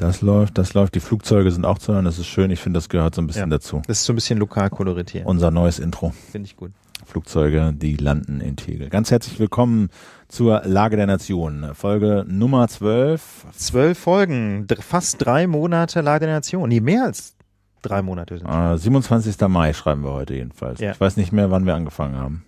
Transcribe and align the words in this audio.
Das 0.00 0.22
läuft, 0.22 0.56
das 0.56 0.72
läuft. 0.72 0.94
Die 0.94 1.00
Flugzeuge 1.00 1.50
sind 1.50 1.66
auch 1.66 1.76
zu 1.76 1.92
hören. 1.92 2.06
Das 2.06 2.18
ist 2.18 2.26
schön. 2.26 2.50
Ich 2.50 2.60
finde, 2.60 2.78
das 2.78 2.88
gehört 2.88 3.14
so 3.14 3.20
ein 3.20 3.26
bisschen 3.26 3.50
Ja. 3.50 3.58
dazu. 3.58 3.82
Das 3.86 3.98
ist 3.98 4.06
so 4.06 4.14
ein 4.14 4.16
bisschen 4.16 4.38
Lokalkolorit 4.38 5.10
hier. 5.10 5.26
Unser 5.26 5.50
neues 5.50 5.78
Intro. 5.78 6.14
Finde 6.32 6.46
ich 6.46 6.56
gut. 6.56 6.72
Flugzeuge, 7.04 7.74
die 7.76 7.96
landen 7.96 8.40
in 8.40 8.56
Tegel. 8.56 8.88
Ganz 8.88 9.10
herzlich 9.10 9.38
willkommen 9.38 9.90
zur 10.28 10.62
Lage 10.64 10.96
der 10.96 11.06
Nation. 11.06 11.72
Folge 11.74 12.24
Nummer 12.26 12.66
12. 12.68 13.44
Zwölf 13.52 13.98
Folgen, 13.98 14.66
fast 14.78 15.16
drei 15.22 15.46
Monate 15.46 16.00
Lage 16.00 16.24
der 16.24 16.36
Nation. 16.36 16.70
Nee, 16.70 16.80
mehr 16.80 17.04
als 17.04 17.34
drei 17.82 18.00
Monate 18.00 18.38
sind. 18.38 18.48
Äh, 18.48 18.78
27. 18.78 19.36
Mai 19.48 19.74
schreiben 19.74 20.02
wir 20.02 20.12
heute 20.12 20.32
jedenfalls. 20.34 20.80
Ja. 20.80 20.92
Ich 20.92 21.00
weiß 21.00 21.18
nicht 21.18 21.32
mehr, 21.32 21.50
wann 21.50 21.66
wir 21.66 21.74
angefangen 21.74 22.16
haben. 22.16 22.44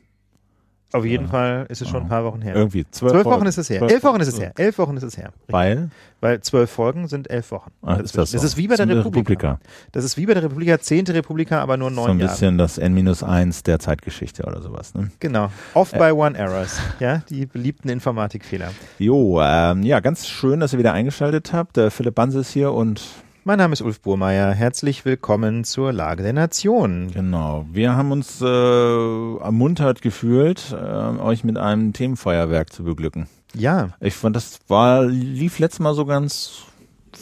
Auf 0.93 1.05
jeden 1.05 1.29
Fall 1.29 1.67
ist 1.69 1.81
es 1.81 1.89
schon 1.89 2.03
ein 2.03 2.09
paar 2.09 2.25
Wochen 2.25 2.43
her. 2.43 2.55
Irgendwie 2.55 2.85
zwölf, 2.91 3.13
Zwölf 3.13 3.25
Wochen 3.25 3.47
ist 3.47 3.57
es 3.57 3.71
her. 3.71 3.83
Elf 3.83 4.05
Wochen 4.05 4.21
ist 4.21 4.29
es 4.29 4.39
her. 4.39 4.53
Elf 4.57 4.79
Wochen 4.79 4.97
ist 4.97 5.03
es 5.03 5.17
her. 5.17 5.27
Richtig. 5.29 5.53
Weil? 5.53 5.91
Weil 6.21 6.41
zwölf 6.41 6.71
Folgen 6.71 7.09
sind 7.09 7.31
elf 7.31 7.51
Wochen. 7.51 7.71
Ah, 7.83 7.95
ist 7.97 8.17
das, 8.17 8.31
so? 8.31 8.37
ist 8.39 8.57
wie 8.57 8.69
bei 8.69 8.77
der 8.77 8.85
eine 8.85 8.99
Republika. 8.99 9.59
Das 9.91 10.05
ist 10.05 10.17
wie 10.17 10.27
bei 10.27 10.35
der 10.35 10.45
Republika, 10.45 10.79
zehnte 10.79 11.15
Republika, 11.15 11.61
aber 11.61 11.77
nur 11.77 11.89
So 11.91 11.97
neun 11.97 12.11
ein 12.13 12.21
Jahre. 12.21 12.31
bisschen 12.33 12.59
das 12.59 12.79
N-1 12.79 13.65
der 13.65 13.79
Zeitgeschichte 13.79 14.45
oder 14.45 14.61
sowas. 14.63 14.95
Ne? 14.95 15.11
Genau. 15.19 15.51
Off 15.75 15.91
by 15.93 16.11
one 16.13 16.37
errors. 16.39 16.79
Ja, 17.01 17.23
die 17.29 17.47
beliebten 17.47 17.89
Informatikfehler. 17.89 18.71
Jo, 18.99 19.41
ähm, 19.43 19.83
ja, 19.83 20.01
ganz 20.01 20.29
schön, 20.29 20.61
dass 20.61 20.73
ihr 20.75 20.79
wieder 20.79 20.93
eingeschaltet 20.93 21.53
habt. 21.53 21.77
Der 21.77 21.91
Philipp 21.91 22.15
Banse 22.15 22.41
ist 22.41 22.53
hier 22.53 22.73
und 22.73 23.03
Mein 23.45 23.59
Name 23.59 23.73
ist 23.73 23.83
Ulf 23.83 24.01
Burmeier. 24.01 24.53
Herzlich 24.53 25.05
willkommen 25.05 25.65
zur 25.65 25.93
Lage 25.93 26.23
der 26.23 26.33
Nation. 26.33 27.11
genau, 27.13 27.67
wir 27.73 27.97
haben 27.97 28.13
uns 28.13 28.41
äh, 28.41 28.45
ermuntert 28.47 30.01
gefühlt, 30.01 30.73
äh, 30.73 30.77
euch 30.77 31.43
mit 31.43 31.59
einem 31.59 31.93
Themenfeuerwerk 31.93 32.73
zu 32.73 32.85
beglücken. 32.85 33.27
Ja, 33.55 33.91
Ich 34.01 34.15
fand, 34.15 34.37
das 34.37 34.61
war, 34.69 35.05
lief 35.05 35.59
letztes 35.59 35.81
Mal 35.81 35.95
so 35.95 36.07
ganz 36.07 36.63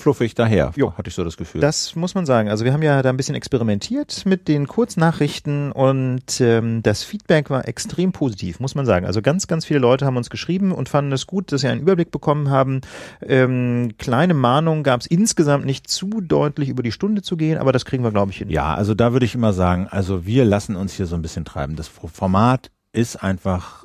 fluffig 0.01 0.35
daher, 0.35 0.73
Jo. 0.77 0.93
hatte 0.97 1.09
ich 1.09 1.15
so 1.15 1.23
das 1.25 1.37
Gefühl. 1.37 1.61
das 1.61 1.95
muss 1.95 2.15
man 2.15 2.27
sagen. 2.27 2.49
Also 2.49 2.65
wir 2.65 2.73
haben 2.73 2.83
ja 2.83 3.03
da 3.03 3.11
ein 3.11 3.17
bisschen 3.17 3.35
experimentiert 3.35 4.25
mit 4.27 4.49
den 4.49 4.67
Kurznachrichten 4.67 5.73
und 5.73 6.41
ähm, 6.41 6.83
das 6.83 7.03
Feedback 7.05 7.51
war 7.51 7.67
extrem 7.69 8.13
positiv, 8.13 8.61
muss 8.61 8.75
man 8.75 8.87
sagen. 8.87 9.07
Also 9.07 9.23
ganz, 9.23 9.47
ganz 9.47 9.65
viele 9.65 9.81
Leute 9.81 10.07
haben 10.07 10.17
uns 10.17 10.31
geschrieben 10.31 10.73
und 10.73 10.89
fanden 10.89 11.13
es 11.13 11.27
gut, 11.27 11.53
dass 11.53 11.61
sie 11.63 11.69
einen 11.69 11.81
Überblick 11.81 12.11
bekommen 12.11 12.51
haben. 12.51 12.81
Ähm, 13.23 13.93
kleine 13.99 14.35
Mahnungen 14.35 14.83
gab 14.83 15.01
es 15.01 15.07
insgesamt 15.07 15.65
nicht 15.65 15.89
zu 15.89 16.21
deutlich 16.21 16.69
über 16.69 16.83
die 16.83 16.93
Stunde 16.93 17.23
zu 17.23 17.37
gehen, 17.37 17.59
aber 17.59 17.73
das 17.73 17.85
kriegen 17.85 18.03
wir, 18.03 18.11
glaube 18.11 18.33
ich, 18.33 18.39
hin. 18.39 18.51
Ja, 18.51 18.75
also 18.75 18.95
da 18.95 19.13
würde 19.13 19.27
ich 19.27 19.35
immer 19.35 19.53
sagen, 19.53 19.87
also 19.91 20.27
wir 20.27 20.45
lassen 20.45 20.77
uns 20.77 20.95
hier 20.95 21.07
so 21.07 21.15
ein 21.17 21.23
bisschen 21.23 21.45
treiben. 21.45 21.77
Das 21.77 21.89
Format 21.89 22.71
ist 22.93 23.23
einfach 23.23 23.80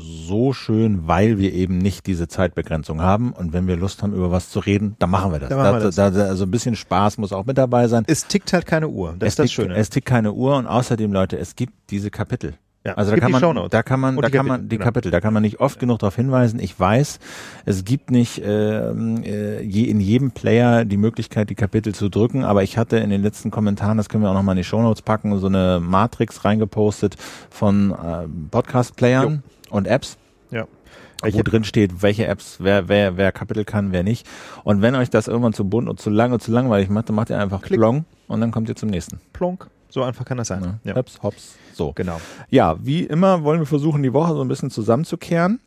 so 0.00 0.52
schön, 0.52 1.06
weil 1.08 1.38
wir 1.38 1.52
eben 1.52 1.78
nicht 1.78 2.06
diese 2.06 2.28
Zeitbegrenzung 2.28 3.00
haben. 3.02 3.32
Und 3.32 3.52
wenn 3.52 3.66
wir 3.66 3.76
Lust 3.76 4.02
haben, 4.02 4.12
über 4.14 4.30
was 4.30 4.50
zu 4.50 4.60
reden, 4.60 4.94
dann 4.98 5.10
machen 5.10 5.32
wir 5.32 5.40
das. 5.40 5.50
Machen 5.50 5.80
wir 5.82 5.90
Da- 5.90 6.10
da- 6.10 6.24
also 6.26 6.44
ein 6.44 6.50
bisschen 6.50 6.76
Spaß 6.76 7.18
muss 7.18 7.32
auch 7.32 7.46
mit 7.46 7.58
dabei 7.58 7.88
sein. 7.88 8.04
Es 8.06 8.26
tickt 8.26 8.52
halt 8.52 8.66
keine 8.66 8.88
Uhr. 8.88 9.14
Das 9.18 9.28
es 9.28 9.32
ist 9.32 9.38
das 9.38 9.44
tickt, 9.46 9.54
Schöne. 9.54 9.74
Es 9.76 9.90
tickt 9.90 10.06
keine 10.06 10.32
Uhr 10.32 10.56
und 10.56 10.66
außerdem, 10.66 11.12
Leute, 11.12 11.38
es 11.38 11.56
gibt 11.56 11.72
diese 11.90 12.10
Kapitel. 12.10 12.54
ja. 12.84 12.94
Also 12.94 13.10
da 13.10 13.18
kann 13.18 13.32
man, 13.32 13.68
da 13.70 13.82
kann 13.82 14.00
man, 14.00 14.16
da 14.16 14.30
kann 14.30 14.46
man 14.46 14.56
Kapitel, 14.60 14.68
die 14.68 14.76
genau. 14.76 14.84
Kapitel, 14.84 15.10
da 15.10 15.20
kann 15.20 15.34
man 15.34 15.42
nicht 15.42 15.60
oft 15.60 15.78
genug 15.80 15.98
darauf 15.98 16.16
hinweisen. 16.16 16.58
Ich 16.60 16.78
weiß, 16.78 17.18
es 17.66 17.84
gibt 17.84 18.10
nicht 18.10 18.40
ähm, 18.44 19.22
äh, 19.24 19.60
je, 19.62 19.84
in 19.84 20.00
jedem 20.00 20.30
Player 20.30 20.84
die 20.86 20.96
Möglichkeit, 20.96 21.50
die 21.50 21.54
Kapitel 21.54 21.94
zu 21.94 22.08
drücken, 22.08 22.44
aber 22.44 22.62
ich 22.62 22.78
hatte 22.78 22.96
in 22.98 23.10
den 23.10 23.22
letzten 23.22 23.50
Kommentaren, 23.50 23.98
das 23.98 24.08
können 24.08 24.22
wir 24.22 24.30
auch 24.30 24.34
nochmal 24.34 24.54
in 24.54 24.58
die 24.62 24.64
Shownotes 24.64 25.02
packen, 25.02 25.38
so 25.38 25.48
eine 25.48 25.80
Matrix 25.82 26.44
reingepostet 26.46 27.16
von 27.50 27.90
äh, 27.90 28.26
Podcast-Playern 28.50 29.42
und 29.70 29.86
Apps 29.86 30.16
ja. 30.50 30.66
wo 31.22 31.26
Ich 31.28 31.36
hab- 31.38 31.44
drin 31.44 31.64
steht, 31.64 32.02
welche 32.02 32.26
Apps, 32.26 32.56
wer, 32.60 32.88
wer, 32.88 33.16
wer 33.16 33.32
Kapitel 33.32 33.64
kann, 33.64 33.92
wer 33.92 34.02
nicht. 34.02 34.26
Und 34.64 34.82
wenn 34.82 34.94
euch 34.94 35.10
das 35.10 35.28
irgendwann 35.28 35.52
zu 35.52 35.64
bunt 35.68 35.88
und 35.88 36.00
zu 36.00 36.10
lang 36.10 36.32
und 36.32 36.42
zu 36.42 36.50
langweilig 36.52 36.88
macht, 36.88 37.08
dann 37.08 37.16
macht 37.16 37.30
ihr 37.30 37.38
einfach 37.38 37.62
Klick. 37.62 37.78
Plong 37.78 38.04
und 38.28 38.40
dann 38.40 38.50
kommt 38.50 38.68
ihr 38.68 38.76
zum 38.76 38.88
nächsten. 38.90 39.20
Plonk. 39.32 39.68
So 39.90 40.02
einfach 40.02 40.24
kann 40.26 40.36
das 40.36 40.48
sein. 40.48 40.60
Ne? 40.60 40.80
Ja. 40.84 40.94
Hops, 40.96 41.18
hops, 41.22 41.56
so. 41.72 41.92
Genau. 41.94 42.20
Ja, 42.50 42.76
wie 42.84 43.04
immer 43.04 43.42
wollen 43.42 43.58
wir 43.60 43.66
versuchen, 43.66 44.02
die 44.02 44.12
Woche 44.12 44.34
so 44.34 44.42
ein 44.42 44.48
bisschen 44.48 44.70
zusammenzukehren, 44.70 45.60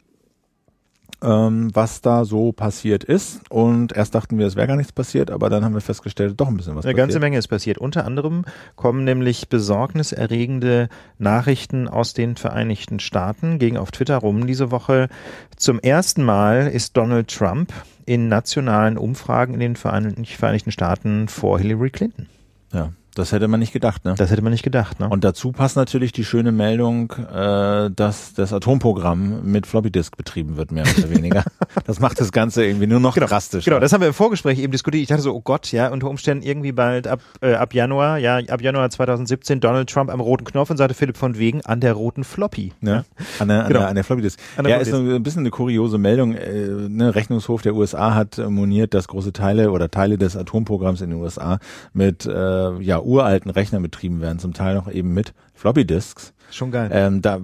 was 1.19 2.01
da 2.01 2.25
so 2.25 2.51
passiert 2.51 3.03
ist. 3.03 3.41
Und 3.49 3.95
erst 3.95 4.15
dachten 4.15 4.37
wir, 4.37 4.47
es 4.47 4.55
wäre 4.55 4.67
gar 4.67 4.75
nichts 4.77 4.91
passiert, 4.91 5.29
aber 5.29 5.49
dann 5.49 5.63
haben 5.63 5.73
wir 5.73 5.81
festgestellt, 5.81 6.33
doch 6.37 6.47
ein 6.47 6.57
bisschen 6.57 6.75
was 6.75 6.85
Eine 6.85 6.95
ganze 6.95 7.09
passiert. 7.09 7.21
Menge 7.21 7.37
ist 7.37 7.47
passiert. 7.47 7.77
Unter 7.77 8.05
anderem 8.05 8.45
kommen 8.75 9.03
nämlich 9.03 9.49
besorgniserregende 9.49 10.89
Nachrichten 11.19 11.87
aus 11.87 12.13
den 12.13 12.35
Vereinigten 12.37 12.99
Staaten, 12.99 13.59
gegen 13.59 13.77
auf 13.77 13.91
Twitter 13.91 14.17
rum 14.17 14.47
diese 14.47 14.71
Woche. 14.71 15.09
Zum 15.57 15.79
ersten 15.79 16.23
Mal 16.23 16.67
ist 16.67 16.97
Donald 16.97 17.27
Trump 17.27 17.71
in 18.05 18.27
nationalen 18.27 18.97
Umfragen 18.97 19.53
in 19.53 19.59
den 19.59 19.75
Verein- 19.75 20.25
Vereinigten 20.25 20.71
Staaten 20.71 21.27
vor 21.27 21.59
Hillary 21.59 21.91
Clinton. 21.91 22.27
Ja, 22.73 22.93
das 23.15 23.31
hätte 23.31 23.47
man 23.47 23.59
nicht 23.59 23.73
gedacht, 23.73 24.05
ne? 24.05 24.15
Das 24.17 24.31
hätte 24.31 24.41
man 24.41 24.51
nicht 24.51 24.63
gedacht, 24.63 24.99
ne? 24.99 25.09
Und 25.09 25.23
dazu 25.23 25.51
passt 25.51 25.75
natürlich 25.75 26.11
die 26.11 26.23
schöne 26.23 26.51
Meldung, 26.51 27.11
äh, 27.11 27.89
dass 27.91 28.33
das 28.33 28.53
Atomprogramm 28.53 29.43
mit 29.43 29.67
Floppy 29.67 29.91
Disk 29.91 30.15
betrieben 30.15 30.57
wird, 30.57 30.71
mehr 30.71 30.85
oder 30.97 31.09
weniger. 31.09 31.43
das 31.85 31.99
macht 31.99 32.19
das 32.21 32.31
Ganze 32.31 32.65
irgendwie 32.65 32.87
nur 32.87 32.99
noch 32.99 33.15
drastisch. 33.15 33.65
Genau, 33.65 33.79
das 33.79 33.91
haben 33.91 34.01
wir 34.01 34.07
im 34.07 34.13
Vorgespräch 34.13 34.59
eben 34.59 34.71
diskutiert. 34.71 35.01
Ich 35.01 35.09
dachte 35.09 35.21
so, 35.21 35.33
oh 35.33 35.41
Gott, 35.41 35.71
ja, 35.71 35.89
unter 35.89 36.09
Umständen 36.09 36.45
irgendwie 36.45 36.71
bald 36.71 37.07
ab, 37.07 37.19
äh, 37.41 37.53
ab 37.53 37.73
Januar, 37.73 38.17
ja, 38.17 38.37
ab 38.37 38.61
Januar 38.61 38.89
2017 38.89 39.59
Donald 39.59 39.89
Trump 39.89 40.09
am 40.09 40.21
roten 40.21 40.45
Knopf 40.45 40.69
und 40.69 40.77
sagte 40.77 40.93
Philipp 40.93 41.17
von 41.17 41.37
Wegen 41.37 41.61
an 41.65 41.81
der 41.81 41.93
roten 41.93 42.23
Floppy. 42.23 42.71
Ne? 42.79 43.03
An 43.39 43.49
der, 43.49 43.63
an, 43.63 43.67
Genau. 43.67 43.79
der, 43.81 43.89
an 43.89 43.95
der 43.95 44.03
Floppy 44.03 44.21
Disk. 44.21 44.39
An 44.55 44.63
der 44.63 44.77
ja, 44.77 44.85
Floppy 44.85 45.07
ist 45.07 45.15
ein 45.15 45.23
bisschen 45.23 45.41
eine 45.41 45.49
kuriose 45.49 45.97
Meldung. 45.97 46.35
Äh, 46.35 46.67
ne? 46.87 47.13
Rechnungshof 47.13 47.61
der 47.61 47.75
USA 47.75 48.15
hat 48.15 48.37
moniert, 48.37 48.93
dass 48.93 49.07
große 49.07 49.33
Teile 49.33 49.71
oder 49.71 49.91
Teile 49.91 50.17
des 50.17 50.37
Atomprogramms 50.37 51.01
in 51.01 51.09
den 51.09 51.19
USA 51.19 51.59
mit 51.93 52.25
äh, 52.25 52.79
ja, 52.79 53.00
uralten 53.05 53.51
Rechnern 53.51 53.83
betrieben 53.83 54.21
werden, 54.21 54.39
zum 54.39 54.53
Teil 54.53 54.75
noch 54.75 54.89
eben 54.91 55.13
mit 55.13 55.33
Floppy 55.53 55.85
Disks. 55.85 56.33
Schon 56.51 56.71
geil. 56.71 56.89
Ähm, 56.93 57.21
da, 57.21 57.39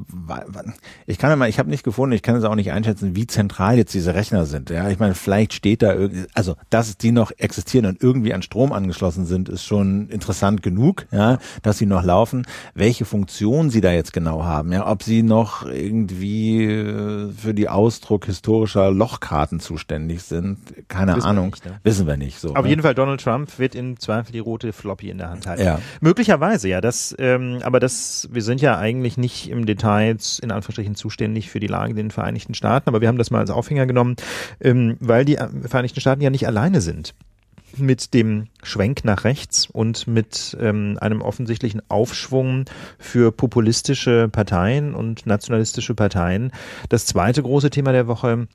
ich 1.06 1.18
kann 1.18 1.38
mal, 1.40 1.50
ich 1.50 1.59
habe 1.59 1.69
nicht 1.69 1.84
gefunden, 1.84 2.13
ich 2.13 2.22
kann 2.22 2.35
es 2.35 2.44
auch 2.44 2.56
nicht 2.56 2.72
einschätzen, 2.72 3.16
wie 3.16 3.28
zentral 3.28 3.78
jetzt 3.78 3.94
diese 3.94 4.13
Rechner 4.13 4.45
sind. 4.45 4.69
Ja, 4.69 4.90
ich 4.90 5.00
meine, 5.00 5.16
vielleicht 5.16 5.53
steht 5.53 5.81
da 5.81 5.94
irgendwie, 5.94 6.25
also 6.34 6.56
dass 6.69 6.97
die 6.97 7.12
noch 7.12 7.31
existieren 7.38 7.85
und 7.85 8.01
irgendwie 8.03 8.34
an 8.34 8.41
Strom 8.41 8.73
angeschlossen 8.73 9.25
sind, 9.25 9.50
ist 9.50 9.63
schon 9.63 10.09
interessant 10.09 10.62
genug, 10.62 11.07
ja, 11.12 11.40
dass 11.62 11.78
sie 11.78 11.85
noch 11.85 12.03
laufen. 12.03 12.46
Welche 12.73 13.06
Funktion 13.06 13.69
sie 13.69 13.81
da 13.81 13.91
jetzt 13.91 14.13
genau 14.13 14.44
haben, 14.44 14.72
ja, 14.72 14.90
ob 14.90 15.03
sie 15.03 15.23
noch 15.23 15.66
irgendwie 15.66 16.66
äh, 16.66 17.31
für 17.31 17.53
die 17.53 17.69
Ausdruck 17.69 18.25
historischer 18.25 18.91
Lochkarten 18.91 19.59
zuständig 19.59 20.23
sind, 20.23 20.57
keine 20.88 21.16
Wissen 21.16 21.23
wir 21.23 21.29
Ahnung, 21.29 21.50
nicht, 21.51 21.66
ne? 21.66 21.79
wissen 21.84 22.07
wir 22.07 22.17
nicht. 22.17 22.40
So, 22.40 22.56
Auf 22.56 22.63
ne? 22.63 22.69
jeden 22.69 22.81
Fall, 22.81 22.96
Donald 22.96 23.22
Trump 23.22 23.57
wird 23.59 23.75
im 23.75 24.00
Zweifel 24.00 24.31
die 24.31 24.40
rote 24.40 24.73
Floppy 24.73 25.09
in 25.09 25.17
der 25.17 25.29
Hand 25.29 25.47
halten. 25.47 25.63
Ja. 25.63 25.79
Möglicherweise, 26.01 26.67
ja. 26.67 26.81
Das, 26.81 27.16
ähm, 27.19 27.59
aber 27.63 27.79
das, 27.79 28.28
wir 28.31 28.41
sind 28.41 28.62
ja 28.62 28.78
eigentlich 28.78 28.97
nicht 29.18 29.50
im 29.50 29.66
Detail 29.66 30.18
in 30.41 30.52
Anführungsstrichen 30.52 30.96
zuständig 30.96 31.50
für 31.50 31.59
die 31.59 31.68
Lage 31.68 31.91
in 31.91 31.97
den 31.97 32.12
Vereinigten 32.12 32.53
Staaten, 32.53 32.90
aber 32.90 33.02
wir 33.02 33.08
haben 33.08 33.18
das 33.18 33.31
mal 33.31 33.40
als 33.40 33.50
Aufhänger 33.50 33.85
genommen, 33.85 34.16
ähm, 34.59 34.97
weil 35.00 35.25
die 35.25 35.38
äh, 35.38 35.47
Vereinigten 35.68 36.00
Staaten 36.00 36.22
ja 36.22 36.30
nicht 36.30 36.47
alleine 36.47 36.81
sind 36.81 37.13
mit 37.75 38.13
dem 38.13 38.47
Schwenk 38.63 39.03
nach 39.03 39.24
rechts 39.24 39.68
und 39.68 40.08
mit 40.08 40.58
ähm, 40.59 40.97
einem 41.02 41.22
offensichtlichen 41.22 41.81
Aufschwung 41.90 42.66
für 42.97 43.31
populistische 43.31 44.30
Parteien 44.30 44.96
und 44.96 45.25
nationalistische 45.25 45.94
Parteien. 45.94 46.52
Das 46.90 47.06
zweite 47.06 47.44
große 47.44 47.69
Thema 47.69 47.91
der 47.91 48.08
Woche 48.08 48.47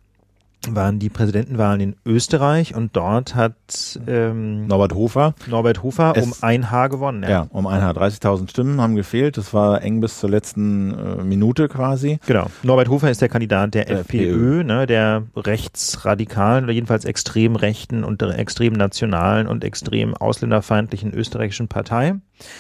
waren 0.71 0.99
die 0.99 1.09
Präsidentenwahlen 1.09 1.81
in 1.81 1.97
Österreich 2.07 2.75
und 2.75 2.97
dort 2.97 3.35
hat 3.35 3.99
ähm, 4.07 4.67
Norbert 4.67 4.95
Hofer, 4.95 5.35
Norbert 5.49 5.83
Hofer 5.83 6.15
um 6.17 6.33
ein 6.41 6.71
Haar 6.71 6.89
gewonnen. 6.89 7.25
ja, 7.29 7.47
um 7.51 7.67
ein 7.67 7.83
Haar 7.83 7.95
30.000 7.97 8.49
Stimmen 8.49 8.81
haben 8.81 8.95
gefehlt. 8.95 9.37
Das 9.37 9.53
war 9.53 9.83
eng 9.83 10.01
bis 10.01 10.21
zur 10.21 10.31
letzten 10.31 10.93
äh, 10.93 11.25
Minute 11.25 11.69
quasi. 11.69 12.19
Genau. 12.27 12.47
Norbert 12.63 12.89
Hofer 12.89 13.11
ist 13.11 13.21
der 13.21 13.29
Kandidat 13.29 13.75
der, 13.75 13.87
Der 13.87 14.01
FPÖ, 14.01 14.63
ne, 14.63 14.87
der 14.87 15.25
rechtsradikalen 15.37 16.65
oder 16.65 16.73
jedenfalls 16.73 17.05
extrem 17.05 17.57
rechten 17.57 18.05
und 18.05 18.23
extrem 18.23 18.73
nationalen 18.73 19.47
und 19.47 19.65
extrem 19.65 20.15
ausländerfeindlichen 20.15 21.13
österreichischen 21.13 21.69
Partei. 21.69 22.15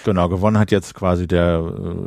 Genau, 0.04 0.28
gewonnen 0.28 0.58
hat 0.58 0.70
jetzt 0.70 0.94
quasi 0.94 1.26
der 1.26 1.62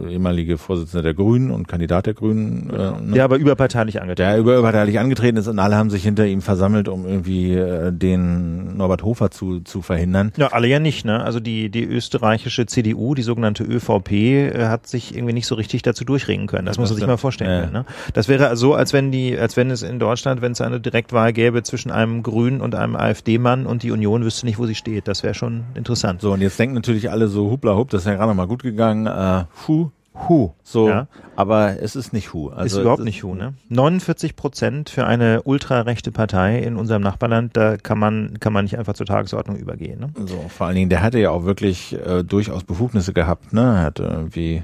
äh, 0.05 0.13
ehemalige 0.13 0.57
Vorsitzende 0.57 1.03
der 1.03 1.13
Grünen 1.13 1.51
und 1.51 1.67
Kandidat 1.67 2.05
der 2.05 2.13
Grünen, 2.13 2.69
äh, 2.69 3.01
ne? 3.01 3.11
Der 3.15 3.23
aber 3.25 3.37
überparteilich 3.37 4.01
angetreten 4.01 4.15
der 4.15 4.37
überparteilich 4.37 4.99
angetreten 4.99 5.37
ist 5.37 5.47
und 5.47 5.59
alle 5.59 5.75
haben 5.75 5.84
sich 5.89 6.03
hinter 6.03 6.25
ihm 6.25 6.41
versammelt, 6.41 6.87
um 6.87 7.05
irgendwie 7.05 7.53
äh, 7.53 7.91
den 7.91 8.77
Norbert 8.77 9.03
Hofer 9.03 9.31
zu, 9.31 9.61
zu 9.61 9.81
verhindern. 9.81 10.31
Ja, 10.37 10.47
alle 10.47 10.67
ja 10.67 10.79
nicht, 10.79 11.05
ne? 11.05 11.23
Also 11.23 11.39
die, 11.39 11.69
die 11.69 11.83
österreichische 11.83 12.65
CDU, 12.65 13.15
die 13.15 13.21
sogenannte 13.21 13.63
ÖVP, 13.63 14.11
äh, 14.11 14.67
hat 14.67 14.87
sich 14.87 15.15
irgendwie 15.15 15.33
nicht 15.33 15.47
so 15.47 15.55
richtig 15.55 15.81
dazu 15.81 16.05
durchringen 16.05 16.47
können. 16.47 16.65
Das 16.65 16.77
muss 16.77 16.89
man 16.89 16.97
sich 16.97 17.07
mal 17.07 17.17
vorstellen 17.17 17.61
können, 17.61 17.73
ne? 17.73 17.85
Das 18.13 18.27
wäre 18.27 18.55
so, 18.57 18.73
als 18.73 18.93
wenn 18.93 19.11
die, 19.11 19.37
als 19.37 19.57
wenn 19.57 19.71
es 19.71 19.81
in 19.81 19.99
Deutschland, 19.99 20.41
wenn 20.41 20.51
es 20.51 20.61
eine 20.61 20.79
Direktwahl 20.79 21.33
gäbe 21.33 21.63
zwischen 21.63 21.91
einem 21.91 22.23
Grünen 22.23 22.61
und 22.61 22.75
einem 22.75 22.95
AfD-Mann 22.95 23.65
und 23.65 23.83
die 23.83 23.91
Union 23.91 24.23
wüsste 24.23 24.45
nicht, 24.45 24.57
wo 24.57 24.65
sie 24.65 24.75
steht. 24.75 25.07
Das 25.07 25.23
wäre 25.23 25.33
schon 25.33 25.63
interessant. 25.75 26.21
So, 26.21 26.33
und 26.33 26.41
jetzt 26.41 26.59
denken 26.59 26.75
natürlich 26.75 27.09
alle 27.11 27.27
so, 27.27 27.49
hupla 27.49 27.75
hup, 27.75 27.89
das 27.89 28.01
ist 28.01 28.07
ja 28.07 28.15
gerade 28.15 28.33
mal 28.33 28.47
gut 28.47 28.63
gegangen. 28.63 29.07
Äh, 29.07 29.45
puh, 29.65 29.89
Hu. 30.15 30.53
So, 30.63 30.89
ja. 30.89 31.07
aber 31.35 31.81
es 31.81 31.95
ist 31.95 32.13
nicht 32.13 32.33
Hu. 32.33 32.49
Also 32.49 32.77
ist 32.77 32.81
überhaupt 32.81 32.99
ist 32.99 33.05
nicht 33.05 33.23
Hu, 33.23 33.35
ne? 33.35 33.53
49 33.69 34.35
Prozent 34.35 34.89
für 34.89 35.05
eine 35.05 35.43
ultrarechte 35.43 36.11
Partei 36.11 36.59
in 36.59 36.77
unserem 36.77 37.01
Nachbarland, 37.01 37.55
da 37.57 37.77
kann 37.77 37.99
man, 37.99 38.39
kann 38.39 38.53
man 38.53 38.65
nicht 38.65 38.77
einfach 38.77 38.93
zur 38.93 39.05
Tagesordnung 39.05 39.57
übergehen, 39.57 39.99
ne? 39.99 40.09
So, 40.25 40.45
vor 40.49 40.67
allen 40.67 40.75
Dingen, 40.75 40.89
der 40.89 41.03
hatte 41.03 41.19
ja 41.19 41.31
auch 41.31 41.45
wirklich 41.45 41.93
äh, 41.93 42.23
durchaus 42.23 42.63
Befugnisse 42.63 43.13
gehabt, 43.13 43.53
ne? 43.53 43.61
Er 43.61 43.81
hatte 43.81 44.03
irgendwie 44.03 44.63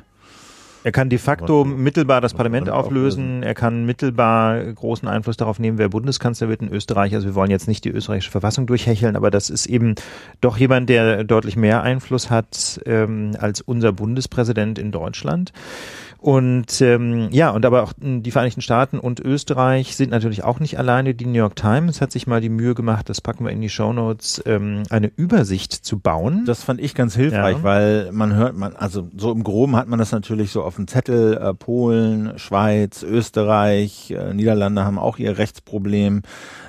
er 0.83 0.91
kann 0.91 1.09
de 1.09 1.19
facto 1.19 1.63
mittelbar 1.63 2.21
das 2.21 2.33
Parlament 2.33 2.69
auflösen. 2.69 3.43
Er 3.43 3.53
kann 3.53 3.85
mittelbar 3.85 4.63
großen 4.63 5.07
Einfluss 5.07 5.37
darauf 5.37 5.59
nehmen, 5.59 5.77
wer 5.77 5.89
Bundeskanzler 5.89 6.49
wird 6.49 6.61
in 6.61 6.71
Österreich. 6.71 7.13
Also 7.13 7.27
wir 7.27 7.35
wollen 7.35 7.51
jetzt 7.51 7.67
nicht 7.67 7.85
die 7.85 7.89
österreichische 7.89 8.31
Verfassung 8.31 8.65
durchhecheln, 8.65 9.15
aber 9.15 9.29
das 9.29 9.49
ist 9.49 9.67
eben 9.67 9.95
doch 10.39 10.57
jemand, 10.57 10.89
der 10.89 11.23
deutlich 11.23 11.55
mehr 11.55 11.83
Einfluss 11.83 12.29
hat 12.29 12.81
ähm, 12.85 13.31
als 13.39 13.61
unser 13.61 13.91
Bundespräsident 13.91 14.79
in 14.79 14.91
Deutschland. 14.91 15.53
Und 16.21 16.81
ähm, 16.81 17.29
ja, 17.31 17.49
und 17.49 17.65
aber 17.65 17.81
auch 17.81 17.93
hm, 17.99 18.21
die 18.21 18.29
Vereinigten 18.29 18.61
Staaten 18.61 18.99
und 18.99 19.19
Österreich 19.19 19.95
sind 19.95 20.11
natürlich 20.11 20.43
auch 20.43 20.59
nicht 20.59 20.77
alleine. 20.77 21.15
Die 21.15 21.25
New 21.25 21.39
York 21.39 21.55
Times 21.55 21.99
hat 21.99 22.11
sich 22.11 22.27
mal 22.27 22.39
die 22.41 22.49
Mühe 22.49 22.75
gemacht, 22.75 23.09
das 23.09 23.21
packen 23.21 23.43
wir 23.43 23.51
in 23.51 23.59
die 23.59 23.69
Show 23.69 23.91
Notes, 23.91 24.39
ähm, 24.45 24.83
eine 24.91 25.11
Übersicht 25.15 25.73
zu 25.73 25.97
bauen. 25.97 26.45
Das 26.45 26.63
fand 26.63 26.79
ich 26.79 26.93
ganz 26.93 27.15
hilfreich, 27.15 27.57
ja. 27.57 27.63
weil 27.63 28.11
man 28.11 28.35
hört, 28.35 28.55
man, 28.55 28.75
also 28.75 29.09
so 29.17 29.31
im 29.31 29.43
Groben 29.43 29.75
hat 29.75 29.87
man 29.87 29.97
das 29.97 30.11
natürlich 30.11 30.51
so 30.51 30.61
auf 30.61 30.75
dem 30.75 30.87
Zettel, 30.87 31.37
äh, 31.37 31.55
Polen, 31.55 32.37
Schweiz, 32.37 33.01
Österreich, 33.01 34.11
äh, 34.11 34.35
Niederlande 34.35 34.85
haben 34.85 34.99
auch 34.99 35.17
ihr 35.17 35.39
Rechtsproblem. 35.39 36.21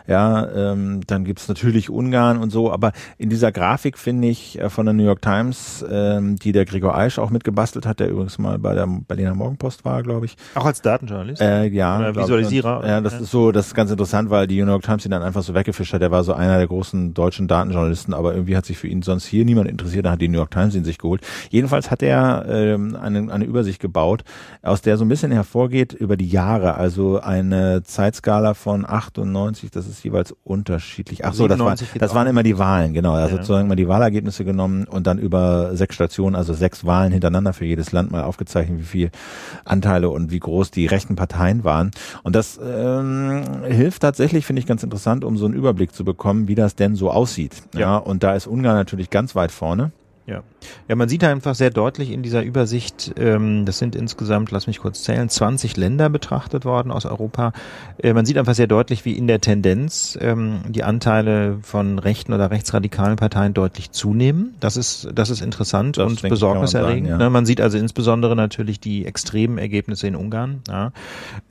Ja, 0.06 0.48
ähm, 0.72 1.00
dann 1.06 1.24
gibt's 1.24 1.48
natürlich 1.48 1.90
Ungarn 1.90 2.38
und 2.38 2.50
so, 2.50 2.72
aber 2.72 2.92
in 3.18 3.30
dieser 3.30 3.52
Grafik 3.52 3.98
finde 3.98 4.28
ich 4.28 4.58
äh, 4.58 4.70
von 4.70 4.86
der 4.86 4.92
New 4.94 5.04
York 5.04 5.22
Times, 5.22 5.84
ähm, 5.88 6.36
die 6.36 6.52
der 6.52 6.64
Gregor 6.64 6.96
Eisch 6.96 7.18
auch 7.18 7.30
mitgebastelt 7.30 7.86
hat, 7.86 8.00
der 8.00 8.10
übrigens 8.10 8.38
mal 8.38 8.58
bei 8.58 8.74
der 8.74 8.86
Berliner 8.86 9.34
Morgenpost 9.34 9.84
war, 9.84 10.02
glaube 10.02 10.26
ich. 10.26 10.36
Auch 10.54 10.66
als 10.66 10.82
Datenjournalist? 10.82 11.40
Äh, 11.40 11.66
ja. 11.66 11.98
Oder 11.98 12.16
Visualisierer? 12.16 12.80
Und, 12.80 12.86
ja, 12.86 13.00
das 13.00 13.14
ja. 13.14 13.20
ist 13.20 13.30
so, 13.30 13.52
das 13.52 13.68
ist 13.68 13.74
ganz 13.74 13.90
interessant, 13.90 14.30
weil 14.30 14.46
die 14.46 14.60
New 14.62 14.70
York 14.70 14.82
Times 14.82 15.04
ihn 15.04 15.10
dann 15.10 15.22
einfach 15.22 15.42
so 15.42 15.54
weggefischt 15.54 15.92
hat. 15.92 16.02
Der 16.02 16.10
war 16.10 16.24
so 16.24 16.32
einer 16.32 16.58
der 16.58 16.66
großen 16.66 17.14
deutschen 17.14 17.48
Datenjournalisten, 17.48 18.14
aber 18.14 18.34
irgendwie 18.34 18.56
hat 18.56 18.66
sich 18.66 18.78
für 18.78 18.88
ihn 18.88 19.02
sonst 19.02 19.26
hier 19.26 19.44
niemand 19.44 19.68
interessiert, 19.68 20.06
da 20.06 20.12
hat 20.12 20.20
die 20.20 20.28
New 20.28 20.38
York 20.38 20.50
Times 20.50 20.74
ihn 20.74 20.84
sich 20.84 20.98
geholt. 20.98 21.22
Jedenfalls 21.50 21.90
hat 21.90 22.02
er 22.02 22.44
ähm, 22.48 22.96
eine, 22.96 23.32
eine 23.32 23.44
Übersicht 23.44 23.80
gebaut, 23.80 24.24
aus 24.62 24.82
der 24.82 24.96
so 24.96 25.04
ein 25.04 25.08
bisschen 25.08 25.32
hervorgeht 25.32 25.92
über 25.92 26.16
die 26.16 26.28
Jahre, 26.28 26.74
also 26.74 27.20
eine 27.20 27.82
Zeitskala 27.82 28.54
von 28.54 28.84
98, 28.88 29.70
das 29.70 29.86
ist 29.86 29.91
ist 29.92 30.04
jeweils 30.04 30.34
unterschiedlich. 30.44 31.24
Ach 31.24 31.34
so, 31.34 31.48
das, 31.48 31.58
war, 31.58 31.76
das 31.98 32.14
waren 32.14 32.26
immer 32.26 32.42
die 32.42 32.58
Wahlen, 32.58 32.92
genau. 32.94 33.12
Also 33.12 33.36
ja. 33.36 33.42
sozusagen 33.42 33.68
mal 33.68 33.76
die 33.76 33.88
Wahlergebnisse 33.88 34.44
genommen 34.44 34.84
und 34.84 35.06
dann 35.06 35.18
über 35.18 35.76
sechs 35.76 35.94
Stationen, 35.94 36.36
also 36.36 36.54
sechs 36.54 36.84
Wahlen 36.84 37.12
hintereinander 37.12 37.52
für 37.52 37.64
jedes 37.64 37.92
Land 37.92 38.10
mal 38.10 38.22
aufgezeichnet, 38.22 38.80
wie 38.80 38.84
viel 38.84 39.10
Anteile 39.64 40.10
und 40.10 40.30
wie 40.30 40.40
groß 40.40 40.70
die 40.70 40.86
rechten 40.86 41.16
Parteien 41.16 41.64
waren. 41.64 41.90
Und 42.22 42.34
das 42.34 42.58
ähm, 42.62 43.42
hilft 43.64 44.02
tatsächlich, 44.02 44.46
finde 44.46 44.60
ich 44.60 44.66
ganz 44.66 44.82
interessant, 44.82 45.24
um 45.24 45.36
so 45.36 45.44
einen 45.44 45.54
Überblick 45.54 45.94
zu 45.94 46.04
bekommen, 46.04 46.48
wie 46.48 46.54
das 46.54 46.74
denn 46.74 46.94
so 46.94 47.10
aussieht. 47.10 47.62
Ja, 47.74 47.80
ja 47.80 47.96
und 47.96 48.22
da 48.22 48.34
ist 48.34 48.46
Ungarn 48.46 48.76
natürlich 48.76 49.10
ganz 49.10 49.34
weit 49.34 49.52
vorne. 49.52 49.92
Ja. 50.24 50.44
ja, 50.88 50.94
man 50.94 51.08
sieht 51.08 51.24
einfach 51.24 51.56
sehr 51.56 51.70
deutlich 51.70 52.12
in 52.12 52.22
dieser 52.22 52.42
Übersicht, 52.44 53.12
ähm, 53.18 53.66
das 53.66 53.78
sind 53.78 53.96
insgesamt, 53.96 54.52
lass 54.52 54.68
mich 54.68 54.78
kurz 54.78 55.02
zählen, 55.02 55.28
20 55.28 55.76
Länder 55.76 56.08
betrachtet 56.10 56.64
worden 56.64 56.92
aus 56.92 57.06
Europa. 57.06 57.52
Äh, 57.98 58.12
man 58.12 58.24
sieht 58.24 58.38
einfach 58.38 58.54
sehr 58.54 58.68
deutlich, 58.68 59.04
wie 59.04 59.14
in 59.14 59.26
der 59.26 59.40
Tendenz 59.40 60.16
ähm, 60.20 60.60
die 60.68 60.84
Anteile 60.84 61.58
von 61.62 61.98
rechten 61.98 62.32
oder 62.32 62.52
rechtsradikalen 62.52 63.16
Parteien 63.16 63.52
deutlich 63.52 63.90
zunehmen. 63.90 64.54
Das 64.60 64.76
ist, 64.76 65.08
das 65.12 65.28
ist 65.28 65.42
interessant 65.42 65.98
das 65.98 66.06
und 66.06 66.22
besorgniserregend. 66.22 67.10
Man, 67.10 67.18
ja. 67.20 67.24
Ne, 67.24 67.30
man 67.30 67.44
sieht 67.44 67.60
also 67.60 67.76
insbesondere 67.76 68.36
natürlich 68.36 68.78
die 68.78 69.04
extremen 69.06 69.58
Ergebnisse 69.58 70.06
in 70.06 70.14
Ungarn, 70.14 70.62
ja. 70.68 70.92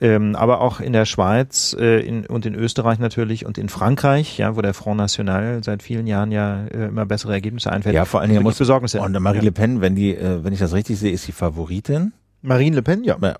ähm, 0.00 0.34
aber 0.34 0.62
auch 0.62 0.80
in 0.80 0.94
der 0.94 1.04
Schweiz 1.04 1.76
äh, 1.78 2.00
in, 2.00 2.24
und 2.24 2.46
in 2.46 2.54
Österreich 2.54 2.98
natürlich 2.98 3.44
und 3.44 3.58
in 3.58 3.68
Frankreich, 3.68 4.38
ja, 4.38 4.56
wo 4.56 4.62
der 4.62 4.72
Front 4.72 4.96
National 4.96 5.62
seit 5.62 5.82
vielen 5.82 6.06
Jahren 6.06 6.32
ja 6.32 6.64
äh, 6.68 6.86
immer 6.86 7.04
bessere 7.04 7.34
Ergebnisse 7.34 7.70
einfällt. 7.70 7.94
Ja, 7.94 8.06
vor 8.06 8.20
allen 8.20 8.30
Dingen 8.30 8.42
muss 8.42 8.61
besorgniserregend. 8.62 9.16
Und 9.16 9.22
Marie 9.22 9.38
ja. 9.38 9.44
Le 9.44 9.52
Pen, 9.52 9.80
wenn 9.80 9.94
die, 9.94 10.14
äh, 10.14 10.42
wenn 10.44 10.52
ich 10.52 10.58
das 10.58 10.72
richtig 10.72 10.98
sehe, 10.98 11.12
ist 11.12 11.26
die 11.26 11.32
Favoritin. 11.32 12.12
Marine 12.42 12.76
Le 12.76 12.82
Pen, 12.82 13.04
ja. 13.04 13.16
ja. 13.20 13.36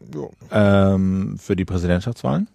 Ähm, 0.52 1.36
für 1.38 1.56
die 1.56 1.64
Präsidentschaftswahlen. 1.64 2.48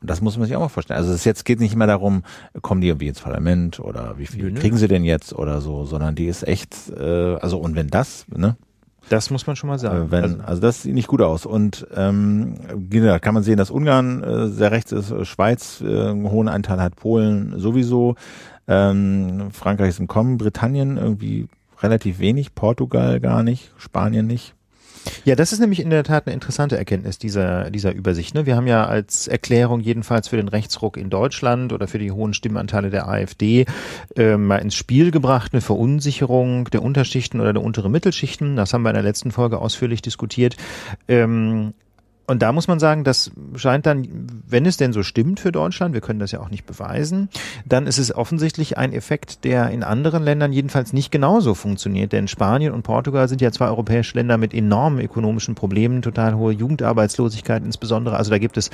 Und 0.00 0.10
das 0.10 0.20
muss 0.20 0.36
man 0.36 0.46
sich 0.46 0.56
auch 0.56 0.60
mal 0.60 0.68
vorstellen. 0.68 0.98
Also 0.98 1.12
es 1.12 1.24
jetzt 1.24 1.44
geht 1.44 1.60
nicht 1.60 1.74
immer 1.74 1.86
darum, 1.86 2.24
kommen 2.60 2.80
die 2.80 2.88
irgendwie 2.88 3.06
ins 3.06 3.20
Parlament 3.20 3.78
oder 3.78 4.18
wie 4.18 4.26
viel 4.26 4.52
kriegen 4.52 4.76
sie 4.76 4.88
denn 4.88 5.04
jetzt 5.04 5.32
oder 5.32 5.60
so, 5.60 5.84
sondern 5.84 6.16
die 6.16 6.26
ist 6.26 6.46
echt, 6.46 6.90
äh, 6.90 7.36
also 7.36 7.58
und 7.58 7.76
wenn 7.76 7.88
das, 7.88 8.26
ne? 8.34 8.56
Das 9.08 9.30
muss 9.30 9.46
man 9.46 9.56
schon 9.56 9.68
mal 9.68 9.78
sagen. 9.78 10.06
Äh, 10.06 10.10
wenn, 10.10 10.24
also, 10.24 10.42
also 10.42 10.62
das 10.62 10.82
sieht 10.82 10.94
nicht 10.94 11.08
gut 11.08 11.22
aus. 11.22 11.46
Und 11.46 11.86
ähm, 11.94 12.54
da 12.90 13.18
kann 13.18 13.34
man 13.34 13.42
sehen, 13.42 13.58
dass 13.58 13.70
Ungarn 13.70 14.22
äh, 14.22 14.48
sehr 14.48 14.72
rechts 14.72 14.90
ist, 14.90 15.14
Schweiz 15.26 15.80
äh, 15.80 16.08
einen 16.08 16.30
hohen 16.30 16.48
Anteil 16.48 16.80
hat, 16.80 16.96
Polen 16.96 17.54
sowieso, 17.58 18.16
ähm, 18.66 19.50
Frankreich 19.52 19.90
ist 19.90 20.00
im 20.00 20.08
Kommen, 20.08 20.38
Britannien 20.38 20.96
irgendwie 20.96 21.48
relativ 21.82 22.18
wenig, 22.18 22.54
Portugal 22.54 23.20
gar 23.20 23.42
nicht, 23.42 23.72
Spanien 23.76 24.26
nicht. 24.26 24.54
Ja, 25.24 25.34
das 25.34 25.52
ist 25.52 25.58
nämlich 25.58 25.80
in 25.80 25.90
der 25.90 26.04
Tat 26.04 26.26
eine 26.26 26.34
interessante 26.34 26.76
Erkenntnis 26.76 27.18
dieser, 27.18 27.70
dieser 27.70 27.92
Übersicht. 27.92 28.34
Ne? 28.34 28.46
Wir 28.46 28.56
haben 28.56 28.66
ja 28.66 28.86
als 28.86 29.26
Erklärung 29.28 29.80
jedenfalls 29.80 30.28
für 30.28 30.36
den 30.36 30.48
Rechtsruck 30.48 30.96
in 30.96 31.10
Deutschland 31.10 31.72
oder 31.72 31.88
für 31.88 31.98
die 31.98 32.12
hohen 32.12 32.34
Stimmenanteile 32.34 32.90
der 32.90 33.08
AfD 33.08 33.66
äh, 34.16 34.36
mal 34.36 34.58
ins 34.58 34.74
Spiel 34.74 35.10
gebracht, 35.10 35.52
eine 35.52 35.60
Verunsicherung 35.60 36.66
der 36.70 36.82
Unterschichten 36.82 37.40
oder 37.40 37.52
der 37.52 37.62
unteren 37.62 37.92
Mittelschichten. 37.92 38.56
Das 38.56 38.72
haben 38.72 38.82
wir 38.82 38.90
in 38.90 38.94
der 38.94 39.02
letzten 39.02 39.32
Folge 39.32 39.58
ausführlich 39.58 40.02
diskutiert. 40.02 40.56
Ähm, 41.08 41.74
und 42.26 42.40
da 42.40 42.52
muss 42.52 42.68
man 42.68 42.78
sagen, 42.78 43.02
das 43.02 43.32
scheint 43.56 43.84
dann, 43.84 44.06
wenn 44.46 44.64
es 44.64 44.76
denn 44.76 44.92
so 44.92 45.02
stimmt 45.02 45.40
für 45.40 45.50
Deutschland, 45.50 45.92
wir 45.92 46.00
können 46.00 46.20
das 46.20 46.30
ja 46.30 46.40
auch 46.40 46.50
nicht 46.50 46.66
beweisen, 46.66 47.28
dann 47.66 47.86
ist 47.86 47.98
es 47.98 48.14
offensichtlich 48.14 48.78
ein 48.78 48.92
Effekt, 48.92 49.44
der 49.44 49.70
in 49.70 49.82
anderen 49.82 50.22
Ländern 50.22 50.52
jedenfalls 50.52 50.92
nicht 50.92 51.10
genauso 51.10 51.54
funktioniert. 51.54 52.12
Denn 52.12 52.28
Spanien 52.28 52.72
und 52.72 52.82
Portugal 52.82 53.28
sind 53.28 53.40
ja 53.40 53.50
zwei 53.50 53.66
europäische 53.66 54.16
Länder 54.16 54.38
mit 54.38 54.54
enormen 54.54 55.00
ökonomischen 55.00 55.56
Problemen, 55.56 56.00
total 56.00 56.36
hohe 56.36 56.52
Jugendarbeitslosigkeit 56.52 57.64
insbesondere. 57.64 58.16
Also 58.16 58.30
da 58.30 58.38
gibt 58.38 58.56
es 58.56 58.70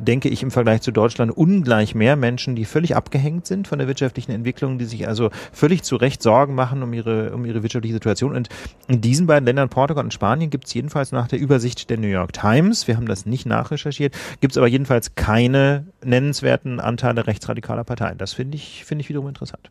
denke 0.00 0.28
ich, 0.28 0.42
im 0.42 0.50
Vergleich 0.50 0.82
zu 0.82 0.92
Deutschland 0.92 1.36
ungleich 1.36 1.94
mehr 1.94 2.16
Menschen, 2.16 2.56
die 2.56 2.64
völlig 2.64 2.96
abgehängt 2.96 3.46
sind 3.46 3.68
von 3.68 3.78
der 3.78 3.88
wirtschaftlichen 3.88 4.32
Entwicklung, 4.32 4.78
die 4.78 4.84
sich 4.84 5.06
also 5.06 5.30
völlig 5.52 5.82
zu 5.82 5.96
Recht 5.96 6.22
Sorgen 6.22 6.54
machen 6.54 6.82
um 6.82 6.92
ihre, 6.92 7.32
um 7.32 7.44
ihre 7.44 7.62
wirtschaftliche 7.62 7.94
Situation. 7.94 8.34
Und 8.34 8.48
in 8.88 9.00
diesen 9.00 9.26
beiden 9.26 9.46
Ländern, 9.46 9.68
Portugal 9.68 10.04
und 10.04 10.14
Spanien, 10.14 10.50
gibt 10.50 10.66
es 10.66 10.74
jedenfalls 10.74 11.12
nach 11.12 11.28
der 11.28 11.38
Übersicht 11.38 11.90
der 11.90 11.98
New 11.98 12.08
York 12.08 12.32
Times, 12.32 12.79
wir 12.88 12.96
haben 12.96 13.06
das 13.06 13.26
nicht 13.26 13.46
nachrecherchiert, 13.46 14.14
gibt 14.40 14.52
es 14.52 14.58
aber 14.58 14.68
jedenfalls 14.68 15.14
keine 15.14 15.86
nennenswerten 16.04 16.80
Anteile 16.80 17.26
rechtsradikaler 17.26 17.84
Parteien. 17.84 18.18
Das 18.18 18.32
finde 18.32 18.56
ich, 18.56 18.84
finde 18.84 19.02
ich 19.02 19.08
wiederum 19.08 19.28
interessant. 19.28 19.70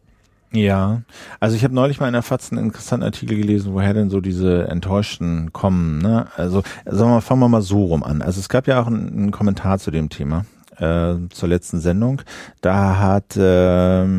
Ja, 0.51 1.03
also 1.39 1.55
ich 1.55 1.63
habe 1.63 1.75
neulich 1.75 1.99
mal 1.99 2.07
in 2.07 2.13
der 2.13 2.23
FAZ 2.23 2.51
einen 2.51 2.65
interessanten 2.65 3.05
Artikel 3.05 3.37
gelesen, 3.37 3.73
woher 3.73 3.93
denn 3.93 4.09
so 4.09 4.19
diese 4.19 4.67
Enttäuschten 4.67 5.53
kommen. 5.53 5.99
Ne? 5.99 6.25
Also 6.37 6.63
sagen 6.85 7.11
wir, 7.11 7.21
fangen 7.21 7.41
wir 7.41 7.49
mal 7.49 7.61
so 7.61 7.85
rum 7.85 8.03
an. 8.03 8.23
Also 8.23 8.39
es 8.39 8.49
gab 8.49 8.65
ja 8.65 8.81
auch 8.81 8.87
einen, 8.87 9.09
einen 9.09 9.29
Kommentar 9.31 9.77
zu 9.77 9.91
dem 9.91 10.09
Thema 10.09 10.45
äh, 10.77 11.13
zur 11.29 11.49
letzten 11.49 11.79
Sendung. 11.79 12.23
Da 12.61 12.97
hat 12.97 13.37
ähm, 13.37 14.09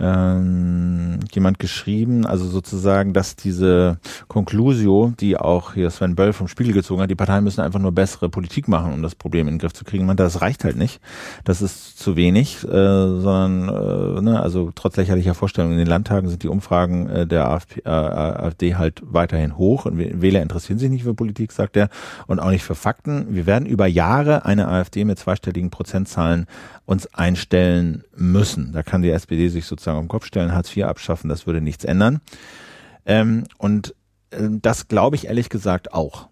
ähm, 0.00 1.20
jemand 1.32 1.58
geschrieben, 1.58 2.26
also 2.26 2.46
sozusagen, 2.46 3.12
dass 3.12 3.36
diese 3.36 3.98
Conclusio, 4.28 5.12
die 5.20 5.36
auch 5.36 5.74
hier 5.74 5.90
Sven 5.90 6.16
Böll 6.16 6.32
vom 6.32 6.48
Spiegel 6.48 6.72
gezogen 6.72 7.02
hat, 7.02 7.10
die 7.10 7.14
Parteien 7.14 7.44
müssen 7.44 7.60
einfach 7.60 7.80
nur 7.80 7.92
bessere 7.92 8.28
Politik 8.28 8.68
machen, 8.68 8.92
um 8.92 9.02
das 9.02 9.14
Problem 9.14 9.46
in 9.46 9.54
den 9.54 9.58
Griff 9.58 9.72
zu 9.72 9.84
kriegen. 9.84 10.06
Man, 10.06 10.16
das 10.16 10.40
reicht 10.40 10.64
halt 10.64 10.76
nicht. 10.76 11.00
Das 11.44 11.62
ist 11.62 11.98
zu 11.98 12.16
wenig, 12.16 12.64
äh, 12.64 12.68
sondern 12.68 13.68
äh, 13.68 14.20
ne, 14.22 14.40
also 14.40 14.72
trotz 14.74 14.96
lächerlicher 14.96 15.34
Vorstellungen 15.34 15.74
in 15.74 15.80
den 15.80 15.88
Landtagen 15.88 16.28
sind 16.28 16.42
die 16.42 16.48
Umfragen 16.48 17.08
äh, 17.08 17.26
der 17.26 17.48
AfD, 17.48 17.80
äh, 17.84 17.88
AfD 17.88 18.76
halt 18.76 19.02
weiterhin 19.04 19.56
hoch 19.56 19.84
und 19.84 19.98
Wähler 19.98 20.42
interessieren 20.42 20.78
sich 20.78 20.90
nicht 20.90 21.04
für 21.04 21.14
Politik, 21.14 21.52
sagt 21.52 21.76
er, 21.76 21.90
und 22.26 22.40
auch 22.40 22.50
nicht 22.50 22.64
für 22.64 22.74
Fakten. 22.74 23.34
Wir 23.34 23.46
werden 23.46 23.66
über 23.66 23.86
Jahre 23.86 24.44
eine 24.44 24.68
AfD 24.68 25.04
mit 25.04 25.18
zweistelligen 25.18 25.70
Prozentzahlen 25.70 26.46
uns 26.90 27.06
einstellen 27.14 28.02
müssen. 28.16 28.72
Da 28.72 28.82
kann 28.82 29.02
die 29.02 29.10
SPD 29.10 29.48
sich 29.48 29.64
sozusagen 29.64 30.00
den 30.00 30.08
Kopf 30.08 30.26
stellen, 30.26 30.52
Hartz 30.52 30.76
IV 30.76 30.86
abschaffen, 30.86 31.30
das 31.30 31.46
würde 31.46 31.60
nichts 31.60 31.84
ändern. 31.84 32.20
Ähm, 33.06 33.44
und 33.58 33.94
äh, 34.30 34.48
das 34.50 34.88
glaube 34.88 35.14
ich 35.14 35.28
ehrlich 35.28 35.50
gesagt 35.50 35.94
auch. 35.94 36.28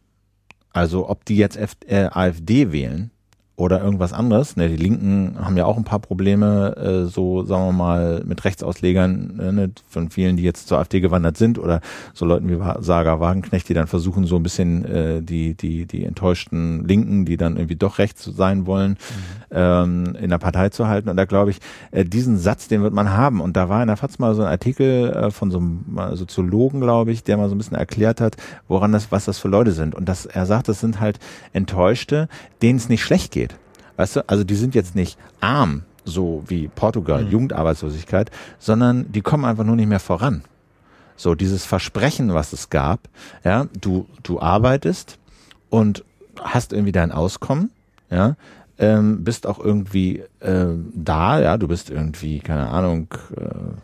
Also 0.72 1.08
ob 1.08 1.24
die 1.24 1.36
jetzt 1.36 1.56
F 1.56 1.76
äh, 1.86 2.06
AfD 2.06 2.72
wählen 2.72 3.12
oder 3.58 3.82
irgendwas 3.82 4.12
anderes. 4.12 4.56
Ne, 4.56 4.68
die 4.68 4.76
Linken 4.76 5.36
haben 5.40 5.56
ja 5.56 5.64
auch 5.64 5.76
ein 5.76 5.82
paar 5.82 5.98
Probleme, 5.98 6.76
äh, 6.76 7.06
so 7.06 7.44
sagen 7.44 7.66
wir 7.66 7.72
mal, 7.72 8.22
mit 8.24 8.44
Rechtsauslegern 8.44 9.40
äh, 9.40 9.52
ne, 9.52 9.70
von 9.88 10.10
vielen, 10.10 10.36
die 10.36 10.44
jetzt 10.44 10.68
zur 10.68 10.78
AfD 10.78 11.00
gewandert 11.00 11.36
sind 11.36 11.58
oder 11.58 11.80
so 12.14 12.24
Leuten 12.24 12.48
wie 12.48 12.56
Saga 12.80 13.18
Wagenknecht, 13.18 13.68
die 13.68 13.74
dann 13.74 13.88
versuchen, 13.88 14.26
so 14.26 14.36
ein 14.36 14.44
bisschen 14.44 14.84
äh, 14.84 15.22
die, 15.22 15.54
die, 15.54 15.86
die 15.86 16.04
enttäuschten 16.04 16.86
Linken, 16.86 17.24
die 17.24 17.36
dann 17.36 17.56
irgendwie 17.56 17.74
doch 17.74 17.98
rechts 17.98 18.24
sein 18.24 18.64
wollen, 18.66 18.92
mhm. 18.92 18.96
ähm, 19.50 20.16
in 20.20 20.30
der 20.30 20.38
Partei 20.38 20.68
zu 20.68 20.86
halten. 20.86 21.08
Und 21.08 21.16
da 21.16 21.24
glaube 21.24 21.50
ich, 21.50 21.58
äh, 21.90 22.04
diesen 22.04 22.38
Satz, 22.38 22.68
den 22.68 22.82
wird 22.82 22.94
man 22.94 23.10
haben. 23.10 23.40
Und 23.40 23.56
da 23.56 23.68
war 23.68 23.82
in 23.82 23.88
der 23.88 23.96
FAZ 23.96 24.20
mal 24.20 24.36
so 24.36 24.42
ein 24.42 24.48
Artikel 24.48 25.10
äh, 25.10 25.30
von 25.32 25.50
so 25.50 25.58
einem 25.58 26.14
Soziologen, 26.14 26.80
glaube 26.80 27.10
ich, 27.10 27.24
der 27.24 27.36
mal 27.36 27.48
so 27.48 27.56
ein 27.56 27.58
bisschen 27.58 27.76
erklärt 27.76 28.20
hat, 28.20 28.36
woran 28.68 28.92
das, 28.92 29.10
was 29.10 29.24
das 29.24 29.38
für 29.38 29.48
Leute 29.48 29.72
sind. 29.72 29.96
Und 29.96 30.08
das, 30.08 30.26
er 30.26 30.46
sagt, 30.46 30.68
das 30.68 30.78
sind 30.78 31.00
halt 31.00 31.18
Enttäuschte, 31.52 32.28
denen 32.62 32.78
es 32.78 32.88
nicht 32.88 33.02
schlecht 33.02 33.32
geht. 33.32 33.47
Weißt 33.98 34.16
du, 34.16 34.28
also 34.28 34.44
die 34.44 34.54
sind 34.54 34.74
jetzt 34.76 34.94
nicht 34.94 35.18
arm, 35.40 35.82
so 36.04 36.44
wie 36.46 36.68
Portugal, 36.68 37.24
mhm. 37.24 37.30
Jugendarbeitslosigkeit, 37.30 38.30
sondern 38.58 39.10
die 39.10 39.20
kommen 39.20 39.44
einfach 39.44 39.64
nur 39.64 39.76
nicht 39.76 39.88
mehr 39.88 40.00
voran. 40.00 40.44
So 41.16 41.34
dieses 41.34 41.66
Versprechen, 41.66 42.32
was 42.32 42.52
es 42.52 42.70
gab, 42.70 43.00
ja, 43.44 43.66
du, 43.78 44.06
du 44.22 44.40
arbeitest 44.40 45.18
und 45.68 46.04
hast 46.40 46.72
irgendwie 46.72 46.92
dein 46.92 47.10
Auskommen, 47.10 47.70
ja, 48.08 48.36
ähm, 48.78 49.24
bist 49.24 49.48
auch 49.48 49.58
irgendwie 49.58 50.22
äh, 50.38 50.66
da, 50.94 51.40
ja, 51.40 51.56
du 51.56 51.66
bist 51.66 51.90
irgendwie, 51.90 52.38
keine 52.38 52.68
Ahnung, 52.68 53.08
äh, 53.36 53.77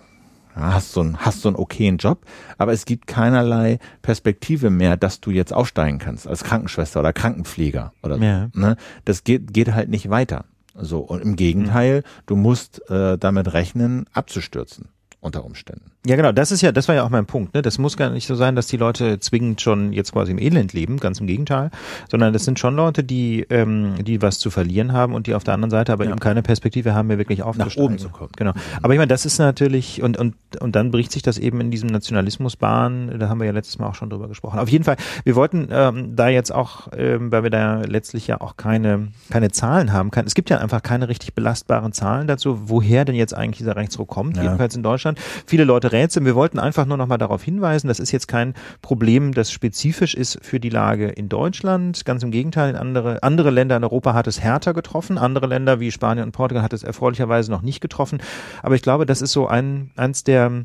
hast 0.55 0.93
so 0.93 1.01
einen, 1.01 1.19
hast 1.19 1.43
so 1.43 1.49
einen 1.49 1.57
okayen 1.57 1.99
Job, 1.99 2.25
aber 2.59 2.73
es 2.73 2.85
gibt 2.85 3.07
keinerlei 3.07 3.79
Perspektive 4.03 4.71
mehr, 4.71 4.97
dass 4.97 5.21
du 5.21 5.31
jetzt 5.31 5.53
aufsteigen 5.53 5.99
kannst 5.99 6.27
als 6.27 6.45
Krankenschwester 6.45 7.01
oder 7.01 7.13
Krankenpfleger 7.13 7.93
oder 8.03 8.19
so. 8.19 8.25
Ja. 8.25 8.49
Ne? 8.55 8.77
Das 9.05 9.25
geht, 9.25 9.53
geht 9.53 9.73
halt 9.73 9.89
nicht 9.89 10.11
weiter. 10.11 10.45
So, 10.77 11.01
und 11.01 11.23
im 11.23 11.37
Gegenteil, 11.37 11.99
mhm. 11.99 12.23
du 12.27 12.37
musst 12.37 12.91
äh, 12.91 13.17
damit 13.17 13.53
rechnen, 13.53 14.07
abzustürzen 14.13 14.89
unter 15.25 15.45
Umständen. 15.45 15.91
Ja, 16.07 16.17
genau, 16.17 16.33
das 16.33 16.53
ist 16.53 16.61
ja, 16.61 16.71
das 16.71 16.87
war 16.87 16.95
ja 16.95 17.03
auch 17.03 17.09
mein 17.09 17.25
Punkt. 17.25 17.55
Ne? 17.55 17.63
Das 17.63 17.79
muss 17.79 17.97
gar 17.97 18.11
nicht 18.11 18.27
so 18.27 18.35
sein, 18.35 18.57
dass 18.57 18.67
die 18.67 18.77
Leute 18.77 19.19
zwingend 19.21 19.61
schon 19.63 19.93
jetzt 19.95 20.13
quasi 20.13 20.33
im 20.33 20.39
Elend 20.39 20.75
leben, 20.75 20.99
ganz 20.99 21.19
im 21.19 21.27
Gegenteil, 21.27 21.71
sondern 22.11 22.35
das 22.35 22.45
sind 22.45 22.59
schon 22.59 22.77
Leute, 22.77 23.03
die, 23.03 23.47
ähm, 23.49 23.95
die 24.05 24.21
was 24.21 24.39
zu 24.39 24.51
verlieren 24.51 24.93
haben 24.93 25.15
und 25.15 25.27
die 25.27 25.35
auf 25.35 25.43
der 25.43 25.55
anderen 25.55 25.71
Seite 25.71 25.93
aber 25.93 26.05
ja. 26.05 26.11
eben 26.11 26.21
keine 26.21 26.43
Perspektive 26.43 26.95
haben, 26.95 27.09
mehr 27.09 27.17
wirklich 27.17 27.43
aufzusteigen. 27.43 27.75
Nach 27.75 27.85
oben 27.85 27.99
zu 27.99 28.09
kommen. 28.11 28.31
Genau. 28.37 28.53
Aber 28.83 28.93
ich 28.93 28.99
meine, 28.99 29.09
das 29.09 29.25
ist 29.25 29.39
natürlich, 29.39 30.03
und, 30.03 30.19
und, 30.19 30.35
und 30.61 30.77
dann 30.77 30.91
bricht 30.91 31.11
sich 31.11 31.23
das 31.23 31.39
eben 31.39 31.61
in 31.63 31.71
diesem 31.71 31.89
Nationalismusbahn, 31.89 33.19
da 33.19 33.29
haben 33.31 33.41
wir 33.41 33.47
ja 33.47 33.53
letztes 33.53 33.79
Mal 33.79 33.89
auch 33.89 33.95
schon 33.95 34.11
drüber 34.11 34.29
gesprochen. 34.29 34.59
Auf 34.59 34.69
jeden 34.69 34.85
Fall, 34.85 34.97
wir 35.25 35.37
wollten 35.37 35.69
ähm, 35.71 36.17
da 36.17 36.29
jetzt 36.29 36.55
auch, 36.55 36.89
ähm, 36.97 37.33
weil 37.33 37.45
wir 37.45 37.51
da 37.51 37.81
letztlich 37.81 38.27
ja 38.27 38.43
auch 38.43 38.59
keine, 38.59 39.09
keine 39.31 39.51
Zahlen 39.51 39.93
haben, 39.95 40.11
kann, 40.11 40.27
es 40.27 40.35
gibt 40.35 40.51
ja 40.51 40.59
einfach 40.59 40.83
keine 40.83 41.09
richtig 41.09 41.35
belastbaren 41.35 41.93
Zahlen 41.95 42.27
dazu, 42.27 42.69
woher 42.69 43.07
denn 43.07 43.15
jetzt 43.15 43.35
eigentlich 43.35 43.59
dieser 43.59 43.77
Rechtsruck 43.77 44.09
kommt, 44.09 44.37
ja. 44.37 44.43
jedenfalls 44.43 44.77
in 44.77 44.83
Deutschland. 44.83 45.14
Viele 45.47 45.65
Leute 45.65 45.93
rätseln. 45.93 46.27
Wir 46.27 46.35
wollten 46.35 46.59
einfach 46.59 46.87
nur 46.87 46.97
noch 46.97 47.07
mal 47.07 47.19
darauf 47.19 47.43
hinweisen, 47.43 47.89
das 47.89 48.01
ist 48.01 48.13
jetzt 48.13 48.29
kein 48.29 48.55
Problem, 48.83 49.33
das 49.33 49.51
spezifisch 49.53 50.15
ist 50.15 50.39
für 50.43 50.61
die 50.61 50.69
Lage 50.69 51.09
in 51.09 51.29
Deutschland. 51.29 52.05
Ganz 52.05 52.23
im 52.23 52.31
Gegenteil, 52.31 52.77
andere, 52.77 53.23
andere 53.23 53.51
Länder 53.51 53.77
in 53.77 53.85
Europa 53.85 54.15
hat 54.15 54.27
es 54.27 54.41
härter 54.41 54.75
getroffen. 54.75 55.19
Andere 55.19 55.47
Länder 55.47 55.81
wie 55.81 55.91
Spanien 55.91 56.27
und 56.27 56.33
Portugal 56.33 56.63
hat 56.63 56.73
es 56.73 56.83
erfreulicherweise 56.83 57.51
noch 57.51 57.63
nicht 57.63 57.81
getroffen. 57.81 58.19
Aber 58.63 58.75
ich 58.75 58.83
glaube, 58.83 59.07
das 59.07 59.23
ist 59.23 59.33
so 59.33 59.47
ein, 59.47 59.91
eins 59.97 60.25
der 60.25 60.65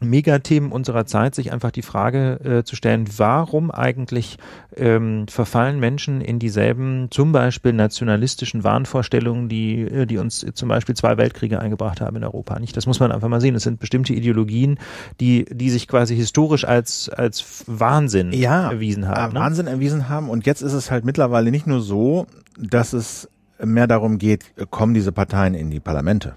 Megathemen 0.00 0.72
unserer 0.72 1.06
Zeit, 1.06 1.34
sich 1.34 1.52
einfach 1.52 1.70
die 1.70 1.82
Frage 1.82 2.40
äh, 2.44 2.64
zu 2.64 2.76
stellen, 2.76 3.06
warum 3.16 3.70
eigentlich 3.70 4.36
ähm, 4.76 5.26
verfallen 5.28 5.80
Menschen 5.80 6.20
in 6.20 6.38
dieselben 6.38 7.08
zum 7.10 7.32
Beispiel 7.32 7.72
nationalistischen 7.72 8.64
Wahnvorstellungen, 8.64 9.48
die, 9.48 9.82
äh, 9.82 10.06
die 10.06 10.18
uns 10.18 10.44
zum 10.54 10.68
Beispiel 10.68 10.94
zwei 10.94 11.16
Weltkriege 11.16 11.60
eingebracht 11.60 12.00
haben 12.00 12.16
in 12.16 12.24
Europa. 12.24 12.58
Nicht? 12.58 12.76
Das 12.76 12.86
muss 12.86 13.00
man 13.00 13.12
einfach 13.12 13.28
mal 13.28 13.40
sehen. 13.40 13.54
Es 13.54 13.62
sind 13.62 13.80
bestimmte 13.80 14.12
Ideologien, 14.12 14.78
die, 15.20 15.46
die 15.50 15.70
sich 15.70 15.88
quasi 15.88 16.14
historisch 16.14 16.64
als, 16.64 17.08
als 17.08 17.64
Wahnsinn 17.66 18.32
ja, 18.32 18.70
erwiesen 18.70 19.08
haben. 19.08 19.34
Ne? 19.34 19.40
Wahnsinn 19.40 19.66
erwiesen 19.66 20.08
haben. 20.08 20.28
Und 20.28 20.46
jetzt 20.46 20.62
ist 20.62 20.74
es 20.74 20.90
halt 20.90 21.04
mittlerweile 21.04 21.50
nicht 21.50 21.66
nur 21.66 21.80
so, 21.80 22.26
dass 22.58 22.92
es 22.92 23.28
mehr 23.62 23.86
darum 23.86 24.18
geht, 24.18 24.44
kommen 24.70 24.92
diese 24.92 25.12
Parteien 25.12 25.54
in 25.54 25.70
die 25.70 25.80
Parlamente 25.80 26.36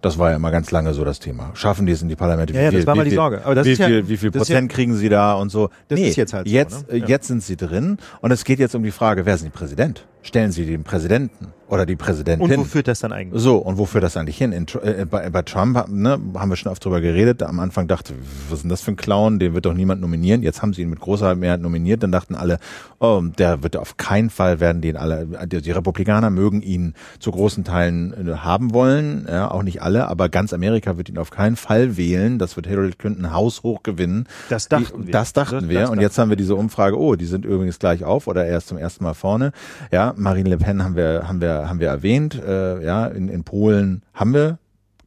das 0.00 0.18
war 0.18 0.30
ja 0.30 0.36
immer 0.36 0.50
ganz 0.50 0.70
lange 0.70 0.94
so 0.94 1.04
das 1.04 1.18
Thema. 1.18 1.50
Schaffen 1.54 1.86
die 1.86 1.92
es 1.92 2.02
in 2.02 2.08
die 2.08 2.16
Parlamente? 2.16 2.52
Ja, 2.54 2.62
ja 2.62 2.70
das 2.70 2.86
war 2.86 2.94
mal 2.94 3.04
die 3.04 3.14
Sorge. 3.14 3.44
Aber 3.44 3.54
das 3.54 3.66
wie, 3.66 3.72
ist 3.72 3.82
viel, 3.82 4.00
ja, 4.00 4.08
wie 4.08 4.16
viel 4.16 4.30
Prozent 4.30 4.70
ja, 4.70 4.74
kriegen 4.74 4.94
sie 4.94 5.08
da 5.08 5.34
und 5.34 5.50
so? 5.50 5.70
Das 5.88 5.98
nee, 5.98 6.08
ist 6.08 6.16
jetzt 6.16 6.32
halt 6.32 6.48
so, 6.48 6.54
jetzt, 6.54 6.90
ne? 6.90 6.98
ja. 6.98 7.06
jetzt 7.06 7.26
sind 7.28 7.42
sie 7.42 7.56
drin 7.56 7.98
und 8.20 8.30
es 8.30 8.44
geht 8.44 8.58
jetzt 8.58 8.74
um 8.74 8.82
die 8.82 8.90
Frage, 8.90 9.26
wer 9.26 9.34
ist 9.34 9.42
denn 9.42 9.50
die 9.50 9.56
Präsident? 9.56 10.06
Stellen 10.22 10.52
sie 10.52 10.66
den 10.66 10.84
Präsidenten 10.84 11.52
oder 11.68 11.86
die 11.86 11.96
Präsidentin. 11.96 12.50
Und 12.50 12.58
wo 12.58 12.64
führt 12.64 12.88
das 12.88 13.00
dann 13.00 13.12
eigentlich? 13.12 13.42
So, 13.42 13.56
und 13.56 13.78
wo 13.78 13.84
führt 13.84 14.02
das 14.02 14.16
eigentlich 14.16 14.38
hin? 14.38 14.52
In, 14.52 14.66
äh, 14.82 15.04
bei, 15.04 15.28
bei 15.30 15.42
Trump 15.42 15.88
ne, 15.88 16.18
haben 16.34 16.48
wir 16.48 16.56
schon 16.56 16.72
oft 16.72 16.84
drüber 16.84 17.00
geredet. 17.00 17.42
Am 17.42 17.60
Anfang 17.60 17.86
dachte, 17.86 18.14
was 18.48 18.58
ist 18.58 18.62
denn 18.62 18.70
das 18.70 18.80
für 18.80 18.92
ein 18.92 18.96
Clown? 18.96 19.38
Den 19.38 19.54
wird 19.54 19.66
doch 19.66 19.74
niemand 19.74 20.00
nominieren. 20.00 20.42
Jetzt 20.42 20.62
haben 20.62 20.72
sie 20.72 20.82
ihn 20.82 20.90
mit 20.90 21.00
großer 21.00 21.34
Mehrheit 21.34 21.60
nominiert. 21.60 22.02
Dann 22.02 22.10
dachten 22.10 22.34
alle, 22.34 22.58
oh, 23.00 23.22
der 23.38 23.62
wird 23.62 23.76
auf 23.76 23.96
keinen 23.96 24.30
Fall 24.30 24.60
werden 24.60 24.80
den 24.80 24.96
alle, 24.96 25.26
die, 25.46 25.60
die 25.60 25.70
Republikaner 25.70 26.30
mögen 26.30 26.62
ihn 26.62 26.94
zu 27.20 27.30
großen 27.30 27.64
Teilen 27.64 28.28
äh, 28.28 28.36
haben 28.36 28.72
wollen. 28.72 29.26
Ja, 29.28 29.50
auch 29.50 29.62
nicht 29.62 29.82
alle, 29.82 30.08
aber 30.08 30.30
ganz 30.30 30.52
Amerika 30.54 30.96
wird 30.96 31.10
ihn 31.10 31.18
auf 31.18 31.30
keinen 31.30 31.56
Fall 31.56 31.96
wählen. 31.96 32.38
Das 32.38 32.56
wird 32.56 32.66
Hillary 32.66 32.92
Clinton 32.92 33.32
haushoch 33.32 33.82
gewinnen. 33.82 34.26
Das 34.48 34.68
dachten 34.68 35.06
wir. 35.06 35.12
Das 35.12 35.34
dachten 35.34 35.60
das, 35.60 35.68
wir. 35.68 35.80
Das 35.80 35.90
und 35.90 36.00
jetzt 36.00 36.16
haben 36.16 36.30
wir 36.30 36.36
diese 36.36 36.54
Umfrage, 36.54 36.98
oh, 36.98 37.14
die 37.14 37.26
sind 37.26 37.44
übrigens 37.44 37.78
gleich 37.78 38.04
auf 38.04 38.26
oder 38.26 38.46
erst 38.46 38.68
zum 38.68 38.78
ersten 38.78 39.04
Mal 39.04 39.14
vorne. 39.14 39.52
Ja, 39.92 40.07
Marine 40.16 40.50
Le 40.50 40.58
Pen 40.58 40.84
haben 40.84 40.96
wir, 40.96 41.28
haben 41.28 41.40
wir 41.40 41.68
haben 41.68 41.80
wir 41.80 41.88
erwähnt. 41.88 42.34
Äh, 42.34 42.84
ja, 42.84 43.06
in, 43.06 43.28
in 43.28 43.44
Polen 43.44 44.02
haben 44.14 44.34
wir 44.34 44.58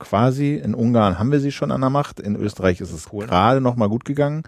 quasi, 0.01 0.55
in 0.55 0.73
Ungarn 0.73 1.19
haben 1.19 1.31
wir 1.31 1.39
sie 1.39 1.51
schon 1.51 1.71
an 1.71 1.81
der 1.81 1.89
Macht, 1.89 2.19
in 2.19 2.35
Österreich 2.35 2.81
ist 2.81 2.91
es 2.91 3.09
gerade 3.09 3.61
noch 3.61 3.75
mal 3.75 3.87
gut 3.87 4.03
gegangen. 4.03 4.43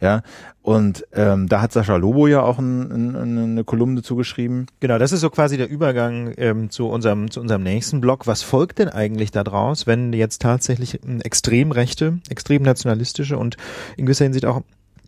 Ja, 0.00 0.22
und 0.62 1.06
ähm, 1.12 1.48
da 1.48 1.60
hat 1.60 1.72
Sascha 1.72 1.94
Lobo 1.94 2.26
ja 2.26 2.42
auch 2.42 2.58
ein, 2.58 3.14
ein, 3.14 3.38
eine 3.38 3.64
Kolumne 3.64 4.02
zugeschrieben. 4.02 4.66
Genau, 4.80 4.98
das 4.98 5.12
ist 5.12 5.20
so 5.20 5.30
quasi 5.30 5.56
der 5.56 5.68
Übergang 5.70 6.34
ähm, 6.38 6.70
zu 6.70 6.88
unserem 6.88 7.30
zu 7.30 7.40
unserem 7.40 7.62
nächsten 7.62 8.00
Blog. 8.00 8.26
Was 8.26 8.42
folgt 8.42 8.80
denn 8.80 8.88
eigentlich 8.88 9.30
daraus, 9.30 9.86
wenn 9.86 10.12
jetzt 10.12 10.42
tatsächlich 10.42 11.00
extrem 11.22 11.70
rechte, 11.70 12.18
extrem 12.30 12.62
nationalistische 12.62 13.38
und 13.38 13.56
in 13.96 14.06
gewisser 14.06 14.24
Hinsicht 14.24 14.44
auch 14.44 14.62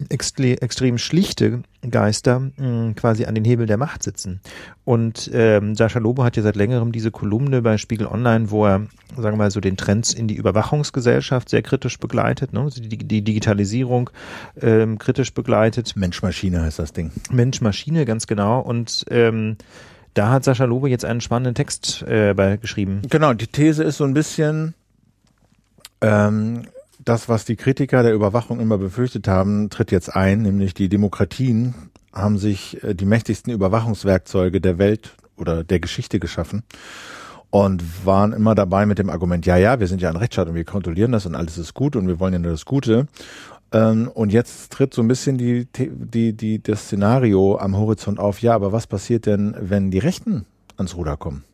extrem 0.08 0.98
schlichte 0.98 1.62
Geister 1.88 2.40
mh, 2.40 2.52
hm, 2.56 2.94
quasi 2.94 3.26
an 3.26 3.34
den 3.34 3.44
Hebel 3.44 3.66
der 3.66 3.76
Macht 3.76 4.02
sitzen. 4.02 4.40
Und 4.84 5.30
ähm, 5.32 5.74
Sascha 5.76 5.98
Lobo 5.98 6.24
hat 6.24 6.36
ja 6.36 6.42
seit 6.42 6.56
längerem 6.56 6.92
diese 6.92 7.10
Kolumne 7.10 7.62
bei 7.62 7.78
Spiegel 7.78 8.06
Online, 8.06 8.50
wo 8.50 8.66
er, 8.66 8.86
sagen 9.16 9.36
wir 9.36 9.44
mal, 9.44 9.50
so 9.50 9.60
den 9.60 9.76
Trends 9.76 10.12
in 10.12 10.26
die 10.26 10.34
Überwachungsgesellschaft 10.34 11.48
sehr 11.48 11.62
kritisch 11.62 11.98
begleitet, 11.98 12.52
ne? 12.52 12.60
Also 12.60 12.82
die, 12.82 12.88
die 12.88 13.22
Digitalisierung 13.22 14.10
ähm, 14.60 14.98
kritisch 14.98 15.32
begleitet. 15.32 15.94
Mensch-Maschine 15.96 16.62
heißt 16.62 16.78
das 16.78 16.92
Ding. 16.92 17.12
Mensch-Maschine, 17.30 18.04
ganz 18.04 18.26
genau. 18.26 18.60
Und 18.60 19.04
ähm, 19.10 19.56
da 20.14 20.30
hat 20.30 20.44
Sascha 20.44 20.64
Lobo 20.64 20.86
jetzt 20.86 21.04
einen 21.04 21.20
spannenden 21.20 21.54
Text 21.54 22.02
äh, 22.02 22.34
bei 22.34 22.56
geschrieben. 22.56 23.02
Genau, 23.10 23.32
die 23.32 23.46
These 23.46 23.82
ist 23.82 23.98
so 23.98 24.04
ein 24.04 24.14
bisschen, 24.14 24.74
ähm, 26.00 26.62
das, 27.04 27.28
was 27.28 27.44
die 27.44 27.56
Kritiker 27.56 28.02
der 28.02 28.14
Überwachung 28.14 28.60
immer 28.60 28.78
befürchtet 28.78 29.28
haben, 29.28 29.70
tritt 29.70 29.90
jetzt 29.92 30.14
ein, 30.14 30.42
nämlich 30.42 30.74
die 30.74 30.88
Demokratien 30.88 31.74
haben 32.12 32.38
sich 32.38 32.82
äh, 32.82 32.94
die 32.94 33.06
mächtigsten 33.06 33.52
Überwachungswerkzeuge 33.52 34.60
der 34.60 34.78
Welt 34.78 35.14
oder 35.36 35.64
der 35.64 35.80
Geschichte 35.80 36.20
geschaffen 36.20 36.62
und 37.50 38.04
waren 38.04 38.32
immer 38.32 38.54
dabei 38.54 38.86
mit 38.86 38.98
dem 38.98 39.10
Argument, 39.10 39.46
ja, 39.46 39.56
ja, 39.56 39.78
wir 39.78 39.86
sind 39.86 40.02
ja 40.02 40.10
ein 40.10 40.16
Rechtsstaat 40.16 40.48
und 40.48 40.54
wir 40.54 40.64
kontrollieren 40.64 41.12
das 41.12 41.26
und 41.26 41.34
alles 41.34 41.58
ist 41.58 41.74
gut 41.74 41.96
und 41.96 42.08
wir 42.08 42.18
wollen 42.20 42.32
ja 42.32 42.38
nur 42.38 42.52
das 42.52 42.64
Gute. 42.64 43.06
Ähm, 43.72 44.10
und 44.12 44.32
jetzt 44.32 44.72
tritt 44.72 44.94
so 44.94 45.02
ein 45.02 45.08
bisschen 45.08 45.38
die, 45.38 45.66
die, 45.66 46.32
die, 46.32 46.62
das 46.62 46.84
Szenario 46.84 47.58
am 47.58 47.76
Horizont 47.76 48.18
auf, 48.18 48.40
ja, 48.40 48.54
aber 48.54 48.72
was 48.72 48.86
passiert 48.86 49.26
denn, 49.26 49.54
wenn 49.60 49.90
die 49.90 49.98
Rechten 49.98 50.46
ans 50.76 50.96
Ruder 50.96 51.16
kommen? 51.16 51.44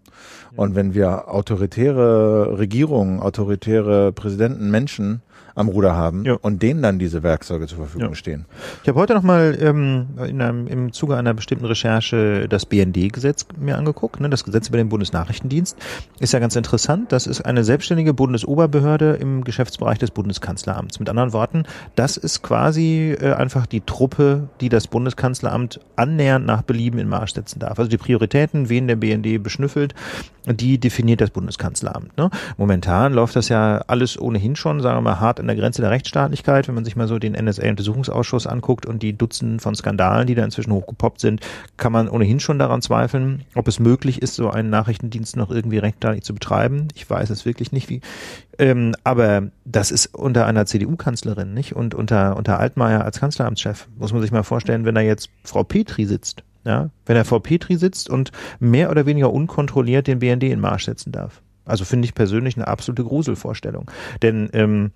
Und 0.56 0.74
wenn 0.74 0.94
wir 0.94 1.28
autoritäre 1.28 2.58
Regierungen, 2.58 3.20
autoritäre 3.20 4.12
Präsidenten, 4.12 4.70
Menschen 4.70 5.22
am 5.54 5.68
Ruder 5.68 5.94
haben 5.94 6.24
ja. 6.24 6.34
und 6.34 6.62
denen 6.62 6.82
dann 6.82 6.98
diese 6.98 7.22
Werkzeuge 7.22 7.66
zur 7.66 7.78
Verfügung 7.78 8.10
ja. 8.10 8.14
stehen. 8.14 8.46
Ich 8.82 8.88
habe 8.88 8.98
heute 8.98 9.14
nochmal 9.14 9.56
ähm, 9.60 10.06
in 10.26 10.40
einem, 10.40 10.66
im 10.66 10.92
Zuge 10.92 11.16
einer 11.16 11.34
bestimmten 11.34 11.64
Recherche 11.64 12.48
das 12.48 12.66
BND-Gesetz 12.66 13.46
mir 13.58 13.76
angeguckt. 13.76 14.20
Ne? 14.20 14.30
Das 14.30 14.44
Gesetz 14.44 14.68
über 14.68 14.78
den 14.78 14.88
Bundesnachrichtendienst 14.88 15.76
ist 16.18 16.32
ja 16.32 16.38
ganz 16.38 16.56
interessant. 16.56 17.12
Das 17.12 17.26
ist 17.26 17.42
eine 17.42 17.64
selbstständige 17.64 18.14
Bundesoberbehörde 18.14 19.14
im 19.14 19.44
Geschäftsbereich 19.44 19.98
des 19.98 20.10
Bundeskanzleramts. 20.10 20.98
Mit 20.98 21.08
anderen 21.08 21.32
Worten, 21.32 21.64
das 21.96 22.16
ist 22.16 22.42
quasi 22.42 23.16
äh, 23.20 23.32
einfach 23.32 23.66
die 23.66 23.80
Truppe, 23.80 24.48
die 24.60 24.68
das 24.68 24.86
Bundeskanzleramt 24.86 25.80
annähernd 25.96 26.46
nach 26.46 26.62
Belieben 26.62 26.98
in 26.98 27.08
Marsch 27.08 27.34
setzen 27.34 27.58
darf. 27.58 27.78
Also 27.78 27.90
die 27.90 27.98
Prioritäten, 27.98 28.68
wen 28.68 28.86
der 28.86 28.96
BND 28.96 29.42
beschnüffelt, 29.42 29.94
die 30.46 30.78
definiert 30.78 31.20
das 31.20 31.30
Bundeskanzleramt. 31.30 32.16
Ne? 32.16 32.30
Momentan 32.56 33.12
läuft 33.12 33.36
das 33.36 33.48
ja 33.48 33.82
alles 33.86 34.18
ohnehin 34.18 34.56
schon, 34.56 34.80
sagen 34.80 34.98
wir 34.98 35.02
mal, 35.02 35.20
hart 35.20 35.39
an 35.40 35.46
der 35.46 35.56
Grenze 35.56 35.82
der 35.82 35.90
Rechtsstaatlichkeit. 35.90 36.68
Wenn 36.68 36.74
man 36.74 36.84
sich 36.84 36.96
mal 36.96 37.08
so 37.08 37.18
den 37.18 37.32
NSA-Untersuchungsausschuss 37.32 38.46
anguckt 38.46 38.86
und 38.86 39.02
die 39.02 39.16
Dutzenden 39.16 39.60
von 39.60 39.74
Skandalen, 39.74 40.26
die 40.26 40.34
da 40.34 40.44
inzwischen 40.44 40.72
hochgepoppt 40.72 41.20
sind, 41.20 41.40
kann 41.76 41.92
man 41.92 42.08
ohnehin 42.08 42.40
schon 42.40 42.58
daran 42.58 42.82
zweifeln, 42.82 43.44
ob 43.54 43.66
es 43.68 43.80
möglich 43.80 44.22
ist, 44.22 44.34
so 44.34 44.50
einen 44.50 44.70
Nachrichtendienst 44.70 45.36
noch 45.36 45.50
irgendwie 45.50 45.78
rechtsstaatlich 45.78 46.22
zu 46.22 46.34
betreiben. 46.34 46.88
Ich 46.94 47.08
weiß 47.08 47.30
es 47.30 47.44
wirklich 47.44 47.72
nicht, 47.72 47.88
wie. 47.88 48.00
Ähm, 48.58 48.94
aber 49.04 49.48
das 49.64 49.90
ist 49.90 50.14
unter 50.14 50.46
einer 50.46 50.66
CDU-Kanzlerin, 50.66 51.54
nicht? 51.54 51.74
Und 51.74 51.94
unter, 51.94 52.36
unter 52.36 52.60
Altmaier 52.60 53.04
als 53.04 53.20
Kanzleramtschef. 53.20 53.88
Muss 53.98 54.12
man 54.12 54.22
sich 54.22 54.32
mal 54.32 54.42
vorstellen, 54.42 54.84
wenn 54.84 54.94
da 54.94 55.00
jetzt 55.00 55.30
Frau 55.44 55.64
Petri 55.64 56.04
sitzt 56.04 56.44
ja, 56.64 56.90
wenn 57.06 57.16
er 57.16 57.24
vor 57.24 57.42
Petri 57.42 57.76
sitzt 57.76 58.10
und 58.10 58.32
mehr 58.58 58.90
oder 58.90 59.06
weniger 59.06 59.32
unkontrolliert 59.32 60.06
den 60.06 60.18
BND 60.18 60.44
in 60.44 60.60
Marsch 60.60 60.84
setzen 60.84 61.12
darf. 61.12 61.40
Also 61.64 61.84
finde 61.84 62.06
ich 62.06 62.14
persönlich 62.14 62.56
eine 62.56 62.68
absolute 62.68 63.04
Gruselvorstellung. 63.04 63.90
Denn 64.22 64.50
ähm, 64.52 64.90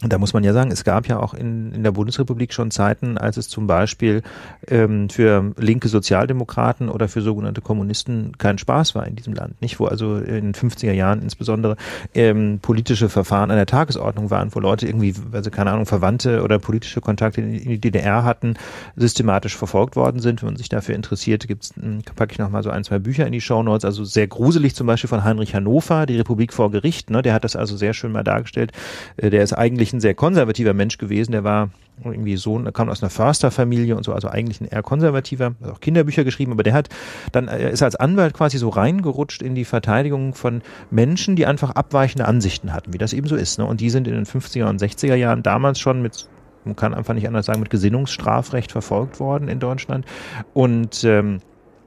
da 0.00 0.18
muss 0.18 0.32
man 0.32 0.44
ja 0.44 0.52
sagen, 0.52 0.70
es 0.70 0.84
gab 0.84 1.08
ja 1.08 1.18
auch 1.18 1.34
in, 1.34 1.72
in 1.72 1.82
der 1.82 1.90
Bundesrepublik 1.90 2.52
schon 2.52 2.70
Zeiten, 2.70 3.18
als 3.18 3.36
es 3.36 3.48
zum 3.48 3.66
Beispiel 3.66 4.22
ähm, 4.68 5.10
für 5.10 5.52
linke 5.56 5.88
Sozialdemokraten 5.88 6.88
oder 6.88 7.08
für 7.08 7.20
sogenannte 7.20 7.60
Kommunisten 7.60 8.38
kein 8.38 8.58
Spaß 8.58 8.94
war 8.94 9.06
in 9.08 9.16
diesem 9.16 9.34
Land, 9.34 9.60
nicht? 9.60 9.80
Wo 9.80 9.86
also 9.86 10.18
in 10.18 10.52
den 10.52 10.54
50er 10.54 10.92
Jahren 10.92 11.20
insbesondere 11.20 11.76
ähm, 12.14 12.60
politische 12.62 13.08
Verfahren 13.08 13.50
an 13.50 13.56
der 13.56 13.66
Tagesordnung 13.66 14.30
waren, 14.30 14.54
wo 14.54 14.60
Leute 14.60 14.86
irgendwie, 14.86 15.14
also 15.32 15.50
keine 15.50 15.72
Ahnung, 15.72 15.86
Verwandte 15.86 16.42
oder 16.44 16.60
politische 16.60 17.00
Kontakte 17.00 17.40
in, 17.40 17.50
die 17.50 17.80
DDR 17.80 18.22
hatten, 18.22 18.54
systematisch 18.94 19.56
verfolgt 19.56 19.96
worden 19.96 20.20
sind. 20.20 20.42
Wenn 20.42 20.50
man 20.50 20.56
sich 20.56 20.68
dafür 20.68 20.94
interessiert, 20.94 21.48
gibt's, 21.48 21.74
hm, 21.74 22.02
packe 22.14 22.32
ich 22.32 22.38
noch 22.38 22.50
mal 22.50 22.62
so 22.62 22.70
ein, 22.70 22.84
zwei 22.84 23.00
Bücher 23.00 23.26
in 23.26 23.32
die 23.32 23.40
Show 23.40 23.64
Notes. 23.64 23.84
Also 23.84 24.04
sehr 24.04 24.28
gruselig 24.28 24.76
zum 24.76 24.86
Beispiel 24.86 25.08
von 25.08 25.24
Heinrich 25.24 25.56
Hannover, 25.56 26.06
die 26.06 26.16
Republik 26.16 26.52
vor 26.52 26.70
Gericht. 26.70 27.10
Ne? 27.10 27.22
Der 27.22 27.34
hat 27.34 27.42
das 27.42 27.56
also 27.56 27.76
sehr 27.76 27.94
schön 27.94 28.12
mal 28.12 28.22
dargestellt. 28.22 28.70
Äh, 29.16 29.30
der 29.30 29.42
ist 29.42 29.54
eigentlich 29.54 29.87
eigentlich 29.88 29.92
ein 29.94 30.00
sehr 30.00 30.14
konservativer 30.14 30.74
Mensch 30.74 30.98
gewesen. 30.98 31.32
Der 31.32 31.44
war 31.44 31.70
irgendwie 32.04 32.36
Sohn, 32.36 32.64
er 32.66 32.72
kam 32.72 32.88
aus 32.88 33.02
einer 33.02 33.10
Försterfamilie 33.10 33.96
und 33.96 34.04
so, 34.04 34.12
also 34.12 34.28
eigentlich 34.28 34.60
ein 34.60 34.68
eher 34.68 34.82
konservativer, 34.82 35.54
hat 35.60 35.70
auch 35.70 35.80
Kinderbücher 35.80 36.22
geschrieben, 36.22 36.52
aber 36.52 36.62
der 36.62 36.74
hat 36.74 36.88
dann, 37.32 37.48
er 37.48 37.70
ist 37.70 37.82
als 37.82 37.96
Anwalt 37.96 38.34
quasi 38.34 38.56
so 38.56 38.68
reingerutscht 38.68 39.42
in 39.42 39.56
die 39.56 39.64
Verteidigung 39.64 40.34
von 40.34 40.62
Menschen, 40.90 41.34
die 41.34 41.46
einfach 41.46 41.70
abweichende 41.70 42.26
Ansichten 42.26 42.72
hatten, 42.72 42.92
wie 42.92 42.98
das 42.98 43.12
eben 43.12 43.26
so 43.26 43.34
ist. 43.34 43.58
Ne? 43.58 43.64
Und 43.64 43.80
die 43.80 43.90
sind 43.90 44.06
in 44.06 44.14
den 44.14 44.26
50er 44.26 44.68
und 44.68 44.80
60er 44.80 45.16
Jahren 45.16 45.42
damals 45.42 45.80
schon 45.80 46.02
mit 46.02 46.28
man 46.64 46.76
kann 46.76 46.92
einfach 46.92 47.14
nicht 47.14 47.26
anders 47.26 47.46
sagen, 47.46 47.60
mit 47.60 47.70
Gesinnungsstrafrecht 47.70 48.72
verfolgt 48.72 49.20
worden 49.20 49.48
in 49.48 49.58
Deutschland. 49.58 50.04
Und 50.52 51.02
ähm, 51.02 51.38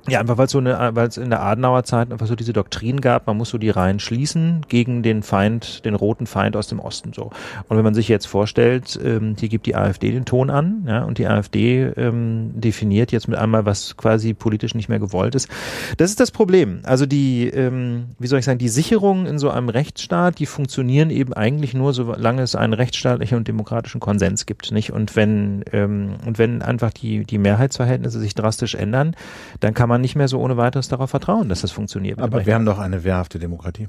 ja, 0.08 0.20
einfach 0.20 0.38
weil 0.38 0.46
es 0.46 0.51
so 0.51 0.58
eine, 0.58 0.91
weil 0.93 1.08
es 1.08 1.17
in 1.17 1.29
der 1.29 1.43
Adenauer 1.43 1.84
Zeit 1.84 2.12
einfach 2.12 2.25
so 2.25 2.36
diese 2.36 2.53
Doktrin 2.53 3.01
gab, 3.01 3.27
man 3.27 3.38
muss 3.38 3.50
so 3.50 3.58
die 3.58 3.70
Reihen 3.70 4.00
schließen 4.00 4.65
gegen 4.67 5.03
den 5.03 5.22
Feind, 5.22 5.86
den 5.86 5.93
roten 5.93 6.25
Feind 6.25 6.55
aus 6.55 6.67
dem 6.67 6.79
Osten 6.79 7.13
so. 7.13 7.29
Und 7.67 7.77
wenn 7.77 7.84
man 7.84 7.93
sich 7.93 8.08
jetzt 8.08 8.25
vorstellt, 8.25 9.00
ähm, 9.03 9.36
hier 9.39 9.50
gibt 9.50 9.67
die 9.67 9.75
AfD 9.75 10.12
den 10.12 10.25
Ton 10.25 10.50
an, 10.50 10.86
ja, 10.88 11.03
und 11.03 11.20
die 11.20 11.27
AfD 11.27 11.84
ähm, 11.98 12.51
definiert 12.55 13.12
jetzt 13.12 13.27
mit 13.27 13.38
einmal, 13.38 13.65
was 13.65 13.96
quasi 13.96 14.34
politisch 14.34 14.74
nicht 14.74 14.89
mehr 14.89 15.00
gewollt 15.00 15.36
ist. 15.36 15.50
Das 15.98 16.10
ist 16.10 16.20
das 16.20 16.31
Problem. 16.31 16.79
Also 16.84 17.05
die, 17.05 17.48
ähm, 17.48 18.05
wie 18.17 18.27
soll 18.27 18.39
ich 18.39 18.46
sagen, 18.46 18.60
die 18.60 18.70
Sicherungen 18.70 19.27
in 19.27 19.38
so 19.38 19.51
einem 19.51 19.70
Rechtsstaat, 19.70 20.39
die 20.39 20.48
funktionieren 20.48 21.12
eben 21.12 21.34
eigentlich 21.34 21.75
nur, 21.75 21.93
solange 21.93 22.41
es 22.41 22.55
einen 22.55 22.74
rechtsstaatlichen 22.74 23.38
und 23.38 23.48
demokratischen 23.48 24.00
Konsens 24.00 24.48
gibt, 24.48 24.72
nicht? 24.72 24.91
Und 24.91 25.15
wenn 25.15 25.63
ähm, 25.72 26.15
und 26.25 26.39
wenn 26.39 26.62
einfach 26.63 26.91
die 26.91 27.24
die 27.24 27.38
Mehrheitsverhältnisse 27.38 28.20
sich 28.20 28.34
drastisch 28.34 28.74
ändern, 28.74 29.15
dann 29.60 29.75
kann 29.75 29.90
man 29.91 30.01
nicht 30.01 30.15
mehr 30.15 30.27
so 30.27 30.39
ohne 30.39 30.57
weiteres 30.57 30.88
darauf 30.88 31.10
vertrauen, 31.10 31.50
dass 31.50 31.62
das 31.62 31.71
funktioniert. 31.71 32.19
Aber 32.19 32.45
wir 32.45 32.55
haben 32.55 32.65
doch 32.65 32.79
eine 32.79 33.03
wehrhafte 33.03 33.38
Demokratie. 33.38 33.88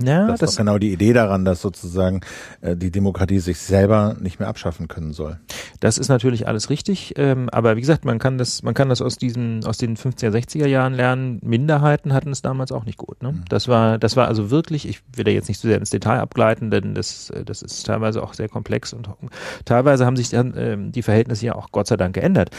Ja, 0.00 0.26
das, 0.26 0.40
das 0.40 0.50
ist 0.50 0.56
doch 0.56 0.62
genau 0.62 0.78
die 0.78 0.92
Idee 0.92 1.12
daran, 1.12 1.44
dass 1.44 1.60
sozusagen 1.60 2.20
äh, 2.60 2.76
die 2.76 2.90
Demokratie 2.90 3.40
sich 3.40 3.58
selber 3.58 4.16
nicht 4.20 4.38
mehr 4.38 4.48
abschaffen 4.48 4.88
können 4.88 5.12
soll. 5.12 5.38
Das 5.80 5.98
ist 5.98 6.08
natürlich 6.08 6.46
alles 6.46 6.70
richtig, 6.70 7.14
ähm, 7.16 7.48
aber 7.50 7.76
wie 7.76 7.80
gesagt, 7.80 8.04
man 8.04 8.18
kann 8.18 8.38
das, 8.38 8.62
man 8.62 8.74
kann 8.74 8.88
das 8.88 9.02
aus 9.02 9.16
diesen, 9.16 9.64
aus 9.64 9.78
den 9.78 9.96
50er, 9.96 10.30
60er 10.30 10.66
Jahren 10.66 10.94
lernen. 10.94 11.40
Minderheiten 11.42 12.12
hatten 12.12 12.30
es 12.30 12.42
damals 12.42 12.72
auch 12.72 12.84
nicht 12.84 12.98
gut. 12.98 13.22
Ne? 13.22 13.32
Mhm. 13.32 13.44
Das 13.48 13.68
war, 13.68 13.98
das 13.98 14.16
war 14.16 14.28
also 14.28 14.50
wirklich, 14.50 14.88
ich 14.88 15.00
will 15.14 15.24
da 15.24 15.30
jetzt 15.30 15.48
nicht 15.48 15.60
zu 15.60 15.66
sehr 15.66 15.78
ins 15.78 15.90
Detail 15.90 16.20
abgleiten, 16.20 16.70
denn 16.70 16.94
das, 16.94 17.30
äh, 17.30 17.44
das 17.44 17.62
ist 17.62 17.84
teilweise 17.84 18.22
auch 18.22 18.34
sehr 18.34 18.48
komplex 18.48 18.92
und 18.92 19.08
teilweise 19.64 20.06
haben 20.06 20.16
sich 20.16 20.28
dann 20.28 20.54
ähm, 20.56 20.92
die 20.92 21.02
Verhältnisse 21.02 21.46
ja 21.46 21.54
auch 21.54 21.72
Gott 21.72 21.86
sei 21.86 21.96
Dank 21.96 22.14
geändert. 22.14 22.50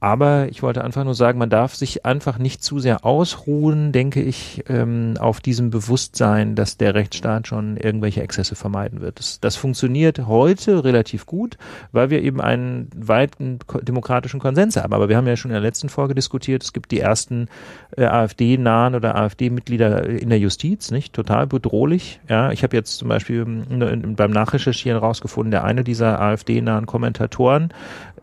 Aber 0.00 0.48
ich 0.48 0.62
wollte 0.62 0.84
einfach 0.84 1.02
nur 1.02 1.14
sagen, 1.14 1.38
man 1.38 1.50
darf 1.50 1.74
sich 1.74 2.06
einfach 2.06 2.38
nicht 2.38 2.62
zu 2.62 2.78
sehr 2.78 3.04
ausruhen, 3.04 3.90
denke 3.90 4.22
ich, 4.22 4.62
ähm, 4.68 5.14
auf 5.18 5.40
diesem 5.40 5.70
Bewusstsein, 5.70 6.54
dass 6.54 6.76
der 6.76 6.94
Rechtsstaat 6.94 7.48
schon 7.48 7.76
irgendwelche 7.76 8.22
Exzesse 8.22 8.54
vermeiden 8.54 9.00
wird. 9.00 9.18
Das, 9.18 9.40
das 9.40 9.56
funktioniert 9.56 10.26
heute 10.26 10.84
relativ 10.84 11.26
gut, 11.26 11.58
weil 11.90 12.10
wir 12.10 12.22
eben 12.22 12.40
einen 12.40 12.88
weiten 12.94 13.58
demokratischen 13.82 14.38
Konsens 14.38 14.76
haben. 14.76 14.92
Aber 14.92 15.08
wir 15.08 15.16
haben 15.16 15.26
ja 15.26 15.36
schon 15.36 15.50
in 15.50 15.54
der 15.54 15.62
letzten 15.62 15.88
Folge 15.88 16.14
diskutiert, 16.14 16.62
es 16.62 16.72
gibt 16.72 16.92
die 16.92 17.00
ersten 17.00 17.48
äh, 17.96 18.04
AfD-nahen 18.04 18.94
oder 18.94 19.16
AfD-Mitglieder 19.16 20.08
in 20.08 20.28
der 20.28 20.38
Justiz, 20.38 20.92
nicht? 20.92 21.12
Total 21.12 21.48
bedrohlich. 21.48 22.20
Ja, 22.28 22.52
ich 22.52 22.62
habe 22.62 22.76
jetzt 22.76 22.98
zum 22.98 23.08
Beispiel 23.08 23.40
ähm, 23.40 24.14
beim 24.14 24.30
Nachrecherchieren 24.30 25.00
rausgefunden, 25.00 25.50
der 25.50 25.64
eine 25.64 25.82
dieser 25.82 26.20
AfD-nahen 26.20 26.86
Kommentatoren 26.86 27.72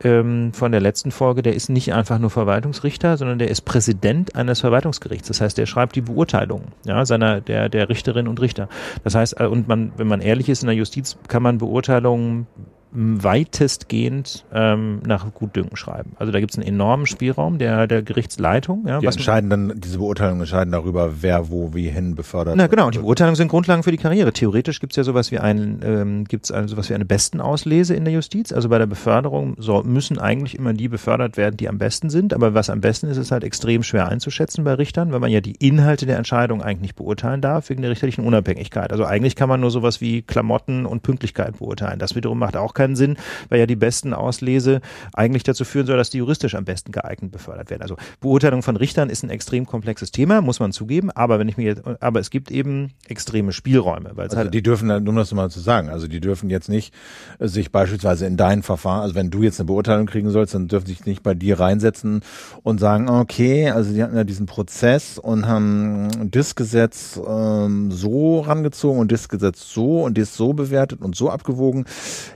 ähm, 0.04 0.54
von 0.54 0.72
der 0.72 0.82
letzten 0.82 1.12
Folge, 1.12 1.42
der 1.42 1.56
ist 1.56 1.70
nicht 1.70 1.94
einfach 1.94 2.20
nur 2.20 2.30
Verwaltungsrichter, 2.30 3.18
sondern 3.18 3.40
der 3.40 3.50
ist 3.50 3.62
Präsident 3.62 4.36
eines 4.36 4.62
Verwaltungsgerichts. 4.62 5.28
Das 5.28 5.42
heißt, 5.42 5.58
der 5.58 5.66
schreibt 5.66 5.96
die 5.96 6.02
Beurteilungen 6.02 6.68
ja, 6.86 7.06
seiner 7.06 7.42
der 7.42 7.70
der 7.70 7.90
Richterinnen 7.90 8.28
und 8.28 8.42
Richter. 8.42 8.70
Das 9.04 9.16
heißt, 9.16 9.40
äh, 9.40 9.46
und 9.46 9.68
man, 9.68 9.92
wenn 9.98 10.08
man 10.08 10.22
ehrlich 10.22 10.50
ist 10.50 10.64
in 10.64 10.68
der 10.68 10.76
Justiz, 10.76 11.18
kann 11.28 11.44
man 11.44 11.58
Beurteilungen 11.58 12.48
weitestgehend 12.96 14.46
ähm, 14.54 15.02
nach 15.06 15.32
Gutdünken 15.34 15.76
schreiben. 15.76 16.14
Also 16.18 16.32
da 16.32 16.40
gibt 16.40 16.52
es 16.52 16.58
einen 16.58 16.68
enormen 16.68 17.06
Spielraum 17.06 17.58
der, 17.58 17.88
der 17.88 18.02
Gerichtsleitung. 18.02 18.86
Ja, 18.88 19.00
die 19.00 19.06
entscheiden 19.06 19.50
dann, 19.50 19.74
diese 19.76 19.98
Beurteilungen 19.98 20.42
entscheiden 20.42 20.72
darüber, 20.72 21.22
wer 21.22 21.50
wo 21.50 21.74
wie 21.74 21.90
hin 21.90 22.16
befördert 22.16 22.56
Na 22.58 22.68
genau, 22.68 22.86
und 22.88 22.96
die 22.96 23.00
Beurteilungen 23.00 23.36
sind 23.36 23.50
Grundlagen 23.50 23.84
für 23.84 23.92
die 23.92 23.98
Karriere. 23.98 24.32
Theoretisch 24.32 24.80
gibt 24.80 24.94
es 24.94 24.98
ja 24.98 25.04
sowas 25.04 25.32
wie 25.32 25.40
ein, 25.40 25.80
ähm, 25.84 26.24
gibt's 26.26 26.52
also 26.52 26.76
sowas 26.76 26.90
wie 26.90 26.94
eine 26.94 27.06
Bestenauslese 27.06 27.94
in 27.94 28.06
der 28.06 28.14
Justiz. 28.14 28.52
Also 28.52 28.70
bei 28.70 28.78
der 28.78 28.86
Beförderung 28.86 29.56
so, 29.58 29.84
müssen 29.84 30.18
eigentlich 30.18 30.58
immer 30.58 30.74
die 30.74 30.88
befördert 30.88 31.38
werden, 31.38 31.58
die 31.58 31.68
am 31.68 31.78
besten 31.78 32.10
sind. 32.10 32.34
Aber 32.34 32.54
was 32.54 32.70
am 32.70 32.82
besten 32.82 33.08
ist, 33.08 33.18
ist 33.18 33.32
halt 33.32 33.44
extrem 33.44 33.84
schwer 33.84 34.08
einzuschätzen 34.08 34.64
bei 34.64 34.74
Richtern, 34.74 35.12
weil 35.12 35.20
man 35.20 35.32
ja 35.32 35.42
die 35.42 35.56
Inhalte 35.56 36.06
der 36.06 36.18
Entscheidung 36.18 36.62
eigentlich 36.62 36.82
nicht 36.82 36.96
beurteilen 36.96 37.42
darf, 37.42 37.70
wegen 37.70 37.82
der 37.82 37.92
richterlichen 37.92 38.26
Unabhängigkeit. 38.26 38.92
Also 38.92 39.06
eigentlich 39.06 39.36
kann 39.36 39.50
man 39.50 39.60
nur 39.60 39.72
sowas 39.72 40.02
wie 40.02 40.22
Klamotten 40.22 40.86
und 40.86 41.04
Pünktlichkeit 41.04 41.58
beurteilen. 41.60 42.00
Das 42.00 42.16
wiederum 42.16 42.40
macht 42.40 42.56
auch 42.56 42.74
keinen 42.74 42.85
keinen 42.86 42.96
Sinn, 42.96 43.18
weil 43.50 43.60
ja 43.60 43.66
die 43.66 43.76
besten 43.76 44.14
Auslese 44.14 44.82
eigentlich 45.14 45.44
dazu 45.44 45.66
führen 45.66 45.88
soll, 45.88 45.98
dass 45.98 46.10
die 46.10 46.20
juristisch 46.20 46.56
am 46.56 46.66
besten 46.66 46.92
geeignet 46.92 47.32
befördert 47.32 47.70
werden. 47.70 47.82
Also 47.82 47.98
Beurteilung 48.20 48.62
von 48.62 48.76
Richtern 48.76 49.10
ist 49.10 49.24
ein 49.24 49.30
extrem 49.30 49.66
komplexes 49.66 50.12
Thema, 50.12 50.42
muss 50.42 50.60
man 50.60 50.72
zugeben, 50.72 51.12
aber 51.12 51.40
wenn 51.40 51.48
ich 51.48 51.58
mir 51.58 51.66
jetzt, 51.66 51.82
aber 52.00 52.20
es 52.20 52.30
gibt 52.30 52.52
eben 52.52 52.92
extreme 53.08 53.52
Spielräume. 53.52 54.12
Weil 54.14 54.26
also 54.26 54.38
halt 54.38 54.54
die 54.54 54.62
dürfen, 54.62 54.92
um 54.92 55.16
das 55.16 55.34
mal 55.34 55.50
zu 55.50 55.60
sagen, 55.60 55.90
also 55.90 56.08
die 56.08 56.20
dürfen 56.20 56.50
jetzt 56.50 56.70
nicht 56.70 56.94
äh, 57.40 57.48
sich 57.48 57.72
beispielsweise 57.72 58.26
in 58.26 58.38
dein 58.38 58.64
Verfahren, 58.64 59.02
also 59.02 59.16
wenn 59.16 59.30
du 59.30 59.44
jetzt 59.44 59.60
eine 59.60 59.68
Beurteilung 59.68 60.06
kriegen 60.06 60.30
sollst, 60.30 60.54
dann 60.54 60.68
dürfen 60.68 60.88
sich 60.88 61.06
nicht 61.06 61.24
bei 61.24 61.34
dir 61.34 61.60
reinsetzen 61.60 62.22
und 62.64 62.80
sagen, 62.80 63.10
okay, 63.10 63.70
also 63.70 63.94
die 63.94 64.04
hatten 64.04 64.16
ja 64.16 64.24
diesen 64.24 64.46
Prozess 64.46 65.18
und 65.18 65.48
haben 65.48 66.30
das 66.32 66.56
Gesetz 66.56 67.20
ähm, 67.28 67.92
so 67.92 68.42
rangezogen 68.42 69.00
und 69.00 69.12
das 69.12 69.30
Gesetz 69.30 69.68
so 69.74 70.04
und 70.04 70.18
das 70.18 70.36
so 70.36 70.54
bewertet 70.54 71.02
und 71.02 71.16
so 71.16 71.30
abgewogen. 71.30 71.86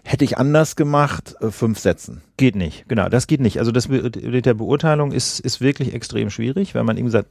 Hätte 0.04 0.26
ich 0.26 0.39
anders 0.40 0.76
gemacht, 0.76 1.36
äh, 1.42 1.52
fünf 1.52 1.80
Sätzen. 1.80 2.22
Geht 2.38 2.56
nicht, 2.56 2.88
genau, 2.88 3.10
das 3.10 3.28
geht 3.28 3.42
nicht. 3.42 3.60
Also 3.60 3.72
das 3.72 3.90
mit 3.90 4.46
der 4.46 4.54
Beurteilung 4.54 5.12
ist, 5.12 5.40
ist 5.40 5.62
wirklich 5.62 5.94
extrem 5.94 6.30
schwierig, 6.30 6.74
weil 6.76 6.84
man 6.84 6.98
eben 6.98 7.10
sagt, 7.10 7.30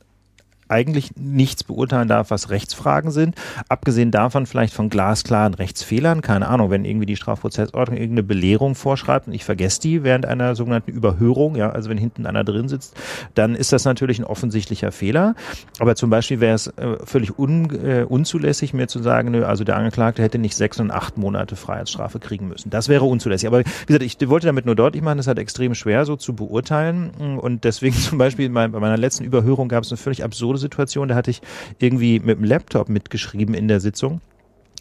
eigentlich 0.69 1.13
nichts 1.17 1.65
beurteilen 1.65 2.09
darf, 2.09 2.31
was 2.31 2.51
Rechtsfragen 2.51 3.11
sind. 3.11 3.35
Abgesehen 3.69 4.11
davon 4.11 4.47
vielleicht 4.47 4.75
von 4.75 4.91
glasklaren 4.91 5.55
Rechtsfehlern. 5.55 6.21
Keine 6.21 6.49
Ahnung, 6.49 6.71
wenn 6.71 6.85
irgendwie 6.85 7.07
die 7.07 7.17
Strafprozessordnung 7.17 7.99
irgendeine 7.99 8.23
Belehrung 8.23 8.75
vorschreibt 8.75 9.27
und 9.27 9.35
ich 9.35 9.45
vergesse 9.45 9.81
die 9.81 10.03
während 10.05 10.27
einer 10.27 10.55
sogenannten 10.55 10.91
Überhörung, 10.91 11.57
ja, 11.57 11.71
also 11.71 11.91
wenn 11.91 11.99
hinten 11.99 12.27
einer 12.27 12.45
drin 12.45 12.69
sitzt, 12.69 12.97
dann 13.35 13.55
ist 13.55 13.73
das 13.73 13.85
natürlich 13.85 14.19
ein 14.19 14.25
offensichtlicher 14.25 14.93
Fehler. 14.93 15.35
Aber 15.79 15.97
zum 15.97 16.11
Beispiel 16.11 16.41
wäre 16.41 16.55
es 16.55 16.67
äh, 16.69 16.97
völlig 17.05 17.39
un, 17.39 17.71
äh, 17.85 18.05
unzulässig, 18.09 18.75
mir 18.75 18.89
zu 18.89 19.03
sagen, 19.03 19.31
nö, 19.31 19.45
also 19.45 19.65
der 19.65 19.77
Angeklagte 19.77 20.23
hätte 20.23 20.39
nicht 20.39 20.57
sechs 20.57 20.81
und 20.81 20.91
acht 20.91 21.17
Monate 21.19 21.57
Freiheitsstrafe 21.57 22.19
kriegen 22.19 22.49
müssen. 22.49 22.71
Das 22.71 22.89
wäre 22.89 23.05
unzulässig. 23.05 23.47
Aber 23.47 23.61
wie 23.61 23.65
gesagt, 23.87 24.03
ich 24.03 24.29
wollte 24.29 24.47
damit 24.47 24.67
nur 24.67 24.77
deutlich 24.77 25.03
machen, 25.03 25.19
es 25.19 25.27
halt 25.27 25.39
extrem 25.39 25.75
schwer 25.75 26.05
so 26.05 26.17
zu 26.17 26.35
beurteilen. 26.35 27.11
Und 27.41 27.65
deswegen 27.65 27.97
zum 27.97 28.19
Beispiel 28.19 28.49
bei 28.51 28.69
meiner 28.69 28.97
letzten 28.97 29.25
Überhörung 29.25 29.69
gab 29.69 29.85
es 29.85 29.91
eine 29.91 29.97
völlig 29.97 30.25
absurde 30.25 30.58
Situation. 30.59 31.09
Da 31.09 31.15
hatte 31.15 31.31
ich 31.31 31.41
irgendwie 31.79 32.21
mit 32.21 32.39
dem 32.39 32.45
Laptop 32.45 32.89
mitgeschrieben 32.89 33.55
in 33.55 33.69
der 33.69 33.81
Sitzung 33.81 34.21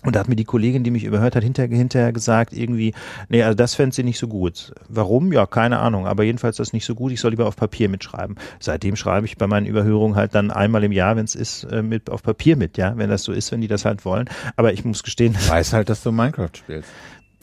Und 0.03 0.15
da 0.15 0.19
hat 0.19 0.29
mir 0.29 0.35
die 0.35 0.45
Kollegin, 0.45 0.83
die 0.83 0.91
mich 0.91 1.05
überhört 1.05 1.35
hat, 1.35 1.43
hinterher, 1.43 1.75
hinterher 1.75 2.13
gesagt, 2.13 2.53
irgendwie, 2.53 2.93
nee, 3.29 3.41
also 3.41 3.55
das 3.55 3.73
fände 3.73 3.95
sie 3.95 4.03
nicht 4.03 4.19
so 4.19 4.27
gut. 4.27 4.73
Warum? 4.87 5.33
Ja, 5.33 5.47
keine 5.47 5.79
Ahnung. 5.79 6.05
Aber 6.05 6.23
jedenfalls 6.23 6.57
das 6.57 6.71
nicht 6.71 6.85
so 6.85 6.93
gut. 6.93 7.11
Ich 7.11 7.19
soll 7.19 7.31
lieber 7.31 7.47
auf 7.47 7.55
Papier 7.55 7.89
mitschreiben. 7.89 8.35
Seitdem 8.59 8.95
schreibe 8.95 9.25
ich 9.25 9.37
bei 9.37 9.47
meinen 9.47 9.65
Überhörungen 9.65 10.15
halt 10.15 10.35
dann 10.35 10.51
einmal 10.51 10.83
im 10.83 10.91
Jahr, 10.91 11.15
wenn 11.15 11.25
es 11.25 11.33
ist, 11.33 11.63
äh, 11.65 11.81
mit 11.81 12.11
auf 12.11 12.21
Papier 12.21 12.57
mit, 12.57 12.77
ja, 12.77 12.95
wenn 12.95 13.09
das 13.09 13.23
so 13.23 13.31
ist, 13.31 13.51
wenn 13.51 13.61
die 13.61 13.67
das 13.67 13.85
halt 13.85 14.05
wollen. 14.05 14.29
Aber 14.55 14.71
ich 14.71 14.85
muss 14.85 15.01
gestehen. 15.01 15.35
Ich 15.37 15.49
weiß 15.49 15.73
halt, 15.73 15.89
dass 15.89 16.03
du 16.03 16.11
Minecraft 16.11 16.51
spielst. 16.53 16.89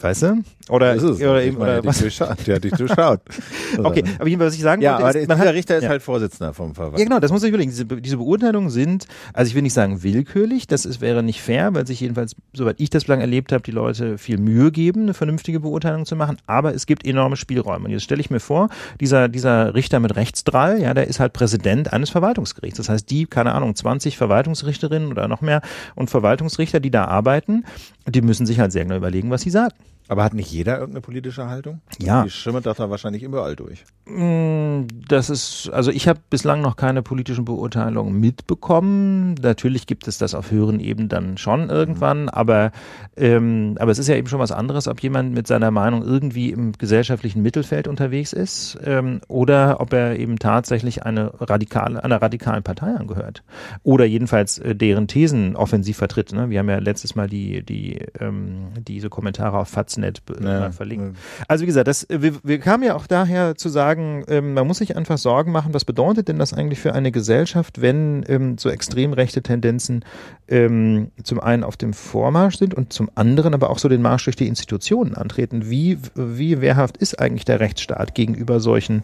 Weißt 0.05 0.21
du? 0.21 0.43
Oder, 0.69 0.93
ist 0.93 1.01
es. 1.01 1.19
oder 1.19 1.41
eben, 1.41 1.57
oder 1.57 1.81
der 1.81 1.85
was? 1.85 1.97
durchschaut. 1.97 2.45
Der 2.45 2.57
hat 2.57 2.63
dich 2.63 2.73
durchschaut. 2.73 3.21
Okay, 3.77 4.03
aber 4.19 4.27
jedenfalls, 4.27 4.53
was 4.53 4.55
ich 4.55 4.61
sagen 4.61 4.81
Ja, 4.81 5.01
wollte, 5.01 5.19
ist, 5.19 5.27
der, 5.27 5.27
man 5.27 5.37
dieser 5.37 5.49
hat, 5.49 5.55
Richter 5.55 5.77
ist 5.77 5.83
ja. 5.83 5.89
halt 5.89 6.01
Vorsitzender 6.01 6.53
vom 6.53 6.73
Verwaltung. 6.75 6.99
Ja, 6.99 7.05
genau, 7.05 7.19
das 7.19 7.31
muss 7.31 7.43
ich 7.43 7.49
überlegen. 7.49 7.71
Diese, 7.71 7.85
diese 7.85 8.17
Beurteilungen 8.17 8.69
sind, 8.69 9.05
also 9.33 9.49
ich 9.49 9.55
will 9.55 9.63
nicht 9.63 9.73
sagen 9.73 10.01
willkürlich, 10.03 10.67
das 10.67 10.85
ist, 10.85 11.01
wäre 11.01 11.23
nicht 11.23 11.41
fair, 11.41 11.73
weil 11.73 11.85
sich 11.85 11.99
jedenfalls, 11.99 12.35
soweit 12.53 12.79
ich 12.79 12.89
das 12.89 13.03
bislang 13.03 13.19
erlebt 13.19 13.51
habe, 13.51 13.63
die 13.63 13.71
Leute 13.71 14.17
viel 14.17 14.37
Mühe 14.37 14.71
geben, 14.71 15.03
eine 15.03 15.13
vernünftige 15.13 15.59
Beurteilung 15.59 16.05
zu 16.05 16.15
machen, 16.15 16.37
aber 16.45 16.73
es 16.73 16.85
gibt 16.85 17.05
enorme 17.05 17.35
Spielräume. 17.35 17.85
Und 17.85 17.91
jetzt 17.91 18.03
stelle 18.03 18.21
ich 18.21 18.29
mir 18.29 18.39
vor, 18.39 18.69
dieser, 18.99 19.27
dieser 19.27 19.73
Richter 19.73 19.99
mit 19.99 20.15
Rechtsdrall, 20.15 20.81
ja, 20.81 20.93
der 20.93 21.07
ist 21.07 21.19
halt 21.19 21.33
Präsident 21.33 21.91
eines 21.91 22.11
Verwaltungsgerichts. 22.11 22.77
Das 22.77 22.89
heißt, 22.89 23.09
die, 23.09 23.25
keine 23.25 23.53
Ahnung, 23.53 23.75
20 23.75 24.17
Verwaltungsrichterinnen 24.17 25.09
oder 25.09 25.27
noch 25.27 25.41
mehr 25.41 25.61
und 25.95 26.09
Verwaltungsrichter, 26.09 26.79
die 26.79 26.91
da 26.91 27.05
arbeiten, 27.05 27.65
die 28.07 28.21
müssen 28.21 28.45
sich 28.45 28.59
halt 28.59 28.71
sehr 28.71 28.83
genau 28.83 28.97
überlegen, 28.97 29.31
was 29.31 29.41
sie 29.41 29.49
sagen. 29.49 29.73
Aber 30.07 30.23
hat 30.23 30.33
nicht 30.33 30.51
jeder 30.51 30.73
irgendeine 30.77 31.01
politische 31.01 31.49
Haltung? 31.49 31.81
Ja. 31.99 32.23
Die 32.23 32.29
schimmert 32.29 32.65
doch 32.65 32.75
da 32.75 32.89
wahrscheinlich 32.89 33.23
überall 33.23 33.55
durch. 33.55 33.85
Mm, 34.05 34.85
Das 35.07 35.29
ist, 35.29 35.69
also 35.73 35.89
ich 35.91 36.07
habe 36.07 36.19
bislang 36.29 36.61
noch 36.61 36.75
keine 36.75 37.01
politischen 37.01 37.45
Beurteilungen 37.45 38.19
mitbekommen. 38.19 39.33
Natürlich 39.41 39.87
gibt 39.87 40.07
es 40.07 40.17
das 40.17 40.35
auf 40.35 40.51
höheren 40.51 40.79
Ebenen 40.79 41.09
dann 41.09 41.37
schon 41.37 41.69
irgendwann, 41.69 42.29
aber, 42.29 42.71
ähm, 43.17 43.77
aber 43.79 43.91
es 43.91 43.99
ist 43.99 44.07
ja 44.07 44.15
eben 44.15 44.27
schon 44.27 44.39
was 44.39 44.51
anderes, 44.51 44.87
ob 44.87 45.01
jemand 45.01 45.33
mit 45.33 45.47
seiner 45.47 45.71
Meinung 45.71 46.03
irgendwie 46.03 46.51
im 46.51 46.73
gesellschaftlichen 46.73 47.41
Mittelfeld 47.41 47.87
unterwegs 47.87 48.33
ist 48.33 48.77
ähm, 48.83 49.21
oder 49.27 49.79
ob 49.81 49.93
er 49.93 50.19
eben 50.19 50.37
tatsächlich 50.37 51.03
eine 51.03 51.31
radikale, 51.39 52.03
einer 52.03 52.21
radikalen 52.21 52.63
Partei 52.63 52.93
angehört. 52.95 53.43
Oder 53.83 54.05
jedenfalls 54.05 54.59
äh, 54.59 54.75
deren 54.75 55.07
Thesen 55.07 55.55
offensiv 55.55 55.97
vertritt. 55.97 56.31
Ne? 56.31 56.49
Wir 56.49 56.59
haben 56.59 56.69
ja 56.69 56.77
letztes 56.77 57.15
Mal 57.15 57.27
die, 57.27 57.63
die, 57.63 57.99
ähm, 58.19 58.67
diese 58.79 59.09
Kommentare 59.09 59.57
auf 59.57 59.69
Faznet 59.95 60.21
äh, 60.39 60.43
mal 60.43 60.71
verlinkt. 60.71 61.17
Also 61.47 61.63
wie 61.63 61.67
gesagt, 61.67 61.87
das, 61.87 62.05
wir, 62.09 62.33
wir 62.43 62.59
kamen 62.59 62.83
ja 62.83 62.95
auch 62.95 63.07
daher 63.07 63.55
zu 63.55 63.69
sagen, 63.69 64.23
ähm, 64.27 64.53
man 64.53 64.67
muss 64.67 64.79
sich 64.79 64.95
einfach 64.95 65.17
Sorgen 65.17 65.51
machen, 65.51 65.73
was 65.73 65.85
bedeutet 65.85 66.27
denn 66.27 66.37
das 66.37 66.53
eigentlich 66.53 66.79
für 66.79 66.93
eine 66.93 67.11
Gesellschaft, 67.11 67.81
wenn 67.81 68.23
ähm, 68.27 68.57
so 68.57 68.69
extrem 68.69 69.13
rechte 69.13 69.41
Tendenzen 69.41 70.03
ähm, 70.47 71.11
zum 71.23 71.39
einen 71.39 71.63
auf 71.63 71.77
dem 71.77 71.93
Vormarsch 71.93 72.57
sind 72.57 72.73
und 72.73 72.93
zum 72.93 73.09
anderen 73.15 73.53
aber 73.53 73.69
auch 73.69 73.79
so 73.79 73.89
den 73.89 74.01
Marsch 74.01 74.25
durch 74.25 74.35
die 74.35 74.47
Institutionen 74.47 75.15
antreten. 75.15 75.69
Wie, 75.69 75.97
wie 76.15 76.61
wehrhaft 76.61 76.97
ist 76.97 77.19
eigentlich 77.19 77.45
der 77.45 77.59
Rechtsstaat 77.59 78.15
gegenüber 78.15 78.59
solchen, 78.59 79.03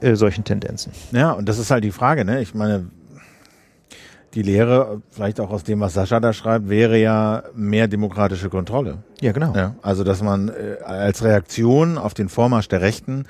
äh, 0.00 0.14
solchen 0.14 0.44
Tendenzen? 0.44 0.92
Ja, 1.12 1.32
und 1.32 1.48
das 1.48 1.58
ist 1.58 1.70
halt 1.70 1.84
die 1.84 1.90
Frage, 1.90 2.24
ne? 2.24 2.40
Ich 2.40 2.54
meine, 2.54 2.86
die 4.38 4.42
Lehre, 4.44 5.02
vielleicht 5.10 5.40
auch 5.40 5.50
aus 5.50 5.64
dem, 5.64 5.80
was 5.80 5.94
Sascha 5.94 6.20
da 6.20 6.32
schreibt, 6.32 6.68
wäre 6.68 6.96
ja 6.96 7.42
mehr 7.56 7.88
demokratische 7.88 8.48
Kontrolle. 8.48 8.98
Ja, 9.20 9.32
genau. 9.32 9.52
Ja, 9.56 9.74
also 9.82 10.04
dass 10.04 10.22
man 10.22 10.48
äh, 10.48 10.80
als 10.84 11.24
Reaktion 11.24 11.98
auf 11.98 12.14
den 12.14 12.28
Vormarsch 12.28 12.68
der 12.68 12.80
Rechten 12.80 13.24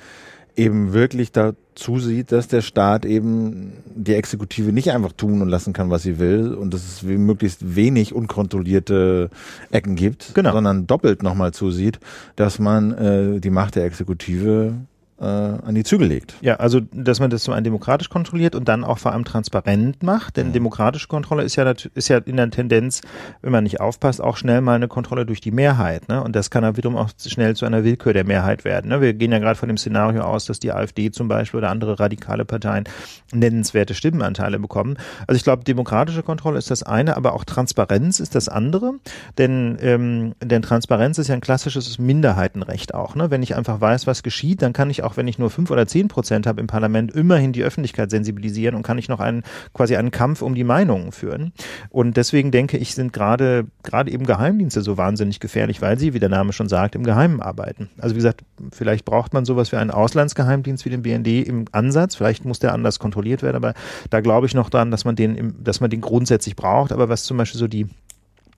eben 0.55 0.93
wirklich 0.93 1.31
dazu 1.31 1.97
sieht, 1.97 2.31
dass 2.31 2.47
der 2.47 2.61
Staat 2.61 3.05
eben 3.05 3.73
die 3.85 4.13
Exekutive 4.13 4.71
nicht 4.71 4.91
einfach 4.91 5.13
tun 5.13 5.41
und 5.41 5.49
lassen 5.49 5.73
kann, 5.73 5.89
was 5.89 6.03
sie 6.03 6.19
will 6.19 6.53
und 6.53 6.75
dass 6.75 6.83
es 6.85 7.07
wie 7.07 7.17
möglichst 7.17 7.75
wenig 7.75 8.13
unkontrollierte 8.13 9.31
Ecken 9.71 9.95
gibt, 9.95 10.35
Genau. 10.35 10.51
sondern 10.51 10.85
doppelt 10.85 11.23
nochmal 11.23 11.53
zusieht, 11.53 11.99
dass 12.35 12.59
man 12.59 12.91
äh, 12.91 13.39
die 13.39 13.49
Macht 13.49 13.75
der 13.75 13.85
Exekutive 13.85 14.73
äh, 15.19 15.25
an 15.25 15.75
die 15.75 15.83
Zügel 15.83 16.07
legt. 16.07 16.35
Ja, 16.41 16.55
also 16.55 16.79
dass 16.91 17.19
man 17.19 17.29
das 17.29 17.43
zum 17.43 17.53
einen 17.53 17.63
demokratisch 17.63 18.09
kontrolliert 18.09 18.55
und 18.55 18.67
dann 18.67 18.83
auch 18.83 18.97
vor 18.97 19.13
allem 19.13 19.25
transparent 19.25 20.03
macht, 20.03 20.37
denn 20.37 20.53
demokratische 20.53 21.07
Kontrolle 21.07 21.43
ist 21.43 21.55
ja 21.55 21.73
ist 21.93 22.07
ja 22.07 22.17
in 22.17 22.37
der 22.37 22.49
Tendenz, 22.49 23.01
wenn 23.41 23.51
man 23.51 23.63
nicht 23.63 23.79
aufpasst, 23.79 24.21
auch 24.21 24.37
schnell 24.37 24.61
mal 24.61 24.75
eine 24.75 24.87
Kontrolle 24.87 25.25
durch 25.25 25.41
die 25.41 25.51
Mehrheit, 25.51 26.07
ne? 26.07 26.23
Und 26.23 26.35
das 26.35 26.49
kann 26.49 26.63
dann 26.63 26.77
wiederum 26.77 26.97
auch 26.97 27.09
schnell 27.19 27.55
zu 27.55 27.65
einer 27.65 27.83
Willkür 27.83 28.13
der 28.13 28.23
Mehrheit 28.23 28.65
werden. 28.65 28.89
Ne? 28.89 29.01
Wir 29.01 29.13
gehen 29.13 29.31
ja 29.31 29.39
gerade 29.39 29.55
von 29.55 29.67
dem 29.67 29.77
Szenario 29.77 30.21
aus, 30.21 30.45
dass 30.45 30.59
die 30.59 30.71
AfD 30.71 31.11
zum 31.11 31.27
Beispiel 31.27 31.59
oder 31.59 31.69
andere 31.69 31.99
radikale 31.99 32.45
Parteien 32.45 32.85
nennenswerte 33.33 33.93
Stimmenanteile 33.93 34.59
bekommen. 34.59 34.97
Also 35.27 35.37
ich 35.37 35.43
glaube, 35.43 35.63
demokratische 35.63 36.23
Kontrolle 36.23 36.57
ist 36.57 36.71
das 36.71 36.83
eine, 36.83 37.17
aber 37.17 37.33
auch 37.33 37.43
Transparenz 37.43 38.19
ist 38.19 38.35
das 38.35 38.49
andere, 38.49 38.93
denn 39.37 39.77
ähm, 39.81 40.33
denn 40.43 40.61
Transparenz 40.61 41.17
ist 41.17 41.27
ja 41.27 41.35
ein 41.35 41.41
klassisches 41.41 41.99
Minderheitenrecht 41.99 42.93
auch. 42.93 43.15
Ne? 43.15 43.31
Wenn 43.31 43.43
ich 43.43 43.55
einfach 43.55 43.81
weiß, 43.81 44.07
was 44.07 44.23
geschieht, 44.23 44.61
dann 44.61 44.73
kann 44.73 44.89
ich 44.89 45.03
auch, 45.03 45.08
wenn 45.17 45.27
ich 45.27 45.39
nur 45.39 45.49
fünf 45.49 45.71
oder 45.71 45.87
zehn 45.87 46.07
Prozent 46.07 46.47
habe 46.47 46.61
im 46.61 46.67
Parlament, 46.67 47.11
immerhin 47.11 47.53
die 47.53 47.63
Öffentlichkeit 47.63 48.09
sensibilisieren 48.11 48.75
und 48.75 48.83
kann 48.83 48.97
ich 48.97 49.09
noch 49.09 49.19
einen 49.19 49.43
quasi 49.73 49.95
einen 49.95 50.11
Kampf 50.11 50.41
um 50.41 50.55
die 50.55 50.63
Meinungen 50.63 51.11
führen. 51.11 51.53
Und 51.89 52.17
deswegen 52.17 52.51
denke 52.51 52.77
ich, 52.77 52.95
sind 52.95 53.13
gerade 53.13 53.65
gerade 53.83 54.11
eben 54.11 54.25
Geheimdienste 54.25 54.81
so 54.81 54.97
wahnsinnig 54.97 55.39
gefährlich, 55.39 55.81
weil 55.81 55.97
sie, 55.99 56.13
wie 56.13 56.19
der 56.19 56.29
Name 56.29 56.53
schon 56.53 56.69
sagt, 56.69 56.95
im 56.95 57.03
Geheimen 57.03 57.41
arbeiten. 57.41 57.89
Also 57.99 58.15
wie 58.15 58.19
gesagt, 58.19 58.43
vielleicht 58.71 59.05
braucht 59.05 59.33
man 59.33 59.45
sowas 59.45 59.71
wie 59.71 59.77
einen 59.77 59.91
Auslandsgeheimdienst 59.91 60.85
wie 60.85 60.89
den 60.89 61.01
BND 61.01 61.47
im 61.47 61.65
Ansatz. 61.71 62.15
Vielleicht 62.15 62.45
muss 62.45 62.59
der 62.59 62.73
anders 62.73 62.99
kontrolliert 62.99 63.41
werden, 63.41 63.55
aber 63.55 63.73
da 64.09 64.21
glaube 64.21 64.47
ich 64.47 64.53
noch 64.53 64.69
dran, 64.69 64.91
dass 64.91 65.05
man 65.05 65.15
den, 65.15 65.55
dass 65.63 65.81
man 65.81 65.89
den 65.89 66.01
grundsätzlich 66.01 66.55
braucht. 66.55 66.91
Aber 66.91 67.09
was 67.09 67.23
zum 67.23 67.37
Beispiel 67.37 67.59
so 67.59 67.67
die 67.67 67.87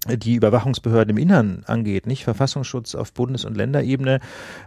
die 0.08 0.34
Überwachungsbehörden 0.34 1.16
im 1.16 1.22
Innern 1.22 1.64
angeht, 1.68 2.08
nicht 2.08 2.24
Verfassungsschutz 2.24 2.96
auf 2.96 3.14
Bundes- 3.14 3.46
und 3.46 3.56
Länderebene. 3.56 4.20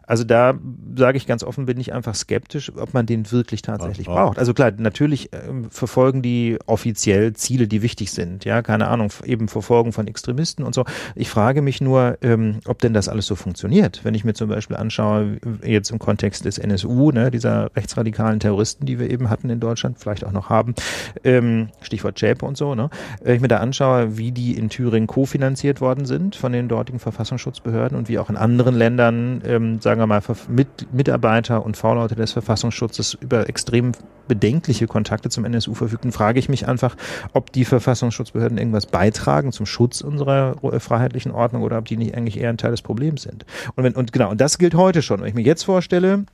Also 0.06 0.22
da 0.22 0.54
sage 0.96 1.16
ich 1.18 1.26
ganz 1.26 1.42
offen, 1.42 1.66
bin 1.66 1.80
ich 1.80 1.92
einfach 1.92 2.14
skeptisch, 2.14 2.70
ob 2.76 2.94
man 2.94 3.04
den 3.06 3.30
wirklich 3.32 3.60
tatsächlich 3.62 4.06
Ja. 4.06 4.14
braucht. 4.14 4.38
Also 4.38 4.54
klar, 4.54 4.70
natürlich 4.76 5.30
ähm, 5.32 5.70
verfolgen 5.70 6.22
die 6.22 6.58
offiziell 6.66 7.32
Ziele, 7.32 7.66
die 7.66 7.82
wichtig 7.82 8.12
sind. 8.12 8.44
Ja, 8.44 8.62
keine 8.62 8.86
Ahnung, 8.86 9.10
eben 9.24 9.48
Verfolgung 9.48 9.92
von 9.92 10.06
Extremisten 10.06 10.64
und 10.64 10.72
so. 10.72 10.84
Ich 11.16 11.28
frage 11.30 11.62
mich 11.62 11.80
nur, 11.80 12.16
ähm, 12.22 12.60
ob 12.66 12.78
denn 12.80 12.94
das 12.94 13.08
alles 13.08 13.26
so 13.26 13.34
funktioniert. 13.34 14.04
Wenn 14.04 14.14
ich 14.14 14.24
mir 14.24 14.34
zum 14.34 14.48
Beispiel 14.48 14.76
anschaue, 14.76 15.38
jetzt 15.64 15.90
im 15.90 15.98
Kontext 15.98 16.44
des 16.44 16.58
NSU, 16.58 17.10
ne, 17.10 17.32
dieser 17.32 17.74
rechtsradikalen 17.74 18.38
Terroristen, 18.38 18.86
die 18.86 19.00
wir 19.00 19.10
eben 19.10 19.30
hatten 19.30 19.50
in 19.50 19.58
Deutschland, 19.58 19.98
vielleicht 19.98 20.24
auch 20.24 20.32
noch 20.32 20.48
haben, 20.48 20.74
ähm, 21.24 21.70
Stichwort 21.80 22.20
Schäpe 22.20 22.46
und 22.46 22.56
so, 22.56 22.76
ne? 22.76 22.88
Wenn 23.20 23.34
ich 23.34 23.40
mir 23.40 23.48
da 23.48 23.56
anschaue, 23.58 24.16
wie 24.16 24.30
die 24.30 24.56
in 24.56 24.68
Thüringen 24.68 25.08
kofinanziert 25.24 25.80
worden 25.80 26.04
sind 26.04 26.36
von 26.36 26.52
den 26.52 26.68
dortigen 26.68 26.98
Verfassungsschutzbehörden 26.98 27.96
und 27.96 28.10
wie 28.10 28.18
auch 28.18 28.28
in 28.28 28.36
anderen 28.36 28.74
Ländern, 28.74 29.40
ähm, 29.46 29.80
sagen 29.80 29.98
wir 29.98 30.06
mal, 30.06 30.20
mit, 30.48 30.92
Mitarbeiter 30.92 31.64
und 31.64 31.78
V-Leute 31.78 32.14
des 32.14 32.32
Verfassungsschutzes 32.32 33.14
über 33.14 33.48
extrem 33.48 33.92
bedenkliche 34.28 34.86
Kontakte 34.86 35.30
zum 35.30 35.46
NSU 35.46 35.72
verfügten, 35.72 36.12
frage 36.12 36.38
ich 36.38 36.50
mich 36.50 36.68
einfach, 36.68 36.94
ob 37.32 37.52
die 37.52 37.64
Verfassungsschutzbehörden 37.64 38.58
irgendwas 38.58 38.84
beitragen 38.84 39.50
zum 39.50 39.64
Schutz 39.64 40.02
unserer 40.02 40.56
äh, 40.62 40.78
freiheitlichen 40.78 41.32
Ordnung 41.32 41.62
oder 41.62 41.78
ob 41.78 41.86
die 41.86 41.96
nicht 41.96 42.14
eigentlich 42.14 42.38
eher 42.38 42.50
ein 42.50 42.58
Teil 42.58 42.72
des 42.72 42.82
Problems 42.82 43.22
sind. 43.22 43.46
Und, 43.76 43.84
wenn, 43.84 43.94
und 43.94 44.12
genau, 44.12 44.30
und 44.30 44.42
das 44.42 44.58
gilt 44.58 44.74
heute 44.74 45.00
schon. 45.00 45.22
Wenn 45.22 45.28
ich 45.28 45.34
mir 45.34 45.40
jetzt 45.40 45.62
vorstelle, 45.62 46.26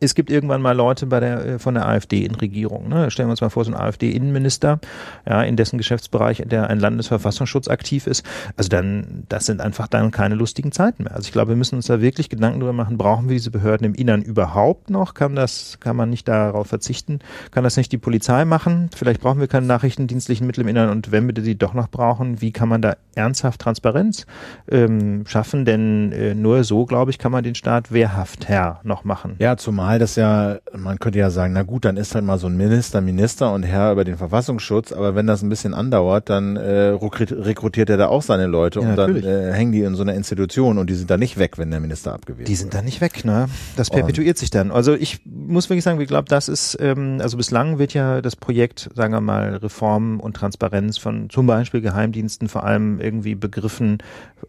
es 0.00 0.14
gibt 0.14 0.30
irgendwann 0.30 0.62
mal 0.62 0.74
Leute 0.74 1.06
bei 1.06 1.20
der, 1.20 1.46
äh, 1.46 1.58
von 1.58 1.74
der 1.74 1.86
AfD 1.86 2.24
in 2.24 2.34
Regierung. 2.34 2.88
Ne? 2.88 3.10
Stellen 3.10 3.28
wir 3.28 3.32
uns 3.32 3.42
mal 3.42 3.50
vor, 3.50 3.64
so 3.64 3.70
ein 3.70 3.78
AfD-Innenminister, 3.78 4.80
ja, 5.28 5.42
in 5.42 5.56
dessen 5.56 5.76
Geschäftsbereich 5.76 6.42
der 6.46 6.68
ein 6.68 6.80
Landesverfassungsschutz 6.80 7.68
aktiv 7.68 8.06
ist. 8.06 8.24
Also 8.56 8.68
dann, 8.68 9.24
das 9.28 9.46
sind 9.46 9.60
einfach 9.60 9.86
dann 9.88 10.10
keine 10.10 10.34
lustigen 10.34 10.72
Zeiten 10.72 11.04
mehr. 11.04 11.14
Also 11.14 11.26
ich 11.26 11.32
glaube, 11.32 11.50
wir 11.50 11.56
müssen 11.56 11.76
uns 11.76 11.86
da 11.86 12.00
wirklich 12.00 12.30
Gedanken 12.30 12.60
darüber 12.60 12.72
machen, 12.72 12.96
brauchen 12.96 13.28
wir 13.28 13.34
diese 13.34 13.50
Behörden 13.50 13.84
im 13.86 13.94
Innern 13.94 14.22
überhaupt 14.22 14.88
noch? 14.88 15.12
Kann 15.12 15.36
das, 15.36 15.78
kann 15.80 15.96
man 15.96 16.08
nicht 16.08 16.26
darauf 16.28 16.66
verzichten? 16.66 17.18
Kann 17.50 17.64
das 17.64 17.76
nicht 17.76 17.92
die 17.92 17.98
Polizei 17.98 18.44
machen? 18.46 18.88
Vielleicht 18.96 19.20
brauchen 19.20 19.40
wir 19.40 19.48
keine 19.48 19.66
nachrichtendienstlichen 19.66 20.46
Mittel 20.46 20.62
im 20.62 20.68
Innern 20.68 20.88
und 20.88 21.12
wenn 21.12 21.26
wir 21.26 21.34
die 21.34 21.58
doch 21.58 21.74
noch 21.74 21.88
brauchen, 21.88 22.40
wie 22.40 22.52
kann 22.52 22.68
man 22.68 22.80
da 22.80 22.96
ernsthaft 23.14 23.60
Transparenz 23.60 24.26
ähm, 24.70 25.26
schaffen? 25.26 25.66
Denn 25.66 26.12
äh, 26.12 26.34
nur 26.34 26.64
so, 26.64 26.86
glaube 26.86 27.10
ich, 27.10 27.18
kann 27.18 27.32
man 27.32 27.44
den 27.44 27.54
Staat 27.54 27.92
wehrhaft 27.92 28.48
Herr 28.48 28.80
noch 28.82 29.04
machen. 29.04 29.36
Ja, 29.38 29.56
zumal 29.56 29.89
das 29.98 30.16
ja, 30.16 30.58
man 30.76 30.98
könnte 30.98 31.18
ja 31.18 31.30
sagen, 31.30 31.52
na 31.52 31.62
gut, 31.62 31.84
dann 31.84 31.96
ist 31.96 32.14
halt 32.14 32.24
mal 32.24 32.38
so 32.38 32.46
ein 32.46 32.56
Minister 32.56 33.00
Minister 33.00 33.52
und 33.52 33.62
Herr 33.62 33.92
über 33.92 34.04
den 34.04 34.16
Verfassungsschutz, 34.16 34.92
aber 34.92 35.14
wenn 35.14 35.26
das 35.26 35.42
ein 35.42 35.48
bisschen 35.48 35.74
andauert, 35.74 36.28
dann 36.28 36.56
äh, 36.56 36.92
rekrut- 36.94 37.44
rekrutiert 37.44 37.88
er 37.90 37.96
da 37.96 38.08
auch 38.08 38.22
seine 38.22 38.46
Leute 38.46 38.80
Ja, 38.80 38.90
und 38.90 38.96
dann 38.96 39.16
äh, 39.16 39.52
hängen 39.52 39.72
die 39.72 39.80
in 39.80 39.94
so 39.94 40.02
einer 40.02 40.14
Institution 40.14 40.76
und 40.78 40.90
die 40.90 40.94
sind 40.94 41.10
da 41.10 41.16
nicht 41.16 41.38
weg, 41.38 41.56
wenn 41.58 41.70
der 41.70 41.80
Minister 41.80 42.12
abgewählt 42.12 42.48
Die 42.48 42.54
sind 42.54 42.74
dann 42.74 42.84
nicht 42.84 43.00
weg, 43.00 43.24
ne? 43.24 43.48
Das 43.76 43.88
perpetuiert 43.90 44.36
sich 44.36 44.50
dann. 44.50 44.70
Also 44.70 44.94
ich 44.94 45.20
muss 45.24 45.70
wirklich 45.70 45.84
sagen, 45.84 45.98
ich 46.00 46.08
glaube, 46.08 46.28
das 46.28 46.48
ist, 46.48 46.76
ähm, 46.80 47.18
also 47.22 47.36
bislang 47.38 47.78
wird 47.78 47.94
ja 47.94 48.20
das 48.20 48.36
Projekt, 48.36 48.90
sagen 48.94 49.14
wir 49.14 49.20
mal, 49.22 49.56
Reform 49.56 50.20
und 50.20 50.36
Transparenz 50.36 50.98
von 50.98 51.30
zum 51.30 51.46
Beispiel 51.46 51.80
Geheimdiensten 51.80 52.48
vor 52.48 52.64
allem 52.64 53.00
irgendwie 53.00 53.34
begriffen, 53.34 53.98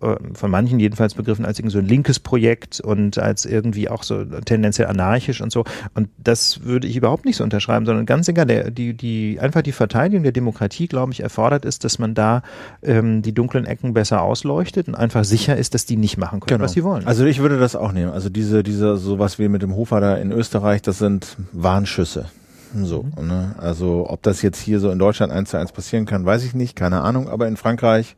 äh, 0.01 0.15
von 0.33 0.51
manchen 0.51 0.79
jedenfalls 0.79 1.13
begriffen 1.13 1.45
als 1.45 1.59
irgendwie 1.59 1.73
so 1.73 1.79
ein 1.79 1.85
linkes 1.85 2.19
Projekt 2.19 2.81
und 2.81 3.17
als 3.17 3.45
irgendwie 3.45 3.87
auch 3.87 4.03
so 4.03 4.25
tendenziell 4.25 4.87
anarchisch 4.87 5.30
griechisch 5.31 5.41
und 5.41 5.51
so. 5.51 5.63
Und 5.95 6.09
das 6.17 6.63
würde 6.63 6.87
ich 6.87 6.95
überhaupt 6.97 7.25
nicht 7.25 7.37
so 7.37 7.43
unterschreiben, 7.43 7.85
sondern 7.85 8.05
ganz 8.05 8.27
egal, 8.27 8.45
der, 8.45 8.71
die, 8.71 8.93
die, 8.93 9.39
einfach 9.39 9.61
die 9.61 9.71
Verteidigung 9.71 10.23
der 10.23 10.31
Demokratie, 10.31 10.87
glaube 10.87 11.13
ich, 11.13 11.21
erfordert 11.21 11.65
ist, 11.65 11.83
dass 11.83 11.99
man 11.99 12.13
da 12.13 12.41
ähm, 12.83 13.21
die 13.21 13.33
dunklen 13.33 13.65
Ecken 13.65 13.93
besser 13.93 14.21
ausleuchtet 14.21 14.87
und 14.87 14.95
einfach 14.95 15.23
sicher 15.23 15.55
ist, 15.57 15.73
dass 15.73 15.85
die 15.85 15.97
nicht 15.97 16.17
machen 16.17 16.39
können, 16.41 16.57
Genau. 16.57 16.63
was 16.65 16.73
sie 16.73 16.83
wollen. 16.83 17.07
Also 17.07 17.25
ich 17.25 17.39
würde 17.39 17.57
das 17.57 17.75
auch 17.75 17.91
nehmen. 17.91 18.11
Also 18.11 18.29
diese, 18.29 18.63
diese, 18.63 18.97
sowas 18.97 19.39
wie 19.39 19.47
mit 19.47 19.61
dem 19.61 19.75
Hofer 19.75 20.01
da 20.01 20.15
in 20.15 20.31
Österreich, 20.31 20.81
das 20.81 20.97
sind 20.97 21.37
Warnschüsse. 21.53 22.25
So, 22.73 23.03
Mhm. 23.19 23.27
ne? 23.27 23.55
Also 23.57 24.05
ob 24.09 24.21
das 24.23 24.41
jetzt 24.41 24.59
hier 24.61 24.79
so 24.79 24.91
in 24.91 24.99
Deutschland 24.99 25.31
eins 25.33 25.49
zu 25.49 25.57
eins 25.57 25.71
passieren 25.73 26.05
kann, 26.05 26.25
weiß 26.25 26.43
ich 26.45 26.53
nicht, 26.53 26.75
keine 26.75 27.01
Ahnung, 27.01 27.27
aber 27.27 27.47
in 27.47 27.57
Frankreich, 27.57 28.15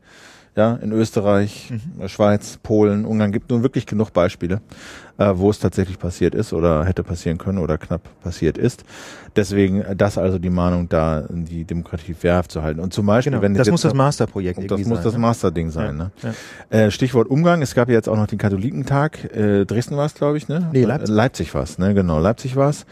ja, 0.56 0.76
in 0.76 0.92
Österreich, 0.92 1.72
Mhm. 1.72 2.02
äh, 2.02 2.08
Schweiz, 2.08 2.60
Polen, 2.62 3.06
Ungarn 3.06 3.32
gibt 3.32 3.50
nun 3.50 3.64
wirklich 3.64 3.86
genug 3.88 4.14
Beispiele, 4.14 4.62
äh, 5.18 5.32
wo 5.34 5.50
es 5.50 5.58
tatsächlich 5.60 5.98
passiert 5.98 6.36
ist 6.36 6.54
oder 6.54 6.86
hätte 6.86 7.04
passieren 7.04 7.38
können 7.40 7.58
oder 7.58 7.78
knapp 7.80 8.02
passiert 8.22 8.58
ist. 8.58 8.84
Deswegen 9.36 9.82
äh, 9.82 9.96
das 9.96 10.18
also 10.20 10.38
die 10.38 10.52
Mahnung 10.52 10.90
da, 10.90 11.26
die 11.30 11.66
Demokratie 11.66 12.16
wehrhaft 12.22 12.52
zu 12.52 12.62
halten. 12.62 12.80
Und 12.80 12.94
zum 12.94 13.08
Beispiel, 13.08 13.32
genau. 13.32 13.42
wenn 13.42 13.56
das 13.56 13.70
muss 13.72 13.82
das 13.82 13.96
Masterprojekt 13.96 14.60
irgendwie 14.60 14.84
das 14.84 14.88
muss 14.88 14.98
sein. 14.98 15.04
das 15.06 15.14
ne? 15.14 15.20
Masterding 15.20 15.70
sein, 15.72 15.98
ne? 15.98 16.12
Ja. 16.22 16.78
Äh, 16.78 16.92
Stichwort 16.92 17.30
Umgang, 17.30 17.64
es 17.64 17.74
gab 17.74 17.88
ja 17.90 17.96
jetzt 17.96 18.08
auch 18.08 18.18
noch 18.18 18.28
den 18.28 18.38
Katholikentag. 18.38 19.36
Äh, 19.36 19.66
Dresden 19.66 19.98
war 19.98 20.06
es, 20.06 20.14
glaube 20.14 20.38
ich, 20.38 20.48
ne? 20.48 20.70
Nee, 20.72 20.84
Leipzig. 20.84 21.10
Äh, 21.10 21.14
Leipzig 21.14 21.54
war 21.56 21.64
es, 21.64 21.80
ne? 21.80 21.96
Genau, 21.96 22.20
Leipzig 22.20 22.56
war 22.56 22.70
es. 22.70 22.86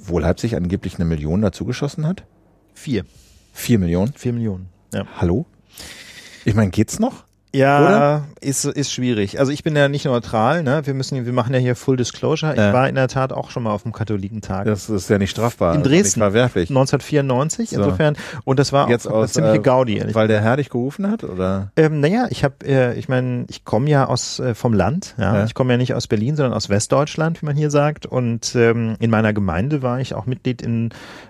Wo 0.00 0.18
Leipzig 0.18 0.56
angeblich 0.56 0.96
eine 0.96 1.04
Million 1.04 1.42
dazu 1.42 1.64
geschossen 1.64 2.08
hat. 2.08 2.24
Vier. 2.74 3.04
Vier 3.52 3.78
Millionen. 3.78 4.12
Vier 4.16 4.32
Millionen. 4.32 4.66
Ja. 4.92 5.04
Hallo? 5.20 5.46
Ich 6.44 6.54
meine, 6.54 6.70
geht's 6.70 6.98
noch? 6.98 7.24
Ja, 7.54 7.80
Oder? 7.80 8.24
ist 8.40 8.64
ist 8.64 8.92
schwierig. 8.92 9.38
Also 9.38 9.52
ich 9.52 9.62
bin 9.62 9.76
ja 9.76 9.88
nicht 9.88 10.06
neutral, 10.06 10.64
ne? 10.64 10.82
Wir 10.86 10.92
müssen, 10.92 11.24
wir 11.24 11.32
machen 11.32 11.54
ja 11.54 11.60
hier 11.60 11.76
Full 11.76 11.96
Disclosure. 11.96 12.50
Ich 12.52 12.58
Ja. 12.58 12.72
war 12.72 12.88
in 12.88 12.96
der 12.96 13.06
Tat 13.06 13.32
auch 13.32 13.50
schon 13.52 13.62
mal 13.62 13.70
auf 13.70 13.84
dem 13.84 13.92
Katholikentag. 13.92 14.64
Das 14.64 14.90
ist 14.90 15.08
ja 15.08 15.18
nicht 15.18 15.30
strafbar. 15.30 15.72
In 15.76 15.82
Nicht 15.82 15.90
Dresden. 15.92 16.18
verwerflich. 16.18 16.68
1994 16.70 17.70
So. 17.70 17.76
insofern 17.76 18.16
und 18.42 18.58
das 18.58 18.72
war 18.72 18.90
Jetzt 18.90 19.06
auch 19.06 19.12
aus, 19.18 19.34
ziemliche 19.34 19.58
äh, 19.58 19.60
Gaudi. 19.60 19.98
ehrlich 19.98 20.16
Weil 20.16 20.26
der 20.26 20.40
Herr 20.40 20.56
dich 20.56 20.68
gerufen 20.68 21.08
hat, 21.08 21.22
oder? 21.22 21.70
Ähm, 21.76 22.00
naja, 22.00 22.26
ich 22.28 22.42
habe, 22.42 22.56
äh, 22.66 22.98
ich 22.98 23.08
meine, 23.08 23.44
ich 23.48 23.64
komme 23.64 23.88
ja 23.88 24.06
aus 24.08 24.40
äh, 24.40 24.56
vom 24.56 24.72
Land. 24.72 25.14
Ja? 25.16 25.36
Ja. 25.36 25.44
Ich 25.44 25.54
komme 25.54 25.74
ja 25.74 25.76
nicht 25.76 25.94
aus 25.94 26.08
Berlin, 26.08 26.34
sondern 26.34 26.54
aus 26.54 26.68
Westdeutschland, 26.70 27.40
wie 27.40 27.46
man 27.46 27.54
hier 27.54 27.70
sagt. 27.70 28.04
Und 28.04 28.56
ähm, 28.56 28.96
in 28.98 29.10
meiner 29.10 29.32
Gemeinde 29.32 29.80
war 29.80 30.00
ich 30.00 30.14
auch 30.14 30.26
Mitglied 30.26 30.60
in 30.60 30.88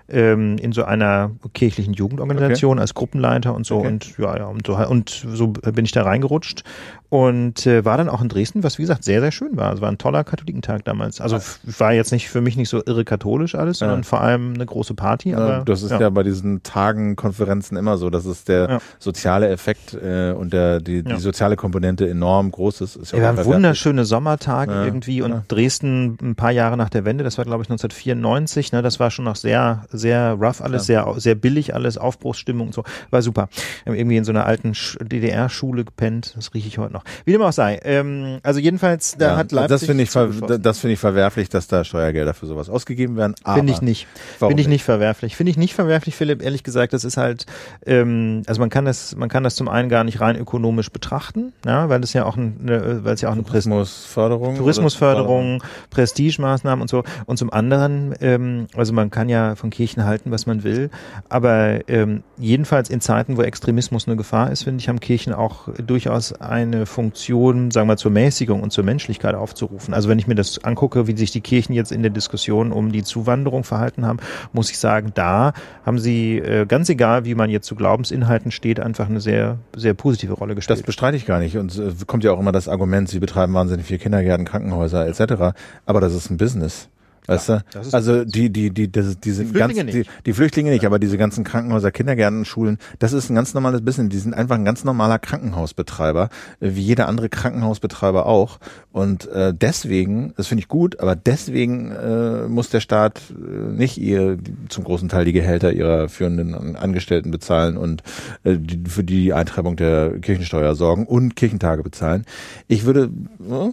ähm, 0.09 0.59
in 0.59 0.73
so 0.73 0.85
einer 0.85 1.31
kirchlichen 1.55 1.95
Jugendorganisation 1.95 2.79
als 2.79 2.95
Gruppenleiter 2.95 3.55
und 3.55 3.67
so. 3.67 3.79
Okay. 3.79 3.89
Und 3.89 4.19
ja, 4.19 4.37
ja, 4.37 4.47
und 4.47 4.67
so 4.67 4.77
und 4.77 5.09
so 5.09 5.49
bin 5.49 5.85
ich 5.85 5.93
da 5.93 6.03
reingerutscht 6.03 6.63
und 7.11 7.67
äh, 7.67 7.85
war 7.85 7.97
dann 7.97 8.09
auch 8.09 8.21
in 8.23 8.29
Dresden, 8.29 8.63
was 8.65 8.79
wie 8.79 8.83
gesagt 8.83 9.05
sehr 9.05 9.21
sehr 9.21 9.31
schön 9.31 9.57
war. 9.57 9.73
Es 9.75 9.81
war 9.81 9.89
ein 9.89 9.99
toller 9.99 10.25
Katholikentag 10.25 10.85
damals. 10.85 11.21
Also 11.21 11.39
war 11.79 11.93
jetzt 11.93 12.11
nicht 12.11 12.29
für 12.29 12.41
mich 12.41 12.57
nicht 12.57 12.69
so 12.69 12.83
irre 12.85 13.05
katholisch 13.05 13.55
alles, 13.55 13.79
sondern 13.79 14.01
Ja. 14.01 14.05
vor 14.05 14.21
allem 14.21 14.55
eine 14.55 14.67
große 14.67 14.95
Party. 14.95 15.31
Ja, 15.31 15.39
aber 15.39 15.65
das 15.65 15.83
ist 15.83 15.93
ja. 15.93 16.11
bei 16.11 16.23
diesen 16.25 16.63
Tagen, 16.63 17.15
Konferenzen 17.17 17.77
immer 17.77 17.99
so, 17.99 18.11
dass 18.11 18.25
es 18.25 18.45
der 18.45 18.69
Ja. 18.69 18.79
soziale 18.99 19.49
Effekt 19.49 19.95
äh, 19.95 20.33
und 20.33 20.53
der, 20.53 20.81
die, 20.81 20.97
Ja. 20.97 21.15
die 21.15 21.21
soziale 21.21 21.57
Komponente 21.57 22.09
enorm 22.09 22.51
groß 22.51 22.81
ist. 22.81 22.97
ist 22.97 23.13
Ja, 23.13 23.19
wir 23.19 23.27
haben 23.27 23.31
unverwerflich. 23.33 23.55
wunderschöne 23.57 24.05
Sommertage 24.05 24.73
Ja, 24.73 24.85
irgendwie 24.85 25.23
und 25.23 25.31
ja. 25.31 25.43
Dresden 25.47 26.17
ein 26.21 26.35
paar 26.35 26.51
Jahre 26.51 26.77
nach 26.77 26.91
der 26.91 27.05
Wende, 27.05 27.23
das 27.23 27.39
war 27.39 27.45
glaube 27.45 27.63
ich 27.63 27.69
1994, 27.71 28.73
ne, 28.73 28.83
das 28.83 28.99
war 28.99 29.11
schon 29.11 29.25
noch 29.25 29.37
sehr, 29.37 29.85
sehr 29.91 30.33
rough 30.33 30.61
alles, 30.61 30.87
sehr, 30.87 31.07
sehr 31.19 31.35
billig 31.35 31.75
alles, 31.75 31.99
Aufbruchsstimmung 31.99 32.69
und 32.69 32.75
so, 32.75 32.83
war 33.11 33.23
super. 33.23 33.49
Wir 33.85 33.93
haben 33.93 33.99
irgendwie 33.99 34.17
in 34.17 34.25
so 34.25 34.33
einer 34.33 34.47
alten 34.47 34.73
Sch- 34.73 35.03
DDR-Schule 35.05 35.85
gepennt, 35.85 36.33
das 36.37 36.53
rieche 36.55 36.69
ich 36.69 36.79
heute 36.79 36.93
noch. 36.93 37.04
Wie 37.25 37.33
dem 37.33 37.43
auch 37.43 37.53
sei, 37.53 37.81
ähm, 37.85 38.39
also 38.43 38.61
jedenfalls, 38.61 39.17
da 39.19 39.33
Ja, 39.33 39.37
hat 39.37 39.53
Leipzig 39.53 39.71
das 39.71 39.85
finde 39.85 40.03
ich, 40.03 40.11
ver 40.11 40.29
das 40.59 40.79
finde 40.79 40.95
ich 40.95 41.01
verwerflich, 41.01 41.49
dass 41.49 41.69
da 41.69 41.85
Steuergelder 41.85 42.35
für 42.35 42.47
sowas 42.47 42.69
ausgegeben 42.69 43.17
werden. 43.17 43.35
Aber 43.45 43.57
Finde 43.57 43.73
ich 43.73 43.83
nicht. 43.83 44.07
Finde 44.39 44.61
ich 44.61 44.69
nicht 44.69 44.85
verwerflich. 44.85 45.37
Finde 45.37 45.51
ich 45.51 45.57
nicht 45.57 45.75
verwerflich, 45.75 46.17
Philipp, 46.17 46.43
ehrlich 46.43 46.63
gesagt, 46.63 46.93
das 46.93 47.05
ist 47.05 47.17
halt, 47.17 47.47
ähm, 47.87 48.43
also 48.47 48.61
man 48.61 48.71
kann 48.71 48.85
das, 48.85 49.17
man 49.17 49.29
kann 49.29 49.43
das 49.45 49.55
zum 49.55 49.69
einen 49.69 49.89
gar 49.89 50.05
nicht 50.05 50.21
rein 50.21 50.37
ökonomisch 50.37 50.91
betrachten, 50.91 51.53
ja, 51.65 51.89
weil 51.89 52.01
das 52.01 52.13
ja 52.13 52.25
auch 52.25 52.37
ein, 52.37 52.59
eine, 52.63 53.05
weil 53.05 53.15
es 53.15 53.21
ja 53.21 53.29
auch 53.29 53.33
eine 53.33 53.45
Tourismusförderung. 53.45 54.57
Tourismusförderung, 54.57 55.63
Prestigemaßnahmen 55.91 56.83
und 56.83 56.89
so. 56.89 57.05
Und 57.27 57.39
zum 57.39 57.53
anderen, 57.53 58.15
ähm, 58.21 58.67
also 58.77 58.93
man 58.93 59.11
kann 59.11 59.29
ja 59.29 59.55
von 59.55 59.71
Kirchen 59.71 60.05
halten, 60.05 60.31
was 60.31 60.47
man 60.47 60.65
will, 60.65 60.91
aber 61.29 61.89
ähm, 61.89 62.23
jedenfalls 62.39 62.91
in 62.91 63.01
Zeiten, 63.01 63.37
wo 63.37 63.43
Extremismus 63.43 64.07
eine 64.07 64.17
Gefahr 64.17 64.51
ist, 64.51 64.65
finde 64.65 64.81
ich, 64.81 64.89
haben 64.89 65.01
Kirchen 65.01 65.33
auch 65.33 65.69
durchaus 65.87 66.33
eine 66.33 66.84
Funktion, 66.87 67.71
sagen 67.71 67.89
wir, 67.89 67.97
zur 67.97 68.11
Mäßigung 68.11 68.63
und 68.63 68.73
zur 68.73 68.85
Menschlichkeit 68.85 69.35
aufzurufen. 69.35 69.95
Also 69.95 70.09
wenn 70.09 70.19
ich 70.19 70.27
mir 70.27 70.35
das 70.35 70.63
angucke, 70.65 71.07
wie 71.07 71.17
sich 71.17 71.31
die 71.31 71.41
Kirchen 71.41 71.73
jetzt 71.73 71.93
in 71.93 72.03
der 72.03 72.11
Diskussion 72.11 72.73
um 72.73 72.93
die 72.93 73.03
Zuwanderung 73.03 73.65
verhalten 73.65 74.07
haben, 74.07 74.19
muss 74.53 74.71
ich 74.71 74.79
sagen, 74.79 75.13
da 75.15 75.53
haben 75.85 75.99
sie, 75.99 76.39
äh, 76.39 76.67
ganz 76.67 76.89
egal, 76.89 77.25
wie 77.25 77.35
man 77.35 77.51
jetzt 77.51 77.67
zu 77.67 77.75
Glaubensinhalten 77.75 78.51
steht, 78.51 78.81
einfach 78.81 79.09
eine 79.09 79.21
sehr, 79.21 79.59
sehr 79.77 79.95
positive 79.95 80.33
Rolle 80.35 80.55
Das 80.55 80.67
gespielt. 80.67 80.87
bestreite 80.87 81.17
ich 81.17 81.27
gar 81.27 81.39
nicht. 81.39 81.57
Und 81.57 81.75
es 81.77 82.07
kommt 82.07 82.25
ja 82.25 82.33
auch 82.33 82.41
immer 82.41 82.53
das 82.53 82.69
Argument, 82.69 83.09
sie 83.09 83.19
betreiben 83.21 83.55
wahnsinnig 83.55 83.87
viele 83.87 83.99
Kindergärten, 83.99 84.45
Krankenhäuser 84.45 85.07
etc. 85.07 85.57
Aber 85.87 86.01
das 86.01 86.15
ist 86.15 86.31
ein 86.31 86.37
Business. 86.37 86.89
Weißt 87.27 87.49
das 87.49 87.63
du? 87.91 87.97
Also 87.97 88.25
die, 88.25 88.51
die, 88.51 88.71
die, 88.71 88.91
das, 88.91 89.19
diese 89.19 89.45
Die 89.45 89.51
Flüchtlinge 89.51 89.75
ganzen, 89.75 89.87
die, 89.93 89.99
nicht. 89.99 90.11
die 90.27 90.33
Flüchtlinge 90.33 90.71
nicht, 90.71 90.85
aber 90.85 90.99
diese 90.99 91.17
ganzen 91.17 91.45
Krankenhäuser, 91.45 91.91
Kindergärten, 91.91 92.45
Schulen, 92.45 92.79
das 92.99 93.13
ist 93.13 93.31
ein 93.31 93.35
ganz 93.35 93.55
normales 93.55 93.83
Business. 93.83 94.11
Die 94.11 94.19
sind 94.19 94.35
einfach 94.35 94.57
ein 94.57 94.65
ganz 94.65 94.85
normaler 94.85 95.19
Krankenhausbetreiber, 95.19 96.29
wie 96.61 96.83
jeder 96.83 97.09
andere 97.09 97.29
Krankenhausbetreiber 97.29 98.27
auch. 98.27 98.59
Und 98.93 99.27
äh, 99.29 99.55
deswegen, 99.55 100.35
das 100.37 100.49
finde 100.49 100.61
ich 100.61 100.69
gut, 100.69 101.01
aber 101.01 101.17
deswegen 101.17 101.91
äh, 101.91 102.47
muss 102.49 102.69
der 102.71 102.81
Staat 102.81 103.23
äh, 103.31 103.73
nicht 103.73 103.99
ihr 103.99 104.39
zum 104.69 104.85
großen 104.85 105.09
Teil 105.09 105.25
die 105.25 105.33
Gehälter 105.33 105.73
ihrer 105.73 106.09
führenden 106.09 106.77
Angestellten 106.77 107.31
bezahlen 107.31 107.77
und 107.77 108.03
äh, 108.45 108.57
die, 108.59 108.89
für 108.89 109.05
die 109.05 109.33
Eintreibung 109.33 109.77
der 109.77 110.19
Kirchensteuer 110.21 110.75
sorgen 110.75 111.07
und 111.07 111.37
Kirchentage 111.37 111.83
bezahlen. 111.83 112.25
Ich 112.69 112.85
würde, 112.85 113.11
äh, 113.51 113.71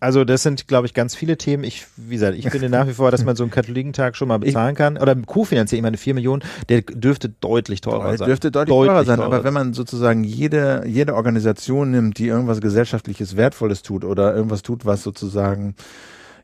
Also 0.00 0.24
das 0.24 0.42
sind, 0.42 0.68
glaube 0.68 0.86
ich, 0.86 0.94
ganz 0.94 1.14
viele 1.14 1.36
Themen. 1.36 1.64
Ich, 1.64 1.86
wie 1.96 2.14
gesagt, 2.14 2.36
ich 2.38 2.48
finde 2.50 2.68
nach 2.68 2.86
wie 2.86 2.92
vor, 2.92 3.10
dass 3.10 3.24
man 3.24 3.34
so 3.36 3.42
einen 3.42 3.50
Katholikentag 3.50 4.16
schon 4.16 4.28
mal 4.28 4.38
bezahlen 4.38 4.74
kann. 4.74 4.96
Oder 4.96 5.16
kofinanziert, 5.16 5.78
ich 5.78 5.82
meine, 5.82 5.96
vier 5.96 6.14
Millionen, 6.14 6.42
der 6.68 6.82
dürfte 6.82 7.28
deutlich 7.28 7.80
teurer 7.80 8.16
sein. 8.16 8.28
dürfte 8.28 8.50
deutlich, 8.50 8.74
teurer 8.74 9.04
sein, 9.04 9.20
aber 9.20 9.44
wenn 9.44 9.54
man 9.54 9.72
sozusagen 9.74 10.24
jede, 10.24 10.84
jede 10.86 11.14
Organisation 11.14 11.90
nimmt, 11.90 12.18
die 12.18 12.26
irgendwas 12.28 12.60
gesellschaftliches 12.60 13.36
Wertvolles 13.36 13.82
tut 13.82 14.04
oder 14.04 14.34
irgendwas 14.34 14.62
tut, 14.62 14.86
was 14.86 15.02
sozusagen 15.02 15.74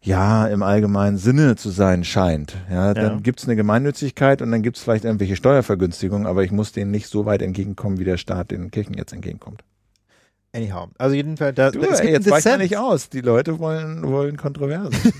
ja 0.03 0.47
im 0.47 0.63
allgemeinen 0.63 1.17
Sinne 1.17 1.57
zu 1.57 1.71
sein 1.71 2.05
scheint, 2.05 2.57
ja, 2.71 2.93
dann 2.93 3.05
Ja. 3.15 3.21
gibt's 3.23 3.45
eine 3.45 3.57
Gemeinnützigkeit 3.57 4.43
und 4.43 4.51
dann 4.51 4.63
gibt's 4.63 4.83
vielleicht 4.83 5.05
irgendwelche 5.05 5.37
Steuervergünstigungen, 5.37 6.27
aber 6.27 6.45
ich 6.45 6.51
muss 6.51 6.73
denen 6.73 6.91
nicht 6.91 7.09
so 7.09 7.25
weit 7.25 7.41
entgegenkommen, 7.41 7.99
wie 7.99 8.05
der 8.05 8.19
Staat 8.19 8.51
den 8.51 8.71
Kirchen 8.71 8.95
jetzt 8.95 9.13
entgegenkommt. 9.13 9.63
Anyhow. 10.55 10.89
Also 10.99 11.17
jedenfalls, 11.17 11.57
da, 11.57 11.73
Du, 11.73 11.81
es 11.83 11.99
ey, 11.99 12.13
jetzt 12.13 12.31
weicht 12.31 12.59
nicht 12.59 12.77
aus. 12.77 13.09
Die 13.09 13.23
Leute 13.23 13.59
wollen, 13.59 14.07
wollen 14.07 14.37
Kontroversen. 14.37 14.95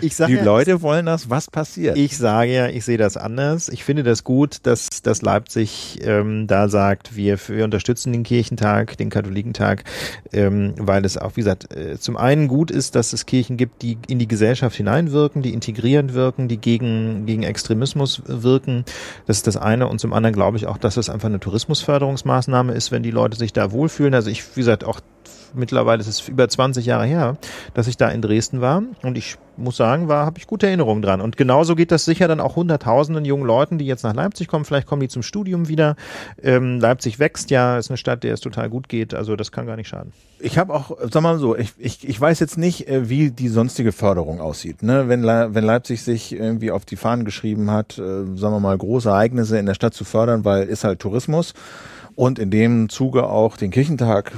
Ich 0.00 0.16
sag 0.16 0.28
Die 0.28 0.34
ja, 0.34 0.44
Leute 0.44 0.82
wollen 0.82 1.06
das, 1.06 1.30
was 1.30 1.50
passiert. 1.50 1.96
Ich 1.96 2.16
sage 2.16 2.52
ja, 2.52 2.66
ich 2.68 2.84
sehe 2.84 2.98
das 2.98 3.16
anders. 3.16 3.68
Ich 3.68 3.84
finde 3.84 4.02
das 4.02 4.24
gut, 4.24 4.58
dass, 4.64 4.88
dass 5.02 5.22
Leipzig 5.22 6.00
ähm, 6.02 6.46
da 6.46 6.68
sagt, 6.68 7.14
wir, 7.14 7.38
wir 7.46 7.64
unterstützen 7.64 8.12
den 8.12 8.24
Kirchentag, 8.24 8.96
den 8.96 9.10
Katholikentag, 9.10 9.84
ähm, 10.32 10.74
weil 10.78 11.04
es 11.04 11.16
auch, 11.16 11.36
wie 11.36 11.42
gesagt, 11.42 11.74
äh, 11.74 11.98
zum 11.98 12.16
einen 12.16 12.48
gut 12.48 12.70
ist, 12.70 12.96
dass 12.96 13.12
es 13.12 13.26
Kirchen 13.26 13.56
gibt, 13.56 13.82
die 13.82 13.98
in 14.08 14.18
die 14.18 14.28
Gesellschaft 14.28 14.76
hineinwirken, 14.76 15.42
die 15.42 15.52
integrierend 15.52 16.14
wirken, 16.14 16.48
die 16.48 16.58
gegen, 16.58 17.26
gegen 17.26 17.44
Extremismus 17.44 18.22
wirken. 18.26 18.84
Das 19.26 19.36
ist 19.36 19.46
das 19.46 19.56
eine. 19.56 19.86
Und 19.86 20.00
zum 20.00 20.12
anderen 20.12 20.34
glaube 20.34 20.56
ich 20.56 20.66
auch, 20.66 20.78
dass 20.78 20.96
es 20.96 21.08
einfach 21.08 21.28
eine 21.28 21.40
Tourismusförderungsmaßnahme 21.40 22.72
ist, 22.72 22.90
wenn 22.90 23.02
die 23.02 23.12
Leute 23.12 23.38
sich 23.38 23.52
da 23.52 23.70
wohlfühlen. 23.70 24.14
Also 24.14 24.30
ich, 24.30 24.56
wie 24.56 24.60
gesagt, 24.60 24.71
auch 24.84 25.00
mittlerweile 25.54 26.00
ist 26.00 26.08
es 26.08 26.28
über 26.28 26.48
20 26.48 26.86
Jahre 26.86 27.06
her, 27.06 27.36
dass 27.74 27.86
ich 27.86 27.96
da 27.96 28.08
in 28.08 28.22
Dresden 28.22 28.60
war 28.60 28.82
und 29.02 29.18
ich 29.18 29.36
muss 29.56 29.76
sagen, 29.76 30.08
war 30.08 30.24
habe 30.24 30.38
ich 30.38 30.46
gute 30.46 30.66
Erinnerungen 30.66 31.02
dran 31.02 31.20
und 31.20 31.36
genauso 31.36 31.74
geht 31.74 31.90
das 31.90 32.04
sicher 32.04 32.28
dann 32.28 32.40
auch 32.40 32.56
hunderttausenden 32.56 33.24
jungen 33.24 33.44
Leuten, 33.44 33.78
die 33.78 33.86
jetzt 33.86 34.02
nach 34.02 34.14
Leipzig 34.14 34.48
kommen, 34.48 34.64
vielleicht 34.64 34.86
kommen 34.86 35.00
die 35.00 35.08
zum 35.08 35.22
Studium 35.22 35.68
wieder. 35.68 35.96
Ähm, 36.42 36.80
Leipzig 36.80 37.18
wächst 37.18 37.50
ja, 37.50 37.78
ist 37.78 37.90
eine 37.90 37.96
Stadt, 37.96 38.24
der 38.24 38.34
es 38.34 38.40
total 38.40 38.70
gut 38.70 38.88
geht, 38.88 39.14
also 39.14 39.36
das 39.36 39.52
kann 39.52 39.66
gar 39.66 39.76
nicht 39.76 39.88
schaden. 39.88 40.12
ich 40.40 40.58
habe 40.58 40.74
auch, 40.74 40.96
sag 41.10 41.22
mal 41.22 41.38
so, 41.38 41.56
ich, 41.56 41.72
ich, 41.78 42.08
ich 42.08 42.20
weiß 42.20 42.40
jetzt 42.40 42.58
nicht, 42.58 42.88
äh, 42.88 43.08
wie 43.08 43.30
die 43.30 43.48
sonstige 43.48 43.92
Förderung 43.92 44.40
aussieht. 44.40 44.82
Ne? 44.82 45.08
Wenn, 45.08 45.22
wenn 45.22 45.64
Leipzig 45.64 46.02
sich 46.02 46.32
irgendwie 46.32 46.70
auf 46.70 46.84
die 46.84 46.96
Fahnen 46.96 47.24
geschrieben 47.24 47.70
hat, 47.70 47.98
äh, 47.98 48.24
sagen 48.34 48.54
wir 48.54 48.60
mal, 48.60 48.76
große 48.76 49.08
Ereignisse 49.08 49.58
in 49.58 49.66
der 49.66 49.74
Stadt 49.74 49.94
zu 49.94 50.04
fördern, 50.04 50.44
weil 50.44 50.66
ist 50.66 50.84
halt 50.84 51.00
Tourismus 51.00 51.54
und 52.16 52.38
in 52.38 52.50
dem 52.50 52.88
Zuge 52.88 53.24
auch 53.28 53.56
den 53.56 53.70
Kirchentag 53.70 54.32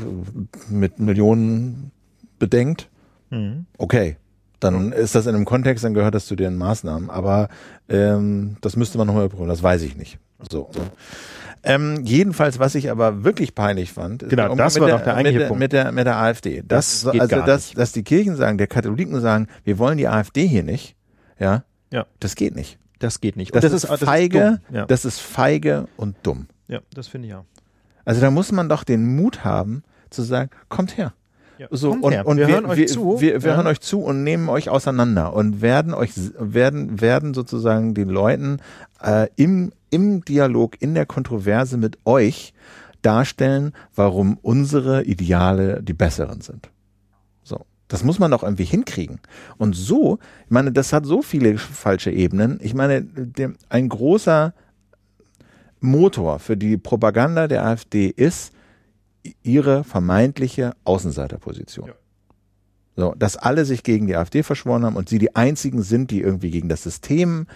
mit 0.68 0.98
Millionen 0.98 1.90
bedenkt, 2.38 2.88
Mhm. 3.30 3.66
okay. 3.78 4.16
Dann 4.60 4.92
ist 4.92 5.14
das 5.14 5.26
in 5.26 5.34
einem 5.34 5.44
Kontext, 5.44 5.84
dann 5.84 5.92
gehört 5.92 6.14
das 6.14 6.24
zu 6.26 6.36
den 6.36 6.56
Maßnahmen. 6.56 7.10
Aber 7.10 7.48
ähm, 7.88 8.56
das 8.62 8.76
müsste 8.76 8.96
man 8.96 9.06
nochmal 9.06 9.24
überprüfen, 9.26 9.48
das 9.48 9.62
weiß 9.62 9.82
ich 9.82 9.96
nicht. 9.96 10.18
So. 10.50 10.70
Ähm, 11.62 12.00
jedenfalls, 12.04 12.58
was 12.58 12.74
ich 12.74 12.90
aber 12.90 13.24
wirklich 13.24 13.54
peinlich 13.54 13.92
fand, 13.92 14.22
ist 14.22 14.30
Genau, 14.30 14.48
der 14.48 14.56
das 14.56 14.74
war 14.78 14.86
mit 14.86 14.92
doch 14.92 14.98
der 14.98 15.04
der, 15.04 15.14
eigentliche 15.16 15.38
mit 15.38 15.42
der, 15.42 15.48
Punkt. 15.48 15.60
mit 15.60 15.72
der 15.72 15.92
mit 15.92 16.06
der 16.06 16.16
AfD. 16.16 16.62
Das 16.66 17.06
geht 17.10 17.20
also 17.20 17.40
dass, 17.42 17.72
dass 17.72 17.92
die 17.92 18.02
Kirchen 18.04 18.36
sagen, 18.36 18.56
der 18.58 18.66
Katholiken 18.66 19.20
sagen, 19.20 19.48
wir 19.64 19.78
wollen 19.78 19.98
die 19.98 20.08
AfD 20.08 20.46
hier 20.46 20.62
nicht. 20.62 20.94
ja, 21.38 21.64
Ja. 21.90 22.06
das 22.20 22.34
geht 22.34 22.54
nicht. 22.54 22.78
Das 23.00 23.20
geht 23.20 23.36
nicht. 23.36 23.54
Das, 23.54 23.64
Und 23.64 23.72
ist, 23.72 23.84
das 23.88 24.00
feige, 24.00 24.60
dumm. 24.68 24.76
Ja. 24.76 24.86
das 24.86 25.04
ist 25.04 25.20
feige 25.20 25.88
und 25.96 26.16
dumm. 26.22 26.46
ja, 26.68 26.80
das 26.94 27.08
finde 27.08 27.28
ich 27.28 27.34
auch. 27.34 27.44
Also 28.04 28.20
da 28.20 28.30
muss 28.30 28.52
man 28.52 28.68
doch 28.68 28.84
den 28.84 29.16
Mut 29.16 29.44
haben, 29.44 29.82
zu 30.10 30.22
sagen, 30.22 30.50
kommt 30.68 30.96
her. 30.96 31.14
Ja. 31.58 31.68
So, 31.70 31.90
Kommt 31.90 32.04
und, 32.04 32.12
her. 32.12 32.26
und 32.26 32.36
wir, 32.38 32.48
hören 32.48 32.66
euch 32.66 32.78
wir, 32.78 32.86
zu. 32.86 33.20
Wir, 33.20 33.42
wir 33.42 33.50
ja. 33.50 33.56
hören 33.56 33.66
euch 33.68 33.80
zu 33.80 34.00
und 34.00 34.24
nehmen 34.24 34.48
euch 34.48 34.68
auseinander 34.68 35.34
und 35.34 35.62
werden 35.62 35.94
euch 35.94 36.10
werden 36.36 37.00
werden 37.00 37.32
sozusagen 37.32 37.94
den 37.94 38.08
Leuten 38.08 38.58
äh, 39.00 39.28
im 39.36 39.72
im 39.90 40.24
Dialog 40.24 40.80
in 40.82 40.94
der 40.94 41.06
Kontroverse 41.06 41.76
mit 41.76 41.98
euch 42.04 42.52
darstellen, 43.02 43.72
warum 43.94 44.38
unsere 44.42 45.04
Ideale 45.04 45.80
die 45.82 45.92
besseren 45.92 46.40
sind. 46.40 46.70
So, 47.44 47.60
das 47.86 48.02
muss 48.02 48.18
man 48.18 48.32
doch 48.32 48.42
irgendwie 48.42 48.64
hinkriegen. 48.64 49.20
Und 49.56 49.74
so, 49.76 50.18
ich 50.46 50.50
meine, 50.50 50.72
das 50.72 50.92
hat 50.92 51.06
so 51.06 51.22
viele 51.22 51.58
falsche 51.58 52.10
Ebenen. 52.10 52.58
Ich 52.62 52.74
meine, 52.74 53.06
ein 53.68 53.88
großer 53.88 54.54
Motor 55.84 56.38
für 56.38 56.56
die 56.56 56.76
Propaganda 56.76 57.46
der 57.46 57.64
AfD 57.64 58.08
ist 58.08 58.52
ihre 59.42 59.84
vermeintliche 59.84 60.74
Außenseiterposition. 60.84 61.88
Ja. 61.88 61.94
So, 62.96 63.14
dass 63.16 63.36
alle 63.36 63.64
sich 63.64 63.82
gegen 63.82 64.06
die 64.06 64.16
AfD 64.16 64.42
verschworen 64.42 64.84
haben 64.84 64.96
und 64.96 65.08
sie 65.08 65.18
die 65.18 65.34
einzigen 65.34 65.82
sind, 65.82 66.10
die 66.10 66.20
irgendwie 66.20 66.50
gegen 66.50 66.68
das 66.68 66.82
System 66.82 67.46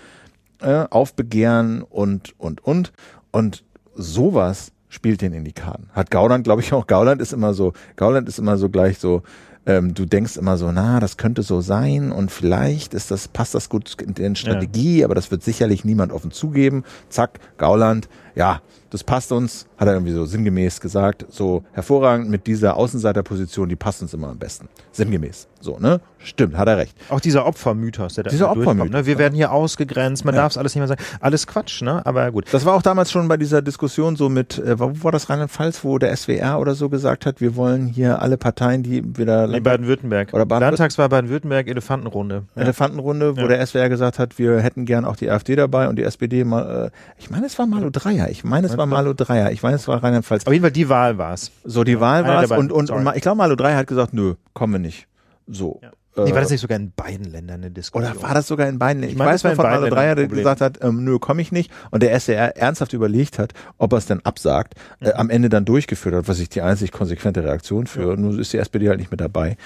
äh, 0.60 0.84
aufbegehren 0.90 1.82
und, 1.82 2.38
und, 2.38 2.64
und. 2.64 2.92
Und 3.30 3.64
sowas 3.94 4.72
spielt 4.88 5.20
den 5.22 5.32
in 5.32 5.44
die 5.44 5.52
Karten. 5.52 5.88
Hat 5.92 6.10
Gauland, 6.10 6.44
glaube 6.44 6.62
ich, 6.62 6.72
auch. 6.72 6.86
Gauland 6.86 7.20
ist 7.22 7.32
immer 7.32 7.54
so, 7.54 7.72
Gauland 7.96 8.28
ist 8.28 8.38
immer 8.38 8.56
so 8.56 8.68
gleich 8.68 8.98
so, 8.98 9.22
ähm, 9.68 9.92
du 9.94 10.06
denkst 10.06 10.36
immer 10.36 10.56
so, 10.56 10.72
na, 10.72 10.98
das 10.98 11.18
könnte 11.18 11.42
so 11.42 11.60
sein 11.60 12.10
und 12.10 12.30
vielleicht 12.30 12.94
ist 12.94 13.10
das, 13.10 13.28
passt 13.28 13.54
das 13.54 13.68
gut 13.68 14.00
in 14.00 14.14
den 14.14 14.34
Strategie, 14.34 15.04
aber 15.04 15.14
das 15.14 15.30
wird 15.30 15.44
sicherlich 15.44 15.84
niemand 15.84 16.10
offen 16.10 16.30
zugeben. 16.32 16.84
Zack, 17.10 17.38
Gauland, 17.58 18.08
ja, 18.34 18.62
das 18.90 19.04
passt 19.04 19.32
uns, 19.32 19.66
hat 19.76 19.86
er 19.88 19.94
irgendwie 19.94 20.12
so 20.12 20.24
sinngemäß 20.24 20.80
gesagt, 20.80 21.26
so 21.28 21.62
hervorragend 21.72 22.30
mit 22.30 22.46
dieser 22.46 22.76
Außenseiterposition, 22.76 23.68
die 23.68 23.76
passt 23.76 24.02
uns 24.02 24.14
immer 24.14 24.28
am 24.28 24.38
besten. 24.38 24.68
Sinngemäß. 24.92 25.46
So, 25.60 25.76
ne? 25.78 26.00
Stimmt, 26.20 26.56
hat 26.56 26.68
er 26.68 26.76
recht. 26.78 26.96
Auch 27.10 27.20
dieser 27.20 27.44
Opfermythos, 27.46 28.14
der 28.14 28.24
da 28.24 28.30
Dieser 28.30 28.50
Opfermythos, 28.50 28.90
Ne? 28.92 29.06
Wir 29.06 29.18
werden 29.18 29.34
hier 29.34 29.50
ausgegrenzt, 29.52 30.24
man 30.24 30.34
Ja. 30.34 30.42
darf 30.42 30.52
es 30.52 30.58
alles 30.58 30.74
nicht 30.74 30.80
mehr 30.80 30.88
sagen. 30.88 31.02
Alles 31.20 31.46
Quatsch, 31.46 31.82
ne? 31.82 32.04
Aber 32.06 32.30
gut. 32.30 32.46
Das 32.52 32.64
war 32.64 32.74
auch 32.74 32.82
damals 32.82 33.10
schon 33.10 33.26
bei 33.28 33.36
dieser 33.36 33.60
Diskussion 33.62 34.14
so 34.16 34.28
mit, 34.28 34.58
äh, 34.58 34.78
wo 34.78 34.92
war 35.02 35.12
das 35.12 35.28
Rheinland-Pfalz, 35.30 35.82
wo 35.84 35.98
der 35.98 36.12
SWR 36.16 36.58
oder 36.60 36.74
so 36.74 36.88
gesagt 36.88 37.26
hat, 37.26 37.40
wir 37.40 37.56
wollen 37.56 37.86
hier 37.88 38.22
alle 38.22 38.36
Parteien, 38.36 38.82
die 38.84 39.02
wieder 39.18 39.46
Nee, 39.48 39.60
Baden-Württemberg. 39.60 40.32
Oder 40.32 40.46
Baden- 40.46 40.62
Landtags 40.64 40.96
war 40.98 41.08
Baden-Württemberg 41.08 41.66
Elefantenrunde. 41.68 42.44
Ja. 42.54 42.62
Elefantenrunde, 42.62 43.36
wo 43.36 43.40
Ja. 43.42 43.48
der 43.48 43.60
SWR 43.60 43.88
gesagt 43.88 44.18
hat, 44.20 44.38
wir 44.38 44.60
hätten 44.60 44.84
gern 44.84 45.04
auch 45.04 45.16
die 45.16 45.28
AfD 45.30 45.56
dabei 45.56 45.88
und 45.88 45.96
die 45.96 46.04
SPD 46.04 46.44
mal, 46.44 46.86
äh, 46.86 46.90
ich 47.18 47.30
meine, 47.30 47.46
es 47.46 47.58
war 47.58 47.66
Malu 47.66 47.90
Dreier, 47.90 48.28
ich 48.30 48.44
meine, 48.44 48.66
es 48.68 48.76
war 48.78 48.86
Malu 48.86 49.12
Dreier, 49.14 49.50
ich 49.50 49.62
meine, 49.62 49.76
es 49.76 49.86
war 49.88 50.02
Rheinland-Pfalz. 50.02 50.46
Auf 50.46 50.52
jeden 50.52 50.62
Fall 50.62 50.72
die 50.72 50.88
Wahl 50.88 51.18
war's. 51.18 51.50
So, 51.64 51.84
die 51.84 52.00
Wahl 52.00 52.24
war 52.24 52.42
es 52.42 52.50
und, 52.50 52.72
und, 52.72 52.90
und 52.90 53.10
ich 53.14 53.22
glaube, 53.22 53.36
Malu 53.36 53.56
Dreier 53.56 53.76
hat 53.76 53.86
gesagt, 53.86 54.14
nö, 54.14 54.34
kommen 54.54 54.74
wir 54.74 54.80
nicht. 54.80 55.06
So. 55.46 55.80
Ja. 55.82 55.90
Äh, 56.16 56.24
Nee, 56.24 56.32
war 56.34 56.40
das 56.40 56.50
nicht 56.50 56.60
sogar 56.60 56.76
in 56.76 56.92
beiden 56.92 57.26
Ländern 57.26 57.60
eine 57.60 57.70
Diskussion? 57.70 58.12
Oder 58.12 58.22
war 58.22 58.34
das 58.34 58.46
sogar 58.48 58.68
in 58.68 58.78
beiden? 58.78 59.02
Ich, 59.02 59.14
meine, 59.16 59.30
weiß 59.30 59.44
war 59.44 59.50
noch 59.52 59.58
in 59.58 59.62
von 59.62 59.70
Malu 59.70 59.88
Dreier, 59.88 60.14
der 60.14 60.24
Ländern 60.24 60.38
gesagt 60.38 60.60
hat, 60.60 60.82
ähm, 60.82 61.04
nö, 61.04 61.18
komme 61.18 61.42
ich 61.42 61.52
nicht. 61.52 61.70
Und 61.90 62.02
der 62.02 62.18
SWR 62.18 62.56
ernsthaft 62.56 62.92
überlegt 62.92 63.38
hat, 63.38 63.52
ob 63.78 63.92
er 63.92 63.98
es 63.98 64.06
denn 64.06 64.24
absagt, 64.24 64.74
äh, 65.00 65.12
am 65.12 65.30
Ende 65.30 65.48
dann 65.48 65.64
durchgeführt 65.64 66.14
hat, 66.14 66.28
was 66.28 66.40
ich 66.40 66.48
die 66.48 66.62
einzig 66.62 66.92
konsequente 66.92 67.44
Reaktion 67.44 67.86
für. 67.86 68.16
Nun 68.16 68.38
ist 68.38 68.52
die 68.52 68.58
SPD 68.58 68.88
halt 68.88 68.98
nicht 68.98 69.10
mit 69.10 69.20
dabei. 69.20 69.56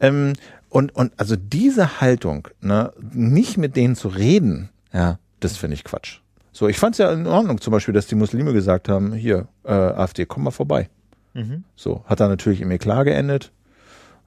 Ähm, 0.00 0.32
und, 0.68 0.94
und 0.94 1.12
also 1.16 1.36
diese 1.36 2.00
Haltung, 2.00 2.48
ne, 2.60 2.92
nicht 3.12 3.58
mit 3.58 3.76
denen 3.76 3.96
zu 3.96 4.08
reden, 4.08 4.70
ja, 4.92 5.18
das 5.40 5.56
finde 5.56 5.74
ich 5.74 5.84
Quatsch. 5.84 6.20
So, 6.52 6.68
ich 6.68 6.78
fand 6.78 6.94
es 6.94 6.98
ja 6.98 7.12
in 7.12 7.26
Ordnung, 7.26 7.60
zum 7.60 7.72
Beispiel, 7.72 7.94
dass 7.94 8.06
die 8.06 8.14
Muslime 8.14 8.52
gesagt 8.52 8.88
haben, 8.88 9.12
hier, 9.12 9.48
äh, 9.64 9.72
AfD, 9.72 10.26
komm 10.26 10.44
mal 10.44 10.50
vorbei. 10.50 10.88
Mhm. 11.34 11.64
So, 11.76 12.04
hat 12.06 12.20
dann 12.20 12.30
natürlich 12.30 12.60
im 12.60 12.70
Eklat 12.70 13.04
geendet. 13.04 13.52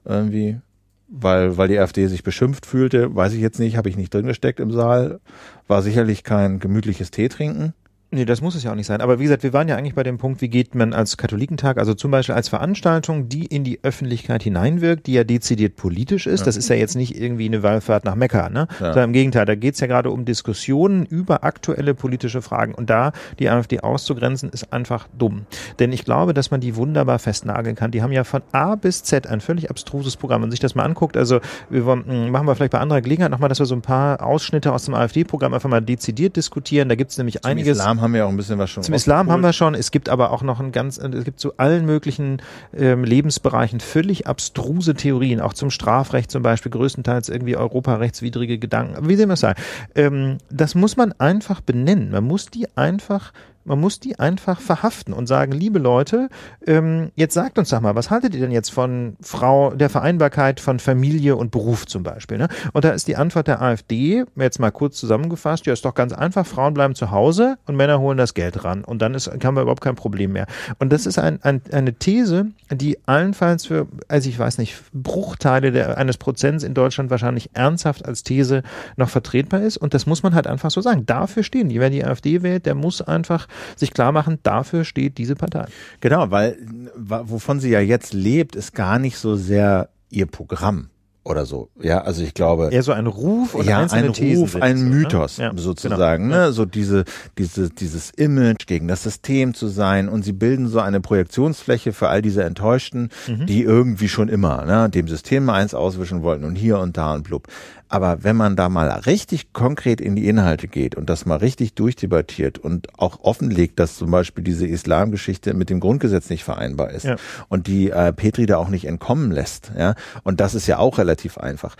Irgendwie, 0.04 0.60
weil, 1.08 1.56
weil 1.56 1.68
die 1.68 1.78
AfD 1.78 2.06
sich 2.06 2.22
beschimpft 2.22 2.66
fühlte, 2.66 3.14
weiß 3.14 3.34
ich 3.34 3.40
jetzt 3.40 3.58
nicht, 3.58 3.76
habe 3.76 3.88
ich 3.88 3.96
nicht 3.96 4.12
drin 4.12 4.26
gesteckt 4.26 4.60
im 4.60 4.70
Saal. 4.70 5.20
War 5.66 5.82
sicherlich 5.82 6.24
kein 6.24 6.60
gemütliches 6.60 7.10
Tee 7.10 7.28
trinken. 7.28 7.74
Nee, 8.14 8.24
das 8.24 8.40
muss 8.40 8.54
es 8.54 8.62
ja 8.62 8.70
auch 8.70 8.76
nicht 8.76 8.86
sein. 8.86 9.00
Aber 9.00 9.18
wie 9.18 9.24
gesagt, 9.24 9.42
wir 9.42 9.52
waren 9.52 9.66
ja 9.66 9.74
eigentlich 9.76 9.96
bei 9.96 10.04
dem 10.04 10.18
Punkt, 10.18 10.40
wie 10.40 10.48
geht 10.48 10.76
man 10.76 10.92
als 10.92 11.16
Katholikentag, 11.16 11.78
also 11.78 11.94
zum 11.94 12.12
Beispiel 12.12 12.36
als 12.36 12.48
Veranstaltung, 12.48 13.28
die 13.28 13.44
in 13.44 13.64
die 13.64 13.80
Öffentlichkeit 13.82 14.44
hineinwirkt, 14.44 15.08
die 15.08 15.14
ja 15.14 15.24
dezidiert 15.24 15.74
politisch 15.74 16.28
ist. 16.28 16.46
Das 16.46 16.56
ist 16.56 16.68
ja 16.68 16.76
jetzt 16.76 16.94
nicht 16.94 17.20
irgendwie 17.20 17.46
eine 17.46 17.64
Wallfahrt 17.64 18.04
nach 18.04 18.14
Mekka, 18.14 18.50
ne? 18.50 18.68
Ja. 18.78 18.92
Sondern 18.92 19.10
im 19.10 19.12
Gegenteil, 19.14 19.46
da 19.46 19.56
geht's 19.56 19.80
ja 19.80 19.88
gerade 19.88 20.12
um 20.12 20.24
Diskussionen 20.24 21.06
über 21.06 21.42
aktuelle 21.42 21.94
politische 21.94 22.40
Fragen. 22.40 22.72
Und 22.74 22.88
da 22.88 23.10
die 23.40 23.50
AfD 23.50 23.80
auszugrenzen, 23.80 24.48
ist 24.50 24.72
einfach 24.72 25.08
dumm. 25.18 25.46
Denn 25.80 25.92
ich 25.92 26.04
glaube, 26.04 26.34
dass 26.34 26.52
man 26.52 26.60
die 26.60 26.76
wunderbar 26.76 27.18
festnageln 27.18 27.74
kann. 27.74 27.90
Die 27.90 28.00
haben 28.00 28.12
ja 28.12 28.22
von 28.22 28.42
A 28.52 28.76
bis 28.76 29.02
Z 29.02 29.26
ein 29.26 29.40
völlig 29.40 29.70
abstruses 29.70 30.16
Programm. 30.16 30.42
Wenn 30.42 30.48
man 30.48 30.50
sich 30.52 30.60
das 30.60 30.76
mal 30.76 30.84
anguckt, 30.84 31.16
also 31.16 31.40
wir 31.68 31.84
wollen, 31.84 32.04
mh, 32.06 32.30
machen 32.30 32.46
wir 32.46 32.54
vielleicht 32.54 32.72
bei 32.72 32.78
anderer 32.78 33.00
Gelegenheit 33.00 33.32
nochmal, 33.32 33.48
dass 33.48 33.58
wir 33.58 33.66
so 33.66 33.74
ein 33.74 33.82
paar 33.82 34.22
Ausschnitte 34.22 34.72
aus 34.72 34.84
dem 34.84 34.94
AfD-Programm 34.94 35.52
einfach 35.52 35.68
mal 35.68 35.80
dezidiert 35.80 36.36
diskutieren. 36.36 36.88
Da 36.88 36.94
gibt's 36.94 37.18
nämlich 37.18 37.40
Zum 37.42 37.50
einiges. 37.50 37.78
Islam 37.78 38.03
haben 38.04 38.14
wir 38.14 38.26
auch 38.26 38.30
ein 38.30 38.36
bisschen 38.36 38.58
was 38.58 38.70
schon 38.70 38.82
Zum 38.82 38.94
Islam 38.94 39.30
haben 39.30 39.42
wir 39.42 39.52
schon. 39.52 39.74
Es 39.74 39.90
gibt 39.90 40.08
aber 40.08 40.30
auch 40.30 40.42
noch 40.42 40.60
ein 40.60 40.70
ganz, 40.70 40.98
es 40.98 41.24
gibt 41.24 41.40
zu 41.40 41.56
allen 41.56 41.84
möglichen 41.84 42.40
ähm, 42.76 43.02
Lebensbereichen 43.02 43.80
völlig 43.80 44.26
abstruse 44.26 44.94
Theorien, 44.94 45.40
auch 45.40 45.54
zum 45.54 45.70
Strafrecht 45.70 46.30
zum 46.30 46.42
Beispiel, 46.42 46.70
größtenteils 46.70 47.28
irgendwie 47.28 47.56
europarechtswidrige 47.56 48.58
Gedanken. 48.58 48.96
Aber 48.96 49.08
Wie 49.08 49.16
sehen 49.16 49.28
wir 49.28 49.34
es 49.34 49.40
sagen? 49.40 49.60
Ähm, 49.94 50.38
das 50.50 50.74
muss 50.74 50.96
man 50.96 51.12
einfach 51.18 51.60
benennen. 51.60 52.10
Man 52.10 52.24
muss 52.24 52.46
die 52.46 52.68
einfach 52.76 53.32
man 53.64 53.80
muss 53.80 54.00
die 54.00 54.18
einfach 54.18 54.60
verhaften 54.60 55.14
und 55.14 55.26
sagen, 55.26 55.52
liebe 55.52 55.78
Leute, 55.78 56.28
ähm, 56.66 57.10
jetzt 57.16 57.34
sagt 57.34 57.58
uns 57.58 57.70
doch 57.70 57.80
mal, 57.80 57.94
was 57.94 58.10
haltet 58.10 58.34
ihr 58.34 58.40
denn 58.40 58.50
jetzt 58.50 58.70
von 58.70 59.16
Frau, 59.20 59.74
der 59.74 59.88
Vereinbarkeit 59.88 60.60
von 60.60 60.78
Familie 60.78 61.36
und 61.36 61.50
Beruf 61.50 61.86
zum 61.86 62.02
Beispiel? 62.02 62.38
Ne? 62.38 62.48
Und 62.72 62.84
da 62.84 62.90
ist 62.90 63.08
die 63.08 63.16
Antwort 63.16 63.48
der 63.48 63.62
AfD, 63.62 64.24
jetzt 64.36 64.60
mal 64.60 64.70
kurz 64.70 64.98
zusammengefasst, 64.98 65.66
ja, 65.66 65.72
ist 65.72 65.84
doch 65.84 65.94
ganz 65.94 66.12
einfach, 66.12 66.46
Frauen 66.46 66.74
bleiben 66.74 66.94
zu 66.94 67.10
Hause 67.10 67.56
und 67.66 67.76
Männer 67.76 68.00
holen 68.00 68.18
das 68.18 68.34
Geld 68.34 68.64
ran. 68.64 68.84
Und 68.84 69.00
dann 69.00 69.14
ist, 69.14 69.28
haben 69.28 69.56
wir 69.56 69.62
überhaupt 69.62 69.82
kein 69.82 69.96
Problem 69.96 70.32
mehr. 70.32 70.46
Und 70.78 70.92
das 70.92 71.06
ist 71.06 71.18
ein, 71.18 71.42
ein, 71.42 71.62
eine 71.72 71.94
These, 71.94 72.46
die 72.70 72.98
allenfalls 73.06 73.66
für, 73.66 73.86
also 74.08 74.28
ich 74.28 74.38
weiß 74.38 74.58
nicht, 74.58 74.82
Bruchteile 74.92 75.72
der, 75.72 75.96
eines 75.96 76.18
Prozents 76.18 76.64
in 76.64 76.74
Deutschland 76.74 77.10
wahrscheinlich 77.10 77.50
ernsthaft 77.54 78.04
als 78.04 78.22
These 78.22 78.62
noch 78.96 79.08
vertretbar 79.08 79.62
ist. 79.62 79.78
Und 79.78 79.94
das 79.94 80.06
muss 80.06 80.22
man 80.22 80.34
halt 80.34 80.46
einfach 80.46 80.70
so 80.70 80.80
sagen. 80.80 81.06
Dafür 81.06 81.42
stehen 81.42 81.68
die. 81.68 81.80
Wer 81.80 81.90
die 81.90 82.04
AfD 82.04 82.42
wählt, 82.42 82.66
der 82.66 82.74
muss 82.74 83.00
einfach 83.00 83.48
sich 83.76 83.92
klar 83.92 84.12
machen, 84.12 84.38
dafür 84.42 84.84
steht 84.84 85.18
diese 85.18 85.34
Partei. 85.34 85.66
Genau, 86.00 86.30
weil 86.30 86.56
wovon 86.96 87.60
sie 87.60 87.70
ja 87.70 87.80
jetzt 87.80 88.12
lebt, 88.12 88.56
ist 88.56 88.74
gar 88.74 88.98
nicht 88.98 89.18
so 89.18 89.36
sehr 89.36 89.88
ihr 90.10 90.26
Programm 90.26 90.88
oder 91.26 91.46
so. 91.46 91.70
Ja, 91.80 92.02
also 92.02 92.22
ich 92.22 92.34
glaube. 92.34 92.68
Eher 92.70 92.82
so 92.82 92.92
ein 92.92 93.06
Ruf 93.06 93.54
und 93.54 93.64
ja, 93.66 93.80
einzelne 93.80 94.08
ein 94.08 94.12
Thesen 94.12 94.42
Ruf, 94.42 94.56
ein 94.56 94.76
so, 94.76 94.84
ne? 94.84 94.90
Mythos 94.90 95.36
Ja, 95.38 95.52
sozusagen, 95.56 96.24
genau. 96.28 96.36
ne? 96.36 96.52
So 96.52 96.66
diese, 96.66 97.04
diese, 97.38 97.70
dieses 97.70 98.10
Image 98.10 98.66
gegen 98.66 98.88
das 98.88 99.02
System 99.04 99.54
zu 99.54 99.68
sein 99.68 100.10
und 100.10 100.22
sie 100.22 100.32
bilden 100.34 100.68
so 100.68 100.80
eine 100.80 101.00
Projektionsfläche 101.00 101.94
für 101.94 102.08
all 102.08 102.20
diese 102.20 102.44
Enttäuschten, 102.44 103.08
Mhm. 103.26 103.46
die 103.46 103.62
irgendwie 103.62 104.08
schon 104.08 104.28
immer, 104.28 104.66
ne, 104.66 104.90
dem 104.90 105.08
System 105.08 105.46
mal 105.46 105.54
eins 105.54 105.72
auswischen 105.74 106.22
wollten 106.22 106.44
und 106.44 106.56
hier 106.56 106.78
und 106.78 106.98
da 106.98 107.14
und 107.14 107.22
blub. 107.24 107.48
Aber 107.88 108.24
wenn 108.24 108.36
man 108.36 108.56
da 108.56 108.68
mal 108.68 108.88
richtig 108.90 109.52
konkret 109.52 110.00
in 110.00 110.16
die 110.16 110.26
Inhalte 110.28 110.66
geht 110.68 110.94
und 110.94 111.08
das 111.10 111.26
mal 111.26 111.36
richtig 111.36 111.74
durchdebattiert 111.74 112.58
und 112.58 112.88
auch 112.98 113.20
offenlegt, 113.22 113.78
dass 113.78 113.96
zum 113.96 114.10
Beispiel 114.10 114.42
diese 114.42 114.66
Islamgeschichte 114.66 115.54
mit 115.54 115.70
dem 115.70 115.80
Grundgesetz 115.80 116.30
nicht 116.30 116.44
vereinbar 116.44 116.90
ist 116.90 117.04
Ja. 117.04 117.16
und 117.48 117.66
die 117.66 117.90
äh, 117.90 118.12
Petri 118.12 118.46
da 118.46 118.56
auch 118.56 118.68
nicht 118.68 118.86
entkommen 118.86 119.30
lässt, 119.30 119.70
ja, 119.78 119.94
und 120.24 120.40
das 120.40 120.54
ist 120.54 120.66
ja 120.66 120.78
auch 120.78 120.98
relativ 120.98 121.38
einfach 121.38 121.76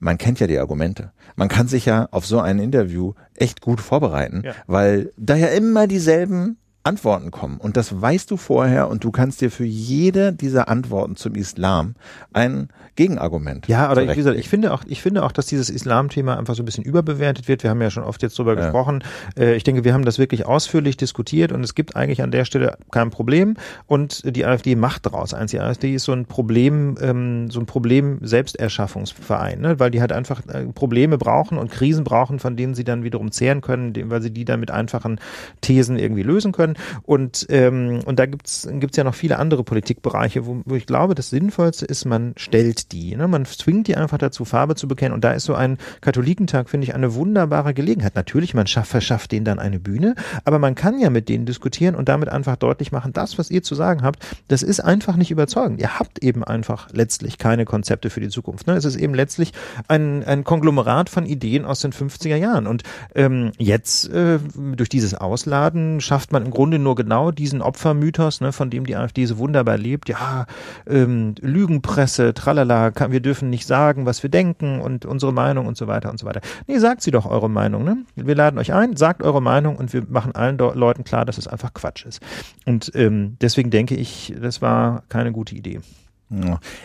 man 0.00 0.18
kennt 0.18 0.38
ja 0.38 0.46
die 0.46 0.58
Argumente. 0.58 1.12
Man 1.34 1.48
kann 1.48 1.66
sich 1.66 1.86
ja 1.86 2.08
auf 2.10 2.26
so 2.26 2.38
ein 2.38 2.58
Interview 2.58 3.14
echt 3.36 3.62
gut 3.62 3.80
vorbereiten, 3.80 4.42
Ja. 4.44 4.52
weil 4.66 5.12
da 5.16 5.34
ja 5.34 5.46
immer 5.46 5.86
dieselben 5.86 6.58
Antworten 6.84 7.30
kommen. 7.30 7.56
Und 7.56 7.78
das 7.78 8.00
weißt 8.00 8.30
du 8.30 8.36
vorher 8.36 8.88
und 8.88 9.04
du 9.04 9.10
kannst 9.10 9.40
dir 9.40 9.50
für 9.50 9.64
jede 9.64 10.34
dieser 10.34 10.68
Antworten 10.68 11.16
zum 11.16 11.34
Islam 11.34 11.94
ein 12.34 12.68
Gegenargument. 12.96 13.66
Ja, 13.66 13.90
oder 13.90 14.02
ich, 14.02 14.10
wie 14.10 14.14
gesagt, 14.14 14.38
ich 14.38 14.48
finde 14.48 14.72
auch, 14.72 14.84
ich 14.86 15.00
finde 15.02 15.24
auch, 15.24 15.32
dass 15.32 15.46
dieses 15.46 15.70
Islam-Thema 15.70 16.38
einfach 16.38 16.54
so 16.54 16.62
ein 16.62 16.66
bisschen 16.66 16.84
überbewertet 16.84 17.48
wird. 17.48 17.62
Wir 17.62 17.70
haben 17.70 17.80
ja 17.82 17.90
schon 17.90 18.04
oft 18.04 18.22
jetzt 18.22 18.38
drüber 18.38 18.54
Ja. 18.54 18.60
gesprochen. 18.60 19.02
Äh, 19.36 19.54
ich 19.56 19.64
denke, 19.64 19.82
wir 19.82 19.94
haben 19.94 20.04
das 20.04 20.18
wirklich 20.18 20.46
ausführlich 20.46 20.96
diskutiert 20.96 21.50
und 21.52 21.64
es 21.64 21.74
gibt 21.74 21.96
eigentlich 21.96 22.22
an 22.22 22.30
der 22.30 22.44
Stelle 22.44 22.76
kein 22.92 23.10
Problem. 23.10 23.56
Und 23.86 24.36
die 24.36 24.44
AfD 24.44 24.76
macht 24.76 25.06
daraus 25.06 25.34
eins. 25.34 25.50
Die 25.50 25.60
AfD 25.60 25.94
ist 25.94 26.04
so 26.04 26.12
ein 26.12 26.26
Problem, 26.26 26.96
ähm, 27.00 27.50
so 27.50 27.58
ein 27.60 27.66
Problem 27.66 28.18
Selbsterschaffungsverein, 28.20 29.60
ne? 29.60 29.80
weil 29.80 29.90
die 29.90 30.00
halt 30.00 30.12
einfach 30.12 30.42
äh, 30.48 30.66
Probleme 30.66 31.18
brauchen 31.18 31.58
und 31.58 31.70
Krisen 31.70 32.04
brauchen, 32.04 32.38
von 32.38 32.56
denen 32.56 32.74
sie 32.74 32.84
dann 32.84 33.02
wiederum 33.04 33.32
zehren 33.32 33.60
können, 33.60 33.94
weil 34.10 34.22
sie 34.22 34.30
die 34.30 34.44
dann 34.44 34.60
mit 34.60 34.70
einfachen 34.70 35.18
Thesen 35.62 35.98
irgendwie 35.98 36.22
lösen 36.22 36.52
können. 36.52 36.73
Und, 37.02 37.46
ähm, 37.50 38.00
und 38.04 38.18
da 38.18 38.26
gibt's 38.26 38.68
gibt's 38.70 38.96
ja 38.96 39.04
noch 39.04 39.14
viele 39.14 39.38
andere 39.38 39.64
Politikbereiche, 39.64 40.46
wo, 40.46 40.62
wo 40.64 40.74
ich 40.74 40.86
glaube, 40.86 41.14
das 41.14 41.30
Sinnvollste 41.30 41.86
ist, 41.86 42.04
man 42.04 42.34
stellt 42.36 42.92
die. 42.92 43.16
Ne? 43.16 43.28
Man 43.28 43.44
zwingt 43.44 43.88
die 43.88 43.96
einfach 43.96 44.18
dazu, 44.18 44.44
Farbe 44.44 44.74
zu 44.74 44.88
bekennen. 44.88 45.14
Und 45.14 45.24
da 45.24 45.32
ist 45.32 45.44
so 45.44 45.54
ein 45.54 45.78
Katholikentag, 46.00 46.68
finde 46.68 46.86
ich, 46.86 46.94
eine 46.94 47.14
wunderbare 47.14 47.74
Gelegenheit. 47.74 48.14
Natürlich, 48.14 48.54
man 48.54 48.66
schafft, 48.66 48.90
verschafft 48.90 49.32
denen 49.32 49.44
dann 49.44 49.58
eine 49.58 49.80
Bühne, 49.80 50.14
aber 50.44 50.58
man 50.58 50.74
kann 50.74 50.98
ja 50.98 51.10
mit 51.10 51.28
denen 51.28 51.46
diskutieren 51.46 51.94
und 51.94 52.08
damit 52.08 52.28
einfach 52.28 52.56
deutlich 52.56 52.92
machen, 52.92 53.12
das, 53.12 53.38
was 53.38 53.50
ihr 53.50 53.62
zu 53.62 53.74
sagen 53.74 54.02
habt, 54.02 54.24
das 54.48 54.62
ist 54.62 54.80
einfach 54.80 55.16
nicht 55.16 55.30
überzeugend. 55.30 55.80
Ihr 55.80 55.98
habt 55.98 56.22
eben 56.22 56.44
einfach 56.44 56.88
letztlich 56.92 57.38
keine 57.38 57.64
Konzepte 57.64 58.10
für 58.10 58.20
die 58.20 58.28
Zukunft. 58.28 58.66
Ne? 58.66 58.74
Es 58.74 58.84
ist 58.84 58.96
eben 58.96 59.14
letztlich 59.14 59.52
ein, 59.88 60.24
ein 60.24 60.44
Konglomerat 60.44 61.10
von 61.10 61.26
Ideen 61.26 61.64
aus 61.64 61.80
den 61.80 61.92
50er 61.92 62.36
Jahren. 62.36 62.66
Und 62.66 62.82
ähm, 63.14 63.52
jetzt 63.58 64.08
äh, 64.10 64.38
durch 64.76 64.88
dieses 64.88 65.14
Ausladen 65.14 66.00
schafft 66.00 66.32
man 66.32 66.44
im 66.44 66.50
Grunde 66.50 66.63
nur 66.66 66.94
genau 66.94 67.30
diesen 67.30 67.62
Opfermythos, 67.62 68.40
ne, 68.40 68.52
von 68.52 68.70
dem 68.70 68.86
die 68.86 68.96
AfD 68.96 69.24
so 69.26 69.38
wunderbar 69.38 69.76
lebt. 69.78 70.08
Ja, 70.08 70.46
ähm, 70.86 71.34
Lügenpresse, 71.40 72.34
tralala, 72.34 72.90
kann, 72.90 73.12
wir 73.12 73.20
dürfen 73.20 73.50
nicht 73.50 73.66
sagen, 73.66 74.06
was 74.06 74.22
wir 74.22 74.30
denken 74.30 74.80
und 74.80 75.04
unsere 75.06 75.32
Meinung 75.32 75.66
und 75.66 75.76
so 75.76 75.86
weiter 75.86 76.10
und 76.10 76.18
so 76.18 76.26
weiter. 76.26 76.40
Nee, 76.66 76.78
sagt 76.78 77.02
sie 77.02 77.10
doch 77.10 77.26
eure 77.26 77.50
Meinung. 77.50 77.84
Ne? 77.84 77.98
Wir 78.14 78.34
laden 78.34 78.58
euch 78.58 78.72
ein, 78.72 78.96
sagt 78.96 79.22
eure 79.22 79.42
Meinung 79.42 79.76
und 79.76 79.92
wir 79.92 80.04
machen 80.08 80.34
allen 80.34 80.58
Leuten 80.58 81.04
klar, 81.04 81.24
dass 81.24 81.38
es 81.38 81.46
einfach 81.46 81.74
Quatsch 81.74 82.06
ist. 82.06 82.20
Und 82.66 82.90
ähm, 82.94 83.36
deswegen 83.40 83.70
denke 83.70 83.94
ich, 83.94 84.34
das 84.40 84.62
war 84.62 85.02
keine 85.08 85.32
gute 85.32 85.54
Idee. 85.54 85.80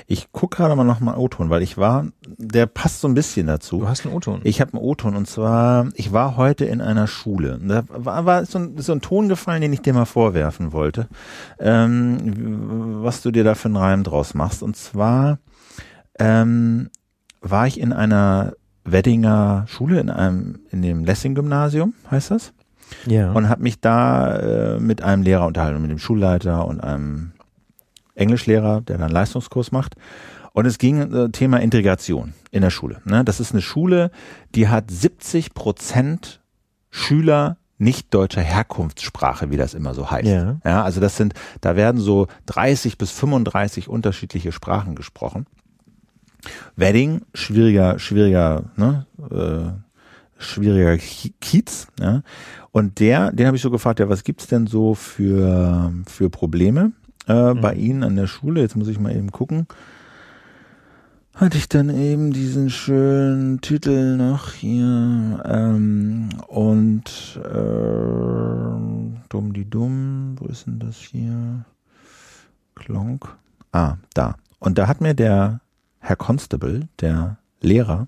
Ich 0.05 0.31
gucke 0.31 0.57
gerade 0.57 0.75
mal 0.75 0.83
noch 0.83 0.99
mal 0.99 1.17
O-Ton, 1.17 1.49
weil 1.49 1.61
ich 1.61 1.77
war, 1.77 2.07
der 2.27 2.65
passt 2.65 3.01
so 3.01 3.07
ein 3.07 3.13
bisschen 3.13 3.47
dazu. 3.47 3.79
Du 3.79 3.87
hast 3.87 4.05
einen 4.05 4.13
O-Ton. 4.15 4.41
Ich 4.43 4.61
habe 4.61 4.73
einen 4.73 4.83
O-Ton 4.83 5.15
und 5.15 5.27
zwar, 5.27 5.87
ich 5.95 6.11
war 6.11 6.37
heute 6.37 6.65
in 6.65 6.81
einer 6.81 7.07
Schule. 7.07 7.59
Da 7.61 7.83
war, 7.87 8.25
war 8.25 8.45
so, 8.45 8.59
ein, 8.59 8.77
so 8.77 8.91
ein 8.91 9.01
Ton 9.01 9.29
gefallen, 9.29 9.61
den 9.61 9.73
ich 9.73 9.81
dir 9.81 9.93
mal 9.93 10.05
vorwerfen 10.05 10.71
wollte, 10.71 11.07
ähm, 11.59 13.01
was 13.03 13.21
du 13.21 13.31
dir 13.31 13.43
da 13.43 13.55
für 13.55 13.69
einen 13.69 13.77
Reim 13.77 14.03
draus 14.03 14.33
machst. 14.33 14.61
Und 14.61 14.75
zwar 14.75 15.39
ähm, 16.19 16.89
war 17.41 17.65
ich 17.65 17.79
in 17.79 17.93
einer 17.93 18.53
Weddinger 18.83 19.65
Schule, 19.67 19.99
in 19.99 20.09
einem, 20.09 20.59
in 20.69 20.81
dem 20.81 21.05
Lessing-Gymnasium, 21.05 21.93
heißt 22.11 22.31
das? 22.31 22.53
Ja. 23.05 23.31
Und 23.31 23.49
habe 23.49 23.61
mich 23.61 23.79
da 23.79 24.35
äh, 24.35 24.79
mit 24.79 25.01
einem 25.01 25.23
Lehrer 25.23 25.45
unterhalten, 25.45 25.81
mit 25.81 25.91
dem 25.91 25.99
Schulleiter 25.99 26.65
und 26.65 26.81
einem 26.81 27.31
Englischlehrer, 28.19 28.81
der 28.81 28.97
dann 28.97 29.11
Leistungskurs 29.11 29.71
macht. 29.71 29.95
Und 30.53 30.65
es 30.65 30.77
ging 30.77 31.13
äh, 31.13 31.29
Thema 31.29 31.57
Integration 31.57 32.33
in 32.51 32.61
der 32.61 32.69
Schule. 32.69 33.01
Ne? 33.05 33.23
Das 33.23 33.39
ist 33.39 33.51
eine 33.51 33.61
Schule, 33.61 34.11
die 34.55 34.67
hat 34.67 34.91
70 34.91 35.53
Prozent 35.53 36.41
Schüler 36.89 37.57
nicht 37.77 38.13
deutscher 38.13 38.41
Herkunftssprache, 38.41 39.51
wie 39.51 39.57
das 39.57 39.73
immer 39.73 39.93
so 39.93 40.11
heißt. 40.11 40.27
Ja. 40.27 40.59
ja. 40.65 40.83
Also 40.83 40.99
das 40.99 41.15
sind, 41.15 41.33
da 41.61 41.75
werden 41.75 42.01
so 42.01 42.27
30 42.47 42.97
bis 42.97 43.11
35 43.11 43.87
unterschiedliche 43.87 44.51
Sprachen 44.51 44.95
gesprochen. 44.95 45.45
Wedding, 46.75 47.21
schwieriger, 47.33 47.99
schwieriger, 47.99 48.63
ne, 48.75 49.05
äh, 49.31 50.41
schwieriger 50.41 50.97
Kiez. 50.97 51.87
Ja. 51.99 52.21
Und 52.71 52.99
der, 52.99 53.31
den 53.31 53.47
habe 53.47 53.55
ich 53.55 53.63
so 53.63 53.71
gefragt, 53.71 53.99
ja, 53.99 54.09
was 54.09 54.23
gibt's 54.23 54.47
denn 54.47 54.67
so 54.67 54.93
für, 54.93 55.93
für 56.05 56.29
Probleme? 56.29 56.91
Äh, 57.29 57.53
mhm. 57.53 57.61
bei 57.61 57.73
Ihnen 57.75 58.03
an 58.03 58.15
der 58.15 58.27
Schule. 58.27 58.61
Jetzt 58.61 58.75
muss 58.75 58.89
ich 58.89 58.99
mal 58.99 59.15
eben 59.15 59.31
gucken. 59.31 59.67
Hatte 61.35 61.57
ich 61.57 61.69
dann 61.69 61.89
eben 61.89 62.33
diesen 62.33 62.69
schönen 62.69 63.61
Titel 63.61 64.17
noch 64.17 64.51
hier 64.51 65.41
ähm, 65.45 66.27
und 66.47 67.39
äh, 67.45 69.19
dumm 69.29 69.53
die 69.53 69.69
dumm, 69.69 70.35
wo 70.37 70.47
ist 70.47 70.67
denn 70.67 70.79
das 70.79 70.97
hier? 70.97 71.63
Klonk. 72.75 73.33
Ah, 73.71 73.95
da. 74.13 74.35
Und 74.59 74.77
da 74.77 74.87
hat 74.87 74.99
mir 74.99 75.13
der 75.13 75.61
Herr 75.99 76.17
Constable, 76.17 76.89
der 76.99 77.37
Lehrer, 77.61 78.07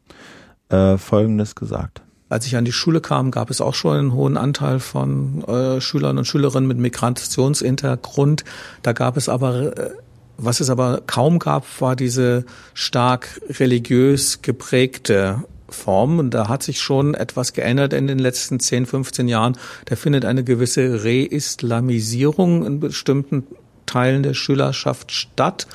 äh, 0.68 0.98
Folgendes 0.98 1.56
gesagt. 1.56 2.02
Als 2.32 2.46
ich 2.46 2.56
an 2.56 2.64
die 2.64 2.72
Schule 2.72 3.02
kam, 3.02 3.30
gab 3.30 3.50
es 3.50 3.60
auch 3.60 3.74
schon 3.74 3.98
einen 3.98 4.14
hohen 4.14 4.38
Anteil 4.38 4.80
von 4.80 5.44
äh, 5.50 5.82
Schülern 5.82 6.18
und 6.18 6.24
Schülerinnen 6.24 6.66
mit 6.66 6.78
Migrationshintergrund. 6.78 8.46
Da 8.84 8.94
gab 8.94 9.18
es 9.18 9.28
aber, 9.28 9.78
äh, 9.78 9.90
was 10.38 10.62
es 10.62 10.70
aber 10.70 11.02
kaum 11.06 11.40
gab, 11.40 11.66
war 11.82 11.98
diese 11.98 12.46
stark 12.74 13.42
religiös 13.60 14.42
geprägte 14.42 15.44
Form. 15.68 16.20
Und 16.20 16.34
da 16.34 16.48
hat 16.48 16.64
sich 16.64 16.80
schon 16.80 17.16
etwas 17.16 17.52
geändert 17.52 17.92
in 17.92 18.08
den 18.08 18.20
letzten 18.20 18.62
10, 18.62 18.86
15 18.86 19.28
Jahren. 19.28 19.58
Da 19.84 19.98
findet 19.98 20.24
eine 20.24 20.46
gewisse 20.46 21.04
Reislamisierung 21.04 22.66
in 22.66 22.80
bestimmten 22.80 23.46
Teilen 23.86 24.24
der 24.24 24.36
Schülerschaft 24.36 25.12
statt 25.12 25.68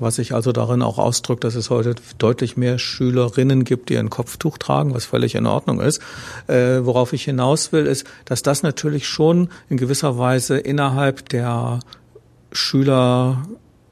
was 0.00 0.16
sich 0.16 0.34
also 0.34 0.52
darin 0.52 0.82
auch 0.82 0.98
ausdrückt, 0.98 1.44
dass 1.44 1.54
es 1.54 1.70
heute 1.70 1.94
deutlich 2.18 2.56
mehr 2.56 2.78
Schülerinnen 2.78 3.64
gibt, 3.64 3.88
die 3.88 3.98
ein 3.98 4.10
Kopftuch 4.10 4.58
tragen, 4.58 4.94
was 4.94 5.04
völlig 5.04 5.34
in 5.34 5.46
Ordnung 5.46 5.80
ist. 5.80 6.00
Äh, 6.46 6.84
worauf 6.84 7.12
ich 7.12 7.24
hinaus 7.24 7.72
will, 7.72 7.86
ist, 7.86 8.06
dass 8.24 8.42
das 8.42 8.62
natürlich 8.62 9.06
schon 9.06 9.48
in 9.68 9.76
gewisser 9.76 10.18
Weise 10.18 10.58
innerhalb 10.58 11.28
der 11.28 11.80
Schüler 12.52 13.42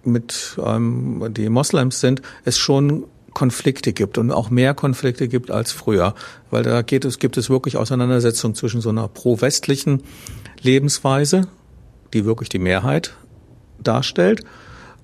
mit 0.04 0.58
ähm, 0.64 1.26
die 1.30 1.48
Moslems 1.48 2.00
sind, 2.00 2.22
es 2.44 2.58
schon 2.58 3.04
Konflikte 3.34 3.92
gibt 3.92 4.18
und 4.18 4.32
auch 4.32 4.50
mehr 4.50 4.74
Konflikte 4.74 5.28
gibt 5.28 5.50
als 5.50 5.70
früher, 5.70 6.14
weil 6.50 6.62
da 6.62 6.82
geht 6.82 7.04
es 7.04 7.18
gibt 7.18 7.36
es 7.36 7.50
wirklich 7.50 7.76
Auseinandersetzungen 7.76 8.54
zwischen 8.54 8.80
so 8.80 8.88
einer 8.88 9.06
pro-westlichen 9.06 10.02
Lebensweise, 10.60 11.42
die 12.12 12.24
wirklich 12.24 12.48
die 12.48 12.58
Mehrheit 12.58 13.14
darstellt, 13.80 14.44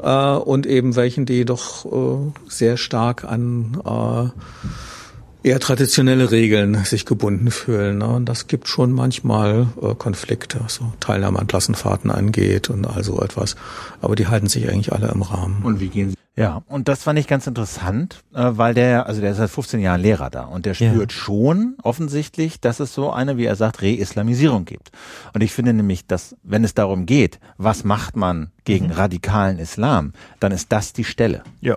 äh, 0.05 0.37
und 0.37 0.67
eben 0.67 0.97
welchen, 0.97 1.27
die 1.27 1.45
doch 1.45 1.87
äh, 1.87 2.33
sehr 2.49 2.77
stark 2.77 3.25
an 3.25 3.81
äh, 3.85 5.49
eher 5.49 5.61
traditionelle 5.61 6.31
Regeln 6.31 6.85
sich 6.85 7.05
gebunden 7.07 7.51
fühlen. 7.51 7.99
Ne? 7.99 8.09
Und 8.09 8.27
das 8.27 8.47
gibt 8.47 8.69
schon 8.69 8.93
manchmal 8.93 9.67
äh, 9.81 9.95
Konflikte, 9.95 10.61
so 10.69 10.93
Teilnahme 11.01 11.39
an 11.39 11.47
Klassenfahrten 11.47 12.11
angeht 12.11 12.71
und 12.71 12.87
all 12.87 13.05
so 13.05 13.21
etwas. 13.21 13.57
Aber 14.01 14.17
die 14.17 14.27
halten 14.27 14.47
sich 14.47 14.69
eigentlich 14.69 14.93
alle 14.93 15.09
im 15.09 15.23
Rahmen. 15.23 15.63
Und 15.63 15.81
wie 15.81 15.89
gehen 15.89 16.11
Sie 16.11 16.24
ja, 16.37 16.63
und 16.67 16.89
das 16.89 17.05
fand 17.05 17.19
ich 17.19 17.29
ganz 17.29 17.47
interessant, 17.47 18.25
äh, 18.35 18.51
weil 18.53 18.75
der, 18.75 19.07
also 19.07 19.21
der 19.21 19.31
ist 19.31 19.37
seit 19.37 19.51
15 19.51 19.79
Jahren 19.79 20.01
Lehrer 20.01 20.31
da 20.31 20.45
und 20.45 20.67
der 20.67 20.75
spürt 20.75 21.13
ja. 21.13 21.19
schon 21.19 21.77
offensichtlich, 21.83 22.61
dass 22.61 22.81
es 22.81 22.93
so 22.93 23.13
eine, 23.13 23.37
wie 23.37 23.45
er 23.45 23.55
sagt, 23.55 23.83
Reislamisierung 23.83 24.65
gibt. 24.65 24.91
Und 25.33 25.43
ich 25.43 25.53
finde 25.53 25.73
nämlich, 25.73 26.07
dass, 26.07 26.37
wenn 26.43 26.65
es 26.65 26.75
darum 26.75 27.07
geht, 27.07 27.39
was 27.57 27.85
macht 27.85 28.17
man 28.17 28.51
gegen 28.65 28.87
mhm. 28.87 28.93
radikalen 28.93 29.61
Islam, 29.61 30.13
dann 30.41 30.51
ist 30.51 30.73
das 30.73 30.93
die 30.93 31.05
Stelle. 31.05 31.45
Ja. 31.61 31.77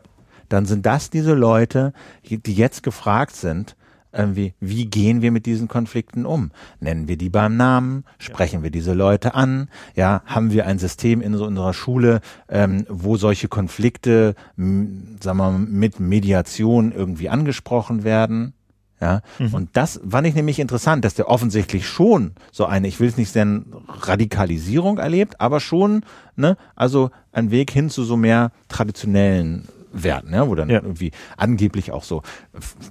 Dann 0.50 0.66
sind 0.66 0.88
das 0.88 1.12
diese 1.12 1.36
Leute, 1.36 1.94
die 2.28 2.54
jetzt 2.54 2.82
gefragt 2.82 3.36
sind, 3.36 3.76
irgendwie, 4.18 4.54
wie 4.60 4.86
gehen 4.86 5.22
wir 5.22 5.32
mit 5.32 5.46
diesen 5.46 5.68
Konflikten 5.68 6.26
um? 6.26 6.52
Nennen 6.80 7.08
wir 7.08 7.18
die 7.18 7.30
beim 7.30 7.58
Namen? 7.58 8.04
Sprechen 8.18 8.58
ja. 8.58 8.64
wir 8.64 8.72
diese 8.72 8.94
Leute 8.94 9.36
an? 9.36 9.70
Ja, 9.96 10.22
haben 10.26 10.52
wir 10.52 10.66
ein 10.66 10.80
System 10.80 11.22
in 11.22 11.36
so 11.36 11.46
unserer 11.46 11.74
Schule, 11.74 12.22
ähm, 12.50 12.86
wo 12.90 13.18
solche 13.18 13.48
Konflikte, 13.48 14.36
sagen 14.56 15.20
wir 15.22 15.34
mal, 15.34 15.60
mit 15.60 16.00
Mediation 16.00 16.92
irgendwie 16.92 17.30
angesprochen 17.30 18.04
werden? 18.04 18.54
Ja, 19.00 19.22
mhm. 19.38 19.54
und 19.54 19.70
das 19.74 20.02
fand 20.10 20.26
ich 20.26 20.34
nämlich 20.34 20.58
interessant, 20.58 21.06
dass 21.06 21.14
der 21.14 21.30
offensichtlich 21.30 21.88
schon 21.88 22.32
so 22.52 22.66
eine, 22.66 22.88
ich 22.88 23.00
will 23.00 23.08
es 23.08 23.18
nicht 23.18 23.36
nennen, 23.36 23.72
Radikalisierung 23.88 24.98
erlebt, 24.98 25.40
aber 25.40 25.60
schon, 25.60 26.04
ne, 26.36 26.58
also 26.76 27.12
ein 27.32 27.52
Weg 27.52 27.70
hin 27.70 27.92
zu 27.92 28.04
so 28.04 28.18
mehr 28.18 28.52
traditionellen 28.70 29.68
werden, 30.04 30.34
ja, 30.34 30.48
wo 30.48 30.56
dann 30.56 30.70
ja. 30.70 30.82
irgendwie 30.82 31.12
angeblich 31.38 31.92
auch 31.92 32.04
so 32.04 32.24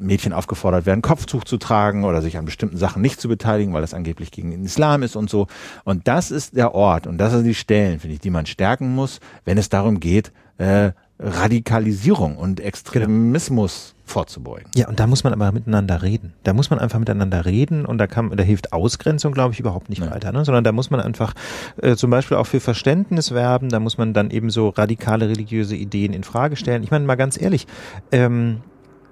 Mädchen 0.00 0.32
aufgefordert 0.32 0.86
werden, 0.86 1.02
Kopftuch 1.02 1.44
zu 1.44 1.56
tragen 1.56 2.04
oder 2.04 2.22
sich 2.22 2.36
an 2.36 2.44
bestimmten 2.44 2.76
Sachen 2.76 3.02
nicht 3.02 3.20
zu 3.20 3.28
beteiligen, 3.28 3.72
weil 3.72 3.82
das 3.82 3.94
angeblich 3.94 4.30
gegen 4.30 4.50
den 4.50 4.64
Islam 4.64 5.02
ist 5.02 5.16
und 5.16 5.30
so. 5.30 5.46
Und 5.84 6.08
das 6.08 6.30
ist 6.30 6.56
der 6.56 6.74
Ort 6.74 7.06
und 7.06 7.18
das 7.18 7.32
sind 7.32 7.44
die 7.44 7.54
Stellen, 7.54 8.00
finde 8.00 8.14
ich, 8.14 8.20
die 8.20 8.30
man 8.30 8.46
stärken 8.46 8.94
muss, 8.94 9.20
wenn 9.44 9.58
es 9.58 9.68
darum 9.68 10.00
geht, 10.00 10.32
äh, 10.58 10.92
Radikalisierung 11.18 12.36
und 12.36 12.60
Extremismus 12.60 13.94
genau. 13.94 14.02
vorzubeugen. 14.04 14.70
Ja, 14.74 14.88
und 14.88 15.00
da 15.00 15.06
muss 15.06 15.24
man 15.24 15.32
aber 15.32 15.50
miteinander 15.50 16.02
reden. 16.02 16.34
Da 16.42 16.52
muss 16.52 16.68
man 16.68 16.78
einfach 16.78 16.98
miteinander 16.98 17.46
reden 17.46 17.86
und 17.86 17.98
da 17.98 18.06
kann, 18.06 18.36
da 18.36 18.42
hilft 18.42 18.72
Ausgrenzung, 18.72 19.32
glaube 19.32 19.54
ich, 19.54 19.60
überhaupt 19.60 19.88
nicht 19.88 20.00
Nein. 20.00 20.10
weiter, 20.10 20.32
ne? 20.32 20.44
sondern 20.44 20.62
da 20.62 20.72
muss 20.72 20.90
man 20.90 21.00
einfach 21.00 21.32
äh, 21.80 21.96
zum 21.96 22.10
Beispiel 22.10 22.36
auch 22.36 22.46
für 22.46 22.60
Verständnis 22.60 23.32
werben, 23.32 23.70
da 23.70 23.80
muss 23.80 23.96
man 23.96 24.12
dann 24.12 24.30
eben 24.30 24.50
so 24.50 24.68
radikale 24.68 25.28
religiöse 25.28 25.74
Ideen 25.74 26.12
in 26.12 26.22
Frage 26.22 26.56
stellen. 26.56 26.82
Ich 26.82 26.90
meine 26.90 27.06
mal 27.06 27.16
ganz 27.16 27.40
ehrlich, 27.40 27.66
ähm, 28.12 28.60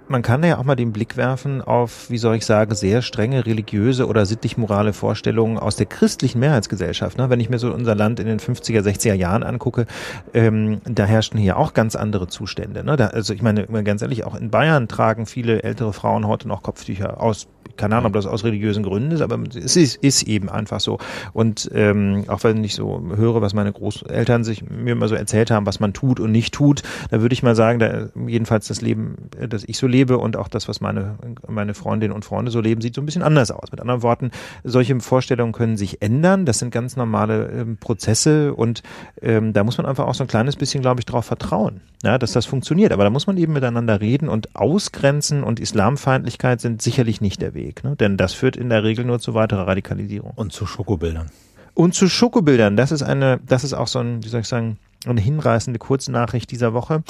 man 0.09 0.23
kann 0.23 0.43
ja 0.45 0.59
auch 0.59 0.65
mal 0.65 0.77
den 0.77 0.93
Blick 0.93 1.17
werfen 1.17 1.63
auf, 1.63 2.11
wie 2.11 2.19
soll 2.19 2.37
ich 2.37 2.47
sagen, 2.47 2.75
sehr 2.75 3.03
strenge 3.03 3.47
religiöse 3.47 4.07
oder 4.07 4.27
sittlich-morale 4.27 4.93
Vorstellungen 4.93 5.59
aus 5.59 5.77
der 5.77 5.87
christlichen 5.87 6.41
Mehrheitsgesellschaft. 6.41 7.19
Ne? 7.19 7.31
Wenn 7.31 7.41
ich 7.41 7.51
mir 7.51 7.59
so 7.59 7.73
unser 7.73 7.95
Land 7.95 8.21
in 8.21 8.27
den 8.27 8.39
50er, 8.39 8.81
60er 8.81 9.15
Jahren 9.15 9.43
angucke, 9.43 9.87
ähm, 10.33 10.81
da 10.85 11.05
herrschten 11.05 11.39
hier 11.39 11.57
auch 11.59 11.75
ganz 11.75 11.97
andere 11.97 12.29
Zustände. 12.29 12.85
Ne? 12.85 13.13
Also 13.13 13.35
ich 13.35 13.43
meine, 13.43 13.67
ganz 13.85 14.03
ehrlich, 14.03 14.25
auch 14.25 14.35
in 14.35 14.51
Bayern 14.51 14.89
tragen 14.89 15.27
viele 15.27 15.63
ältere 15.63 15.93
Frauen 15.93 16.27
heute 16.27 16.49
noch 16.49 16.63
Kopftücher 16.63 17.21
aus 17.21 17.49
keine 17.77 17.97
Ahnung, 17.97 18.07
ob 18.09 18.13
das 18.13 18.27
aus 18.27 18.45
religiösen 18.45 18.83
Gründen 18.83 19.11
ist, 19.11 19.21
aber 19.21 19.39
es 19.55 19.77
ist, 19.77 19.97
ist 19.97 20.23
eben 20.25 20.49
einfach 20.49 20.81
so. 20.81 20.99
Und 21.33 21.71
ähm, 21.75 22.25
auch 22.29 22.45
wenn 22.45 22.63
ich 22.63 22.75
so 22.75 23.03
höre, 23.17 23.43
was 23.43 23.55
meine 23.55 23.73
Großeltern 23.73 24.45
sich 24.45 24.69
mir 24.69 24.93
immer 24.93 25.09
so 25.09 25.15
erzählt 25.15 25.51
haben, 25.51 25.67
was 25.67 25.81
man 25.81 25.93
tut 25.93 26.21
und 26.21 26.33
nicht 26.33 26.55
tut, 26.55 26.83
da 27.11 27.21
würde 27.21 27.33
ich 27.33 27.43
mal 27.43 27.55
sagen, 27.55 27.79
da 27.79 28.09
jedenfalls 28.27 28.69
das 28.69 28.81
Leben, 28.81 29.17
das 29.49 29.65
ich 29.65 29.79
so 29.79 29.87
lebe 29.95 30.19
und 30.19 30.37
auch 30.37 30.49
das, 30.49 30.69
was 30.69 30.81
meine, 30.81 31.17
meine 31.47 31.75
Freundinnen 31.75 32.13
und 32.13 32.25
Freunde 32.25 32.51
so 32.51 32.61
leben, 32.61 32.81
sieht 32.81 32.97
so 32.97 33.01
ein 33.01 33.07
bisschen 33.07 33.23
anders 33.23 33.53
aus. 33.53 33.71
Mit 33.71 33.81
anderen 33.81 34.03
Worten, 34.03 34.31
solche 34.65 34.99
Vorstellungen 34.99 35.53
können 35.53 35.77
sich 35.77 36.03
ändern. 36.03 36.47
Das 36.47 36.59
sind 36.59 36.71
ganz 36.71 36.97
normale 36.97 37.49
ähm, 37.51 37.77
Prozesse 37.77 38.55
und 38.55 38.83
ähm, 39.23 39.53
da 39.53 39.63
muss 39.63 39.79
man 39.79 39.87
einfach 39.87 40.07
auch 40.07 40.15
so 40.15 40.25
ein 40.25 40.29
kleines 40.29 40.57
bisschen, 40.57 40.83
glaube 40.83 41.01
ich, 41.01 41.07
darauf 41.07 41.27
vertrauen, 41.27 41.81
ja, 42.03 42.19
dass 42.19 42.33
das 42.33 42.47
funktioniert. 42.47 42.93
Aber 42.93 43.05
da 43.05 43.11
muss 43.11 43.27
man 43.27 43.37
eben 43.37 43.53
miteinander 43.53 44.01
reden 44.01 44.29
und 44.29 44.57
ausgrenzen 44.57 45.45
und 45.45 45.61
Islamfeindlichkeit 45.61 46.61
sind 46.61 46.83
sicherlich 46.83 47.21
nicht 47.21 47.41
der 47.41 47.55
Weg, 47.55 47.85
ne? 47.85 47.95
denn 47.95 48.17
das 48.17 48.35
führt 48.35 48.57
in 48.57 48.69
der 48.69 48.83
Regel 48.83 49.05
nur 49.05 49.21
zu 49.21 49.35
weiterer 49.35 49.69
Radikalisierung. 49.69 50.33
Und 50.35 50.53
zu 50.53 50.67
Schokobildern. 50.67 51.31
Und 51.75 51.95
zu 51.95 52.09
Schokobildern, 52.09 52.77
das 52.77 52.93
ist 52.93 53.03
eine, 53.03 53.41
das 53.47 53.65
ist 53.65 53.75
auch 53.75 53.89
so 53.89 53.99
ein, 53.99 54.23
wie 54.25 54.29
soll 54.29 54.41
ich 54.41 54.49
sagen, 54.49 54.79
eine 55.11 55.21
hinreißende 55.21 55.79
Kurznachricht 55.79 56.51
dieser 56.51 56.73
Woche. 56.73 57.03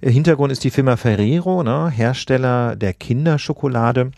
Äh, 0.00 0.10
Hintergrund 0.10 0.52
ist 0.52 0.64
die 0.64 0.70
Firma 0.70 0.96
Ferrero, 0.96 1.62
ne, 1.62 1.90
Hersteller 1.90 2.76
der 2.76 2.92
Kinderschokolade 2.94 4.12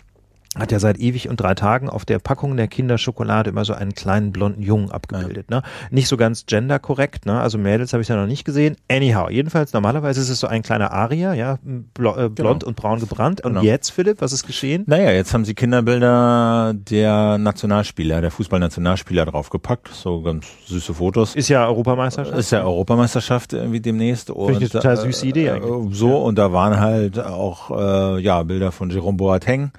hat 0.55 0.73
ja 0.73 0.79
seit 0.79 0.99
ewig 0.99 1.29
und 1.29 1.41
drei 1.41 1.55
Tagen 1.55 1.89
auf 1.89 2.05
der 2.05 2.19
Packung 2.19 2.57
der 2.57 2.69
Kinderschokolade 2.69 3.51
immer 3.51 3.65
so 3.65 3.75
einen 3.75 3.95
kleinen 3.95 4.33
blonden 4.33 4.63
Jungen 4.63 4.91
abgebildet. 4.91 5.47
Ja. 5.51 5.59
Ne? 5.59 5.63
Nicht 5.91 6.09
so 6.09 6.17
ganz 6.17 6.47
genderkorrekt, 6.47 7.27
ne? 7.27 7.41
also 7.41 7.59
Mädels 7.59 7.93
habe 7.93 8.03
ich 8.03 8.09
ja 8.09 8.17
noch 8.17 8.27
nicht 8.27 8.45
gesehen. 8.45 8.77
Anyhow, 8.91 9.29
jedenfalls 9.31 9.73
normalerweise 9.73 10.21
ist 10.21 10.29
es 10.29 10.41
so 10.41 10.47
ein 10.47 10.63
kleiner 10.63 10.93
Aria, 10.93 11.35
ja, 11.35 11.59
bl 11.63 12.07
äh, 12.07 12.29
blond 12.29 12.37
genau. 12.37 12.67
und 12.67 12.77
braun 12.77 13.01
gebrannt. 13.01 13.41
Und 13.43 13.55
genau. 13.55 13.65
jetzt, 13.65 13.91
Philipp, 13.91 14.21
was 14.21 14.33
ist 14.33 14.47
geschehen? 14.47 14.85
Naja, 14.87 15.11
jetzt 15.11 15.35
haben 15.35 15.45
sie 15.45 15.55
Kinderbilder 15.55 16.75
der 16.75 17.39
Nationalspieler, 17.39 18.21
der 18.21 18.31
Fußballnationalspieler 18.31 19.27
draufgepackt, 19.27 19.89
so 19.89 20.23
ganz 20.23 20.47
süße 20.67 20.95
Fotos. 20.95 21.35
Ist 21.35 21.49
ja 21.49 21.67
Europameisterschaft. 21.67 22.39
Ist 22.39 22.53
ja 22.53 22.63
Europameisterschaft 22.63 23.53
irgendwie 23.53 23.81
demnächst. 23.81 24.29
Finde 24.29 24.53
ich 24.53 24.59
eine 24.59 24.69
total 24.69 24.97
süße 24.97 25.27
Idee 25.27 25.47
äh, 25.47 25.51
eigentlich. 25.53 25.99
So, 25.99 26.19
und 26.19 26.39
da 26.39 26.53
waren 26.53 26.79
halt 26.79 27.19
auch 27.19 27.71
äh, 27.71 28.21
ja 28.21 28.43
Bilder 28.43 28.73
von 28.73 28.91
Jerome 28.91 29.17
Boateng 29.17 29.73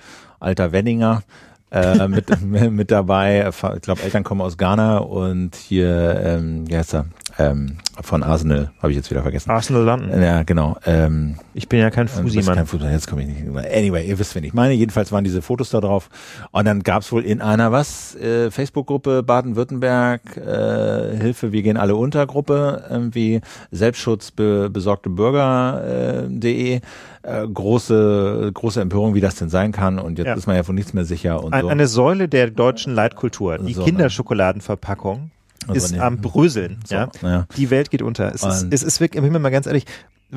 alter 0.46 0.72
Wenninger 0.72 1.24
äh, 1.72 2.08
mit, 2.08 2.42
mit 2.72 2.92
dabei. 2.92 3.50
Ich 3.76 3.82
glaube, 3.82 4.02
Eltern 4.04 4.24
kommen 4.24 4.42
aus 4.42 4.58
Ghana 4.58 5.00
und 5.00 5.56
hier, 5.56 6.22
ähm, 6.24 6.70
wie 6.70 6.78
heißt 6.78 6.94
er? 6.96 7.06
Ähm, 7.38 7.78
von 8.02 8.24
Arsenal, 8.24 8.72
habe 8.80 8.92
ich 8.92 8.96
jetzt 8.96 9.12
wieder 9.12 9.22
vergessen. 9.22 9.52
Arsenal 9.52 9.84
London. 9.84 10.22
Ja, 10.22 10.44
genau. 10.44 10.78
Ähm, 10.86 11.36
ich 11.54 11.68
bin 11.68 11.80
ja 11.80 11.90
kein 11.90 12.08
Fusi-Mann. 12.08 12.56
kein 12.56 12.66
Fusi, 12.66 12.86
jetzt 12.86 13.10
komme 13.10 13.24
ich 13.24 13.28
nicht. 13.28 13.48
Anyway, 13.48 14.08
ihr 14.08 14.18
wisst, 14.20 14.36
wen 14.36 14.44
ich 14.46 14.54
meine. 14.54 14.74
Jedenfalls 14.74 15.12
waren 15.12 15.26
diese 15.26 15.42
Fotos 15.42 15.70
da 15.70 15.82
drauf. 15.82 16.10
Und 16.52 16.66
dann 16.66 16.84
gab's 16.84 17.12
wohl 17.12 17.24
in 17.26 17.42
einer 17.42 17.74
was? 17.74 18.16
Äh, 18.16 18.52
Facebook-Gruppe 18.52 19.24
Baden-Württemberg, 19.24 20.38
äh, 20.38 21.18
Hilfe, 21.18 21.52
wir 21.52 21.62
gehen 21.62 21.76
alle 21.76 21.98
unter 21.98 22.26
Gruppe, 22.26 22.86
irgendwie 22.90 23.42
Selbstschutz 23.72 24.32
be 24.32 24.70
besorgte 24.70 25.10
Bürger.de. 25.10 26.76
Äh, 26.76 26.82
äh, 27.26 27.48
große, 27.48 28.52
große 28.54 28.82
Empörung, 28.82 29.16
wie 29.16 29.22
das 29.22 29.36
denn 29.36 29.50
sein 29.50 29.72
kann. 29.72 30.00
Und 30.00 30.18
jetzt 30.18 30.28
ja. 30.28 30.34
ist 30.36 30.48
man 30.48 30.56
ja 30.56 30.64
von 30.64 30.76
nichts 30.76 30.94
mehr 30.94 31.06
sicher. 31.06 31.44
Und 31.44 31.54
Ein, 31.54 31.62
so. 31.64 31.68
Eine 31.70 31.88
Säule 31.88 32.28
der 32.28 32.52
deutschen 32.52 32.94
Leitkultur, 32.94 33.58
die 33.58 33.74
so? 33.74 33.84
Kinderschokoladenverpackung. 33.84 35.32
Also 35.68 35.96
ist 35.96 36.00
am 36.00 36.18
Bröseln, 36.18 36.80
so, 36.86 36.94
ja? 36.94 37.10
ja. 37.24 37.48
Die 37.58 37.72
Welt 37.72 37.90
geht 37.90 38.04
unter. 38.04 38.32
Es 38.36 38.44
ist, 38.44 38.68
es 38.70 38.84
ist 38.84 39.02
wirklich, 39.02 39.24
ich 39.24 39.32
bin 39.32 39.42
mal 39.42 39.50
ganz 39.50 39.66
ehrlich, 39.66 39.86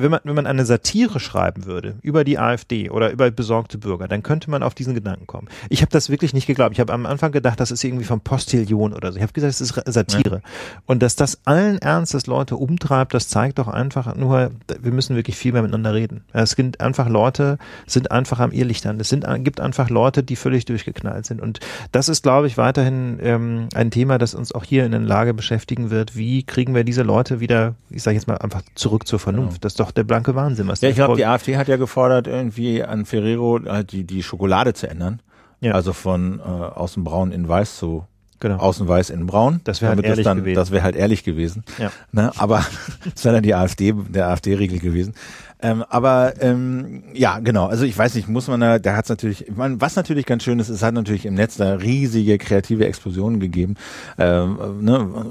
wenn 0.01 0.11
man, 0.11 0.19
wenn 0.23 0.35
man 0.35 0.47
eine 0.47 0.65
Satire 0.65 1.19
schreiben 1.19 1.65
würde 1.65 1.95
über 2.01 2.23
die 2.23 2.39
AfD 2.39 2.89
oder 2.89 3.11
über 3.11 3.29
besorgte 3.31 3.77
Bürger, 3.77 4.07
dann 4.07 4.23
könnte 4.23 4.49
man 4.49 4.63
auf 4.63 4.73
diesen 4.73 4.93
Gedanken 4.93 5.27
kommen. 5.27 5.47
Ich 5.69 5.81
habe 5.81 5.91
das 5.91 6.09
wirklich 6.09 6.33
nicht 6.33 6.47
geglaubt. 6.47 6.73
Ich 6.73 6.79
habe 6.79 6.93
am 6.93 7.05
Anfang 7.05 7.31
gedacht, 7.31 7.59
das 7.59 7.71
ist 7.71 7.83
irgendwie 7.83 8.05
vom 8.05 8.21
Postillion 8.21 8.93
oder 8.93 9.11
so. 9.11 9.17
Ich 9.17 9.23
habe 9.23 9.33
gesagt, 9.33 9.51
es 9.51 9.61
ist 9.61 9.81
Satire. 9.85 10.35
Ja. 10.35 10.41
Und 10.85 11.01
dass 11.03 11.15
das 11.15 11.39
allen 11.45 11.77
Ernstes 11.79 12.27
Leute 12.27 12.55
umtreibt, 12.55 13.13
das 13.13 13.27
zeigt 13.27 13.59
doch 13.59 13.67
einfach 13.67 14.15
nur, 14.15 14.51
wir 14.79 14.91
müssen 14.91 15.15
wirklich 15.15 15.35
viel 15.35 15.53
mehr 15.53 15.61
miteinander 15.61 15.93
reden. 15.93 16.23
Es 16.33 16.51
sind 16.51 16.81
einfach 16.81 17.09
Leute, 17.09 17.57
sind 17.85 18.11
einfach 18.11 18.39
am 18.39 18.51
Irrlichtern. 18.51 18.99
Es 18.99 19.09
sind, 19.09 19.25
gibt 19.43 19.59
einfach 19.59 19.89
Leute, 19.89 20.23
die 20.23 20.35
völlig 20.35 20.65
durchgeknallt 20.65 21.25
sind. 21.25 21.41
Und 21.41 21.59
das 21.91 22.09
ist, 22.09 22.23
glaube 22.23 22.47
ich, 22.47 22.57
weiterhin 22.57 23.19
ähm, 23.21 23.69
ein 23.73 23.91
Thema, 23.91 24.17
das 24.17 24.33
uns 24.33 24.53
auch 24.53 24.63
hier 24.63 24.85
in 24.85 24.91
der 24.91 25.01
Lage 25.01 25.33
beschäftigen 25.33 25.89
wird. 25.89 26.15
Wie 26.15 26.43
kriegen 26.43 26.75
wir 26.75 26.83
diese 26.83 27.03
Leute 27.03 27.39
wieder, 27.39 27.75
ich 27.89 28.03
sage 28.03 28.15
jetzt 28.15 28.27
mal, 28.27 28.37
einfach 28.37 28.61
zurück 28.75 29.07
zur 29.07 29.19
Vernunft? 29.19 29.49
Genau. 29.49 29.61
Das 29.61 29.73
ist 29.73 29.79
doch 29.79 29.88
doch 29.89 29.93
der 29.93 30.03
blanke 30.03 30.35
Wahnsinn. 30.35 30.67
Was 30.67 30.81
ja, 30.81 30.89
ich 30.89 30.95
glaube, 30.95 31.15
die 31.15 31.25
AfD 31.25 31.57
hat 31.57 31.67
ja 31.67 31.77
gefordert, 31.77 32.27
irgendwie 32.27 32.83
an 32.83 33.05
Ferrero 33.05 33.59
halt 33.65 33.91
die, 33.91 34.03
die 34.03 34.23
Schokolade 34.23 34.73
zu 34.73 34.89
ändern. 34.89 35.21
Ja. 35.61 35.73
Also 35.73 35.93
von 35.93 36.39
äh, 36.39 36.43
außen 36.43 37.03
braun 37.03 37.31
in 37.31 37.47
weiß 37.47 37.77
zu 37.77 38.05
genau. 38.39 38.57
außen 38.57 38.87
weiß 38.87 39.09
in 39.09 39.25
braun. 39.25 39.61
Das 39.63 39.81
wäre 39.81 39.95
halt 39.95 40.03
ehrlich 40.03 40.25
das 40.25 40.31
dann, 40.31 40.37
gewesen. 40.39 40.55
Das 40.55 40.71
wäre 40.71 40.83
halt 40.83 40.95
ehrlich 40.95 41.23
gewesen. 41.23 41.63
Ja. 41.77 41.91
Ne? 42.11 42.31
Aber 42.37 42.65
das 43.13 43.23
wäre 43.25 43.35
dann 43.35 43.43
die 43.43 43.55
AfD, 43.55 43.93
der 43.93 44.27
AfD-Regel 44.29 44.79
gewesen. 44.79 45.13
Ähm, 45.61 45.83
aber 45.89 46.41
ähm, 46.41 47.03
ja, 47.13 47.39
genau. 47.39 47.67
Also 47.67 47.83
ich 47.83 47.97
weiß 47.97 48.15
nicht, 48.15 48.29
muss 48.29 48.47
man 48.47 48.61
da, 48.61 48.79
da 48.79 48.95
hat 48.95 49.05
es 49.05 49.09
natürlich, 49.09 49.47
ich 49.49 49.55
meine, 49.55 49.81
was 49.81 49.97
natürlich 49.97 50.25
ganz 50.25 50.43
schön 50.43 50.57
ist, 50.59 50.69
es 50.69 50.81
hat 50.81 50.93
natürlich 50.93 51.25
im 51.25 51.33
Netz 51.33 51.57
da 51.57 51.73
riesige 51.73 52.37
kreative 52.37 52.85
Explosionen 52.85 53.41
gegeben, 53.41 53.75
ähm, 54.17 54.57
ne, 54.79 55.25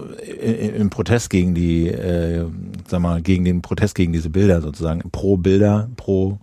im 0.76 0.90
Protest 0.90 1.30
gegen 1.30 1.54
die, 1.54 1.88
äh, 1.88 2.44
sag 2.86 3.00
mal, 3.00 3.22
gegen 3.22 3.46
den 3.46 3.62
Protest 3.62 3.94
gegen 3.94 4.12
diese 4.12 4.28
Bilder 4.28 4.60
sozusagen, 4.60 5.00
pro 5.10 5.38
Bilder, 5.38 5.88
pro 5.96 6.38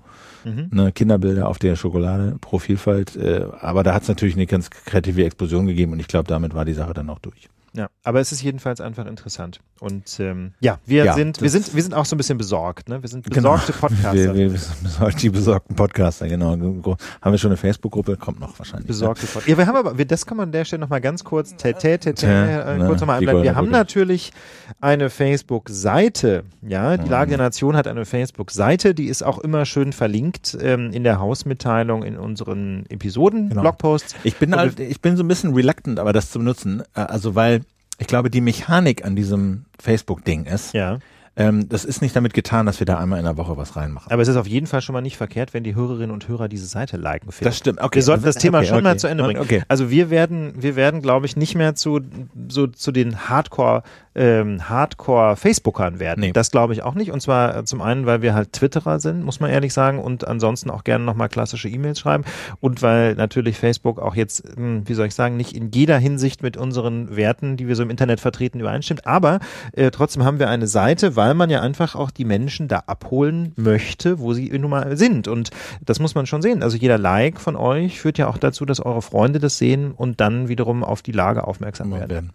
mhm. 0.45 0.69
ne, 0.71 0.91
Kinderbilder 0.91 1.47
auf 1.47 1.59
der 1.59 1.75
Schokolade, 1.75 2.37
pro 2.39 2.59
Vielfalt. 2.59 3.15
Äh, 3.15 3.47
aber 3.59 3.83
da 3.83 3.93
hat 3.93 4.03
es 4.03 4.07
natürlich 4.07 4.35
eine 4.35 4.45
ganz 4.45 4.69
kreative 4.69 5.25
Explosion 5.25 5.65
gegeben 5.65 5.91
und 5.91 5.99
ich 5.99 6.07
glaube, 6.07 6.27
damit 6.27 6.53
war 6.53 6.65
die 6.65 6.73
Sache 6.73 6.93
dann 6.93 7.09
auch 7.09 7.19
durch. 7.19 7.49
Ja, 7.75 7.89
aber 8.03 8.21
es 8.21 8.31
ist 8.31 8.41
jedenfalls 8.41 8.79
einfach 8.79 9.05
interessant. 9.05 9.59
Und 9.81 10.19
ähm, 10.21 10.53
ja, 10.61 10.79
wir 10.85 11.03
ja, 11.03 11.13
sind, 11.13 11.41
wir 11.41 11.49
sind, 11.49 11.75
wir 11.75 11.83
sind 11.83 11.93
auch 11.93 12.05
so 12.05 12.15
ein 12.15 12.17
bisschen 12.17 12.37
besorgt, 12.37 12.87
ne? 12.87 13.01
Wir 13.01 13.09
sind 13.09 13.25
genau. 13.25 13.51
besorgte 13.51 13.73
genau. 13.73 13.87
Podcaster. 13.87 14.13
Wir, 14.13 14.53
wir, 14.53 14.53
wir, 14.53 15.09
die 15.09 15.29
besorgten 15.29 15.75
Podcaster, 15.75 16.29
genau. 16.29 16.51
Haben 16.51 17.31
wir 17.31 17.37
schon 17.37 17.49
eine 17.49 17.57
Facebook-Gruppe? 17.57 18.15
Kommt 18.15 18.39
noch 18.39 18.57
wahrscheinlich. 18.57 18.87
Besorgte 18.87 19.25
Podcaster. 19.25 19.49
Ja, 19.49 19.57
wir 19.57 19.67
haben 19.67 19.75
aber, 19.75 19.97
wir, 19.97 20.05
das 20.05 20.25
kann 20.25 20.37
man 20.37 20.47
an 20.47 20.51
der 20.53 20.63
Stelle 20.63 20.79
nochmal 20.79 21.01
ganz 21.01 21.25
kurz, 21.25 21.57
tä, 21.57 21.73
tä, 21.73 21.97
tä, 21.97 22.13
tä, 22.13 22.75
äh, 22.75 22.87
kurz 22.87 23.01
nochmal 23.01 23.17
einbleiben. 23.17 23.43
Wir 23.43 23.55
haben 23.55 23.71
natürlich 23.71 24.31
eine 24.79 25.09
Facebook-Seite, 25.09 26.45
ja. 26.61 26.95
Die 26.95 27.09
Lage 27.09 27.31
der 27.31 27.39
Nation 27.39 27.75
hat 27.75 27.87
eine 27.87 28.05
Facebook-Seite, 28.05 28.95
die 28.95 29.07
ist 29.07 29.21
auch 29.23 29.39
immer 29.39 29.65
schön 29.65 29.91
verlinkt 29.91 30.57
ähm, 30.61 30.91
in 30.91 31.03
der 31.03 31.19
Hausmitteilung, 31.19 32.03
in 32.03 32.17
unseren 32.17 32.85
Episoden, 32.87 33.49
genau. 33.49 33.61
Blogposts. 33.61 34.15
Ich 34.23 34.37
bin 34.37 34.55
halt, 34.55 34.79
ich 34.79 35.01
bin 35.01 35.17
so 35.17 35.23
ein 35.23 35.27
bisschen 35.27 35.53
reluctant, 35.53 35.99
aber 35.99 36.13
das 36.13 36.31
zu 36.31 36.39
benutzen. 36.39 36.81
Äh, 36.95 37.01
also 37.01 37.35
weil 37.35 37.64
ich 37.97 38.07
glaube, 38.07 38.29
die 38.29 38.41
Mechanik 38.41 39.05
an 39.05 39.15
diesem 39.15 39.65
Facebook-Ding 39.79 40.45
ist, 40.45 40.73
ja. 40.73 40.99
Ähm, 41.37 41.67
das 41.67 41.83
ist 41.83 42.01
nicht 42.01 42.15
damit 42.15 42.33
getan, 42.33 42.65
dass 42.65 42.79
wir 42.79 42.85
da 42.85 42.97
einmal 42.97 43.19
in 43.19 43.25
der 43.25 43.35
Woche 43.35 43.57
was 43.57 43.75
reinmachen. 43.75 44.09
Aber 44.09 44.21
es 44.21 44.27
ist 44.29 44.37
auf 44.37 44.47
jeden 44.47 44.67
Fall 44.67 44.81
schon 44.81 44.93
mal 44.93 45.01
nicht 45.01 45.17
verkehrt, 45.17 45.53
wenn 45.53 45.63
die 45.63 45.75
Hörerinnen 45.75 46.11
und 46.11 46.27
Hörer 46.29 46.47
diese 46.47 46.65
Seite 46.65 46.95
liken. 46.95 47.31
Finden. 47.31 47.45
Das 47.45 47.57
stimmt. 47.57 47.81
Okay. 47.81 47.95
Wir 47.95 48.03
sollten 48.03 48.23
das 48.23 48.35
Thema 48.35 48.59
okay, 48.59 48.67
schon 48.67 48.77
okay. 48.77 48.83
mal 48.83 48.97
zu 48.97 49.07
Ende 49.07 49.23
bringen. 49.23 49.41
Okay. 49.41 49.63
Also 49.67 49.89
wir 49.89 50.09
werden, 50.09 50.53
wir 50.55 50.77
werden, 50.77 51.01
glaube 51.01 51.25
ich, 51.25 51.35
nicht 51.35 51.55
mehr 51.55 51.75
zu 51.75 51.99
so 52.47 52.67
zu 52.67 52.91
den 52.93 53.27
Hardcore 53.27 53.83
ähm, 54.15 54.69
Hardcore-Facebookern 54.69 55.99
werden. 55.99 56.21
Nee. 56.21 56.31
Das 56.31 56.51
glaube 56.51 56.73
ich 56.73 56.83
auch 56.83 56.95
nicht. 56.95 57.11
Und 57.11 57.21
zwar 57.21 57.57
äh, 57.57 57.65
zum 57.65 57.81
einen, 57.81 58.05
weil 58.05 58.21
wir 58.21 58.33
halt 58.33 58.53
Twitterer 58.53 58.99
sind, 58.99 59.23
muss 59.23 59.39
man 59.39 59.49
ehrlich 59.49 59.73
sagen, 59.73 59.99
und 59.99 60.27
ansonsten 60.27 60.69
auch 60.69 60.83
gerne 60.83 61.03
nochmal 61.03 61.29
klassische 61.29 61.69
E-Mails 61.69 61.99
schreiben. 61.99 62.23
Und 62.61 62.81
weil 62.81 63.15
natürlich 63.15 63.57
Facebook 63.57 63.99
auch 63.99 64.15
jetzt, 64.15 64.43
hm, 64.55 64.87
wie 64.87 64.93
soll 64.93 65.07
ich 65.07 65.15
sagen, 65.15 65.37
nicht 65.37 65.55
in 65.55 65.71
jeder 65.71 65.97
Hinsicht 65.97 66.41
mit 66.41 66.57
unseren 66.57 67.15
Werten, 67.15 67.57
die 67.57 67.67
wir 67.67 67.75
so 67.75 67.83
im 67.83 67.89
Internet 67.89 68.19
vertreten, 68.19 68.59
übereinstimmt. 68.59 69.05
Aber 69.05 69.39
äh, 69.73 69.91
trotzdem 69.91 70.23
haben 70.23 70.39
wir 70.39 70.49
eine 70.49 70.67
Seite, 70.67 71.15
weil 71.15 71.33
man 71.33 71.49
ja 71.49 71.61
einfach 71.61 71.95
auch 71.95 72.11
die 72.11 72.25
Menschen 72.25 72.67
da 72.67 72.83
abholen 72.87 73.51
möchte, 73.55 74.19
wo 74.19 74.33
sie 74.33 74.49
nun 74.57 74.71
mal 74.71 74.95
sind. 74.97 75.27
Und 75.27 75.49
das 75.83 75.99
muss 75.99 76.15
man 76.15 76.25
schon 76.25 76.41
sehen. 76.41 76.63
Also 76.63 76.77
jeder 76.77 76.97
Like 76.97 77.39
von 77.39 77.55
euch 77.55 77.99
führt 77.99 78.17
ja 78.17 78.27
auch 78.27 78.37
dazu, 78.37 78.65
dass 78.65 78.79
eure 78.79 79.01
Freunde 79.01 79.39
das 79.39 79.57
sehen 79.57 79.91
und 79.91 80.21
dann 80.21 80.47
wiederum 80.47 80.83
auf 80.83 81.01
die 81.01 81.11
Lage 81.11 81.45
aufmerksam 81.45 81.91
werden. 81.91 82.31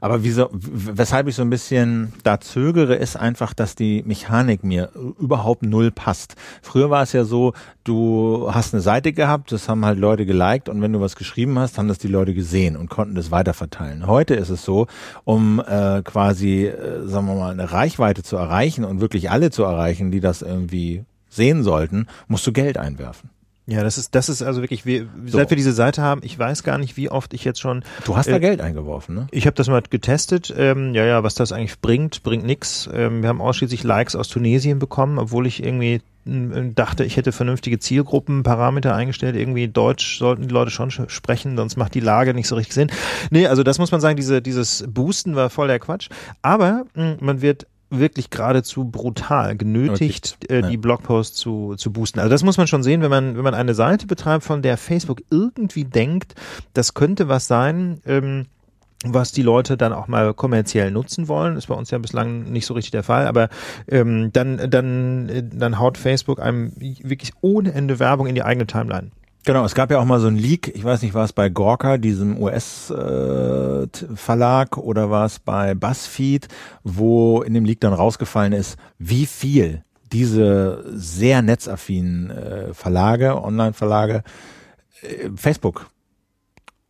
Aber 0.00 0.24
wieso, 0.24 0.48
weshalb 0.52 1.28
ich 1.28 1.34
so 1.34 1.42
ein 1.42 1.50
bisschen 1.50 2.12
da 2.22 2.40
zögere, 2.40 2.94
ist 2.94 3.16
einfach, 3.16 3.54
dass 3.54 3.74
die 3.74 4.02
Mechanik 4.06 4.64
mir 4.64 4.90
überhaupt 5.18 5.62
null 5.62 5.90
passt. 5.90 6.36
Früher 6.62 6.90
war 6.90 7.02
es 7.02 7.12
ja 7.12 7.24
so, 7.24 7.52
du 7.84 8.50
hast 8.52 8.74
eine 8.74 8.80
Seite 8.80 9.12
gehabt, 9.12 9.52
das 9.52 9.68
haben 9.68 9.84
halt 9.84 9.98
Leute 9.98 10.26
geliked 10.26 10.68
und 10.68 10.80
wenn 10.82 10.92
du 10.92 11.00
was 11.00 11.16
geschrieben 11.16 11.58
hast, 11.58 11.78
haben 11.78 11.88
das 11.88 11.98
die 11.98 12.08
Leute 12.08 12.34
gesehen 12.34 12.76
und 12.76 12.90
konnten 12.90 13.14
das 13.14 13.30
weiterverteilen. 13.30 14.06
Heute 14.06 14.34
ist 14.34 14.50
es 14.50 14.64
so, 14.64 14.86
um 15.24 15.60
äh, 15.60 16.02
quasi, 16.02 16.66
äh, 16.66 17.06
sagen 17.06 17.26
wir 17.26 17.34
mal, 17.34 17.52
eine 17.52 17.72
Reichweite 17.72 18.22
zu 18.22 18.36
erreichen 18.36 18.84
und 18.84 19.00
wirklich 19.00 19.30
alle 19.30 19.50
zu 19.50 19.64
erreichen, 19.64 20.10
die 20.10 20.20
das 20.20 20.42
irgendwie 20.42 21.04
sehen 21.28 21.62
sollten, 21.62 22.06
musst 22.28 22.46
du 22.46 22.52
Geld 22.52 22.78
einwerfen. 22.78 23.30
Ja, 23.66 23.82
das 23.82 23.96
ist, 23.96 24.14
das 24.14 24.28
ist 24.28 24.42
also 24.42 24.60
wirklich, 24.60 24.84
wir, 24.84 25.06
So. 25.24 25.38
seit 25.38 25.48
wir 25.50 25.56
diese 25.56 25.72
Seite 25.72 26.02
haben, 26.02 26.20
ich 26.22 26.38
weiß 26.38 26.64
gar 26.64 26.76
nicht, 26.76 26.98
wie 26.98 27.08
oft 27.10 27.32
ich 27.32 27.44
jetzt 27.44 27.60
schon. 27.60 27.82
Du 28.04 28.14
hast 28.14 28.28
da 28.28 28.36
Äh, 28.36 28.40
Geld 28.40 28.60
eingeworfen, 28.60 29.14
ne? 29.14 29.26
Ich 29.30 29.46
habe 29.46 29.54
das 29.56 29.68
mal 29.68 29.82
getestet. 29.88 30.52
Ähm, 30.56 30.94
ja, 30.94 31.04
ja, 31.06 31.22
was 31.22 31.34
das 31.34 31.50
eigentlich 31.50 31.80
bringt, 31.80 32.22
bringt 32.22 32.44
nix. 32.44 32.88
Ähm, 32.92 33.22
wir 33.22 33.30
haben 33.30 33.40
ausschließlich 33.40 33.82
Likes 33.82 34.16
aus 34.16 34.28
Tunesien 34.28 34.78
bekommen, 34.78 35.18
obwohl 35.18 35.46
ich 35.46 35.62
irgendwie 35.64 36.02
dachte, 36.26 37.04
ich 37.04 37.18
hätte 37.18 37.32
vernünftige 37.32 37.78
Zielgruppenparameter 37.78 38.94
eingestellt. 38.94 39.36
Irgendwie 39.36 39.68
Deutsch 39.68 40.18
sollten 40.18 40.42
die 40.48 40.54
Leute 40.54 40.70
schon 40.70 40.90
sch- 40.90 41.10
sprechen, 41.10 41.56
sonst 41.56 41.76
macht 41.76 41.94
die 41.94 42.00
Lage 42.00 42.32
nicht 42.32 42.48
so 42.48 42.54
richtig 42.56 42.74
Sinn. 42.74 42.90
Nee, 43.30 43.46
also 43.46 43.62
das 43.62 43.78
muss 43.78 43.92
man 43.92 44.00
sagen, 44.00 44.16
diese, 44.16 44.40
dieses 44.40 44.84
Boosten 44.88 45.36
war 45.36 45.50
voll 45.50 45.68
der 45.68 45.78
Quatsch. 45.78 46.08
Aber 46.40 46.84
man 47.20 47.42
wird 47.42 47.66
wirklich 47.98 48.30
geradezu 48.30 48.84
brutal 48.84 49.56
genötigt, 49.56 50.38
äh, 50.50 50.60
ja. 50.60 50.68
die 50.68 50.76
Blogposts 50.76 51.36
zu, 51.36 51.74
zu 51.76 51.92
boosten. 51.92 52.18
Also 52.18 52.30
das 52.30 52.42
muss 52.42 52.56
man 52.56 52.66
schon 52.66 52.82
sehen, 52.82 53.02
wenn 53.02 53.10
man, 53.10 53.36
wenn 53.36 53.44
man 53.44 53.54
eine 53.54 53.74
Seite 53.74 54.06
betreibt, 54.06 54.44
von 54.44 54.62
der 54.62 54.76
Facebook 54.76 55.22
irgendwie 55.30 55.84
denkt, 55.84 56.34
das 56.72 56.94
könnte 56.94 57.28
was 57.28 57.46
sein, 57.46 58.00
ähm, 58.06 58.46
was 59.04 59.32
die 59.32 59.42
Leute 59.42 59.76
dann 59.76 59.92
auch 59.92 60.08
mal 60.08 60.32
kommerziell 60.34 60.90
nutzen 60.90 61.28
wollen, 61.28 61.56
ist 61.56 61.66
bei 61.66 61.74
uns 61.74 61.90
ja 61.90 61.98
bislang 61.98 62.44
nicht 62.44 62.66
so 62.66 62.74
richtig 62.74 62.92
der 62.92 63.02
Fall, 63.02 63.26
aber 63.26 63.48
ähm, 63.88 64.32
dann, 64.32 64.70
dann, 64.70 65.28
äh, 65.28 65.42
dann 65.42 65.78
haut 65.78 65.98
Facebook 65.98 66.40
einem 66.40 66.72
wirklich 66.76 67.32
ohne 67.40 67.72
Ende 67.72 67.98
Werbung 67.98 68.26
in 68.26 68.34
die 68.34 68.42
eigene 68.42 68.66
Timeline. 68.66 69.10
Genau, 69.46 69.64
es 69.66 69.74
gab 69.74 69.90
ja 69.90 69.98
auch 69.98 70.06
mal 70.06 70.20
so 70.20 70.28
ein 70.28 70.36
Leak, 70.36 70.72
ich 70.74 70.82
weiß 70.82 71.02
nicht, 71.02 71.12
war 71.12 71.24
es 71.24 71.34
bei 71.34 71.50
Gorka, 71.50 71.98
diesem 71.98 72.40
US-Verlag, 72.40 73.88
oder 74.78 75.10
war 75.10 75.26
es 75.26 75.38
bei 75.38 75.74
BuzzFeed, 75.74 76.48
wo 76.82 77.42
in 77.42 77.52
dem 77.52 77.66
Leak 77.66 77.80
dann 77.80 77.92
rausgefallen 77.92 78.54
ist, 78.54 78.78
wie 78.98 79.26
viel 79.26 79.84
diese 80.12 80.82
sehr 80.94 81.42
netzaffinen 81.42 82.30
äh, 82.30 82.72
Verlage, 82.72 83.42
Online-Verlage, 83.42 84.22
äh, 85.02 85.28
Facebook 85.36 85.90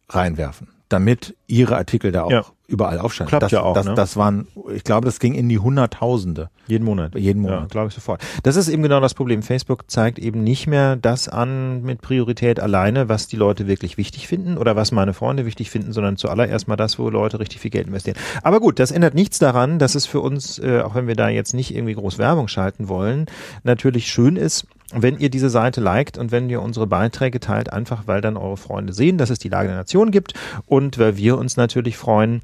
reinwerfen, 0.09 0.69
damit 0.89 1.35
ihre 1.47 1.77
Artikel 1.77 2.11
da 2.13 2.23
auch 2.25 2.31
Ja. 2.31 2.45
überall 2.69 2.99
aufscheinen. 2.99 3.29
Klappt 3.29 3.43
das, 3.45 3.51
ja 3.53 3.61
auch, 3.63 3.75
Das, 3.75 3.85
ne? 3.87 3.95
das 3.95 4.17
waren, 4.17 4.47
ich 4.75 4.83
glaube, 4.85 5.05
das 5.05 5.21
ging 5.21 5.35
in 5.35 5.49
die 5.49 5.59
Hunderttausende 5.59 6.49
Jeden 6.67 6.85
Monat. 6.87 7.15
jeden 7.15 7.45
Ja, 7.45 7.51
Monat. 7.57 7.71
glaube 7.71 7.89
ich 7.89 7.95
sofort. 7.95 8.23
Das 8.43 8.57
ist 8.57 8.69
eben 8.69 8.83
genau 8.83 9.01
das 9.01 9.13
Problem. 9.13 9.43
Facebook 9.43 9.91
zeigt 9.91 10.19
eben 10.19 10.43
nicht 10.43 10.67
mehr 10.67 10.97
das 10.97 11.29
an 11.29 11.83
mit 11.83 12.01
Priorität 12.01 12.61
alleine, 12.61 13.09
was 13.11 13.27
die 13.27 13.37
Leute 13.37 13.67
wirklich 13.67 13.99
wichtig 13.99 14.27
finden 14.27 14.57
oder 14.57 14.75
was 14.77 14.91
meine 14.93 15.13
Freunde 15.13 15.45
wichtig 15.45 15.71
finden, 15.71 15.93
sondern 15.93 16.17
zuallererst 16.17 16.67
mal 16.67 16.77
das, 16.77 16.99
wo 16.99 17.11
Leute 17.11 17.39
richtig 17.41 17.61
viel 17.61 17.71
Geld 17.71 17.87
investieren. 17.89 18.17
Aber 18.43 18.61
gut, 18.61 18.79
das 18.79 18.91
ändert 18.91 19.15
nichts 19.15 19.39
daran, 19.39 19.79
dass 19.79 19.95
es 19.95 20.07
für 20.07 20.21
uns, 20.21 20.59
äh, 20.59 20.81
auch 20.81 20.95
wenn 20.95 21.07
wir 21.07 21.17
da 21.17 21.29
jetzt 21.29 21.53
nicht 21.53 21.75
irgendwie 21.75 21.95
groß 21.95 22.17
Werbung 22.19 22.49
schalten 22.49 22.89
wollen, 22.89 23.27
natürlich 23.63 24.07
schön 24.07 24.37
ist, 24.37 24.67
wenn 24.97 25.19
ihr 25.19 25.29
diese 25.29 25.51
Seite 25.51 25.81
liked 25.81 26.19
und 26.19 26.31
wenn 26.31 26.49
ihr 26.49 26.63
unsere 26.63 26.87
Beiträge 26.87 27.41
teilt, 27.41 27.73
einfach 27.73 28.03
weil 28.07 28.21
dann 28.21 28.37
eure 28.37 28.57
Freunde 28.57 28.93
sehen, 28.93 29.19
dass 29.19 29.29
es 29.31 29.41
die 29.41 29.49
Lage 29.49 29.67
der 29.69 29.77
Nation 29.77 30.13
gibt 30.13 30.35
und 30.67 30.99
weil 30.99 31.17
wir 31.17 31.34
uns 31.39 31.57
natürlich 31.57 31.97
freuen, 31.97 32.43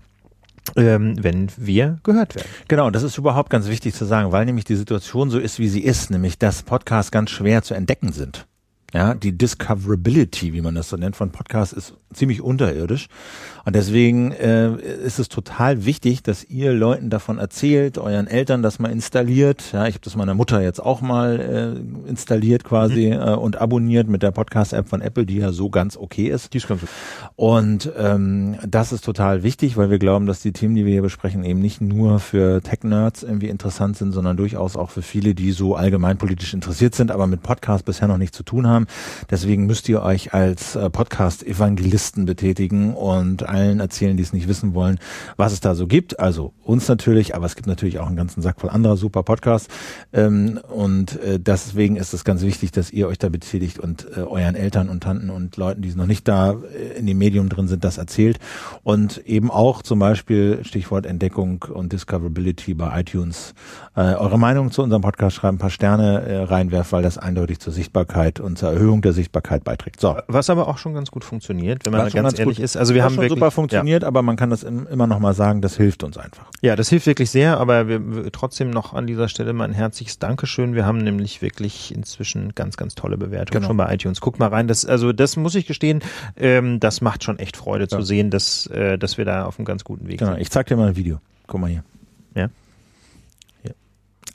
ähm, 0.77 1.17
wenn 1.23 1.51
wir 1.57 1.99
gehört 2.03 2.35
werden. 2.35 2.49
Genau, 2.69 2.91
das 2.91 3.03
ist 3.03 3.19
überhaupt 3.19 3.51
ganz 3.51 3.69
wichtig 3.69 3.95
zu 3.95 4.05
sagen, 4.05 4.33
weil 4.33 4.45
nämlich 4.45 4.65
die 4.65 4.77
Situation 4.77 5.31
so 5.31 5.39
ist, 5.39 5.59
wie 5.59 5.69
sie 5.69 5.81
ist, 5.83 6.11
nämlich 6.11 6.39
dass 6.39 6.63
Podcasts 6.63 7.11
ganz 7.11 7.31
schwer 7.31 7.63
zu 7.63 7.75
entdecken 7.75 8.13
sind. 8.13 8.47
Ja, 8.93 9.15
die 9.15 9.37
Discoverability, 9.37 10.53
wie 10.53 10.63
man 10.63 10.75
das 10.75 10.89
so 10.89 10.97
nennt, 10.97 11.15
von 11.15 11.31
Podcasts 11.31 11.73
ist 11.73 11.95
ziemlich 12.13 12.41
unterirdisch. 12.41 13.09
Und 13.71 13.77
deswegen 13.77 14.33
äh, 14.33 14.75
ist 14.81 15.21
es 15.21 15.29
total 15.29 15.85
wichtig, 15.85 16.25
dass 16.25 16.43
ihr 16.43 16.73
Leuten 16.73 17.09
davon 17.09 17.39
erzählt, 17.39 17.99
euren 17.99 18.27
Eltern 18.27 18.65
das 18.65 18.81
mal 18.81 18.91
installiert. 18.91 19.63
Ja, 19.73 19.87
ich 19.87 19.95
habe 19.95 20.03
das 20.03 20.17
meiner 20.17 20.35
Mutter 20.35 20.61
jetzt 20.61 20.81
auch 20.81 21.01
mal 21.03 21.79
äh, 21.79 22.09
installiert 22.11 22.65
quasi 22.65 23.13
äh, 23.13 23.37
und 23.37 23.61
abonniert 23.61 24.09
mit 24.09 24.25
der 24.25 24.33
Podcast-App 24.33 24.89
von 24.89 25.03
Apple, 25.03 25.25
die 25.25 25.37
ja 25.37 25.53
so 25.53 25.71
ganz 25.71 25.97
okay 25.97 26.27
ist. 26.27 26.53
Die 26.53 26.59
ist 26.59 26.67
ganz 26.67 26.81
Und 27.37 27.93
ähm, 27.97 28.57
das 28.67 28.91
ist 28.91 29.05
total 29.05 29.45
wichtig, 29.45 29.77
weil 29.77 29.89
wir 29.89 30.01
glauben, 30.01 30.27
dass 30.27 30.41
die 30.41 30.51
Themen, 30.51 30.75
die 30.75 30.85
wir 30.85 30.91
hier 30.91 31.03
besprechen, 31.03 31.45
eben 31.45 31.61
nicht 31.61 31.81
nur 31.81 32.19
für 32.19 32.63
Tech-Nerds 32.63 33.23
irgendwie 33.23 33.51
interessant 33.51 33.97
sind, 33.97 34.11
sondern 34.11 34.37
durchaus 34.37 34.75
auch 34.75 34.91
für 34.91 35.03
viele, 35.03 35.37
die 35.37 35.53
so 35.53 35.77
allgemeinpolitisch 35.77 36.55
interessiert 36.55 36.97
sind, 36.97 37.13
aber 37.13 37.29
mit 37.29 37.45
Podcast 37.45 37.85
bisher 37.85 38.09
noch 38.09 38.19
nichts 38.19 38.37
zu 38.37 38.43
tun 38.43 38.67
haben. 38.67 38.89
Deswegen 39.31 39.67
müsst 39.67 39.89
ihr 39.89 40.03
euch 40.03 40.35
als 40.35 40.75
äh, 40.75 40.91
Podcast-Evangelisten 40.91 42.25
betätigen 42.25 42.95
und 42.95 43.49
allen 43.61 43.81
erzählen, 43.81 44.17
die 44.17 44.23
es 44.23 44.33
nicht 44.33 44.49
wissen 44.49 44.75
wollen, 44.75 44.99
was 45.37 45.53
es 45.53 45.61
da 45.61 45.75
so 45.75 45.87
gibt. 45.87 46.19
Also 46.19 46.53
uns 46.65 46.89
natürlich, 46.89 47.35
aber 47.35 47.47
es 47.47 47.57
gibt 47.57 47.67
natürlich 47.67 47.99
auch 47.99 48.07
einen 48.07 48.17
ganzen 48.17 48.43
Sack 48.43 48.61
voll 48.61 48.71
anderer 48.71 48.97
super 48.97 49.23
Podcasts. 49.23 49.69
Ähm, 50.13 50.61
und 50.69 51.21
äh, 51.23 51.39
deswegen 51.39 51.97
ist 51.97 52.15
es 52.15 52.25
ganz 52.25 52.43
wichtig, 52.43 52.73
dass 52.73 52.91
ihr 52.91 53.09
euch 53.09 53.19
da 53.19 53.29
betätigt 53.29 53.79
und 53.79 54.07
äh, 54.17 54.21
euren 54.21 54.55
Eltern 54.55 54.89
und 54.89 55.03
Tanten 55.03 55.31
und 55.31 55.57
Leuten, 55.57 55.83
die 55.83 55.91
noch 55.95 56.07
nicht 56.07 56.27
da 56.27 56.53
äh, 56.53 56.99
in 56.99 57.07
dem 57.07 57.19
Medium 57.19 57.49
drin 57.49 57.69
sind, 57.69 57.85
das 57.85 57.99
erzählt. 57.99 58.39
Und 58.83 59.19
eben 59.27 59.51
auch 59.51 59.83
zum 59.83 59.99
Beispiel 59.99 60.61
Stichwort 60.63 61.07
Entdeckung 61.07 61.65
und 61.73 61.93
Discoverability 61.93 62.75
bei 62.75 63.01
iTunes 63.01 63.55
äh, 63.97 64.01
eure 64.01 64.39
Meinung 64.39 64.71
zu 64.71 64.83
unserem 64.83 65.03
Podcast 65.03 65.37
schreiben, 65.37 65.57
ein 65.57 65.61
paar 65.61 65.71
Sterne 65.71 66.23
äh, 66.23 66.43
reinwerfen, 66.45 66.93
weil 66.93 67.03
das 67.03 67.19
eindeutig 67.19 67.59
zur 67.59 67.73
Sichtbarkeit 67.73 68.41
und 68.41 68.59
zur 68.59 68.71
Erhöhung 68.71 69.03
der 69.03 69.13
Sichtbarkeit 69.13 69.65
beiträgt. 69.65 70.01
So. 70.01 70.17
Was 70.29 70.49
aber 70.51 70.69
auch 70.69 70.79
schon 70.79 70.95
ganz 70.95 71.11
gut 71.11 71.25
funktioniert, 71.25 71.85
wenn 71.85 71.93
man 71.93 72.03
ganz, 72.03 72.15
ganz 72.15 72.39
ehrlich 72.39 72.57
gut- 72.57 72.65
ist. 72.65 72.77
Also 72.77 72.95
wir 72.95 73.03
Hat 73.03 73.11
haben 73.11 73.17
wirklich, 73.17 73.40
super 73.41 73.51
funktioniert, 73.51 74.05
aber 74.05 74.23
man 74.23 74.37
kann 74.37 74.51
das 74.51 74.63
im, 74.63 74.87
immer 74.87 75.07
noch 75.07 75.19
mal 75.19 75.35
sagen, 75.35 75.61
das 75.63 75.77
hilft 75.77 76.03
uns 76.05 76.17
einfach. 76.17 76.47
Ja, 76.63 76.71
ja, 76.71 76.77
das 76.77 76.89
hilft 76.89 77.07
wirklich 77.07 77.31
sehr, 77.31 77.59
aber 77.59 77.89
wir, 77.89 78.25
wir 78.25 78.33
trotzdem 78.33 78.71
noch 78.71 78.95
an 78.95 79.07
dieser 79.07 79.29
Stelle 79.29 79.53
mal 79.53 79.65
ein 79.65 79.73
herzliches 79.73 80.19
Dankeschön. 80.19 80.75
Wir 80.75 80.87
haben 80.87 80.99
nämlich 80.99 81.43
wirklich 81.43 81.95
inzwischen 81.95 82.55
ganz, 82.55 82.77
ganz 82.77 82.95
tolle 82.95 83.17
Bewertungen 83.19 83.61
Genau. 83.63 83.67
schon 83.69 83.77
bei 83.77 83.93
iTunes. 83.93 84.21
Guckt 84.21 84.39
mal 84.39 84.49
rein. 84.49 84.69
Das, 84.69 84.85
also 84.87 85.13
das 85.13 85.37
muss 85.37 85.55
ich 85.55 85.67
gestehen, 85.67 86.01
ähm, 86.37 86.79
das 86.81 87.01
macht 87.01 87.25
schon 87.25 87.39
echt 87.39 87.57
Freude 87.57 87.89
zu 87.89 87.97
Ja. 87.99 88.03
sehen, 88.03 88.31
dass, 88.31 88.67
äh, 88.69 88.99
dass 88.99 89.19
wir 89.19 89.25
da 89.25 89.45
auf 89.47 89.59
einem 89.59 89.65
ganz 89.67 89.83
guten 89.85 90.07
Weg 90.09 90.19
Genau. 90.19 90.33
sind. 90.33 90.41
Ich 90.41 90.51
zeig 90.51 90.67
dir 90.67 90.77
mal 90.77 90.89
ein 90.89 90.97
Video. 90.97 91.19
Guck 91.47 91.61
mal 91.61 91.69
hier. 91.71 91.83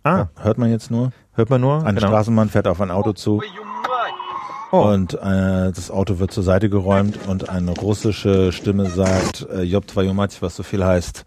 Ah, 0.08 0.28
Hört 0.36 0.60
man 0.60 0.70
jetzt 0.70 0.92
nur? 0.92 1.12
hört 1.34 1.50
man 1.50 1.62
nur? 1.62 1.84
Ein 1.84 1.96
Genau. 1.96 2.08
Straßenmann 2.10 2.50
fährt 2.50 2.68
auf 2.68 2.80
ein 2.80 2.92
Auto 2.92 3.14
zu 3.14 3.42
Oh. 4.84 4.94
und 4.94 5.14
äh, 5.14 5.72
das 5.72 5.90
Auto 5.92 6.20
wird 6.20 6.32
zur 6.32 6.44
Seite 6.44 6.70
geräumt 6.70 7.18
und 7.28 7.50
eine 7.50 7.72
russische 7.72 8.52
Stimme 8.52 8.90
sagt, 8.90 9.48
äh, 9.50 9.62
Job 9.62 9.88
Tvajomati, 9.88 10.38
was 10.42 10.56
so 10.56 10.64
viel 10.64 10.84
heißt, 10.84 11.24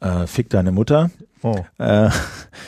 äh, 0.00 0.26
fick 0.26 0.50
deine 0.50 0.72
Mutter. 0.72 1.10
Oh, 1.42 1.56
Äh, 1.78 2.10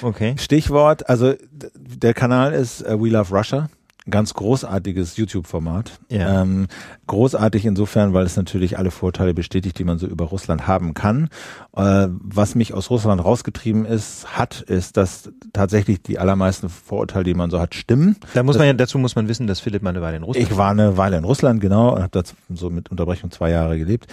okay. 0.02 0.34
Stichwort, 0.38 1.08
also 1.08 1.34
der 1.76 2.14
Kanal 2.14 2.52
ist 2.52 2.82
äh, 2.82 3.00
We 3.00 3.08
Love 3.08 3.36
Russia. 3.36 3.68
Ganz 4.09 4.32
großartiges 4.34 5.16
YouTube-Format. 5.18 6.01
Ja. 6.09 6.42
Ähm, 6.42 6.68
großartig 7.07 7.66
insofern, 7.66 8.14
weil 8.14 8.24
es 8.24 8.34
natürlich 8.36 8.78
alle 8.78 8.90
Vorteile 8.90 9.34
bestätigt, 9.34 9.78
die 9.78 9.84
man 9.84 9.98
so 9.98 10.07
über 10.07 10.24
Russland 10.24 10.66
haben 10.66 10.94
kann. 10.94 11.28
Äh, 11.76 12.09
was 12.09 12.55
mich 12.55 12.72
aus 12.72 12.88
Russland 12.88 13.22
rausgetrieben 13.22 13.84
ist, 13.84 14.38
hat, 14.38 14.62
ist, 14.62 14.96
dass 14.96 15.30
tatsächlich 15.53 16.03
die 16.03 16.18
allermeisten 16.18 16.70
Vorurteile, 16.70 17.24
die 17.24 17.34
man 17.34 17.51
so 17.51 17.61
hat, 17.61 17.74
stimmen. 17.74 18.16
Da 18.32 18.42
muss 18.42 18.55
Das- 18.55 18.61
man 18.61 18.66
ja, 18.68 18.72
dazu 18.72 18.98
muss 18.98 19.16
man 19.16 19.28
wissen, 19.28 19.46
dass 19.46 19.61
Philipp 19.61 19.82
mal 19.82 19.90
eine 19.90 20.01
Weile 20.01 20.16
in 20.16 20.22
Russland 20.22 20.51
Ich 20.51 20.57
war 20.57 20.70
eine 20.70 20.96
Weile 20.96 21.18
in 21.18 21.24
Russland, 21.24 21.61
genau, 21.61 21.94
und 21.94 22.03
habe 22.03 22.11
da 22.11 22.22
so 22.55 22.70
mit 22.70 22.90
Unterbrechung 22.90 23.30
zwei 23.30 23.51
Jahre 23.51 23.78
gelebt. 23.78 24.07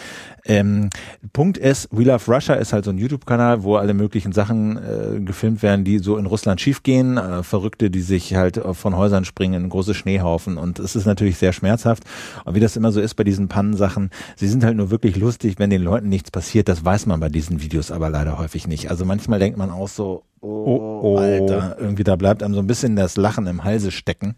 Ähm, 0.46 0.90
Punkt 1.32 1.58
ist, 1.58 1.88
We 1.92 2.04
Love 2.04 2.30
Russia 2.34 2.56
ist 2.56 2.74
halt 2.74 2.84
so 2.86 2.92
ein 2.92 2.98
YouTube-Kanal, 2.98 3.64
wo 3.64 3.78
alle 3.78 3.94
möglichen 3.94 4.34
Sachen 4.34 4.78
äh, 4.78 5.20
gefilmt 5.22 5.64
werden, 5.64 5.86
die 5.86 6.00
so 6.00 6.18
in 6.18 6.26
Russland 6.26 6.60
schiefgehen. 6.60 7.18
Äh, 7.18 7.44
Verrückte, 7.44 7.90
die 7.90 8.02
sich 8.02 8.36
halt 8.36 8.58
äh, 8.58 8.74
von 8.74 8.96
Häusern 8.98 9.24
springen 9.24 9.54
in 9.64 9.70
große 9.78 9.94
Schneehaufen. 9.94 10.58
Und 10.58 10.80
es 10.80 10.96
ist 10.96 11.06
natürlich 11.06 11.38
sehr 11.38 11.54
schmerzhaft. 11.54 12.04
Und 12.46 12.56
wie 12.56 12.60
das 12.60 12.76
immer 12.76 12.92
so 12.92 13.00
ist 13.00 13.14
bei 13.14 13.24
diesen 13.24 13.48
Pannensachen, 13.48 14.10
sie 14.36 14.48
sind 14.48 14.64
halt 14.64 14.76
nur 14.76 14.90
wirklich 14.90 15.16
lustig, 15.18 15.60
wenn 15.60 15.70
den 15.70 15.84
Leuten 15.84 16.10
nichts 16.10 16.32
passiert. 16.32 16.68
Das 16.68 16.84
weiß 16.84 17.06
man 17.06 17.20
bei 17.20 17.30
diesen 17.30 17.62
Videos 17.62 17.92
aber 17.92 18.10
leider 18.10 18.40
häufig 18.40 18.68
nicht. 18.68 18.90
Also 18.90 19.06
manchmal 19.06 19.38
denkt 19.38 19.58
man 19.58 19.70
auch 19.70 19.88
so, 19.88 20.24
oh, 20.42 20.66
Oh, 20.68 21.00
oh. 21.04 21.18
Alter, 21.18 21.78
irgendwie 21.80 22.04
da 22.04 22.16
bleibt 22.16 22.42
einem 22.42 22.56
so 22.56 22.60
ein 22.60 22.68
bisschen 22.68 22.96
das 22.96 23.18
Lachen 23.18 23.46
im 23.46 23.64
Halse 23.64 23.92
stecken. 23.92 24.36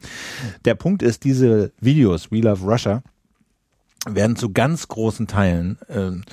Der 0.66 0.76
Punkt 0.76 1.02
ist, 1.02 1.24
diese 1.24 1.72
Videos, 1.80 2.32
We 2.32 2.42
Love 2.42 2.66
Russia, 2.66 3.02
werden 4.08 4.36
zu 4.36 4.52
ganz 4.54 4.88
großen 4.88 5.28
Teilen 5.28 5.78
ähm, 5.90 6.24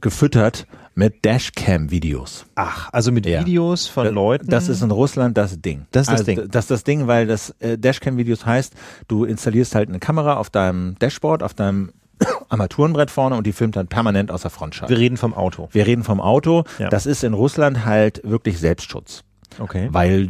gefüttert 0.00 0.66
mit 0.94 1.24
Dashcam-Videos. 1.24 2.46
Ach, 2.54 2.88
also 2.92 3.12
mit 3.12 3.26
Ja. 3.26 3.40
Videos 3.40 3.86
von 3.86 4.04
Da- 4.04 4.10
Leuten. 4.10 4.48
Das 4.48 4.68
ist 4.68 4.82
in 4.82 4.90
Russland 4.90 5.36
das 5.36 5.60
Ding. 5.60 5.86
Das 5.90 6.02
ist 6.02 6.06
das 6.12 6.20
also, 6.20 6.24
Ding. 6.24 6.48
Das 6.50 6.64
ist 6.64 6.70
das 6.70 6.84
Ding, 6.84 7.06
weil 7.06 7.26
das 7.26 7.50
äh, 7.60 7.76
Dashcam-Videos 7.78 8.46
heißt, 8.46 8.74
du 9.08 9.24
installierst 9.24 9.74
halt 9.74 9.88
eine 9.88 9.98
Kamera 9.98 10.36
auf 10.36 10.50
deinem 10.50 10.96
Dashboard, 10.98 11.42
auf 11.42 11.54
deinem 11.54 11.92
Armaturenbrett 12.48 13.10
vorne 13.10 13.36
und 13.36 13.46
die 13.46 13.52
filmt 13.52 13.76
dann 13.76 13.86
permanent 13.88 14.30
aus 14.30 14.42
der 14.42 14.50
Frontscheibe. 14.50 14.90
wir 14.90 14.98
reden 14.98 15.16
vom 15.16 15.34
Auto. 15.34 15.68
Wir 15.72 15.86
reden 15.86 16.04
vom 16.04 16.20
Auto. 16.20 16.64
Ja. 16.78 16.88
Das 16.88 17.06
ist 17.06 17.22
in 17.24 17.34
Russland 17.34 17.84
halt 17.84 18.20
wirklich 18.24 18.58
Selbstschutz 18.58 19.22
Okay. 19.58 19.88
weil 19.90 20.28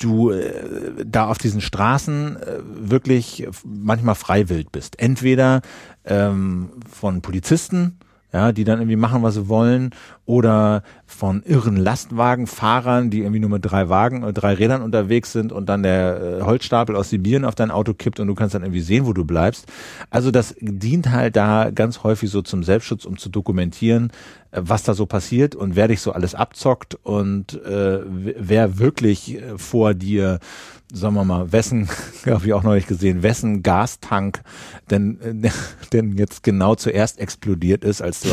du 0.00 0.30
äh, 0.30 1.04
da 1.06 1.28
auf 1.28 1.38
diesen 1.38 1.60
Straßen 1.60 2.36
äh, 2.36 2.58
wirklich 2.62 3.46
manchmal 3.64 4.14
freiwillig 4.14 4.70
bist. 4.70 4.98
Entweder 4.98 5.62
ähm, 6.04 6.70
von 6.90 7.22
Polizisten, 7.22 7.98
ja, 8.32 8.52
die 8.52 8.64
dann 8.64 8.78
irgendwie 8.80 8.96
machen, 8.96 9.22
was 9.22 9.34
sie 9.34 9.48
wollen, 9.48 9.90
oder 10.30 10.84
von 11.06 11.42
irren 11.42 11.76
Lastwagenfahrern, 11.76 13.10
die 13.10 13.18
irgendwie 13.18 13.40
nur 13.40 13.50
mit 13.50 13.64
drei 13.64 13.88
Wagen, 13.88 14.22
äh, 14.22 14.32
drei 14.32 14.54
Rädern 14.54 14.80
unterwegs 14.80 15.32
sind 15.32 15.50
und 15.50 15.68
dann 15.68 15.82
der 15.82 16.20
äh, 16.20 16.42
Holzstapel 16.42 16.94
aus 16.94 17.10
Sibirien 17.10 17.44
auf 17.44 17.56
dein 17.56 17.72
Auto 17.72 17.94
kippt 17.94 18.20
und 18.20 18.28
du 18.28 18.36
kannst 18.36 18.54
dann 18.54 18.62
irgendwie 18.62 18.80
sehen, 18.80 19.06
wo 19.06 19.12
du 19.12 19.24
bleibst. 19.24 19.66
Also 20.08 20.30
das 20.30 20.54
dient 20.60 21.10
halt 21.10 21.34
da 21.34 21.70
ganz 21.70 22.04
häufig 22.04 22.30
so 22.30 22.42
zum 22.42 22.62
Selbstschutz, 22.62 23.06
um 23.06 23.18
zu 23.18 23.28
dokumentieren, 23.28 24.12
äh, 24.52 24.60
was 24.62 24.84
da 24.84 24.94
so 24.94 25.04
passiert 25.04 25.56
und 25.56 25.74
wer 25.74 25.88
dich 25.88 26.00
so 26.00 26.12
alles 26.12 26.36
abzockt 26.36 26.94
und 27.02 27.60
äh, 27.64 27.98
wer 28.06 28.78
wirklich 28.78 29.40
vor 29.56 29.94
dir 29.94 30.38
sagen 30.92 31.14
wir 31.14 31.24
mal, 31.24 31.52
wessen, 31.52 31.88
habe 32.26 32.46
ich 32.46 32.52
auch 32.52 32.62
neulich 32.62 32.86
gesehen, 32.86 33.22
wessen 33.22 33.62
Gastank 33.62 34.42
denn, 34.90 35.50
denn 35.92 36.16
jetzt 36.16 36.42
genau 36.42 36.74
zuerst 36.74 37.18
explodiert 37.18 37.84
ist, 37.84 38.02
als 38.02 38.20
du, 38.20 38.30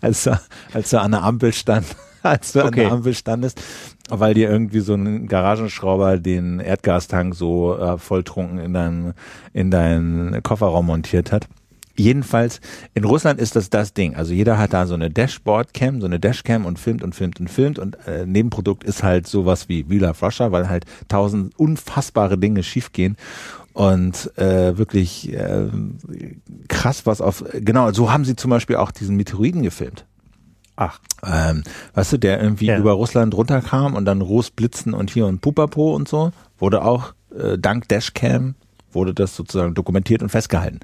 als, 0.00 0.28
als 0.72 0.90
du 0.90 1.00
an 1.00 1.12
der 1.12 1.22
Ampel 1.24 1.52
stand, 1.52 1.86
als 2.22 2.52
du 2.52 2.60
okay. 2.60 2.66
an 2.66 2.74
der 2.74 2.92
Ampel 2.92 3.14
standest, 3.14 3.62
weil 4.08 4.34
dir 4.34 4.50
irgendwie 4.50 4.80
so 4.80 4.94
ein 4.94 5.26
Garagenschrauber 5.26 6.18
den 6.18 6.60
Erdgastank 6.60 7.34
so 7.34 7.76
äh, 7.76 7.98
volltrunken 7.98 8.58
in 8.58 8.72
deinen, 8.72 9.14
in 9.52 9.70
deinen 9.70 10.42
Kofferraum 10.42 10.86
montiert 10.86 11.32
hat. 11.32 11.48
Jedenfalls, 11.96 12.60
in 12.94 13.04
Russland 13.04 13.40
ist 13.40 13.54
das 13.54 13.70
das 13.70 13.94
Ding. 13.94 14.16
Also 14.16 14.32
jeder 14.32 14.58
hat 14.58 14.72
da 14.72 14.86
so 14.86 14.94
eine 14.94 15.10
Dashboard-Cam, 15.10 16.00
so 16.00 16.06
eine 16.06 16.18
Dashcam 16.18 16.66
und 16.66 16.78
filmt 16.78 17.04
und 17.04 17.14
filmt 17.14 17.38
und 17.38 17.48
filmt 17.48 17.78
und 17.78 17.96
äh, 18.08 18.26
Nebenprodukt 18.26 18.82
ist 18.82 19.04
halt 19.04 19.28
sowas 19.28 19.68
wie 19.68 19.88
Wheeler 19.88 20.14
Froscher, 20.14 20.50
weil 20.50 20.68
halt 20.68 20.86
tausend 21.06 21.56
unfassbare 21.56 22.36
Dinge 22.36 22.64
schiefgehen 22.64 23.16
und 23.74 24.36
äh, 24.36 24.76
wirklich 24.76 25.32
äh, 25.32 25.68
krass 26.68 27.06
was 27.06 27.20
auf, 27.20 27.44
genau, 27.52 27.92
so 27.92 28.10
haben 28.10 28.24
sie 28.24 28.34
zum 28.34 28.50
Beispiel 28.50 28.76
auch 28.76 28.90
diesen 28.90 29.16
Meteoriten 29.16 29.62
gefilmt. 29.62 30.04
Ach. 30.76 30.98
Ähm, 31.24 31.62
weißt 31.94 32.14
du, 32.14 32.18
der 32.18 32.42
irgendwie 32.42 32.66
ja. 32.66 32.78
über 32.78 32.92
Russland 32.92 33.34
runterkam 33.34 33.94
und 33.94 34.04
dann 34.04 34.20
Ruß 34.20 34.50
blitzen 34.50 34.94
und 34.94 35.10
hier 35.10 35.26
und 35.26 35.40
Pupapo 35.40 35.94
und 35.94 36.08
so, 36.08 36.32
wurde 36.58 36.84
auch 36.84 37.14
äh, 37.36 37.58
dank 37.58 37.88
Dashcam 37.88 38.54
wurde 38.92 39.14
das 39.14 39.34
sozusagen 39.34 39.74
dokumentiert 39.74 40.22
und 40.22 40.28
festgehalten. 40.28 40.80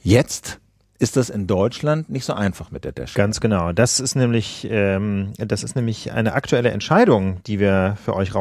Jetzt 0.00 0.60
ist 0.98 1.16
das 1.16 1.28
in 1.28 1.46
Deutschland 1.46 2.08
nicht 2.08 2.24
so 2.24 2.32
einfach 2.32 2.70
mit 2.70 2.84
der 2.84 2.92
Dashcam. 2.92 3.24
Ganz 3.24 3.40
genau. 3.40 3.72
Das 3.72 4.00
ist 4.00 4.14
nämlich, 4.14 4.66
ähm, 4.70 5.32
das 5.36 5.62
ist 5.62 5.76
nämlich 5.76 6.12
eine 6.12 6.32
aktuelle 6.32 6.70
Entscheidung, 6.70 7.42
die 7.44 7.58
wir 7.60 7.96
für 8.02 8.14
euch 8.14 8.34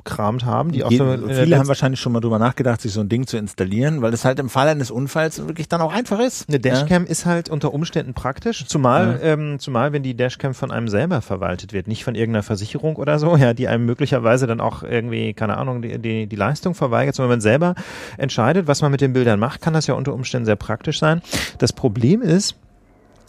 rausgekramt 0.00 0.44
haben. 0.44 0.72
Die 0.72 0.84
auch 0.84 0.90
so 0.90 1.16
viele 1.28 1.58
haben 1.58 1.68
wahrscheinlich 1.68 2.00
schon 2.00 2.12
mal 2.12 2.20
drüber 2.20 2.38
nachgedacht, 2.38 2.80
sich 2.80 2.92
so 2.92 3.00
ein 3.00 3.08
Ding 3.08 3.26
zu 3.26 3.36
installieren, 3.36 4.02
weil 4.02 4.12
es 4.12 4.24
halt 4.24 4.38
im 4.38 4.48
Fall 4.48 4.68
eines 4.68 4.90
Unfalls 4.90 5.46
wirklich 5.46 5.68
dann 5.68 5.80
auch 5.80 5.92
einfach 5.92 6.18
ist. 6.20 6.48
Eine 6.48 6.60
Dashcam 6.60 7.04
ja? 7.04 7.10
ist 7.10 7.26
halt 7.26 7.48
unter 7.48 7.72
Umständen 7.72 8.14
praktisch, 8.14 8.66
zumal, 8.66 9.18
ja. 9.22 9.32
ähm, 9.32 9.58
zumal 9.58 9.92
wenn 9.92 10.02
die 10.02 10.14
Dashcam 10.14 10.54
von 10.54 10.70
einem 10.70 10.88
selber 10.88 11.20
verwaltet 11.22 11.72
wird, 11.72 11.88
nicht 11.88 12.04
von 12.04 12.14
irgendeiner 12.14 12.42
Versicherung 12.42 12.96
oder 12.96 13.18
so, 13.18 13.36
ja, 13.36 13.54
die 13.54 13.68
einem 13.68 13.86
möglicherweise 13.86 14.46
dann 14.46 14.60
auch 14.60 14.82
irgendwie, 14.82 15.34
keine 15.34 15.56
Ahnung, 15.56 15.82
die, 15.82 15.98
die, 15.98 16.26
die 16.26 16.36
Leistung 16.36 16.74
verweigert, 16.74 17.14
sondern 17.14 17.30
wenn 17.30 17.36
man 17.36 17.40
selber 17.40 17.74
entscheidet, 18.16 18.66
was 18.66 18.82
man 18.82 18.90
mit 18.90 19.00
den 19.00 19.12
Bildern 19.12 19.38
macht, 19.38 19.60
kann 19.60 19.74
das 19.74 19.86
ja 19.86 19.94
unter 19.94 20.14
Umständen 20.14 20.46
sehr 20.46 20.56
praktisch 20.56 20.98
sein. 20.98 21.22
Das 21.58 21.72
Problem 21.72 22.22
ist, 22.22 22.56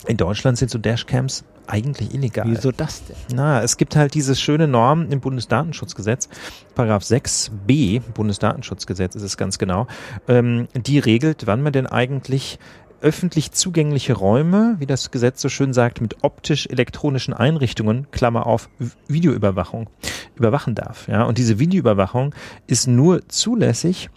in 0.08 0.18
Deutschland 0.18 0.58
sind 0.58 0.72
so 0.72 0.78
Dashcams 0.78 1.43
eigentlich 1.68 2.14
illegal. 2.14 2.45
Wieso 2.47 2.72
das 2.72 3.04
denn? 3.06 3.16
Na, 3.34 3.62
es 3.62 3.78
gibt 3.78 3.95
halt 3.95 4.14
diese 4.14 4.36
schöne 4.36 4.68
Norm 4.68 5.10
im 5.10 5.20
Bundesdatenschutzgesetz, 5.20 6.28
Paragraph 6.76 7.04
6b, 7.04 8.02
Bundesdatenschutzgesetz 8.14 9.16
ist 9.16 9.24
es 9.24 9.38
ganz 9.38 9.58
genau, 9.58 9.88
ähm, 10.28 10.68
die 10.76 10.99
regelt, 10.99 11.47
wann 11.47 11.62
man 11.62 11.74
denn 11.74 11.88
eigentlich 11.88 12.60
öffentlich 13.02 13.52
zugängliche 13.52 14.14
Räume, 14.14 14.76
wie 14.80 14.86
das 14.86 15.12
Gesetz 15.12 15.41
so 15.41 15.49
schön 15.49 15.74
sagt, 15.74 16.02
mit 16.02 16.24
optisch-elektronischen 16.24 17.34
Einrichtungen, 17.34 18.08
Klammer 18.12 18.45
auf, 18.45 18.70
Videoüberwachung, 19.08 19.89
überwachen 20.36 20.76
darf. 20.76 21.08
Ja, 21.08 21.24
und 21.24 21.38
diese 21.38 21.58
Videoüberwachung 21.58 22.36
ist 22.68 22.88
nur 22.88 23.28
zulässig, 23.28 24.10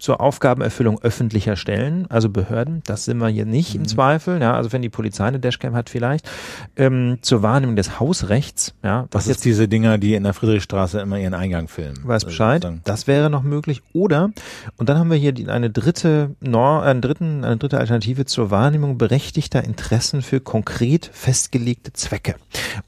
zur 0.00 0.20
Aufgabenerfüllung 0.20 1.00
öffentlicher 1.02 1.56
Stellen, 1.56 2.06
also 2.10 2.30
Behörden, 2.30 2.82
das 2.86 3.04
sind 3.04 3.18
wir 3.18 3.28
hier 3.28 3.44
nicht 3.44 3.74
mhm. 3.74 3.82
im 3.82 3.88
Zweifel, 3.88 4.40
ja, 4.40 4.54
also 4.54 4.72
wenn 4.72 4.82
die 4.82 4.88
Polizei 4.88 5.26
eine 5.26 5.38
Dashcam 5.38 5.74
hat 5.74 5.90
vielleicht, 5.90 6.28
ähm, 6.76 7.18
zur 7.20 7.42
Wahrnehmung 7.42 7.76
des 7.76 8.00
Hausrechts, 8.00 8.74
ja. 8.82 9.06
Was 9.10 9.26
ist 9.26 9.44
diese 9.44 9.68
Dinger, 9.68 9.98
die 9.98 10.14
in 10.14 10.24
der 10.24 10.32
Friedrichstraße 10.32 11.00
immer 11.00 11.18
ihren 11.18 11.34
Eingang 11.34 11.68
filmen? 11.68 11.98
Weiß 12.02 12.24
Bescheid, 12.24 12.64
also 12.64 12.78
das 12.84 13.06
wäre 13.06 13.28
noch 13.28 13.42
möglich. 13.42 13.82
Oder, 13.92 14.30
und 14.76 14.88
dann 14.88 14.98
haben 14.98 15.10
wir 15.10 15.18
hier 15.18 15.32
die, 15.32 15.48
eine 15.48 15.70
dritte, 15.70 16.34
Nor 16.40 16.82
einen 16.82 17.02
dritten, 17.02 17.44
eine 17.44 17.58
dritte 17.58 17.78
Alternative 17.78 18.24
zur 18.24 18.50
Wahrnehmung 18.50 18.96
berechtigter 18.96 19.62
Interessen 19.62 20.22
für 20.22 20.40
konkret 20.40 21.10
festgelegte 21.12 21.92
Zwecke. 21.92 22.36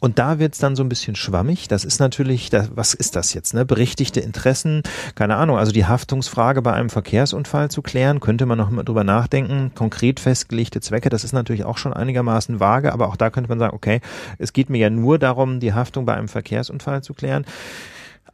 Und 0.00 0.18
da 0.18 0.38
wird's 0.38 0.58
dann 0.58 0.76
so 0.76 0.82
ein 0.82 0.88
bisschen 0.88 1.14
schwammig. 1.14 1.68
Das 1.68 1.84
ist 1.84 2.00
natürlich, 2.00 2.48
das, 2.48 2.70
was 2.74 2.94
ist 2.94 3.16
das 3.16 3.34
jetzt, 3.34 3.52
ne? 3.52 3.66
Berechtigte 3.66 4.20
Interessen, 4.20 4.82
keine 5.14 5.36
Ahnung, 5.36 5.58
also 5.58 5.72
die 5.72 5.84
Haftungsfrage 5.84 6.62
bei 6.62 6.72
einem 6.72 6.88
Ver 6.88 7.01
Verkehrsunfall 7.03 7.68
zu 7.68 7.82
klären, 7.82 8.20
könnte 8.20 8.46
man 8.46 8.57
noch 8.57 8.70
mal 8.70 8.84
drüber 8.84 9.03
nachdenken. 9.03 9.72
Konkret 9.74 10.20
festgelegte 10.20 10.80
Zwecke, 10.80 11.09
das 11.09 11.24
ist 11.24 11.32
natürlich 11.32 11.64
auch 11.64 11.76
schon 11.76 11.92
einigermaßen 11.92 12.61
vage, 12.61 12.92
aber 12.92 13.09
auch 13.09 13.16
da 13.16 13.28
könnte 13.28 13.48
man 13.48 13.59
sagen, 13.59 13.74
okay, 13.74 14.00
es 14.38 14.53
geht 14.53 14.70
mir 14.70 14.78
ja 14.78 14.88
nur 14.88 15.18
darum, 15.18 15.59
die 15.59 15.72
Haftung 15.72 16.07
bei 16.07 16.14
einem 16.14 16.28
Verkehrsunfall 16.28 17.03
zu 17.03 17.12
klären. 17.12 17.44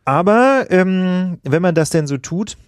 Aber 0.05 0.67
ähm, 0.69 1.39
wenn 1.45 1.63
man 1.63 1.75
das 1.75 1.89
denn 1.89 2.07
so 2.07 2.19
tut, 2.19 2.59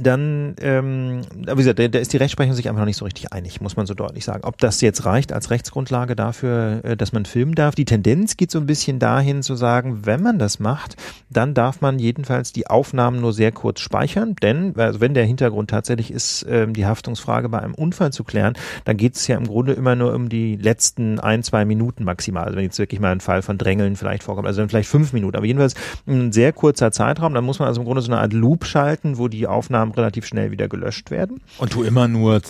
dann, 0.00 0.54
ähm, 0.60 1.22
wie 1.34 1.54
gesagt, 1.54 1.78
da, 1.78 1.88
da 1.88 1.98
ist 1.98 2.12
die 2.12 2.16
Rechtsprechung 2.16 2.54
sich 2.54 2.68
einfach 2.68 2.80
noch 2.80 2.86
nicht 2.86 2.96
so 2.96 3.04
richtig 3.04 3.32
einig, 3.32 3.60
muss 3.60 3.76
man 3.76 3.86
so 3.86 3.94
deutlich 3.94 4.24
sagen. 4.24 4.44
Ob 4.44 4.58
das 4.58 4.80
jetzt 4.80 5.04
reicht 5.04 5.32
als 5.32 5.50
Rechtsgrundlage 5.50 6.16
dafür, 6.16 6.80
äh, 6.84 6.96
dass 6.96 7.12
man 7.12 7.24
filmen 7.24 7.54
darf. 7.54 7.74
Die 7.74 7.84
Tendenz 7.84 8.36
geht 8.36 8.50
so 8.50 8.58
ein 8.58 8.66
bisschen 8.66 8.98
dahin 8.98 9.42
zu 9.42 9.56
sagen, 9.56 10.06
wenn 10.06 10.22
man 10.22 10.38
das 10.38 10.58
macht, 10.58 10.96
dann 11.30 11.54
darf 11.54 11.80
man 11.80 11.98
jedenfalls 11.98 12.52
die 12.52 12.66
Aufnahmen 12.66 13.20
nur 13.20 13.32
sehr 13.32 13.52
kurz 13.52 13.80
speichern, 13.80 14.36
denn 14.42 14.74
also 14.76 15.00
wenn 15.00 15.14
der 15.14 15.24
Hintergrund 15.24 15.70
tatsächlich 15.70 16.10
ist, 16.10 16.46
ähm, 16.48 16.74
die 16.74 16.86
Haftungsfrage 16.86 17.48
bei 17.48 17.60
einem 17.60 17.74
Unfall 17.74 18.12
zu 18.12 18.24
klären, 18.24 18.54
dann 18.84 18.96
geht 18.96 19.16
es 19.16 19.26
ja 19.26 19.36
im 19.36 19.46
Grunde 19.46 19.72
immer 19.72 19.96
nur 19.96 20.14
um 20.14 20.28
die 20.28 20.56
letzten 20.56 21.18
ein, 21.18 21.42
zwei 21.42 21.64
Minuten 21.64 22.04
maximal. 22.04 22.44
Also 22.44 22.56
wenn 22.56 22.64
jetzt 22.64 22.78
wirklich 22.78 23.00
mal 23.00 23.12
ein 23.12 23.20
Fall 23.20 23.42
von 23.42 23.58
Drängeln 23.58 23.96
vielleicht 23.96 24.22
vorkommt, 24.22 24.46
also 24.46 24.60
dann 24.60 24.68
vielleicht 24.68 24.88
fünf 24.88 25.12
Minuten, 25.12 25.36
aber 25.36 25.46
jedenfalls 25.46 25.74
ein 26.06 26.32
sehr 26.32 26.52
kurzer 26.52 26.92
Zeitraum, 26.92 27.34
dann 27.34 27.44
muss 27.44 27.58
man 27.58 27.68
also 27.68 27.80
im 27.80 27.86
Grunde 27.86 28.02
so 28.02 28.12
eine 28.12 28.20
Art 28.20 28.32
Loop 28.32 28.64
schalten, 28.64 29.18
wo 29.18 29.28
die 29.28 29.46
Aufnahmen 29.46 29.87
Aufnahmen 29.87 29.87
relativ 29.92 30.26
schnell 30.26 30.50
wieder 30.50 30.68
gelöscht 30.68 31.10
werden. 31.10 31.40
Und 31.58 31.74
du 31.74 31.82
immer 31.82 32.08
nur 32.08 32.40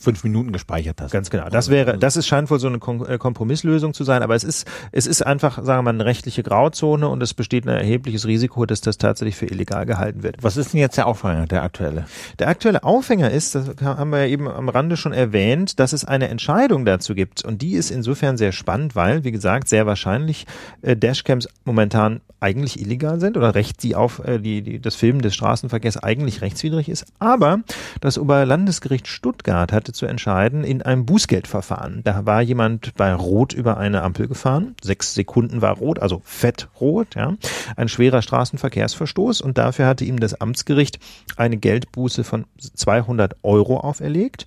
fünf 0.00 0.22
Minuten 0.24 0.52
gespeichert 0.52 1.00
hast. 1.00 1.10
Ganz 1.10 1.30
genau. 1.30 1.48
Das 1.48 1.68
wäre, 1.70 1.98
das 1.98 2.16
ist 2.16 2.26
scheint 2.26 2.50
wohl 2.50 2.60
so 2.60 2.68
eine 2.68 2.78
äh, 3.08 3.18
Kompromisslösung 3.18 3.94
zu 3.94 4.04
sein, 4.04 4.22
aber 4.22 4.34
es 4.34 4.44
ist, 4.44 4.66
es 4.92 5.06
ist 5.06 5.22
einfach, 5.22 5.56
sagen 5.56 5.78
wir 5.78 5.82
mal, 5.82 5.90
eine 5.90 6.04
rechtliche 6.04 6.42
Grauzone 6.42 7.08
und 7.08 7.22
es 7.22 7.34
besteht 7.34 7.66
ein 7.66 7.76
erhebliches 7.76 8.26
Risiko, 8.26 8.64
dass 8.66 8.80
das 8.80 8.98
tatsächlich 8.98 9.36
für 9.36 9.46
illegal 9.46 9.86
gehalten 9.86 10.22
wird. 10.22 10.36
Was 10.42 10.56
ist 10.56 10.72
denn 10.72 10.80
jetzt 10.80 10.96
der 10.96 11.06
Aufhänger, 11.06 11.46
der 11.46 11.62
aktuelle? 11.62 12.06
Der 12.38 12.48
aktuelle 12.48 12.84
Aufhänger 12.84 13.30
ist, 13.30 13.54
das 13.54 13.70
haben 13.82 14.10
wir 14.10 14.20
ja 14.20 14.26
eben 14.26 14.48
am 14.48 14.68
Rande 14.68 14.96
schon 14.96 15.12
erwähnt, 15.12 15.80
dass 15.80 15.92
es 15.92 16.04
eine 16.04 16.28
Entscheidung 16.28 16.84
dazu 16.84 17.14
gibt 17.14 17.44
und 17.44 17.62
die 17.62 17.72
ist 17.72 17.90
insofern 17.90 18.36
sehr 18.36 18.52
spannend, 18.52 18.94
weil, 18.94 19.24
wie 19.24 19.32
gesagt, 19.32 19.68
sehr 19.68 19.86
wahrscheinlich 19.86 20.46
äh, 20.82 20.96
Dashcams 20.96 21.48
momentan 21.64 22.20
eigentlich 22.40 22.80
illegal 22.80 23.18
sind 23.20 23.36
oder 23.36 23.54
recht 23.54 23.82
die 23.82 23.96
auf 23.96 24.20
äh, 24.24 24.38
die, 24.38 24.62
die 24.62 24.80
das 24.80 24.94
Filmen 24.94 25.22
des 25.22 25.34
Straßenverkehrs 25.34 25.96
eigentlich 25.96 26.40
rechtswidrig 26.40 26.88
ist, 26.88 27.06
aber 27.18 27.60
das 28.00 28.16
Oberlandesgericht 28.18 29.08
Stuttgart 29.08 29.72
hatte 29.88 29.92
zu 29.94 30.06
entscheiden 30.06 30.64
in 30.64 30.82
einem 30.82 31.06
Bußgeldverfahren. 31.06 32.02
Da 32.04 32.26
war 32.26 32.42
jemand 32.42 32.94
bei 32.94 33.12
Rot 33.14 33.54
über 33.54 33.78
eine 33.78 34.02
Ampel 34.02 34.28
gefahren. 34.28 34.74
Sechs 34.82 35.14
Sekunden 35.14 35.62
war 35.62 35.78
rot, 35.78 35.98
also 35.98 36.20
fettrot, 36.24 37.14
ja. 37.14 37.36
Ein 37.76 37.88
schwerer 37.88 38.20
Straßenverkehrsverstoß 38.20 39.40
und 39.40 39.56
dafür 39.56 39.86
hatte 39.86 40.04
ihm 40.04 40.20
das 40.20 40.34
Amtsgericht 40.40 40.98
eine 41.36 41.56
Geldbuße 41.56 42.22
von 42.22 42.44
200 42.58 43.36
Euro 43.42 43.80
auferlegt. 43.80 44.46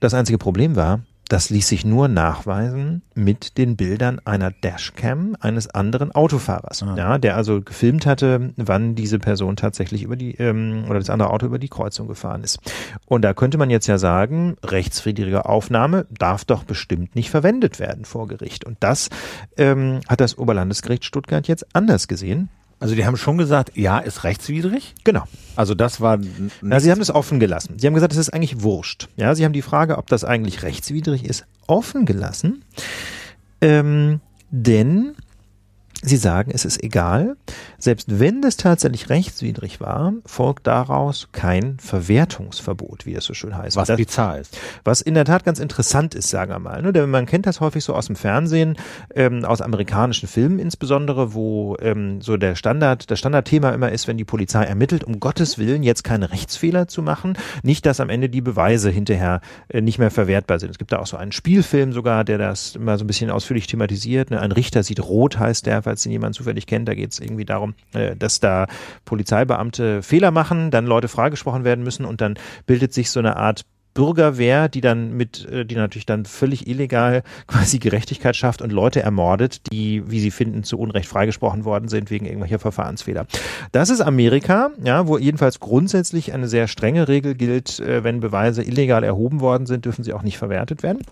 Das 0.00 0.14
einzige 0.14 0.38
Problem 0.38 0.74
war, 0.74 1.00
das 1.32 1.48
ließ 1.48 1.66
sich 1.66 1.86
nur 1.86 2.08
nachweisen 2.08 3.00
mit 3.14 3.56
den 3.56 3.76
Bildern 3.76 4.20
einer 4.26 4.50
Dashcam 4.50 5.34
eines 5.40 5.66
anderen 5.66 6.12
Autofahrers, 6.12 6.82
ah. 6.82 6.94
ja, 6.94 7.16
der 7.16 7.36
also 7.36 7.62
gefilmt 7.62 8.04
hatte, 8.04 8.52
wann 8.56 8.94
diese 8.94 9.18
Person 9.18 9.56
tatsächlich 9.56 10.02
über 10.02 10.16
die 10.16 10.34
ähm, 10.34 10.84
oder 10.90 10.98
das 10.98 11.08
andere 11.08 11.30
Auto 11.30 11.46
über 11.46 11.58
die 11.58 11.70
Kreuzung 11.70 12.06
gefahren 12.06 12.42
ist. 12.44 12.58
Und 13.06 13.22
da 13.22 13.32
könnte 13.32 13.56
man 13.56 13.70
jetzt 13.70 13.86
ja 13.86 13.96
sagen, 13.96 14.56
rechtswidrige 14.62 15.46
Aufnahme 15.46 16.06
darf 16.10 16.44
doch 16.44 16.64
bestimmt 16.64 17.16
nicht 17.16 17.30
verwendet 17.30 17.80
werden 17.80 18.04
vor 18.04 18.28
Gericht. 18.28 18.66
Und 18.66 18.76
das 18.80 19.08
ähm, 19.56 20.00
hat 20.08 20.20
das 20.20 20.36
Oberlandesgericht 20.36 21.06
Stuttgart 21.06 21.48
jetzt 21.48 21.74
anders 21.74 22.08
gesehen. 22.08 22.50
Also 22.82 22.96
die 22.96 23.06
haben 23.06 23.16
schon 23.16 23.38
gesagt, 23.38 23.76
ja, 23.76 24.00
ist 24.00 24.24
rechtswidrig. 24.24 24.94
Genau. 25.04 25.22
Also 25.54 25.76
das 25.76 26.00
war. 26.00 26.18
Ja, 26.62 26.80
sie 26.80 26.90
haben 26.90 27.00
es 27.00 27.14
offen 27.14 27.38
gelassen. 27.38 27.78
Sie 27.78 27.86
haben 27.86 27.94
gesagt, 27.94 28.12
es 28.12 28.18
ist 28.18 28.30
eigentlich 28.30 28.62
wurscht. 28.62 29.08
Ja, 29.16 29.36
sie 29.36 29.44
haben 29.44 29.52
die 29.52 29.62
Frage, 29.62 29.98
ob 29.98 30.08
das 30.08 30.24
eigentlich 30.24 30.64
rechtswidrig 30.64 31.24
ist, 31.24 31.46
offen 31.68 32.06
gelassen. 32.06 32.64
Ähm, 33.60 34.20
denn 34.50 35.14
Sie 36.04 36.16
sagen, 36.16 36.50
es 36.52 36.64
ist 36.64 36.82
egal. 36.82 37.36
Selbst 37.78 38.18
wenn 38.18 38.42
das 38.42 38.56
tatsächlich 38.56 39.08
rechtswidrig 39.08 39.80
war, 39.80 40.12
folgt 40.26 40.66
daraus 40.66 41.28
kein 41.30 41.78
Verwertungsverbot, 41.78 43.06
wie 43.06 43.14
es 43.14 43.24
so 43.24 43.34
schön 43.34 43.56
heißt. 43.56 43.76
Was 43.76 43.86
das, 43.86 43.96
bizarr 43.96 44.38
ist. 44.38 44.58
Was 44.82 45.00
in 45.00 45.14
der 45.14 45.24
Tat 45.24 45.44
ganz 45.44 45.60
interessant 45.60 46.16
ist, 46.16 46.28
sagen 46.28 46.50
wir 46.50 46.58
mal. 46.58 46.82
Ne? 46.82 46.92
Denn 46.92 47.08
man 47.08 47.26
kennt 47.26 47.46
das 47.46 47.60
häufig 47.60 47.84
so 47.84 47.94
aus 47.94 48.06
dem 48.06 48.16
Fernsehen, 48.16 48.76
ähm, 49.14 49.44
aus 49.44 49.60
amerikanischen 49.60 50.28
Filmen 50.28 50.58
insbesondere, 50.58 51.34
wo 51.34 51.76
ähm, 51.80 52.20
so 52.20 52.36
der 52.36 52.56
Standard, 52.56 53.08
das 53.08 53.20
Standardthema 53.20 53.70
immer 53.70 53.92
ist, 53.92 54.08
wenn 54.08 54.16
die 54.16 54.24
Polizei 54.24 54.64
ermittelt, 54.64 55.04
um 55.04 55.20
Gottes 55.20 55.56
Willen 55.56 55.84
jetzt 55.84 56.02
keine 56.02 56.32
Rechtsfehler 56.32 56.88
zu 56.88 57.02
machen, 57.02 57.38
nicht, 57.62 57.86
dass 57.86 58.00
am 58.00 58.10
Ende 58.10 58.28
die 58.28 58.40
Beweise 58.40 58.90
hinterher 58.90 59.40
äh, 59.68 59.80
nicht 59.80 60.00
mehr 60.00 60.10
verwertbar 60.10 60.58
sind. 60.58 60.70
Es 60.70 60.78
gibt 60.78 60.90
da 60.90 60.98
auch 60.98 61.06
so 61.06 61.16
einen 61.16 61.30
Spielfilm 61.30 61.92
sogar, 61.92 62.24
der 62.24 62.38
das 62.38 62.74
immer 62.74 62.98
so 62.98 63.04
ein 63.04 63.06
bisschen 63.06 63.30
ausführlich 63.30 63.68
thematisiert. 63.68 64.32
Ne? 64.32 64.40
Ein 64.40 64.50
Richter 64.50 64.82
sieht 64.82 65.00
rot, 65.00 65.38
heißt 65.38 65.66
der, 65.66 65.86
falls 65.92 66.06
ihn 66.06 66.12
jemand 66.12 66.34
zufällig 66.34 66.66
kennt. 66.66 66.88
Da 66.88 66.94
geht 66.94 67.12
es 67.12 67.20
irgendwie 67.20 67.44
darum, 67.44 67.74
äh, 67.92 68.16
dass 68.16 68.40
da 68.40 68.66
Polizeibeamte 69.04 70.02
Fehler 70.02 70.30
machen, 70.30 70.70
dann 70.70 70.86
Leute 70.86 71.08
freigesprochen 71.08 71.64
werden 71.64 71.84
müssen 71.84 72.06
und 72.06 72.22
dann 72.22 72.38
bildet 72.66 72.94
sich 72.94 73.10
so 73.10 73.20
eine 73.20 73.36
Art 73.36 73.66
Bürgerwehr, 73.94 74.70
die 74.70 74.80
dann 74.80 75.12
mit, 75.12 75.44
äh, 75.50 75.66
die 75.66 75.74
natürlich 75.74 76.06
dann 76.06 76.24
völlig 76.24 76.66
illegal 76.66 77.22
quasi 77.46 77.78
Gerechtigkeit 77.78 78.34
schafft 78.36 78.62
und 78.62 78.72
Leute 78.72 79.02
ermordet, 79.02 79.70
die, 79.70 80.02
wie 80.10 80.20
sie 80.20 80.30
finden, 80.30 80.64
zu 80.64 80.78
Unrecht 80.78 81.08
freigesprochen 81.08 81.66
worden 81.66 81.88
sind 81.88 82.10
wegen 82.10 82.24
irgendwelcher 82.24 82.58
Verfahrensfehler. 82.58 83.26
Das 83.72 83.90
ist 83.90 84.00
Amerika, 84.00 84.70
ja, 84.82 85.06
wo 85.06 85.18
jedenfalls 85.18 85.60
grundsätzlich 85.60 86.32
eine 86.32 86.48
sehr 86.48 86.68
strenge 86.68 87.06
Regel 87.06 87.34
gilt, 87.34 87.80
äh, 87.80 88.02
wenn 88.02 88.20
Beweise 88.20 88.62
illegal 88.62 89.04
erhoben 89.04 89.40
worden 89.40 89.66
sind, 89.66 89.84
dürfen 89.84 90.04
sie 90.04 90.14
auch 90.14 90.22
nicht 90.22 90.38
verwertet 90.38 90.82
werden. 90.82 91.02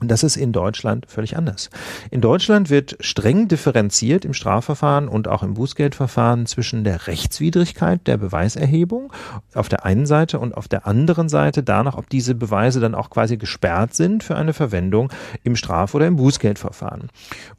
Und 0.00 0.10
das 0.10 0.24
ist 0.24 0.36
in 0.36 0.52
Deutschland 0.52 1.06
völlig 1.08 1.36
anders. 1.36 1.70
In 2.10 2.20
Deutschland 2.20 2.68
wird 2.68 2.96
streng 3.00 3.46
differenziert 3.46 4.24
im 4.24 4.34
Strafverfahren 4.34 5.08
und 5.08 5.28
auch 5.28 5.44
im 5.44 5.54
Bußgeldverfahren 5.54 6.46
zwischen 6.46 6.82
der 6.82 7.06
Rechtswidrigkeit 7.06 8.06
der 8.06 8.16
Beweiserhebung 8.16 9.12
auf 9.54 9.68
der 9.68 9.84
einen 9.84 10.06
Seite 10.06 10.40
und 10.40 10.56
auf 10.56 10.66
der 10.66 10.86
anderen 10.86 11.28
Seite 11.28 11.62
danach, 11.62 11.96
ob 11.96 12.10
diese 12.10 12.34
Beweise 12.34 12.80
dann 12.80 12.96
auch 12.96 13.08
quasi 13.08 13.36
gesperrt 13.36 13.94
sind 13.94 14.24
für 14.24 14.36
eine 14.36 14.52
Verwendung 14.52 15.12
im 15.44 15.54
Straf- 15.54 15.94
oder 15.94 16.08
im 16.08 16.16
Bußgeldverfahren. 16.16 17.10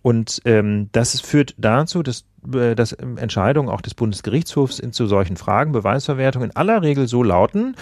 Und 0.01 0.41
ähm, 0.43 0.89
das 0.91 1.21
führt 1.21 1.55
dazu, 1.57 2.03
dass 2.03 2.25
äh, 2.53 2.75
dass 2.75 2.91
Entscheidungen 2.91 3.69
auch 3.69 3.81
des 3.81 3.93
Bundesgerichtshofs 3.93 4.79
in 4.79 4.91
zu 4.91 5.07
solchen 5.07 5.37
Fragen, 5.37 5.71
Beweisverwertung 5.71 6.43
in 6.43 6.55
aller 6.55 6.81
Regel 6.81 7.07
so 7.07 7.23
lauten, 7.23 7.75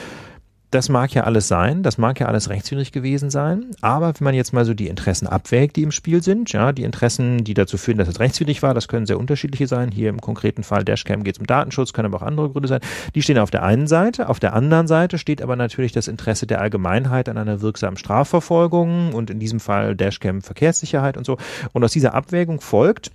das 0.74 0.90
mag 0.90 1.14
ja 1.14 1.24
alles 1.24 1.48
sein, 1.48 1.84
das 1.84 1.98
mag 1.98 2.20
ja 2.20 2.28
alles 2.28 2.50
rechtswidrig 2.50 2.92
gewesen 2.92 3.30
sein, 3.30 3.66
aber 3.82 4.08
wenn 4.08 4.26
man 4.26 4.34
jetzt 4.34 4.54
mal 4.54 4.66
so 4.66 4.74
die 4.74 4.88
Interessen 4.88 5.28
abwägt, 5.28 5.76
die 5.76 5.84
im 5.84 5.92
Spiel 5.92 6.24
sind, 6.24 6.52
ja, 6.52 6.72
die 6.72 6.84
Interessen, 6.84 7.44
die 7.44 7.54
dazu 7.54 7.78
führen, 7.78 8.00
dass 8.00 8.08
es 8.08 8.20
rechtswidrig 8.20 8.64
war, 8.64 8.74
das 8.74 8.88
können 8.88 9.06
sehr 9.06 9.20
unterschiedliche 9.20 9.68
sein. 9.68 9.92
Hier 9.92 10.10
im 10.10 10.20
konkreten 10.20 10.64
Fall 10.64 10.84
Dashcam 10.84 11.24
geht 11.24 11.36
es 11.36 11.40
um 11.40 11.46
Datenschutz, 11.46 11.94
können 11.94 12.08
aber 12.08 12.18
auch 12.18 12.28
andere 12.28 12.50
Gründe 12.50 12.68
sein. 12.68 12.82
Die 13.14 13.22
stehen 13.22 13.38
auf 13.38 13.52
der 13.52 13.64
einen 13.64 13.88
Seite, 13.88 14.30
auf 14.30 14.40
der 14.40 14.54
anderen 14.54 14.88
Seite 14.88 15.18
steht 15.20 15.42
aber 15.42 15.56
natürlich 15.56 15.92
das 15.92 16.08
Interesse 16.08 16.48
der 16.48 16.60
Allgemeinheit 16.60 17.30
an 17.30 17.38
einer 17.38 17.62
wirksamen 17.62 17.98
Strafverfolgung 17.98 19.14
und 19.14 19.30
in 19.30 19.40
diesem 19.40 19.60
Fall 19.60 19.96
Dashcam 19.96 20.42
Verkehrssicherheit 20.42 21.18
und 21.18 21.26
so. 21.26 21.38
Und 21.74 21.84
aus 21.84 21.92
dieser 21.92 22.16
Abwägung 22.16 22.62
folgt, 22.62 23.12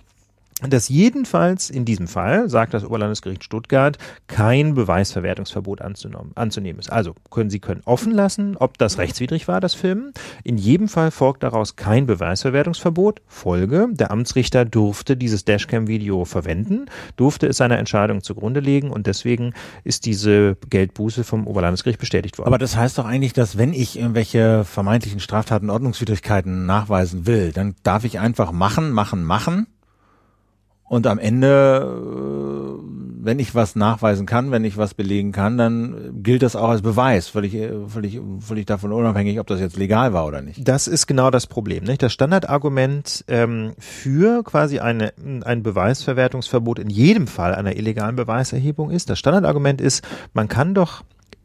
dass 0.67 0.89
jedenfalls 0.89 1.69
in 1.69 1.85
diesem 1.85 2.07
Fall, 2.07 2.49
sagt 2.49 2.73
das 2.73 2.83
Oberlandesgericht 2.83 3.43
Stuttgart, 3.43 3.97
kein 4.27 4.73
Beweisverwertungsverbot 4.73 5.81
anzunehmen 5.81 6.79
ist. 6.79 6.91
Also 6.91 7.15
können 7.29 7.49
Sie 7.49 7.59
können 7.59 7.81
offen 7.85 8.11
lassen, 8.13 8.57
ob 8.57 8.77
das 8.77 8.97
rechtswidrig 8.97 9.47
war, 9.47 9.61
das 9.61 9.73
Filmen. 9.73 10.13
In 10.43 10.57
jedem 10.57 10.89
Fall 10.89 11.11
folgt 11.11 11.43
daraus 11.43 11.75
kein 11.77 12.05
Beweisverwertungsverbot. 12.05 13.21
Folge, 13.25 13.87
der 13.91 14.11
Amtsrichter 14.11 14.65
durfte 14.65 15.15
dieses 15.15 15.45
Dashcam-Video 15.45 16.25
verwenden, 16.25 16.87
durfte 17.15 17.47
es 17.47 17.57
seiner 17.57 17.77
Entscheidung 17.77 18.21
zugrunde 18.21 18.59
legen 18.59 18.91
und 18.91 19.07
deswegen 19.07 19.53
ist 19.83 20.05
diese 20.05 20.57
Geldbuße 20.69 21.23
vom 21.23 21.47
Oberlandesgericht 21.47 21.99
bestätigt 21.99 22.37
worden. 22.37 22.47
Aber 22.47 22.57
das 22.57 22.75
heißt 22.75 22.97
doch 22.97 23.05
eigentlich, 23.05 23.33
dass 23.33 23.57
wenn 23.57 23.73
ich 23.73 23.97
irgendwelche 23.97 24.65
vermeintlichen 24.65 25.21
Straftaten, 25.21 25.69
Ordnungswidrigkeiten 25.69 26.65
nachweisen 26.65 27.25
will, 27.25 27.51
dann 27.53 27.75
darf 27.83 28.03
ich 28.03 28.19
einfach 28.19 28.51
machen, 28.51 28.91
machen, 28.91 29.23
machen 29.23 29.67
und 30.89 31.05
am 31.05 31.19
Ende, 31.19 31.85
äh, 31.87 32.83
wenn 33.21 33.37
ich 33.37 33.53
was 33.53 33.75
nachweisen 33.75 34.25
kann, 34.25 34.49
wenn 34.51 34.65
ich 34.65 34.75
was 34.75 34.95
belegen 34.95 35.31
kann, 35.31 35.57
dann 35.57 36.23
gilt 36.23 36.41
das 36.41 36.55
auch 36.55 36.69
als 36.69 36.81
Beweis, 36.81 37.27
völlig, 37.27 37.55
völlig, 37.87 38.19
völlig 38.39 38.65
davon 38.65 38.91
unabhängig, 38.91 39.39
ob 39.39 39.45
das 39.47 39.59
jetzt 39.59 39.77
legal 39.77 40.13
war 40.13 40.25
oder 40.25 40.41
nicht. 40.41 40.67
Das 40.67 40.87
ist 40.87 41.05
genau 41.05 41.29
das 41.29 41.45
Problem. 41.45 41.83
Nicht? 41.83 42.01
Das 42.01 42.11
Standardargument 42.11 43.23
ähm, 43.27 43.73
für 43.77 44.43
quasi 44.43 44.79
eine, 44.79 45.13
ein 45.43 45.61
Beweisverwertungsverbot 45.61 46.79
in 46.79 46.89
jedem 46.89 47.27
Fall 47.27 47.53
einer 47.53 47.75
illegalen 47.77 48.15
Beweiserhebung 48.15 48.89
ist, 48.89 49.11
das 49.11 49.19
Standardargument 49.19 49.81
ist, 49.81 50.03
man 50.33 50.47
kann 50.47 50.73
doch 50.73 51.03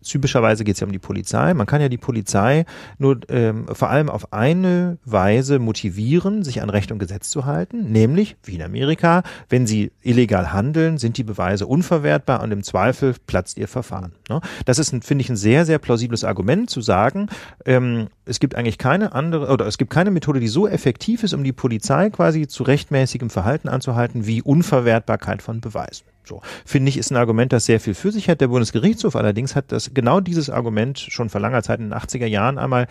typischerweise 0.09 0.65
geht 0.65 0.75
es 0.75 0.81
ja 0.81 0.87
um 0.87 0.93
die 0.93 0.99
Polizei. 0.99 1.55
Man 1.55 1.67
kann 1.67 1.81
ja 1.81 1.89
die 1.89 1.99
Polizei 1.99 2.65
nur 2.99 3.21
ähm, 3.29 3.67
vor 3.73 3.91
allem 3.91 4.09
auf 4.09 4.33
eine 4.33 4.99
Weise 5.05 5.59
motivieren, 5.59 6.43
sich 6.43 6.63
an 6.63 6.71
Recht 6.71 6.93
und 6.93 6.99
Gesetz 6.99 7.31
zu 7.31 7.45
halten, 7.45 7.91
nämlich 7.91 8.37
wie 8.45 8.55
in 8.55 8.63
Amerika, 8.63 9.23
wenn 9.49 9.67
sie 9.67 9.93
illegal 10.03 10.53
handeln, 10.53 10.99
sind 10.99 11.19
die 11.19 11.25
Beweise 11.25 11.67
unverwertbar 11.67 12.43
und 12.43 12.53
im 12.53 12.63
Zweifel 12.63 13.15
platzt 13.27 13.59
ihr 13.59 13.69
Verfahren. 13.69 14.13
Ne? 14.29 14.41
Das 14.65 14.79
ist, 14.79 14.91
finde 15.05 15.23
ich, 15.23 15.31
ein 15.31 15.37
sehr, 15.37 15.65
sehr 15.65 15.79
plausibles 15.79 16.25
Argument 16.25 16.71
zu 16.71 16.81
sagen, 16.81 17.29
ähm, 17.65 18.09
es 18.25 18.41
gibt 18.41 18.55
eigentlich 18.55 18.79
keine 18.79 19.13
andere 19.13 19.53
oder 19.53 19.67
es 19.67 19.79
gibt 19.79 19.91
keine 19.91 20.11
Methode, 20.11 20.41
die 20.41 20.49
so 20.49 20.67
effektiv 20.67 21.23
ist, 21.23 21.35
um 21.35 21.45
die 21.45 21.53
Polizei 21.53 22.11
quasi 22.11 22.47
zu 22.47 22.63
rechtmäßigem 22.63 23.31
Verhalten 23.31 23.69
anzuhalten, 23.69 24.27
wie 24.27 24.43
Unverwertbarkeit 24.43 25.43
von 25.43 25.61
Beweisen. 25.61 26.05
So, 26.27 26.41
finde 26.65 26.89
ich, 26.89 26.97
ist 26.97 27.11
ein 27.11 27.17
Argument, 27.17 27.53
das 27.53 27.67
sehr 27.67 27.81
viel 27.81 27.95
für 27.95 28.11
sich 28.11 28.29
hat. 28.29 28.41
Der 28.41 28.49
Bundesgerichtshof 28.49 29.15
allerdings 29.15 29.55
hat 29.55 29.73
das 29.73 29.93
genau 29.93 30.21
dieses 30.21 30.49
Argument 30.49 30.99
schon 30.99 31.29
vor 31.29 31.41
langer 31.41 31.63
Zeit 31.63 31.81
in 31.81 31.91
den 31.91 31.99
80er 31.99 32.27
Jahren 32.27 32.59
einmal 32.59 32.87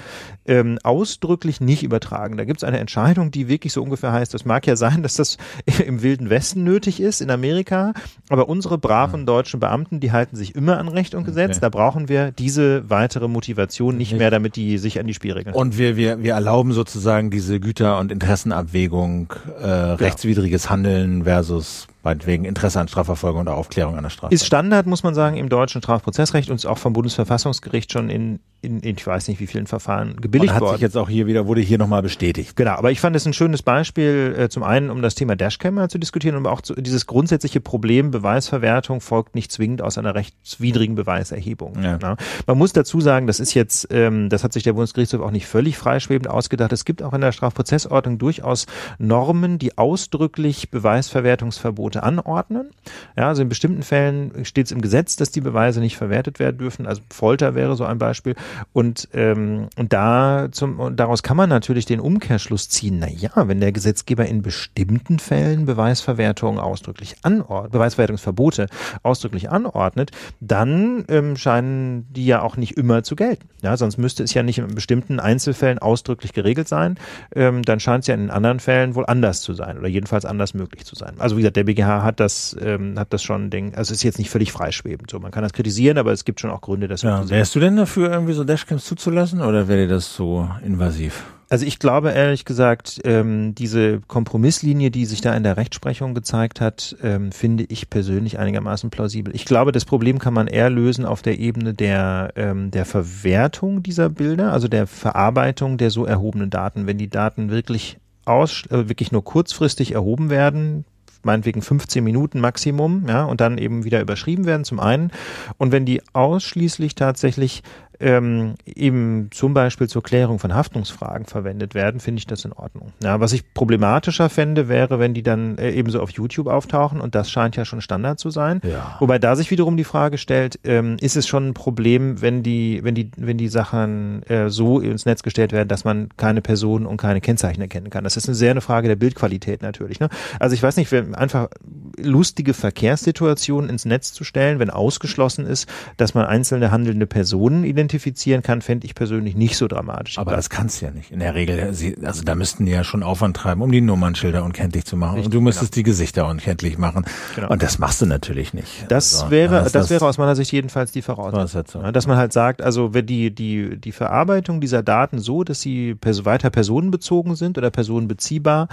ähm, 0.46 0.78
ausdrücklich 0.84 1.60
nicht 1.60 1.82
übertragen. 1.82 2.38
Da 2.38 2.46
gibt 2.46 2.60
es 2.60 2.64
eine 2.64 2.80
Entscheidung, 2.80 3.32
die 3.32 3.48
wirklich 3.48 3.74
so 3.74 3.82
ungefähr 3.82 4.12
heißt, 4.12 4.34
das 4.34 4.46
mag 4.46 4.68
ja 4.68 4.76
sein, 4.76 5.02
dass 5.04 5.16
das 5.16 5.38
im 5.86 6.04
Wilden 6.04 6.30
Westen 6.30 6.64
nötig 6.64 7.00
ist, 7.00 7.22
in 7.22 7.32
Amerika, 7.32 7.94
aber 8.30 8.50
unsere 8.50 8.78
braven 8.78 9.26
deutschen 9.26 9.60
Beamten, 9.60 10.00
die 10.00 10.12
halten 10.12 10.36
sich 10.36 10.56
immer 10.56 10.78
an 10.78 10.88
Recht 10.88 11.16
und 11.16 11.24
Gesetz. 11.24 11.58
Okay. 11.58 11.62
Da 11.62 11.70
brauchen 11.70 12.10
wir 12.10 12.32
diese 12.32 12.90
weitere 12.90 13.28
Motivation 13.28 13.98
nicht 13.98 14.14
mehr, 14.16 14.30
damit 14.30 14.56
die 14.56 14.78
sich 14.78 15.00
an 15.00 15.08
die 15.08 15.14
Spielregeln. 15.14 15.56
Und 15.56 15.78
wir, 15.78 15.98
wir, 15.98 16.22
wir 16.22 16.34
erlauben 16.34 16.72
sozusagen 16.72 17.32
diese 17.32 17.60
Güter- 17.60 18.00
und 18.00 18.12
Interessenabwägung, 18.12 19.34
äh, 19.60 19.68
rechtswidriges 19.68 20.70
Handeln 20.70 21.24
versus 21.24 21.88
meinetwegen 22.04 22.46
Interesse 22.46 22.80
an 22.80 22.88
Strafverfolgung 22.88 23.42
und 23.42 23.48
Aufklärung 23.48 23.98
einer 23.98 24.10
Straftat. 24.10 24.34
Ist 24.34 24.46
Standard, 24.46 24.86
muss 24.86 25.04
man 25.04 25.16
sagen, 25.16 25.38
im 25.38 25.50
deutschen 25.50 25.82
Strafprozessrecht 25.82 26.50
und 26.50 26.56
ist 26.56 26.66
auch 26.66 26.78
vom 26.78 26.94
Bundesverfassungsgericht 26.94 27.92
schon 27.92 28.10
in, 28.10 28.40
in, 28.62 28.82
in 28.82 28.98
ich 28.98 29.08
weiß 29.08 29.30
nicht 29.30 29.40
wie 29.40 29.48
vielen 29.48 29.68
Verfahren 29.68 30.18
gebilligt 30.20 30.52
und 30.52 30.56
hat 30.56 30.62
worden. 30.62 30.72
Hat 30.74 30.78
sich 30.80 30.82
jetzt 30.84 30.98
auch 30.98 31.10
hier 31.10 31.28
wieder, 31.28 31.48
wurde 31.48 31.62
hier 31.62 31.78
nochmal 31.78 32.02
bestätigt. 32.02 32.56
Genau, 32.56 32.72
aber 32.72 32.92
ich 32.92 33.00
fand 33.00 33.16
es 33.16 33.26
ein 33.26 33.34
schönes 33.34 33.62
Beispiel, 33.62 34.36
äh, 34.38 34.50
zum 34.50 34.64
einen, 34.64 34.90
um 34.90 35.02
das 35.02 35.16
Thema 35.16 35.36
Dashcam 35.36 35.76
mal 35.76 35.90
zu 35.90 35.98
diskutieren 35.98 36.36
und 36.36 36.46
auch 36.46 36.62
zu, 36.62 36.76
dieses 36.76 37.08
grundsätzliche 37.08 37.62
Problem 37.62 38.12
Beweisverwertung 38.12 39.00
folgt 39.00 39.36
nicht 39.36 39.52
zwingend 39.52 39.82
aus 39.82 39.98
einer 39.98 40.14
rechtswidrigen 40.14 40.96
Beweiserhebung. 40.96 41.82
Ja. 41.82 42.18
Man 42.46 42.58
muss 42.58 42.74
dazu 42.74 43.00
sagen, 43.00 43.28
das 43.28 43.40
ist 43.40 43.54
jetzt, 43.54 43.88
ähm, 43.92 44.30
das 44.30 44.44
hat 44.44 44.52
sich 44.52 44.64
der 44.64 44.74
Bundesgerichtshof 44.74 45.22
auch 45.22 45.32
nicht 45.32 45.48
völlig 45.48 45.78
freischwebend 45.78 46.30
ausgedacht. 46.30 46.74
Es 46.74 46.84
gibt 46.84 47.02
auch 47.02 47.14
in 47.14 47.22
der 47.22 47.32
Strafprozessordnung 47.32 48.18
durchaus 48.18 48.66
Normen, 48.98 49.58
die 49.58 49.78
ausdrücklich 49.78 50.70
Beweisverwertungsverbote 50.70 51.93
Verbote 51.94 52.04
anordnen. 52.04 52.72
Ja, 53.18 53.28
also 53.28 53.42
in 53.42 53.50
bestimmten 53.50 53.84
Fällen 53.84 54.46
steht 54.46 54.68
es 54.68 54.72
im 54.72 54.82
Gesetz, 54.82 55.16
dass 55.16 55.32
die 55.32 55.42
Beweise 55.42 55.80
nicht 55.80 55.98
verwertet 55.98 56.40
werden 56.40 56.58
dürfen. 56.58 56.88
Also 56.88 57.02
Folter 57.10 57.56
wäre 57.56 57.76
so 57.76 57.86
ein 57.86 57.98
Beispiel. 57.98 58.36
Und, 58.74 59.08
ähm, 59.14 59.68
und 59.78 59.94
da 59.94 60.48
zum, 60.52 60.80
und 60.80 61.00
daraus 61.00 61.24
kann 61.24 61.38
man 61.38 61.50
natürlich 61.50 61.86
den 61.86 62.00
Umkehrschluss 62.00 62.70
ziehen. 62.70 62.98
Na 63.00 63.10
ja, 63.10 63.32
wenn 63.48 63.60
der 63.60 63.72
Gesetzgeber 63.72 64.26
in 64.26 64.42
bestimmten 64.42 65.20
Fällen 65.20 65.66
Beweisverwertung 65.66 66.60
ausdrücklich 66.60 67.16
anordnet, 67.22 67.72
Beweisverwertungsverbote 67.72 68.68
ausdrücklich 69.04 69.50
anordnet, 69.50 70.12
dann 70.40 71.06
ähm, 71.10 71.36
scheinen 71.38 72.08
die 72.12 72.26
ja 72.26 72.42
auch 72.42 72.58
nicht 72.58 72.78
immer 72.78 73.04
zu 73.04 73.16
gelten. 73.16 73.48
Ja, 73.62 73.78
sonst 73.78 73.98
müsste 73.98 74.24
es 74.24 74.34
ja 74.34 74.44
nicht 74.44 74.60
in 74.60 74.76
bestimmten 74.76 75.20
Einzelfällen 75.20 75.80
ausdrücklich 75.80 76.34
geregelt 76.34 76.68
sein. 76.68 76.98
Ähm, 77.36 77.62
dann 77.64 77.80
scheint 77.80 78.04
es 78.04 78.08
ja 78.08 78.16
in 78.16 78.30
anderen 78.30 78.60
Fällen 78.60 78.96
wohl 78.96 79.06
anders 79.06 79.42
zu 79.42 79.54
sein 79.54 79.78
oder 79.78 79.88
jedenfalls 79.88 80.26
anders 80.26 80.54
möglich 80.54 80.86
zu 80.86 80.96
sein. 80.96 81.16
Also 81.18 81.38
wie 81.38 81.42
gesagt, 81.42 81.58
der 81.58 81.64
BGH 81.64 81.83
BGH 81.84 82.04
hat 82.04 82.20
das, 82.20 82.56
ähm, 82.62 82.98
hat 82.98 83.14
das 83.14 83.24
schon, 83.24 83.50
Ding, 83.50 83.76
also 83.76 83.94
ist 83.94 84.04
jetzt 84.04 84.20
nicht 84.20 84.30
völlig 84.30 84.52
freischwebend. 84.52 85.10
So, 85.10 85.20
man 85.20 85.32
kann 85.32 85.44
das 85.44 85.54
kritisieren, 85.54 85.98
aber 85.98 86.12
es 86.12 86.26
gibt 86.26 86.40
schon 86.40 86.50
auch 86.50 86.62
Gründe, 86.62 86.88
das 86.88 87.02
ja, 87.02 87.28
Wärst 87.30 87.56
du 87.56 87.60
denn 87.60 87.76
dafür, 87.76 88.12
irgendwie 88.12 88.34
so 88.34 88.44
Dashcams 88.44 88.86
zuzulassen 88.86 89.42
oder 89.42 89.68
wäre 89.68 89.82
dir 89.82 89.94
das 89.94 90.16
so 90.16 90.50
invasiv? 90.66 91.24
Also 91.50 91.68
ich 91.68 91.78
glaube 91.78 92.10
ehrlich 92.10 92.46
gesagt, 92.46 93.02
ähm, 93.04 93.54
diese 93.54 94.00
Kompromisslinie, 94.08 94.90
die 94.90 95.06
sich 95.06 95.22
da 95.22 95.36
in 95.36 95.44
der 95.44 95.56
Rechtsprechung 95.56 96.16
gezeigt 96.16 96.60
hat, 96.62 96.96
ähm, 97.04 97.32
finde 97.32 97.66
ich 97.68 97.92
persönlich 97.92 98.40
einigermaßen 98.40 98.90
plausibel. 98.90 99.36
Ich 99.36 99.46
glaube, 99.46 99.72
das 99.72 99.86
Problem 99.86 100.18
kann 100.18 100.34
man 100.34 100.48
eher 100.48 100.72
lösen 100.72 101.06
auf 101.06 101.22
der 101.22 101.38
Ebene 101.38 101.76
der, 101.76 102.32
ähm, 102.38 102.72
der 102.72 102.86
Verwertung 102.86 103.84
dieser 103.84 104.10
Bilder, 104.10 104.52
also 104.52 104.68
der 104.68 104.88
Verarbeitung 104.88 105.78
der 105.78 105.92
so 105.92 106.06
erhobenen 106.06 106.50
Daten. 106.50 106.88
Wenn 106.88 106.98
die 106.98 107.10
Daten 107.10 107.52
wirklich 107.52 107.98
aus, 108.26 108.64
äh, 108.72 108.90
wirklich 108.90 109.12
nur 109.12 109.24
kurzfristig 109.24 109.92
erhoben 109.94 110.32
werden, 110.32 110.86
meinetwegen 111.26 111.62
15 111.62 112.04
Minuten 112.04 112.40
Maximum, 112.40 113.06
ja, 113.08 113.24
und 113.24 113.42
dann 113.42 113.58
eben 113.58 113.84
wieder 113.84 114.02
überschrieben 114.02 114.46
werden 114.46 114.64
zum 114.64 114.80
einen. 114.80 115.12
Und 115.58 115.72
wenn 115.72 115.86
die 115.86 116.02
ausschließlich 116.14 116.96
tatsächlich 116.96 117.64
ähm, 118.00 118.56
eben 118.66 119.30
zum 119.32 119.54
Beispiel 119.54 119.88
zur 119.88 120.04
Klärung 120.04 120.40
von 120.40 120.54
Haftungsfragen 120.54 121.26
verwendet 121.26 121.76
werden, 121.76 122.00
finde 122.00 122.20
ich 122.20 122.28
das 122.28 122.46
in 122.46 122.54
Ordnung. 122.54 122.92
Ja, 123.04 123.20
was 123.20 123.34
ich 123.34 123.54
problematischer 123.54 124.30
fände, 124.30 124.68
wäre, 124.68 125.00
wenn 125.00 125.14
die 125.14 125.24
dann 125.24 125.58
äh, 125.58 125.72
ebenso 125.72 126.02
auf 126.02 126.10
YouTube 126.12 126.48
auftauchen 126.48 127.02
und 127.02 127.16
das 127.16 127.30
scheint 127.30 127.56
ja 127.56 127.66
schon 127.66 127.82
Standard 127.82 128.20
zu 128.20 128.30
sein. 128.30 128.62
Ja. 128.64 128.96
Wobei 129.00 129.20
da 129.20 129.36
sich 129.36 129.52
wiederum 129.52 129.78
die 129.78 129.84
Frage 129.84 130.18
stellt, 130.18 130.60
ähm, 130.64 130.98
ist 131.00 131.16
es 131.16 131.28
schon 131.28 131.50
ein 131.50 131.54
Problem, 131.54 132.22
wenn 132.22 132.44
die, 132.44 132.84
wenn 132.84 132.96
die, 132.96 133.12
wenn 133.18 133.38
die 133.38 133.48
Sachen 133.48 134.24
äh, 134.24 134.50
so 134.50 134.80
ins 134.80 135.06
Netz 135.06 135.24
gestellt 135.24 135.52
werden, 135.52 135.68
dass 135.68 135.84
man 135.84 136.10
keine 136.18 136.42
Personen 136.42 136.86
und 136.86 136.98
keine 136.98 137.22
Kennzeichen 137.22 137.62
erkennen 137.62 137.90
kann. 137.90 138.04
Das 138.04 138.18
ist 138.18 138.28
eine 138.28 138.36
sehr 138.36 138.52
eine 138.52 138.62
Frage 138.62 138.88
der 138.88 138.96
Bildqualität 138.96 139.62
natürlich. 139.62 140.00
Ne? 140.00 140.10
Also 140.40 140.54
ich 140.54 140.64
weiß 140.64 140.78
nicht, 140.78 140.92
wenn 140.92 141.16
einfach 141.16 141.50
lustige 141.98 142.54
Verkehrssituationen 142.54 143.70
ins 143.70 143.86
Netz 143.86 144.14
zu 144.14 144.24
stellen, 144.24 144.60
wenn 144.60 144.70
ausgeschlossen 144.70 145.46
ist, 145.46 145.70
dass 145.98 146.14
man 146.14 146.26
einzelne 146.26 146.72
handelnde 146.72 147.06
Personen 147.06 147.64
identifizieren 147.84 148.42
kann, 148.42 148.62
fände 148.62 148.86
ich 148.86 148.96
persönlich 148.96 149.36
nicht 149.36 149.58
so 149.58 149.68
dramatisch. 149.68 150.18
Aber 150.18 150.36
das 150.36 150.50
kannst 150.50 150.82
du 150.82 150.86
ja 150.86 150.92
nicht. 150.92 151.12
In 151.12 151.20
der 151.20 151.36
Regel, 151.36 151.74
also 152.04 152.24
da 152.24 152.36
müssten 152.36 152.66
die 152.66 152.72
ja 152.72 152.84
schon 152.84 153.04
Aufwand 153.04 153.38
treiben, 153.38 153.62
um 153.62 153.72
die 153.72 153.82
Nummernschilder 153.82 154.44
unkenntlich 154.44 154.86
zu 154.86 154.96
machen. 154.96 155.16
Richtig, 155.16 155.26
und 155.28 155.34
du 155.34 155.42
müsstest 155.42 155.74
genau. 155.74 155.80
die 155.80 155.84
Gesichter 155.84 156.28
unkenntlich 156.28 156.78
machen. 156.78 157.06
Genau. 157.36 157.50
Und 157.50 157.62
das 157.62 157.80
machst 157.80 158.02
du 158.02 158.06
natürlich 158.06 158.54
nicht. 158.54 158.86
Das 158.90 159.16
Also, 159.16 159.32
wäre, 159.32 159.64
das, 159.64 159.76
ist 159.76 159.90
wäre 159.90 160.06
aus 160.06 160.18
meiner 160.18 160.36
Sicht 160.36 160.52
jedenfalls 160.52 160.92
die 160.92 161.02
Voraussetzung. 161.02 161.92
Dass 161.94 162.08
man 162.08 162.18
halt 162.18 162.34
sagt, 162.34 162.62
also 162.62 162.94
wenn 162.94 163.06
die, 163.06 163.34
die, 163.34 163.78
die 163.78 163.92
Verarbeitung 163.92 164.62
dieser 164.62 164.82
Daten 164.84 165.20
so, 165.20 165.44
dass 165.44 165.62
sie 165.62 165.96
weiter 166.02 166.50
personenbezogen 166.50 167.36
sind 167.36 167.58
oder 167.58 167.70
personenbeziehbar, 167.70 168.68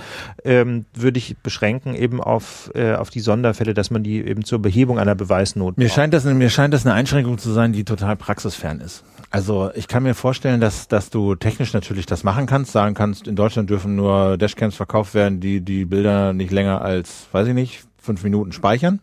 ähm, 0.45 0.85
würde 0.95 1.19
ich 1.19 1.37
beschränken 1.39 1.95
eben 1.95 2.23
auf, 2.23 2.71
äh, 2.75 2.95
auf 2.95 3.11
die 3.11 3.21
Sonderfälle, 3.21 3.75
dass 3.75 3.91
man 3.91 4.03
die 4.03 4.19
eben 4.19 4.45
zur 4.45 4.61
Behebung 4.61 4.99
einer 4.99 5.15
Beweisnot 5.15 5.79
Mir 5.79 5.87
braucht. 5.87 5.95
scheint 5.95 6.15
das, 6.15 6.25
mir 6.25 6.51
scheint 6.51 6.75
das 6.75 6.87
eine 6.87 6.95
Einschränkung 6.95 7.39
zu 7.39 7.51
sein, 7.51 7.73
die 7.73 7.85
total 7.85 8.17
praxisfern 8.17 8.81
ist. 8.81 9.00
Also 9.31 9.71
ich 9.75 9.87
kann 9.87 10.03
mir 10.03 10.15
vorstellen, 10.15 10.61
dass, 10.61 10.89
dass 10.89 11.09
du 11.11 11.35
technisch 11.37 11.73
natürlich 11.73 12.07
das 12.07 12.25
machen 12.25 12.47
kannst, 12.47 12.73
sagen 12.73 12.95
kannst, 12.95 13.29
in 13.29 13.37
Deutschland 13.37 13.71
dürfen 13.71 13.95
nur 13.95 14.37
Dashcams 14.39 14.75
verkauft 14.75 15.15
werden, 15.15 15.41
die 15.41 15.61
die 15.61 15.85
Bilder 15.85 16.33
nicht 16.33 16.51
länger 16.51 16.81
als, 16.83 17.27
weiß 17.31 17.47
ich 17.49 17.55
nicht, 17.55 17.85
fünf 17.99 18.25
Minuten 18.25 18.51
speichern. 18.53 19.01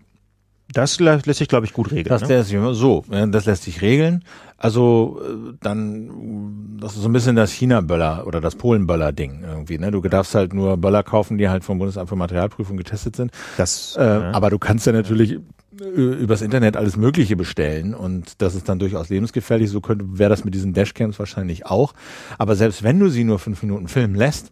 Das 0.73 0.99
lä- 0.99 1.25
lässt 1.25 1.39
sich, 1.39 1.47
glaube 1.47 1.65
ich, 1.65 1.71
gut 1.71 1.91
regeln. 1.91 2.09
Das 2.09 2.23
ne? 2.23 2.27
lässt 2.27 2.49
sich 2.49 2.59
so, 2.73 3.05
ja, 3.09 3.25
das 3.27 3.45
lässt 3.45 3.63
sich 3.63 3.81
regeln. 3.81 4.25
Also 4.57 5.21
äh, 5.23 5.53
dann, 5.61 6.77
das 6.81 6.95
ist 6.95 7.03
so 7.03 7.07
ein 7.09 7.13
bisschen 7.13 7.37
das 7.37 7.51
China-Böller 7.51 8.27
oder 8.27 8.41
das 8.41 8.55
Polen-Böller-Ding 8.55 9.43
irgendwie. 9.47 9.77
Ne? 9.77 9.91
Du 9.91 10.01
darfst 10.01 10.35
halt 10.35 10.53
nur 10.53 10.75
Böller 10.75 11.03
kaufen, 11.03 11.37
die 11.37 11.47
halt 11.47 11.63
vom 11.63 11.77
Bundesamt 11.79 12.09
für 12.09 12.17
Materialprüfung 12.17 12.75
getestet 12.75 13.15
sind. 13.15 13.31
Das, 13.55 13.95
Äh, 13.95 14.03
ja. 14.03 14.31
Aber 14.31 14.49
du 14.49 14.59
kannst 14.59 14.85
ja 14.87 14.91
natürlich 14.91 15.33
äh, 15.33 15.39
übers 15.79 16.41
Internet 16.41 16.77
alles 16.77 16.97
Mögliche 16.97 17.35
bestellen 17.35 17.93
und 17.93 18.41
das 18.41 18.55
ist 18.55 18.69
dann 18.69 18.79
durchaus 18.79 19.09
lebensgefährlich. 19.09 19.69
So 19.69 19.81
könnte 19.81 20.05
wäre 20.17 20.29
das 20.29 20.43
mit 20.43 20.53
diesen 20.53 20.73
Dashcams 20.73 21.19
wahrscheinlich 21.19 21.65
auch. 21.65 21.93
Aber 22.37 22.55
selbst 22.55 22.83
wenn 22.83 22.99
du 22.99 23.09
sie 23.09 23.23
nur 23.23 23.39
fünf 23.39 23.61
Minuten 23.61 23.87
filmen 23.87 24.15
lässt, 24.15 24.51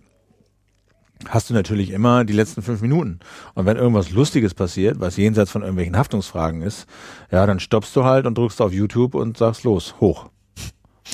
hast 1.27 1.49
du 1.49 1.53
natürlich 1.53 1.91
immer 1.91 2.25
die 2.25 2.33
letzten 2.33 2.61
fünf 2.61 2.81
Minuten. 2.81 3.19
Und 3.53 3.65
wenn 3.65 3.77
irgendwas 3.77 4.11
Lustiges 4.11 4.53
passiert, 4.53 4.99
was 4.99 5.17
jenseits 5.17 5.51
von 5.51 5.61
irgendwelchen 5.61 5.97
Haftungsfragen 5.97 6.61
ist, 6.61 6.87
ja, 7.31 7.45
dann 7.45 7.59
stoppst 7.59 7.95
du 7.95 8.03
halt 8.03 8.25
und 8.25 8.37
drückst 8.37 8.61
auf 8.61 8.73
YouTube 8.73 9.15
und 9.15 9.37
sagst 9.37 9.63
los, 9.63 9.95
hoch. 9.99 10.29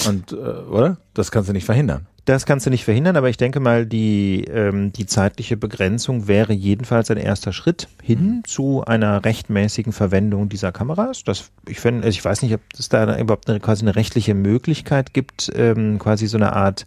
Und, 0.07 0.32
äh, 0.32 0.36
oder? 0.36 0.97
Das 1.14 1.32
kannst 1.32 1.49
du 1.49 1.53
nicht 1.53 1.66
verhindern. 1.66 2.07
Das 2.32 2.46
kannst 2.46 2.66
du 2.66 2.70
nicht 2.70 2.86
verhindern, 2.86 3.18
aber 3.18 3.28
ich 3.28 3.36
denke 3.36 3.60
mal, 3.60 3.86
die, 3.86 4.46
ähm, 4.46 4.94
die 4.94 5.06
zeitliche 5.06 5.58
Begrenzung 5.58 6.30
wäre 6.30 6.54
jedenfalls 6.54 7.12
ein 7.12 7.18
erster 7.18 7.52
Schritt 7.52 7.90
hin 8.02 8.44
zu 8.48 8.86
einer 8.86 9.26
rechtmäßigen 9.26 9.92
Verwendung 9.92 10.48
dieser 10.48 10.72
Kameras. 10.72 11.26
Das, 11.26 11.52
ich 11.68 11.82
finde, 11.82 12.06
also 12.06 12.16
ich 12.16 12.24
weiß 12.24 12.42
nicht, 12.44 12.54
ob 12.54 12.62
es 12.80 12.88
da 12.88 13.20
überhaupt 13.20 13.50
eine, 13.50 13.60
quasi 13.60 13.82
eine 13.84 13.98
rechtliche 13.98 14.34
Möglichkeit 14.34 15.14
gibt, 15.14 15.52
ähm, 15.56 16.00
quasi 16.00 16.26
so 16.28 16.38
eine 16.38 16.54
Art 16.54 16.86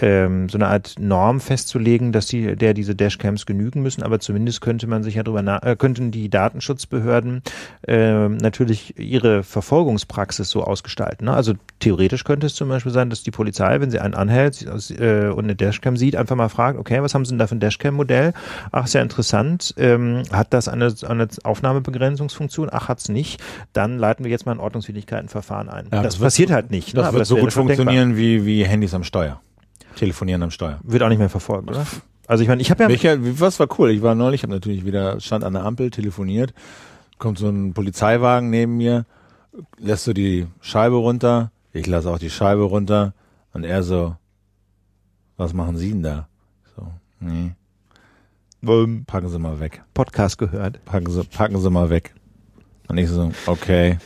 ähm, 0.00 0.48
so 0.48 0.58
eine 0.58 0.68
Art 0.68 0.94
Norm 0.98 1.40
festzulegen, 1.40 2.12
dass 2.12 2.26
die, 2.26 2.56
der 2.56 2.74
diese 2.74 2.94
Dashcams 2.94 3.46
genügen 3.46 3.82
müssen, 3.82 4.02
aber 4.02 4.20
zumindest 4.20 4.60
könnte 4.60 4.86
man 4.86 5.02
sich 5.02 5.16
ja 5.16 5.22
drüber 5.22 5.42
na 5.42 5.58
äh, 5.62 5.76
könnten 5.76 6.10
die 6.10 6.28
Datenschutzbehörden 6.28 7.42
ähm, 7.86 8.36
natürlich 8.36 8.98
ihre 8.98 9.42
Verfolgungspraxis 9.42 10.50
so 10.50 10.62
ausgestalten. 10.62 11.26
Ne? 11.26 11.32
Also 11.32 11.54
theoretisch 11.80 12.24
könnte 12.24 12.46
es 12.46 12.54
zum 12.54 12.68
Beispiel 12.68 12.92
sein, 12.92 13.10
dass 13.10 13.22
die 13.22 13.30
Polizei, 13.30 13.80
wenn 13.80 13.90
sie 13.90 14.00
einen 14.00 14.14
anhält 14.14 14.66
äh, 14.98 15.28
und 15.28 15.44
eine 15.44 15.54
Dashcam 15.56 15.96
sieht, 15.96 16.16
einfach 16.16 16.36
mal 16.36 16.48
fragt, 16.48 16.78
okay, 16.78 17.02
was 17.02 17.14
haben 17.14 17.24
Sie 17.24 17.30
denn 17.30 17.38
da 17.38 17.46
für 17.46 17.56
ein 17.56 17.60
Dashcam-Modell? 17.60 18.32
Ach, 18.72 18.86
sehr 18.86 19.02
interessant. 19.02 19.74
Ähm, 19.76 20.22
hat 20.32 20.52
das 20.52 20.68
eine, 20.68 20.92
eine 21.06 21.28
Aufnahmebegrenzungsfunktion? 21.44 22.68
Ach, 22.70 22.88
hat's 22.88 23.08
nicht. 23.08 23.40
Dann 23.72 23.98
leiten 23.98 24.24
wir 24.24 24.30
jetzt 24.30 24.46
mal 24.46 24.52
ein 24.52 24.60
Ordnungswidrigkeitenverfahren 24.60 25.68
ein. 25.68 25.86
Ja, 25.92 26.02
das, 26.02 26.14
das 26.14 26.22
passiert 26.22 26.50
halt 26.50 26.70
nicht. 26.70 26.94
ne? 26.94 27.00
Das 27.00 27.08
Aber 27.08 27.18
wird 27.18 27.26
so 27.26 27.36
wäre 27.36 27.46
gut 27.46 27.54
denkbar. 27.56 27.76
funktionieren 27.76 28.16
wie, 28.16 28.44
wie 28.46 28.64
Handys 28.64 28.94
am 28.94 29.04
Steuer. 29.04 29.40
Telefonieren 29.96 30.42
am 30.42 30.50
Steuer. 30.50 30.78
Wird 30.82 31.02
auch 31.02 31.08
nicht 31.08 31.18
mehr 31.18 31.28
verfolgt, 31.28 31.68
oder? 31.70 31.86
Also 32.26 32.42
ich 32.42 32.48
meine, 32.48 32.60
ich 32.60 32.70
habe 32.70 32.82
ja 32.82 32.88
Welcher, 32.88 33.16
was 33.40 33.58
war 33.58 33.68
cool? 33.78 33.90
Ich 33.90 34.02
war 34.02 34.14
neulich, 34.14 34.42
habe 34.42 34.52
natürlich 34.52 34.84
wieder, 34.84 35.18
stand 35.20 35.44
an 35.44 35.54
der 35.54 35.64
Ampel, 35.64 35.90
telefoniert, 35.90 36.52
kommt 37.18 37.38
so 37.38 37.48
ein 37.48 37.72
Polizeiwagen 37.72 38.50
neben 38.50 38.76
mir, 38.76 39.06
lässt 39.78 40.04
so 40.04 40.12
die 40.12 40.46
Scheibe 40.60 40.96
runter, 40.96 41.50
ich 41.72 41.86
lasse 41.86 42.10
auch 42.10 42.18
die 42.18 42.30
Scheibe 42.30 42.62
runter 42.62 43.14
und 43.54 43.64
er 43.64 43.82
so, 43.82 44.14
was 45.36 45.54
machen 45.54 45.76
Sie 45.78 45.90
denn 45.90 46.02
da? 46.02 46.28
So, 46.76 46.86
nee, 47.20 47.52
ähm, 48.62 49.04
packen 49.06 49.28
Sie 49.28 49.38
mal 49.38 49.58
weg. 49.60 49.82
Podcast 49.94 50.36
gehört. 50.38 50.84
Packen 50.84 51.10
Sie, 51.10 51.24
packen 51.24 51.58
Sie 51.58 51.70
mal 51.70 51.90
weg. 51.90 52.14
Und 52.88 52.98
ich 52.98 53.08
so, 53.08 53.32
okay, 53.46 53.98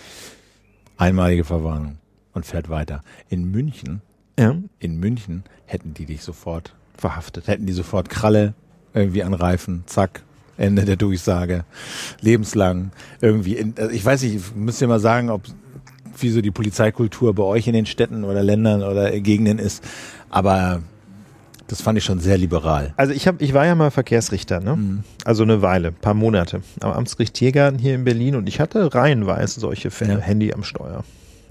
einmalige 0.96 1.44
Verwarnung 1.44 1.98
und 2.34 2.46
fährt 2.46 2.68
weiter. 2.68 3.00
In 3.28 3.50
München, 3.50 4.00
Ja. 4.38 4.54
in 4.78 4.98
München 5.00 5.44
hätten 5.72 5.94
die 5.94 6.06
dich 6.06 6.22
sofort 6.22 6.74
Verhaftet. 6.96 7.48
hätten 7.48 7.66
die 7.66 7.72
sofort 7.72 8.10
Kralle 8.10 8.54
irgendwie 8.94 9.22
an 9.22 9.34
Reifen, 9.34 9.82
zack, 9.86 10.22
Ende 10.56 10.84
der 10.84 10.96
Durchsage, 10.96 11.64
lebenslang 12.20 12.92
irgendwie. 13.20 13.56
In, 13.56 13.74
also 13.76 13.90
ich 13.90 14.04
weiß 14.04 14.22
nicht, 14.22 14.36
ich 14.36 14.54
müsste 14.54 14.86
mal 14.86 15.00
sagen, 15.00 15.30
ob 15.30 15.42
wie 16.18 16.28
so 16.28 16.42
die 16.42 16.50
Polizeikultur 16.50 17.34
bei 17.34 17.42
euch 17.42 17.66
in 17.66 17.72
den 17.72 17.86
Städten 17.86 18.22
oder 18.24 18.42
Ländern 18.42 18.82
oder 18.82 19.18
Gegenden 19.18 19.58
ist, 19.58 19.82
aber 20.28 20.82
das 21.68 21.80
fand 21.80 21.96
ich 21.96 22.04
schon 22.04 22.20
sehr 22.20 22.36
liberal. 22.36 22.92
Also 22.98 23.14
ich 23.14 23.26
habe, 23.26 23.42
ich 23.42 23.54
war 23.54 23.64
ja 23.64 23.74
mal 23.74 23.90
Verkehrsrichter, 23.90 24.60
ne? 24.60 25.02
Also 25.24 25.42
eine 25.42 25.62
Weile, 25.62 25.90
paar 25.90 26.12
Monate 26.12 26.60
am 26.80 26.92
Amtsgericht 26.92 27.32
Tiergarten 27.34 27.78
hier 27.78 27.94
in 27.94 28.04
Berlin 28.04 28.36
und 28.36 28.46
ich 28.46 28.60
hatte 28.60 28.94
reihenweise 28.94 29.58
solche 29.58 29.90
Fälle, 29.90 30.14
Ja. 30.14 30.18
Handy 30.20 30.52
am 30.52 30.64
Steuer. 30.64 31.02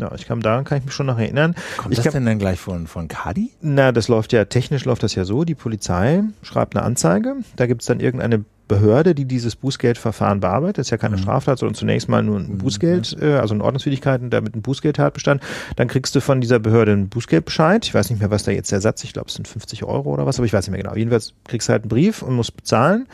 Ja, 0.02 0.12
ich 0.16 0.26
kam 0.26 0.41
daran, 0.41 0.64
kann 0.64 0.80
ich 0.80 0.86
mich 0.86 0.95
schon 0.95 1.06
noch 1.06 1.20
erinnern. 1.20 1.54
Kommt 1.78 1.93
ich 1.93 1.97
das 1.97 2.06
kam, 2.06 2.14
denn 2.14 2.26
dann 2.26 2.39
gleich 2.39 2.60
von, 2.60 2.88
von 2.88 3.08
Kadi? 3.08 3.52
Na, 3.62 3.91
das 3.91 4.08
läuft 4.08 4.34
ja, 4.34 4.45
technisch 4.45 4.84
läuft 4.84 5.04
das 5.04 5.14
ja 5.14 5.26
so, 5.26 5.43
die 5.43 5.54
Polizei 5.54 6.24
schreibt 6.41 6.76
eine 6.76 6.84
Anzeige, 6.84 7.36
da 7.56 7.68
gibt's 7.68 7.86
dann 7.86 7.99
irgendeine 7.99 8.43
Behörde, 8.72 9.14
die 9.14 9.26
dieses 9.26 9.58
Bußgeldverfahren 9.58 10.40
bearbeitet. 10.40 10.78
Ist 10.78 10.92
ja 10.92 10.98
keine 10.98 11.18
Straftat, 11.18 11.60
sondern 11.60 11.76
zunächst 11.76 12.08
mal 12.08 12.24
nur 12.24 12.40
ein 12.40 12.58
Bußgeld, 12.58 13.18
äh, 13.22 13.34
also 13.34 13.54
eine 13.54 13.66
Ordnungswidrigkeiten, 13.66 14.30
damit 14.30 14.56
ein 14.56 14.62
Bußgeldtatbestand. 14.62 15.44
Dann 15.76 15.90
kriegst 15.90 16.16
du 16.16 16.22
von 16.22 16.40
dieser 16.40 16.60
Behörde 16.60 16.94
einen 16.94 17.10
Bußgeldbescheid. 17.10 17.86
Ich 17.86 17.94
weiß 17.94 18.10
nicht 18.10 18.20
mehr, 18.20 18.32
was 18.32 18.44
da 18.44 18.52
jetzt 18.52 18.72
der 18.72 18.80
Satz, 18.80 19.04
ich 19.04 19.12
glaube, 19.12 19.28
es 19.28 19.34
sind 19.34 19.46
50 19.46 19.84
Euro 19.84 20.14
oder 20.14 20.26
was, 20.26 20.38
aber 20.38 20.46
ich 20.46 20.54
weiß 20.54 20.68
nicht 20.68 20.72
mehr 20.72 20.82
genau. 20.82 20.96
Jedenfalls 20.96 21.34
kriegst 21.44 21.68
du 21.68 21.74
halt 21.74 21.84
einen 21.84 21.90
Brief 21.90 22.22
und 22.22 22.34
musst 22.34 22.56
bezahlen, 22.56 23.08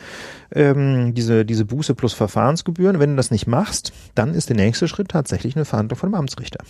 ähm, 0.54 1.12
diese, 1.14 1.44
diese 1.44 1.64
Buße 1.64 1.96
plus 1.96 2.14
Verfahrensgebühren. 2.14 3.00
Wenn 3.00 3.10
du 3.10 3.16
das 3.16 3.32
nicht 3.32 3.48
machst, 3.48 3.92
dann 4.14 4.34
ist 4.34 4.50
der 4.50 4.56
nächste 4.56 4.86
Schritt 4.86 5.08
tatsächlich 5.08 5.56
eine 5.56 5.64
Verhandlung 5.64 5.98
von 5.98 6.10
dem 6.10 6.14
Amtsrichter. 6.14 6.60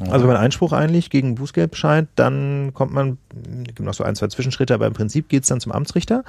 Also 0.00 0.20
wenn 0.20 0.34
man 0.34 0.36
Einspruch 0.36 0.72
einlegt 0.72 1.10
gegen 1.10 1.28
einen 1.28 1.34
Bußgeldbescheid, 1.36 2.08
dann 2.16 2.72
kommt 2.74 2.92
man, 2.92 3.18
es 3.60 3.74
gibt 3.74 3.80
noch 3.80 3.94
so 3.94 4.02
ein, 4.02 4.16
zwei 4.16 4.26
Zwischenschritte, 4.26 4.74
aber 4.74 4.88
im 4.88 4.92
Prinzip 4.92 5.28
geht's 5.28 5.46
dann 5.46 5.60
zum 5.60 5.70
Amtsrichter. 5.70 6.24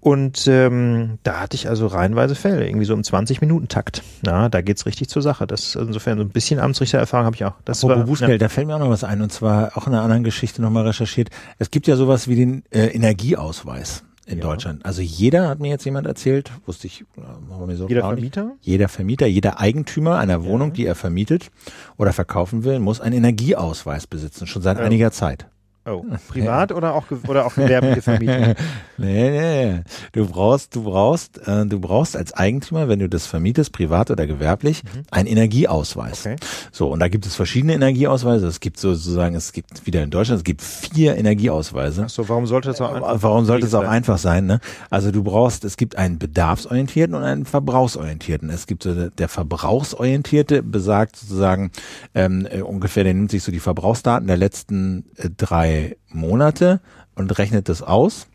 Und 0.00 0.46
ähm, 0.48 1.18
da 1.22 1.40
hatte 1.40 1.54
ich 1.54 1.68
also 1.68 1.86
reihenweise 1.88 2.34
Fälle, 2.34 2.66
irgendwie 2.66 2.86
so 2.86 2.94
im 2.94 3.02
20-Minuten-Takt. 3.02 4.02
Na, 4.22 4.48
da 4.48 4.62
geht's 4.62 4.86
richtig 4.86 5.10
zur 5.10 5.20
Sache. 5.20 5.46
Das 5.46 5.74
insofern 5.74 6.16
so 6.16 6.24
ein 6.24 6.30
bisschen 6.30 6.58
Amtsrichtererfahrung 6.58 7.26
habe 7.26 7.36
ich 7.36 7.44
auch. 7.44 7.54
Das 7.66 7.84
Apropos 7.84 7.98
war, 7.98 8.06
Bußgeld, 8.06 8.40
da 8.40 8.48
fällt 8.48 8.66
mir 8.66 8.76
auch 8.76 8.80
noch 8.80 8.90
was 8.90 9.04
ein 9.04 9.20
und 9.20 9.30
zwar 9.30 9.76
auch 9.76 9.86
in 9.86 9.92
einer 9.92 10.02
anderen 10.02 10.24
Geschichte 10.24 10.62
nochmal 10.62 10.86
recherchiert. 10.86 11.28
Es 11.58 11.70
gibt 11.70 11.86
ja 11.86 11.96
sowas 11.96 12.28
wie 12.28 12.36
den 12.36 12.64
äh, 12.70 12.86
Energieausweis 12.86 14.04
in 14.26 14.38
Ja. 14.38 14.44
Deutschland. 14.44 14.84
Also 14.84 15.02
jeder, 15.02 15.48
hat 15.48 15.58
mir 15.60 15.68
jetzt 15.68 15.84
jemand 15.84 16.06
erzählt, 16.06 16.50
wusste 16.66 16.86
ich, 16.86 17.02
äh, 17.16 17.20
war 17.48 17.66
mir 17.66 17.76
so 17.76 17.88
Jeder 17.88 18.02
klar 18.02 18.14
nicht. 18.14 18.34
Vermieter? 18.34 18.56
Jeder 18.60 18.88
Vermieter, 18.88 19.26
jeder 19.26 19.60
Eigentümer 19.60 20.18
einer 20.18 20.44
Wohnung, 20.44 20.72
die 20.72 20.86
er 20.86 20.94
vermietet 20.94 21.50
oder 21.96 22.12
verkaufen 22.12 22.64
will, 22.64 22.78
muss 22.78 23.00
einen 23.00 23.16
Energieausweis 23.16 24.06
besitzen, 24.06 24.46
schon 24.46 24.62
seit 24.62 24.78
Ja. 24.78 24.84
einiger 24.84 25.10
Zeit. 25.10 25.46
Oh, 25.84 26.04
privat 26.28 26.70
oder 26.70 26.94
auch 26.94 27.06
oder 27.26 27.44
auch 27.44 27.54
gewerbliche 27.56 28.02
Vermietung? 28.02 28.54
Nee, 28.98 29.30
nee, 29.30 29.66
nee. 29.72 29.80
Du 30.12 30.28
brauchst, 30.28 30.76
du 30.76 30.84
brauchst, 30.84 31.38
äh, 31.48 31.66
du 31.66 31.80
brauchst 31.80 32.16
als 32.16 32.32
Eigentümer, 32.34 32.86
wenn 32.88 33.00
du 33.00 33.08
das 33.08 33.26
vermietest, 33.26 33.72
privat 33.72 34.12
oder 34.12 34.28
gewerblich, 34.28 34.82
einen 35.10 35.26
Energieausweis. 35.26 36.20
Okay. 36.24 36.36
So, 36.70 36.86
und 36.88 37.00
da 37.00 37.08
gibt 37.08 37.26
es 37.26 37.34
verschiedene 37.34 37.74
Energieausweise. 37.74 38.46
Es 38.46 38.60
gibt 38.60 38.78
sozusagen, 38.78 39.34
es 39.34 39.52
gibt 39.52 39.84
wieder 39.84 40.04
in 40.04 40.10
Deutschland, 40.10 40.38
es 40.38 40.44
gibt 40.44 40.62
vier 40.62 41.16
Energieausweise. 41.16 42.06
So, 42.08 42.28
warum 42.28 42.46
sollte 42.46 42.68
das 42.68 42.80
auch 42.80 42.92
einfach 42.92 43.20
Warum 43.22 43.44
sollte 43.44 43.66
es 43.66 43.74
auch 43.74 43.82
sein? 43.82 43.90
einfach 43.90 44.18
sein? 44.18 44.46
Ne? 44.46 44.60
Also 44.88 45.10
du 45.10 45.24
brauchst, 45.24 45.64
es 45.64 45.76
gibt 45.76 45.96
einen 45.96 46.18
bedarfsorientierten 46.20 47.16
und 47.16 47.24
einen 47.24 47.44
verbrauchsorientierten. 47.44 48.50
Es 48.50 48.68
gibt 48.68 48.84
so 48.84 48.94
der- 48.94 49.10
der 49.10 49.28
verbrauchsorientierte 49.28 50.62
besagt 50.62 51.16
sozusagen 51.16 51.72
ähm, 52.14 52.46
äh, 52.48 52.60
ungefähr, 52.62 53.02
der 53.02 53.14
nimmt 53.14 53.32
sich 53.32 53.42
so 53.42 53.50
die 53.50 53.58
Verbrauchsdaten 53.58 54.28
der 54.28 54.36
letzten 54.36 55.06
äh, 55.16 55.28
drei 55.36 55.71
Monate 56.08 56.80
und 57.14 57.36
rechnet 57.38 57.68
das 57.68 57.82
aus. 57.82 58.26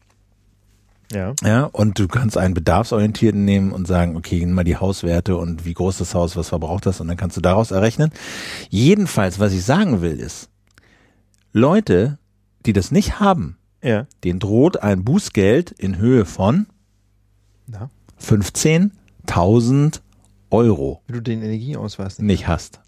Ja. 1.12 1.34
Ja, 1.44 1.64
und 1.64 2.00
du 2.00 2.08
kannst 2.10 2.38
einen 2.38 2.54
bedarfsorientierten 2.54 3.46
nehmen 3.46 3.72
und 3.72 3.88
sagen, 3.88 4.18
okay, 4.18 4.40
nimm 4.40 4.52
mal 4.54 4.66
die 4.66 4.76
Hauswerte 4.76 5.38
und 5.38 5.64
wie 5.64 5.74
groß 5.74 6.00
das 6.00 6.14
Haus, 6.14 6.36
was 6.36 6.50
verbraucht 6.50 6.86
das 6.86 7.00
und 7.00 7.08
dann 7.08 7.16
kannst 7.16 7.38
du 7.38 7.42
daraus 7.42 7.72
errechnen. 7.72 8.12
Jedenfalls, 8.70 9.40
was 9.40 9.54
ich 9.54 9.64
sagen 9.64 10.02
will, 10.02 10.20
ist, 10.20 10.50
Leute, 11.54 12.20
die 12.66 12.74
das 12.74 12.92
nicht 12.92 13.22
haben, 13.22 13.58
Ja. 13.82 14.06
denen 14.26 14.40
droht 14.40 14.84
ein 14.84 15.06
Bußgeld 15.06 15.72
in 15.72 15.98
Höhe 15.98 16.26
von 16.26 16.68
Na, 17.68 17.90
15.000 18.22 20.02
Euro 20.50 21.02
wenn 21.08 21.16
du 21.16 21.22
den 21.22 21.42
Energieausweis 21.42 22.20
nicht 22.20 22.48
hast. 22.48 22.80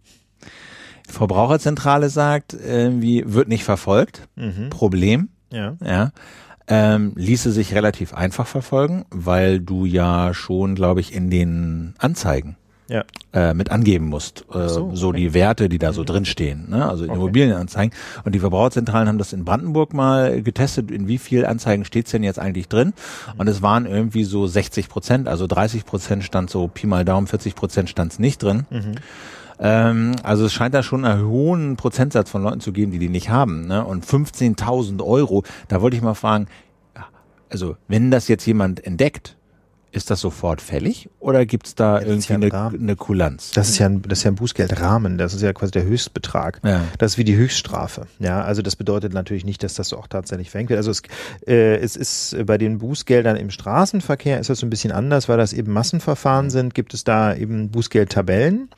Verbraucherzentrale 1.12 2.10
sagt, 2.10 2.54
irgendwie 2.54 3.24
wird 3.26 3.48
nicht 3.48 3.64
verfolgt. 3.64 4.28
Mhm. 4.36 4.70
Problem, 4.70 5.30
Ja. 5.52 5.76
ja. 5.84 6.12
Ähm, 6.72 7.14
ließe 7.16 7.52
sich 7.52 7.74
relativ 7.74 8.14
einfach 8.14 8.46
verfolgen, 8.46 9.06
weil 9.10 9.60
du 9.60 9.86
ja 9.86 10.36
schon, 10.36 10.76
glaube 10.76 11.00
ich, 11.00 11.16
in 11.16 11.32
den 11.32 11.96
Anzeigen 11.98 12.58
Ja. 12.88 13.06
äh, 13.34 13.56
mit 13.56 13.72
angeben 13.72 14.06
musst. 14.06 14.46
Äh, 14.54 14.68
so, 14.70 14.92
so, 14.96 15.08
okay. 15.10 15.18
die 15.18 15.34
Werte, 15.34 15.68
die 15.68 15.80
da 15.80 15.94
so 15.94 16.04
drinstehen. 16.04 16.70
Ne? 16.70 16.88
Also 16.88 17.06
in 17.06 17.10
Okay. 17.10 17.18
Immobilienanzeigen. 17.20 17.92
Und 18.24 18.36
die 18.36 18.40
Verbraucherzentralen 18.40 19.08
haben 19.08 19.18
das 19.18 19.34
in 19.34 19.46
Brandenburg 19.46 19.96
mal 19.96 20.44
getestet, 20.44 20.92
in 20.92 21.08
wie 21.08 21.18
viel 21.18 21.44
Anzeigen 21.44 21.86
steht's 21.86 22.12
denn 22.12 22.22
jetzt 22.22 22.38
eigentlich 22.38 22.68
drin. 22.68 22.94
Und 23.40 23.48
es 23.48 23.64
waren 23.64 23.88
irgendwie 23.88 24.24
so 24.24 24.46
60 24.46 24.90
Prozent, 24.90 25.28
also 25.28 25.48
30 25.48 25.86
Prozent 25.88 26.24
stand 26.24 26.52
so 26.52 26.68
Pi 26.68 26.86
mal 26.86 27.04
Daumen, 27.04 27.26
40 27.26 27.56
Prozent 27.56 27.90
stand's 27.90 28.20
nicht 28.20 28.44
drin. 28.44 28.68
Ähm, 29.60 30.16
also 30.24 30.46
es 30.46 30.54
scheint 30.54 30.74
da 30.74 30.84
schon 30.84 31.06
einen 31.06 31.28
hohen 31.28 31.76
Prozentsatz 31.76 32.30
von 32.30 32.44
Leuten 32.44 32.62
zu 32.62 32.72
geben, 32.72 32.92
die 32.92 33.00
die 33.00 33.10
nicht 33.10 33.30
haben. 33.30 33.68
Ne? 33.68 33.84
Und 33.84 34.06
15.000 34.06 35.04
Euro, 35.04 35.44
da 35.68 35.82
wollte 35.82 35.98
ich 35.98 36.02
mal 36.02 36.14
fragen, 36.14 36.48
ja, 36.96 37.06
also 37.50 37.76
wenn 37.88 38.12
das 38.12 38.28
jetzt 38.28 38.46
jemand 38.46 38.86
entdeckt, 38.86 39.36
ist 39.92 40.12
das 40.12 40.22
sofort 40.22 40.62
fällig 40.62 41.10
oder 41.20 41.46
gibt's 41.46 41.74
da 41.74 41.96
das 41.96 42.04
ist 42.04 42.30
irgendwie 42.30 42.48
ja 42.48 42.60
ein 42.60 42.74
eine, 42.74 42.80
eine 42.80 42.96
Kulanz? 42.96 43.52
Das 43.52 43.70
ist 43.70 43.80
ja 43.80 43.88
ein, 43.88 44.02
das 44.04 44.20
ist 44.20 44.24
ja 44.24 44.32
ein 44.32 44.36
Bußgeldrahmen. 44.36 45.18
Das 45.18 45.34
ist 45.34 45.42
ja 45.42 45.52
quasi 45.54 45.72
der 45.72 45.84
Höchstbetrag. 45.84 46.60
Ja. 46.64 46.84
Das 46.98 47.14
ist 47.14 47.18
wie 47.18 47.24
die 47.24 47.36
Höchststrafe. 47.36 48.06
Ja, 48.20 48.42
also 48.44 48.62
das 48.62 48.76
bedeutet 48.76 49.14
natürlich 49.14 49.46
nicht, 49.46 49.64
dass 49.64 49.74
das 49.74 49.94
auch 49.94 50.08
tatsächlich 50.08 50.52
verhängt 50.52 50.70
wird. 50.70 50.78
Also 50.78 50.92
es, 50.92 51.02
äh, 51.48 51.78
es 51.78 51.96
ist 51.96 52.36
bei 52.46 52.58
den 52.58 52.78
Bußgeldern 52.78 53.36
im 53.36 53.50
Straßenverkehr 53.50 54.40
ist 54.40 54.50
das 54.50 54.60
so 54.60 54.68
ein 54.68 54.70
bisschen 54.70 54.92
anders, 54.92 55.28
weil 55.28 55.38
das 55.38 55.54
eben 55.54 55.74
Massenverfahren 55.74 56.50
sind. 56.50 56.76
Gibt 56.76 56.94
es 56.94 57.04
da 57.04 57.34
eben 57.34 57.72
Bußgeldtabellen. 57.72 58.70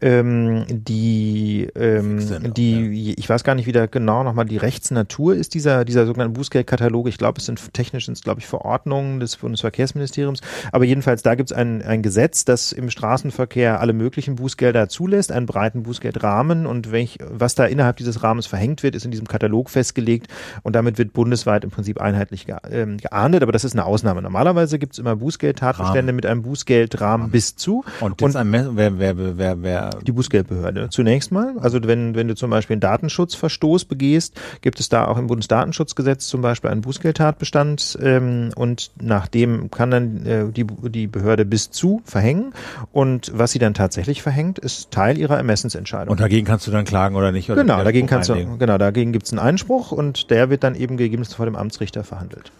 Ähm, 0.00 0.66
die, 0.68 1.68
ähm, 1.74 2.52
die, 2.54 3.14
ich 3.16 3.28
weiß 3.28 3.44
gar 3.44 3.54
nicht, 3.54 3.66
wie 3.66 3.72
da 3.72 3.86
genau 3.86 4.24
nochmal 4.24 4.44
die 4.44 4.58
Rechtsnatur 4.58 5.34
ist, 5.34 5.54
dieser, 5.54 5.86
dieser 5.86 6.04
sogenannten 6.04 6.34
Bußgeldkatalog. 6.34 7.08
Ich 7.08 7.16
glaube, 7.16 7.38
es 7.38 7.46
sind 7.46 7.72
technisch 7.72 8.04
sind 8.04 8.20
glaube 8.22 8.40
ich, 8.40 8.46
Verordnungen 8.46 9.20
des 9.20 9.36
Bundesverkehrsministeriums. 9.36 10.40
Aber 10.70 10.84
jedenfalls, 10.84 11.22
da 11.22 11.34
gibt 11.34 11.50
es 11.50 11.56
ein, 11.56 11.80
ein 11.82 12.02
Gesetz, 12.02 12.44
das 12.44 12.72
im 12.72 12.90
Straßenverkehr 12.90 13.80
alle 13.80 13.94
möglichen 13.94 14.36
Bußgelder 14.36 14.88
zulässt, 14.88 15.32
einen 15.32 15.46
breiten 15.46 15.82
Bußgeldrahmen. 15.82 16.66
Und 16.66 16.92
welch, 16.92 17.18
was 17.30 17.54
da 17.54 17.64
innerhalb 17.64 17.96
dieses 17.96 18.22
Rahmens 18.22 18.46
verhängt 18.46 18.82
wird, 18.82 18.94
ist 18.96 19.06
in 19.06 19.10
diesem 19.10 19.26
Katalog 19.26 19.70
festgelegt. 19.70 20.26
Und 20.62 20.76
damit 20.76 20.98
wird 20.98 21.14
bundesweit 21.14 21.64
im 21.64 21.70
Prinzip 21.70 22.00
einheitlich 22.00 22.44
ge 22.44 22.56
ähm, 22.70 22.98
geahndet. 22.98 23.42
Aber 23.42 23.52
das 23.52 23.64
ist 23.64 23.72
eine 23.72 23.86
Ausnahme. 23.86 24.20
Normalerweise 24.20 24.78
gibt 24.78 24.92
es 24.92 24.98
immer 24.98 25.16
Bußgeldtatbestände 25.16 26.12
mit 26.12 26.26
einem 26.26 26.42
Bußgeldrahmen 26.42 27.30
bis 27.30 27.56
zu. 27.56 27.84
Und, 28.00 28.20
jetzt 28.20 28.36
ein 28.36 28.50
Mess- 28.50 28.68
wer, 28.72 28.98
wer, 28.98 29.16
wer, 29.38 29.62
wer, 29.62 29.85
Die 30.06 30.12
Bußgeldbehörde. 30.12 30.88
Zunächst 30.90 31.32
mal, 31.32 31.54
also 31.58 31.78
wenn, 31.82 32.14
wenn 32.14 32.28
du 32.28 32.34
zum 32.34 32.50
Beispiel 32.50 32.74
einen 32.74 32.80
Datenschutzverstoß 32.80 33.84
begehst, 33.84 34.38
gibt 34.60 34.80
es 34.80 34.88
da 34.88 35.06
auch 35.06 35.18
im 35.18 35.26
Bundesdatenschutzgesetz 35.26 36.26
zum 36.26 36.42
Beispiel 36.42 36.70
einen 36.70 36.80
Bußgeldtatbestand 36.80 37.98
ähm, 38.02 38.50
und 38.56 38.90
nach 39.00 39.26
dem 39.28 39.70
kann 39.70 39.90
dann 39.90 40.26
äh, 40.26 40.44
die, 40.52 40.64
die 40.64 41.06
Behörde 41.06 41.44
bis 41.44 41.70
zu 41.70 42.02
verhängen 42.04 42.52
und 42.92 43.30
was 43.34 43.52
sie 43.52 43.58
dann 43.58 43.74
tatsächlich 43.74 44.22
verhängt, 44.22 44.58
ist 44.58 44.90
Teil 44.90 45.18
ihrer 45.18 45.36
Ermessensentscheidung. 45.36 46.12
und 46.12 46.20
dagegen 46.20 46.46
kannst 46.46 46.66
du 46.66 46.70
dann 46.70 46.84
klagen 46.84 47.16
oder 47.16 47.32
nicht? 47.32 47.50
Oder 47.50 47.62
genau, 47.62 47.82
dagegen 47.82 48.06
kannst 48.06 48.28
du, 48.28 48.56
genau, 48.58 48.78
dagegen 48.78 49.12
gibt 49.12 49.26
es 49.26 49.32
einen 49.32 49.40
Einspruch 49.40 49.92
und 49.92 50.30
der 50.30 50.50
wird 50.50 50.64
dann 50.64 50.74
eben 50.74 50.96
gegebenenfalls 50.96 51.34
vor 51.34 51.46
dem 51.46 51.56
Amtsrichter 51.56 52.04
verhandelt. 52.04 52.52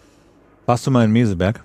Warst 0.65 0.85
du 0.85 0.91
mal 0.91 1.05
in 1.05 1.11
Meseberg? 1.11 1.63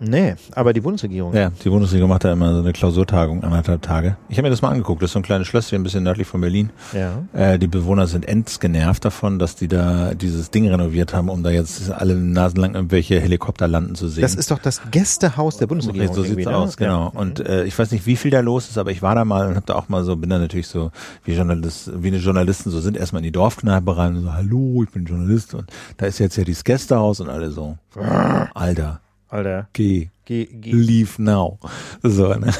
Nee, 0.00 0.34
aber 0.52 0.72
die 0.72 0.80
Bundesregierung. 0.80 1.34
Ja, 1.34 1.50
die 1.50 1.68
Bundesregierung 1.68 2.10
macht 2.10 2.24
da 2.24 2.32
immer 2.32 2.52
so 2.52 2.60
eine 2.60 2.72
Klausurtagung, 2.72 3.42
anderthalb 3.42 3.82
Tage. 3.82 4.16
Ich 4.28 4.38
habe 4.38 4.46
mir 4.46 4.50
das 4.50 4.62
mal 4.62 4.70
angeguckt. 4.70 5.02
Das 5.02 5.08
ist 5.08 5.12
so 5.12 5.18
ein 5.18 5.22
kleines 5.22 5.48
Schlösschen, 5.48 5.76
ein 5.76 5.82
bisschen 5.82 6.04
nördlich 6.04 6.26
von 6.26 6.40
Berlin. 6.40 6.70
Ja. 6.92 7.22
Äh, 7.32 7.58
die 7.58 7.66
Bewohner 7.66 8.06
sind 8.06 8.26
ends 8.26 8.60
genervt 8.60 9.04
davon, 9.04 9.38
dass 9.38 9.56
die 9.56 9.68
da 9.68 10.14
dieses 10.14 10.50
Ding 10.50 10.68
renoviert 10.68 11.14
haben, 11.14 11.28
um 11.28 11.42
da 11.42 11.50
jetzt 11.50 11.90
alle 11.90 12.14
Nasen 12.14 12.60
lang 12.60 12.74
irgendwelche 12.74 13.20
Helikopter 13.20 13.66
landen 13.66 13.94
zu 13.94 14.08
sehen. 14.08 14.22
Das 14.22 14.34
ist 14.34 14.50
doch 14.50 14.58
das 14.58 14.82
Gästehaus 14.90 15.56
der 15.56 15.66
Bundesregierung. 15.66 16.14
so 16.14 16.22
sieht's 16.22 16.46
ne? 16.46 16.56
aus, 16.56 16.76
genau. 16.76 17.12
Ja. 17.12 17.20
Und 17.20 17.40
äh, 17.40 17.64
ich 17.64 17.78
weiß 17.78 17.90
nicht, 17.90 18.06
wie 18.06 18.16
viel 18.16 18.30
da 18.30 18.40
los 18.40 18.68
ist, 18.68 18.78
aber 18.78 18.90
ich 18.90 19.02
war 19.02 19.14
da 19.14 19.24
mal 19.24 19.48
und 19.48 19.56
habe 19.56 19.66
da 19.66 19.74
auch 19.74 19.88
mal 19.88 20.04
so, 20.04 20.16
bin 20.16 20.30
da 20.30 20.38
natürlich 20.38 20.68
so, 20.68 20.90
wie 21.24 21.32
Journalist, 21.32 21.90
wie 21.94 22.08
eine 22.08 22.18
Journalisten 22.18 22.70
so 22.70 22.80
sind, 22.80 22.96
erstmal 22.96 23.20
in 23.20 23.24
die 23.24 23.32
Dorfkneipe 23.32 23.96
rein 23.96 24.16
und 24.16 24.22
so, 24.22 24.32
hallo, 24.32 24.82
ich 24.84 24.90
bin 24.90 25.04
Journalist 25.04 25.54
und 25.54 25.70
da 25.96 26.06
ist 26.06 26.18
jetzt 26.18 26.36
ja 26.36 26.44
dieses 26.44 26.64
Gästehaus 26.64 27.20
und 27.20 27.28
alle 27.28 27.50
so, 27.50 27.76
Alter, 28.54 29.00
Alter, 29.28 29.68
geh, 29.72 30.10
geh, 30.24 30.46
geh, 30.50 30.72
leave 30.72 31.20
now. 31.22 31.58
So, 32.02 32.32
ne? 32.34 32.52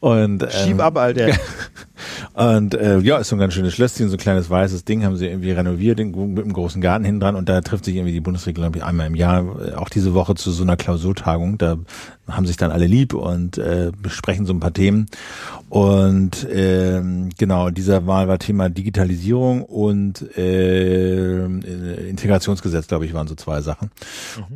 Und 0.00 0.42
ähm, 0.42 0.50
schieb 0.50 0.80
ab, 0.80 0.96
Alter. 0.96 1.36
und 2.34 2.74
äh, 2.74 2.98
ja, 3.00 3.18
ist 3.18 3.28
so 3.28 3.36
ein 3.36 3.38
ganz 3.38 3.54
schönes 3.54 3.74
Schlösschen, 3.74 4.08
so 4.08 4.16
ein 4.16 4.20
kleines 4.20 4.50
weißes 4.50 4.84
Ding, 4.84 5.04
haben 5.04 5.16
sie 5.16 5.26
irgendwie 5.26 5.52
renoviert 5.52 5.98
mit 5.98 6.14
einem 6.16 6.52
großen 6.52 6.80
Garten 6.80 7.04
hinten 7.04 7.20
dran 7.20 7.36
und 7.36 7.48
da 7.48 7.60
trifft 7.60 7.84
sich 7.84 7.96
irgendwie 7.96 8.12
die 8.12 8.20
Bundesregierung 8.20 8.72
glaub 8.72 8.76
ich, 8.76 8.84
einmal 8.84 9.06
im 9.06 9.14
Jahr, 9.14 9.44
äh, 9.60 9.74
auch 9.74 9.88
diese 9.88 10.14
Woche 10.14 10.34
zu 10.34 10.50
so 10.50 10.62
einer 10.62 10.76
Klausurtagung. 10.76 11.58
Da 11.58 11.78
haben 12.28 12.46
sich 12.46 12.56
dann 12.56 12.70
alle 12.70 12.86
lieb 12.86 13.14
und 13.14 13.58
äh, 13.58 13.90
besprechen 14.00 14.46
so 14.46 14.52
ein 14.52 14.60
paar 14.60 14.72
Themen. 14.72 15.06
Und 15.68 16.46
ähm, 16.50 17.30
genau, 17.36 17.70
dieser 17.70 18.06
Wahl 18.06 18.28
war 18.28 18.38
Thema 18.38 18.68
Digitalisierung 18.70 19.62
und 19.62 20.36
äh, 20.36 21.44
Integrationsgesetz, 22.08 22.86
glaube 22.86 23.04
ich, 23.06 23.14
waren 23.14 23.28
so 23.28 23.34
zwei 23.34 23.60
Sachen. 23.60 23.90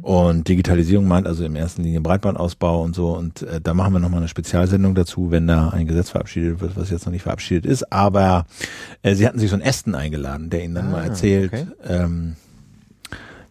Und 0.03 0.49
Digitalisierung 0.49 1.07
meint 1.07 1.27
also 1.27 1.45
im 1.45 1.57
ersten 1.57 1.83
Linie 1.83 2.01
Breitbandausbau 2.01 2.83
und 2.83 2.95
so. 2.95 3.17
Und 3.17 3.43
äh, 3.43 3.61
da 3.61 3.75
machen 3.75 3.93
wir 3.93 4.01
nochmal 4.01 4.21
eine 4.21 4.29
Spezialsendung 4.29 4.95
dazu, 4.95 5.31
wenn 5.31 5.47
da 5.47 5.69
ein 5.71 5.87
Gesetz 5.87 6.11
verabschiedet 6.11 6.61
wird, 6.61 6.77
was 6.77 6.91
jetzt 6.91 7.05
noch 7.07 7.13
nicht 7.13 7.23
verabschiedet 7.23 7.42
ist. 7.67 7.93
Aber 7.93 8.47
äh, 9.03 9.15
sie 9.15 9.27
hatten 9.27 9.39
sich 9.39 9.51
so 9.51 9.57
einen 9.57 9.63
Esten 9.65 9.95
eingeladen, 9.95 10.51
der 10.51 10.65
ihnen 10.65 10.75
dann 10.75 10.91
mal 10.91 11.03
Ah, 11.03 11.07
erzählt, 11.07 11.53
okay. 11.53 11.67
ähm, 11.87 12.37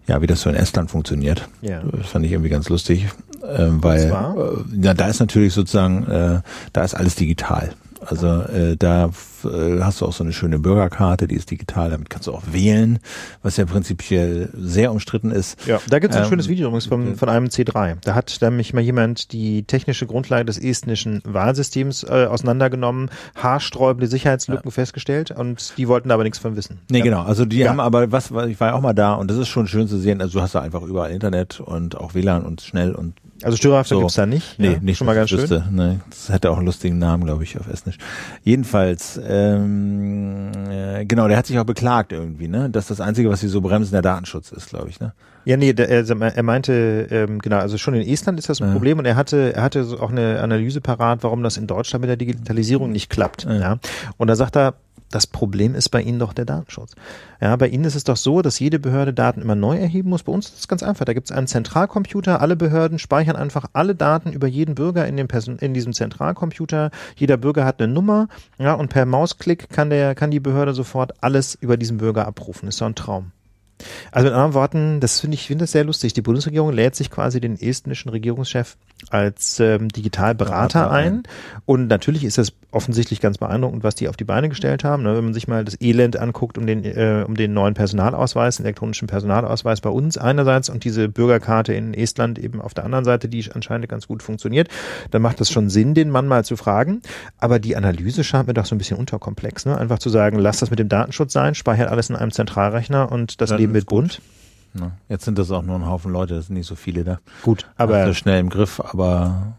ja, 0.08 0.22
wie 0.22 0.28
das 0.28 0.42
so 0.42 0.50
in 0.50 0.56
Estland 0.56 0.90
funktioniert. 0.92 1.48
Ja. 1.62 1.82
Das 1.84 2.08
fand 2.08 2.26
ich 2.26 2.32
irgendwie 2.32 2.50
ganz 2.50 2.70
lustig, 2.70 3.08
ähm, 3.48 3.84
weil 3.84 4.08
zwar? 4.10 4.36
äh, 4.38 4.64
ja, 4.82 4.94
da 4.94 5.08
ist 5.08 5.20
natürlich 5.20 5.54
sozusagen, 5.54 6.06
äh, 6.08 6.42
da 6.74 6.84
ist 6.84 6.96
alles 6.96 7.16
digital. 7.16 7.72
Also 8.06 8.28
äh, 8.28 8.76
da 8.78 9.12
äh, 9.46 9.82
hast 9.82 10.02
du 10.02 10.06
auch 10.06 10.14
so 10.14 10.24
eine 10.24 10.34
schöne 10.34 10.60
Bürgerkarte, 10.60 11.28
die 11.28 11.36
ist 11.36 11.52
digital, 11.52 11.90
damit 11.90 12.10
kannst 12.10 12.28
du 12.28 12.32
auch 12.34 12.44
wählen, 12.52 13.00
was 13.44 13.58
ja 13.58 13.66
prinzipiell 13.66 14.50
sehr 14.54 14.92
umstritten 14.92 15.32
ist. 15.32 15.66
Ja, 15.66 15.80
da 15.90 16.00
gibt 16.00 16.14
es 16.14 16.18
ein 16.18 16.24
Ähm, 16.24 16.30
schönes 16.30 16.48
Video 16.48 16.68
übrigens 16.68 16.86
vom, 16.86 17.16
von 17.16 17.30
einem 17.30 17.46
C3. 17.48 17.98
Da 18.04 18.16
hat 18.16 18.38
nämlich 18.42 18.74
mal 18.74 18.82
jemand 18.82 19.32
die 19.32 19.64
technische 19.64 20.06
Grundlage 20.06 20.46
des 20.46 20.58
estnischen 20.58 21.22
Wahlsystems 21.26 22.04
äh, 22.04 22.26
auseinandergenommen, 22.30 23.10
haarsträubende 23.36 24.08
Sicherheitslücken 24.08 24.72
festgestellt 24.72 25.32
und 25.32 25.74
die 25.78 25.88
wollten 25.88 26.10
da 26.10 26.16
aber 26.16 26.24
nichts 26.24 26.40
von 26.40 26.56
wissen. 26.56 26.80
Nee, 26.90 27.00
ja. 27.00 27.04
genau. 27.04 27.22
Also 27.24 27.46
die 27.46 27.58
Ja. 27.60 27.70
haben 27.70 27.80
aber 27.80 28.12
was, 28.12 28.34
was, 28.34 28.48
ich 28.48 28.60
war 28.60 28.70
ja 28.70 28.74
auch 28.76 28.82
mal 28.82 28.94
da 28.94 29.14
und 29.14 29.30
das 29.30 29.38
ist 29.38 29.48
schon 29.48 29.68
schön 29.68 29.88
zu 29.88 29.98
sehen. 29.98 30.22
Also 30.22 30.40
du 30.40 30.42
hast 30.44 30.56
da 30.56 30.62
einfach 30.62 30.82
überall 30.82 31.12
Internet 31.12 31.60
und 31.60 31.98
auch 31.98 32.14
WLAN 32.14 32.44
und 32.44 32.62
schnell 32.62 32.94
und 32.94 33.16
Also 33.44 33.58
Störhafter 33.58 33.96
So. 33.96 34.00
gibt's 34.02 34.16
da 34.16 34.26
nicht. 34.26 34.60
Nee, 34.60 34.74
ja, 34.74 34.80
nicht 34.80 34.98
schon 34.98 35.08
mal 35.08 35.14
ganz 35.16 35.26
ich 35.32 35.40
schön. 35.40 35.42
wüsste. 35.50 35.66
Nee, 35.72 36.00
das 36.10 36.30
hätte 36.30 36.52
auch 36.52 36.58
einen 36.58 36.66
lustigen 36.66 36.98
Namen, 37.00 37.26
glaube 37.26 37.44
ich, 37.44 37.60
auf 37.60 37.68
Estnisch. 37.68 37.98
Jedenfalls, 38.44 39.20
ähm, 39.28 40.52
äh, 40.70 41.06
genau, 41.06 41.28
der 41.28 41.38
hat 41.38 41.48
sich 41.48 41.58
auch 41.60 41.64
beklagt 41.66 42.12
irgendwie, 42.12 42.48
ne? 42.48 42.70
Dass 42.70 42.88
das 42.88 43.02
Einzige, 43.02 43.30
was 43.30 43.40
sie 43.40 43.48
so 43.48 43.62
bremsen, 43.62 43.92
der 43.94 44.02
Datenschutz 44.02 44.52
ist, 44.52 44.70
glaube 44.70 44.90
ich, 44.90 45.00
ne? 45.00 45.14
Ja, 45.46 45.58
nee, 45.58 45.74
der, 45.74 45.90
er, 45.90 46.44
meinte, 46.44 47.08
ähm, 47.10 47.40
genau, 47.40 47.58
also 47.58 47.78
schon 47.78 47.94
in 47.94 48.08
Estland 48.08 48.40
ist 48.40 48.50
das 48.50 48.62
ein 48.62 48.68
Ja. 48.68 48.74
Problem 48.74 49.00
und 49.00 49.06
er 49.06 49.16
hatte, 49.16 49.54
er 49.56 49.64
hatte 49.64 49.86
auch 50.00 50.12
eine 50.12 50.40
Analyse 50.40 50.82
parat, 50.82 51.24
warum 51.24 51.44
das 51.44 51.58
in 51.58 51.68
Deutschland 51.68 52.02
mit 52.02 52.10
der 52.10 52.18
Digitalisierung 52.18 52.92
nicht 52.92 53.10
klappt. 53.10 53.46
Ja. 53.46 53.60
Ja. 53.60 53.80
Und 54.18 54.28
da 54.28 54.36
sagt 54.36 54.56
er, 54.56 54.76
das 55.12 55.28
Problem 55.28 55.76
ist 55.76 55.90
bei 55.90 56.02
Ihnen 56.02 56.20
doch 56.20 56.34
der 56.34 56.46
Datenschutz. 56.46 56.96
Ja, 57.42 57.56
bei 57.58 57.68
Ihnen 57.68 57.84
ist 57.84 57.96
es 57.96 58.06
doch 58.06 58.16
so, 58.16 58.42
dass 58.42 58.60
jede 58.60 58.80
Behörde 58.80 59.14
Daten 59.14 59.42
immer 59.42 59.56
neu 59.56 59.78
erheben 59.78 60.10
muss. 60.10 60.24
Bei 60.24 60.32
uns 60.32 60.48
ist 60.48 60.60
es 60.60 60.68
ganz 60.68 60.84
einfach. 60.84 61.06
Da 61.06 61.14
gibt 61.14 61.30
es 61.30 61.36
einen 61.36 61.48
Zentralcomputer. 61.48 62.40
Alle 62.42 62.56
Behörden 62.56 62.98
speichern 62.98 63.36
einfach 63.36 63.66
alle 63.74 63.94
Daten 63.94 64.32
über 64.32 64.48
jeden 64.48 64.74
Bürger 64.74 65.06
in, 65.08 65.18
dem 65.18 65.28
Person 65.28 65.58
in 65.60 65.74
diesem 65.74 65.92
Zentralcomputer. 65.94 66.92
Jeder 67.18 67.36
Bürger 67.38 67.66
hat 67.66 67.82
eine 67.82 67.92
Nummer. 67.92 68.30
Ja, 68.58 68.74
und 68.74 68.90
per 68.90 69.06
Mausklick 69.06 69.70
kann 69.70 69.90
der, 69.90 70.16
kann 70.16 70.32
die 70.32 70.40
Behörde 70.40 70.74
sofort 70.74 71.22
alles 71.22 71.56
über 71.56 71.76
diesen 71.76 71.98
Bürger 71.98 72.26
abrufen. 72.26 72.70
ist 72.70 72.78
so 72.78 72.86
ein 72.86 72.96
Traum. 72.96 73.32
Also 74.12 74.26
mit 74.26 74.34
anderen 74.34 74.54
Worten, 74.54 75.00
das 75.00 75.20
finde 75.20 75.36
ich 75.36 75.48
finde 75.48 75.64
das 75.64 75.72
sehr 75.72 75.84
lustig. 75.84 76.14
Die 76.14 76.22
Bundesregierung 76.22 76.72
lädt 76.72 76.96
sich 76.96 77.10
quasi 77.10 77.40
den 77.40 77.60
estnischen 77.60 78.10
Regierungschef 78.10 78.78
als 79.10 79.60
ähm, 79.60 79.90
Digitalberater 79.90 80.92
ein. 80.92 81.24
Und 81.66 81.88
natürlich 81.88 82.24
ist 82.24 82.38
das 82.38 82.54
offensichtlich 82.72 83.20
ganz 83.20 83.38
beeindruckend, 83.38 83.84
was 83.84 83.96
die 83.96 84.08
auf 84.08 84.16
die 84.16 84.24
Beine 84.24 84.50
gestellt 84.50 84.84
haben. 84.84 85.04
Ne? 85.04 85.16
Wenn 85.16 85.26
man 85.26 85.34
sich 85.34 85.48
mal 85.48 85.66
das 85.66 85.80
Elend 85.82 86.18
anguckt 86.18 86.58
um 86.58 86.66
den, 86.66 86.84
äh, 86.86 87.24
um 87.28 87.36
den 87.36 87.54
neuen 87.54 87.74
Personalausweis, 87.74 88.58
den 88.58 88.66
elektronischen 88.66 89.08
Personalausweis 89.08 89.82
bei 89.82 89.90
uns 89.90 90.18
einerseits 90.18 90.70
und 90.70 90.84
diese 90.84 91.10
Bürgerkarte 91.10 91.74
in 91.74 91.94
Estland 91.94 92.40
eben 92.40 92.62
auf 92.62 92.74
der 92.74 92.86
anderen 92.86 93.04
Seite, 93.04 93.28
die 93.28 93.46
anscheinend 93.52 93.90
ganz 93.90 94.08
gut 94.08 94.24
funktioniert, 94.24 94.70
dann 95.10 95.22
macht 95.22 95.42
das 95.42 95.52
schon 95.52 95.70
Sinn, 95.70 95.94
den 95.94 96.10
Mann 96.10 96.28
mal 96.28 96.46
zu 96.46 96.56
fragen. 96.56 97.02
Aber 97.40 97.60
die 97.60 97.76
Analyse 97.76 98.24
scheint 98.24 98.48
mir 98.48 98.54
doch 98.54 98.66
so 98.66 98.76
ein 98.76 98.78
bisschen 98.78 98.98
unterkomplex. 98.98 99.66
Ne? 99.66 99.78
Einfach 99.78 100.00
zu 100.00 100.10
sagen, 100.10 100.40
lass 100.40 100.60
das 100.60 100.70
mit 100.70 100.80
dem 100.80 100.90
Datenschutz 100.90 101.34
sein, 101.34 101.56
speichert 101.56 101.90
alles 101.90 102.10
in 102.10 102.16
einem 102.16 102.32
Zentralrechner 102.32 103.12
und 103.12 103.42
das 103.42 103.52
Leben 103.52 103.71
wird 103.74 103.88
bunt. 103.88 104.22
Ne? 104.74 104.92
Jetzt 105.10 105.26
sind 105.26 105.38
das 105.38 105.52
auch 105.52 105.62
nur 105.62 105.76
ein 105.76 105.86
Haufen 105.86 106.12
Leute, 106.12 106.36
das 106.36 106.48
sind 106.48 106.56
nicht 106.56 106.68
so 106.68 106.76
viele 106.76 107.04
da. 107.04 107.20
Gut, 107.44 107.68
aber 107.76 107.96
also 107.96 108.14
schnell 108.14 108.40
im 108.40 108.50
Griff, 108.50 108.80
aber 108.80 109.56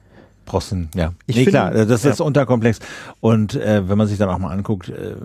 du, 0.47 0.89
ja. 0.95 1.13
Ich 1.27 1.37
nee, 1.37 1.45
finde, 1.45 1.51
klar, 1.51 1.71
das 1.73 2.05
ist 2.05 2.19
ja. 2.19 2.25
unterkomplex. 2.25 2.79
Und 3.21 3.55
äh, 3.55 3.89
wenn 3.89 3.99
man 3.99 4.07
sich 4.07 4.19
dann 4.19 4.29
auch 4.29 4.39
mal 4.39 4.51
anguckt, 4.51 4.89
äh, 4.89 5.17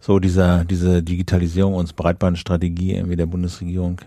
so 0.00 0.18
dieser, 0.18 0.64
diese 0.64 1.02
Digitalisierung 1.02 1.74
und 1.74 1.94
Breitbandstrategie 1.94 2.94
irgendwie 2.94 3.16
der 3.16 3.26
Bundesregierung, 3.26 4.00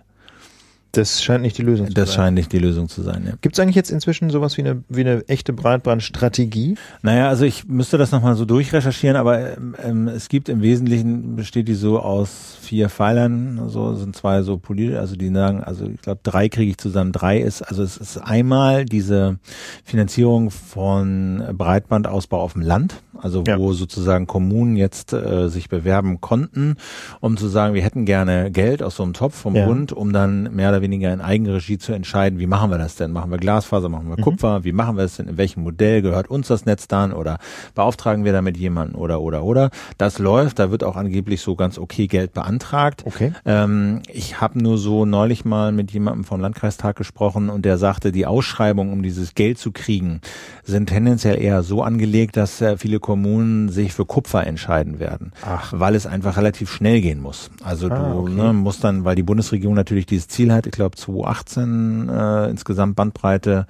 das 0.98 1.24
scheint 1.24 1.42
nicht 1.42 1.58
die 1.58 1.62
Lösung 1.62 1.88
zu 1.88 1.94
das 1.94 2.02
sein. 2.02 2.06
Das 2.06 2.16
scheint 2.16 2.36
nicht 2.36 2.52
die 2.52 2.60
Lösung 2.60 2.90
zu 2.90 3.02
sein, 3.02 3.24
ja. 3.26 3.34
Gibt 3.42 3.56
es 3.56 3.60
eigentlich 3.60 3.76
jetzt 3.76 3.92
inzwischen 3.92 4.30
sowas 4.30 4.58
wie 4.58 4.62
eine, 4.62 4.84
wie 4.90 5.02
eine 5.02 5.28
echte 5.28 5.54
Breitbandstrategie? 5.54 6.76
Naja, 7.02 7.30
also 7.30 7.46
ich 7.46 7.68
müsste 7.68 7.98
das 7.98 8.12
nochmal 8.12 8.36
so 8.36 8.46
durchrecherchieren, 8.46 9.16
aber 9.16 9.58
ähm, 9.84 10.08
es 10.08 10.28
gibt 10.30 10.50
im 10.50 10.62
Wesentlichen, 10.62 11.36
besteht 11.36 11.68
die 11.68 11.76
so 11.76 12.00
aus 12.00 12.58
vier 12.62 12.90
Pfeilern, 12.90 13.70
so 13.70 13.96
sind 13.96 14.16
zwei 14.16 14.42
so 14.42 14.58
politisch, 14.58 14.98
also 14.98 15.16
die 15.16 15.32
sagen, 15.34 15.64
also 15.64 15.86
ich 15.88 16.02
glaube 16.02 16.22
drei 16.24 16.50
kriege 16.50 16.72
ich 16.72 16.78
zusammen, 16.78 17.12
drei 17.12 17.40
ist, 17.40 17.62
also 17.62 17.84
es 17.84 17.98
ist 17.98 18.18
einmal 18.18 18.86
diese 18.86 19.38
Finanzierung 19.84 20.52
von 20.52 21.44
Breitbandausbau 21.54 22.42
auf 22.42 22.54
dem 22.54 22.62
Land, 22.62 23.02
also 23.18 23.44
ja. 23.48 23.60
wo 23.60 23.74
sozusagen 23.74 24.28
Kommunen 24.28 24.76
jetzt 24.76 25.14
äh, 25.14 25.50
sich 25.50 25.70
bewerben 25.70 26.22
konnten, 26.22 26.76
um 27.20 27.38
zu 27.38 27.48
sagen, 27.48 27.74
wir 27.74 27.84
hätten 27.84 28.06
gerne 28.06 28.52
Geld 28.52 28.82
aus 28.82 28.96
so 28.96 29.04
einem 29.04 29.14
Topf 29.14 29.36
vom 29.36 29.56
ja. 29.56 29.66
Bund, 29.66 29.92
um 29.92 30.14
dann 30.14 30.56
mehr 30.56 30.70
oder 30.70 30.82
weniger 30.82 30.85
in 30.94 31.22
Eigenregie 31.22 31.78
zu 31.78 31.94
entscheiden, 31.94 32.40
wie 32.40 32.48
machen 32.48 32.72
wir 32.72 32.78
das 32.78 32.96
denn? 32.96 33.12
Machen 33.12 33.32
wir 33.32 33.38
Glasfaser, 33.38 33.90
machen 33.90 34.10
wir 34.10 34.18
mhm. 34.18 34.22
Kupfer, 34.22 34.64
wie 34.64 34.72
machen 34.72 34.98
wir 34.98 35.04
das 35.04 35.18
denn? 35.18 35.28
In 35.28 35.38
welchem 35.38 35.64
Modell 35.64 36.02
gehört 36.02 36.30
uns 36.30 36.48
das 36.48 36.66
Netz 36.66 36.88
dann? 36.88 37.14
Oder 37.14 37.38
beauftragen 37.74 38.26
wir 38.26 38.34
damit 38.34 38.58
jemanden 38.58 38.96
oder 38.96 39.22
oder 39.22 39.44
oder? 39.44 39.70
Das 39.98 40.20
läuft, 40.20 40.60
da 40.60 40.72
wird 40.72 40.84
auch 40.84 40.96
angeblich 40.96 41.42
so 41.42 41.56
ganz 41.56 41.78
okay 41.78 42.08
Geld 42.08 42.34
beantragt. 42.34 43.04
Okay. 43.06 43.34
Ähm, 43.46 44.02
ich 44.12 44.42
habe 44.42 44.62
nur 44.62 44.78
so 44.78 45.06
neulich 45.06 45.46
mal 45.46 45.72
mit 45.72 45.92
jemandem 45.92 46.24
vom 46.24 46.42
Landkreistag 46.42 46.96
gesprochen 46.96 47.50
und 47.50 47.66
der 47.66 47.78
sagte, 47.78 48.12
die 48.12 48.26
Ausschreibungen, 48.26 48.94
um 48.94 49.04
dieses 49.04 49.36
Geld 49.36 49.58
zu 49.58 49.72
kriegen, 49.72 50.22
sind 50.64 50.88
tendenziell 50.88 51.42
eher 51.42 51.64
so 51.64 51.84
angelegt, 51.84 52.38
dass 52.38 52.62
äh, 52.62 52.78
viele 52.78 53.00
Kommunen 53.00 53.70
sich 53.70 53.94
für 53.94 54.06
Kupfer 54.06 54.46
entscheiden 54.46 55.00
werden. 55.00 55.32
Ach. 55.46 55.74
Weil 55.76 55.96
es 55.96 56.06
einfach 56.06 56.38
relativ 56.38 56.72
schnell 56.72 57.02
gehen 57.02 57.22
muss. 57.22 57.50
Also 57.64 57.90
ah, 57.90 58.14
du 58.14 58.20
okay. 58.20 58.34
ne, 58.34 58.54
musst 58.54 58.84
dann, 58.84 59.06
weil 59.06 59.16
die 59.16 59.24
Bundesregierung 59.24 59.76
natürlich 59.76 60.06
dieses 60.06 60.28
Ziel 60.28 60.52
hat, 60.52 60.66
glaube 60.76 60.96
2018 60.96 62.10
äh, 62.10 62.50
insgesamt 62.50 62.96
Bandbreite 62.96 63.68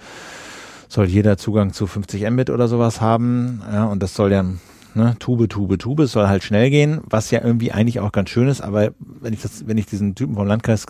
soll 0.88 1.06
jeder 1.06 1.38
Zugang 1.38 1.73
zu 1.73 1.88
50 1.88 2.30
Mbit 2.30 2.49
oder 2.49 2.68
sowas 2.68 3.02
haben. 3.02 3.61
Ja, 3.72 3.86
und 3.86 4.02
das 4.02 4.14
soll 4.14 4.32
ja 4.32 4.45
ne, 4.95 5.15
Tube, 5.19 5.49
Tube, 5.49 5.77
Tube, 5.77 6.02
es 6.02 6.11
soll 6.11 6.27
halt 6.27 6.44
schnell 6.44 6.69
gehen, 6.69 7.02
was 7.10 7.32
ja 7.32 7.44
irgendwie 7.44 7.72
eigentlich 7.72 7.99
auch 7.99 8.11
ganz 8.11 8.30
schön 8.30 8.48
ist, 8.48 8.61
aber 8.61 8.91
wenn 8.99 9.34
ich 9.34 9.41
das, 9.41 9.68
wenn 9.68 9.77
ich 9.77 9.86
diesen 9.86 10.15
Typen 10.15 10.36
vom 10.36 10.48
Landkreis 10.48 10.86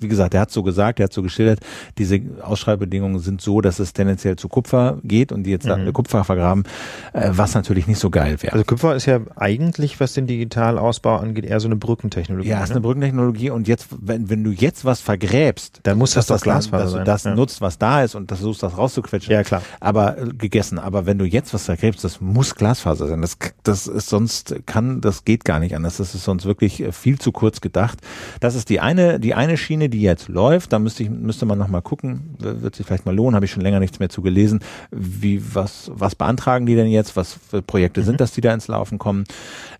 wie 0.00 0.08
gesagt, 0.08 0.34
er 0.34 0.40
hat 0.40 0.50
so 0.50 0.62
gesagt, 0.62 1.00
er 1.00 1.04
hat 1.04 1.12
so 1.12 1.22
geschildert, 1.22 1.60
diese 1.98 2.20
Ausschreibbedingungen 2.42 3.20
sind 3.20 3.40
so, 3.40 3.60
dass 3.60 3.78
es 3.78 3.92
tendenziell 3.92 4.36
zu 4.36 4.48
Kupfer 4.48 4.98
geht 5.04 5.32
und 5.32 5.44
die 5.44 5.50
jetzt 5.50 5.66
mhm. 5.66 5.92
Kupfer 5.92 6.24
vergraben, 6.24 6.64
äh, 7.12 7.30
was 7.32 7.54
natürlich 7.54 7.86
nicht 7.86 7.98
so 7.98 8.10
geil 8.10 8.36
wäre. 8.42 8.52
Also 8.52 8.64
Kupfer 8.64 8.96
ist 8.96 9.06
ja 9.06 9.20
eigentlich, 9.36 10.00
was 10.00 10.14
den 10.14 10.26
Digitalausbau 10.26 11.16
angeht, 11.16 11.44
eher 11.44 11.60
so 11.60 11.68
eine 11.68 11.76
Brückentechnologie. 11.76 12.48
Ja, 12.48 12.62
ist 12.62 12.70
ne? 12.70 12.76
eine 12.76 12.80
Brückentechnologie 12.82 13.50
und 13.50 13.68
jetzt, 13.68 13.88
wenn, 14.00 14.28
wenn 14.28 14.42
du 14.42 14.50
jetzt 14.50 14.84
was 14.84 15.00
vergräbst, 15.00 15.80
dann 15.84 15.98
muss 15.98 16.14
das 16.14 16.26
das 16.26 16.42
Glasfaser 16.42 16.88
sein. 16.88 17.04
Das 17.04 17.24
ja. 17.24 17.34
nutzt, 17.34 17.60
was 17.60 17.78
da 17.78 18.02
ist 18.02 18.14
und 18.14 18.30
das 18.30 18.40
versuchst, 18.40 18.62
das 18.62 18.76
rauszuquetschen. 18.76 19.32
Ja, 19.32 19.42
klar. 19.42 19.62
Aber 19.78 20.18
äh, 20.18 20.26
gegessen. 20.36 20.78
Aber 20.78 21.06
wenn 21.06 21.18
du 21.18 21.24
jetzt 21.24 21.54
was 21.54 21.66
vergräbst, 21.66 22.02
das 22.02 22.20
muss 22.20 22.54
Glasfaser 22.54 23.08
sein. 23.08 23.20
Das, 23.20 23.36
das 23.62 23.86
ist 23.86 24.08
sonst 24.08 24.54
kann, 24.66 25.00
das 25.00 25.24
geht 25.24 25.44
gar 25.44 25.60
nicht 25.60 25.74
anders. 25.76 25.98
Das 25.98 26.14
ist 26.14 26.24
sonst 26.24 26.46
wirklich 26.46 26.80
äh, 26.80 26.92
viel 26.92 27.18
zu 27.18 27.32
kurz 27.32 27.60
gedacht. 27.60 27.98
Das 28.40 28.54
ist 28.54 28.68
die 28.70 28.80
eine, 28.80 29.20
die 29.20 29.34
eine 29.34 29.56
Schiene, 29.56 29.88
die 29.90 30.00
jetzt 30.00 30.28
läuft. 30.28 30.72
Da 30.72 30.78
müsste 30.78 31.02
ich, 31.02 31.10
müsste 31.10 31.46
man 31.46 31.58
noch 31.58 31.68
mal 31.68 31.80
gucken, 31.80 32.36
wird 32.38 32.74
sich 32.74 32.86
vielleicht 32.86 33.06
mal 33.06 33.14
lohnen, 33.14 33.34
habe 33.34 33.44
ich 33.44 33.50
schon 33.50 33.62
länger 33.62 33.80
nichts 33.80 33.98
mehr 33.98 34.08
zu 34.08 34.22
gelesen. 34.22 34.60
Wie, 34.90 35.42
was, 35.54 35.90
was 35.94 36.14
beantragen 36.14 36.66
die 36.66 36.74
denn 36.74 36.86
jetzt? 36.86 37.16
Was 37.16 37.38
für 37.50 37.62
Projekte 37.62 38.00
mhm. 38.00 38.04
sind 38.04 38.20
das, 38.20 38.32
die 38.32 38.40
da 38.40 38.54
ins 38.54 38.68
Laufen 38.68 38.98
kommen? 38.98 39.24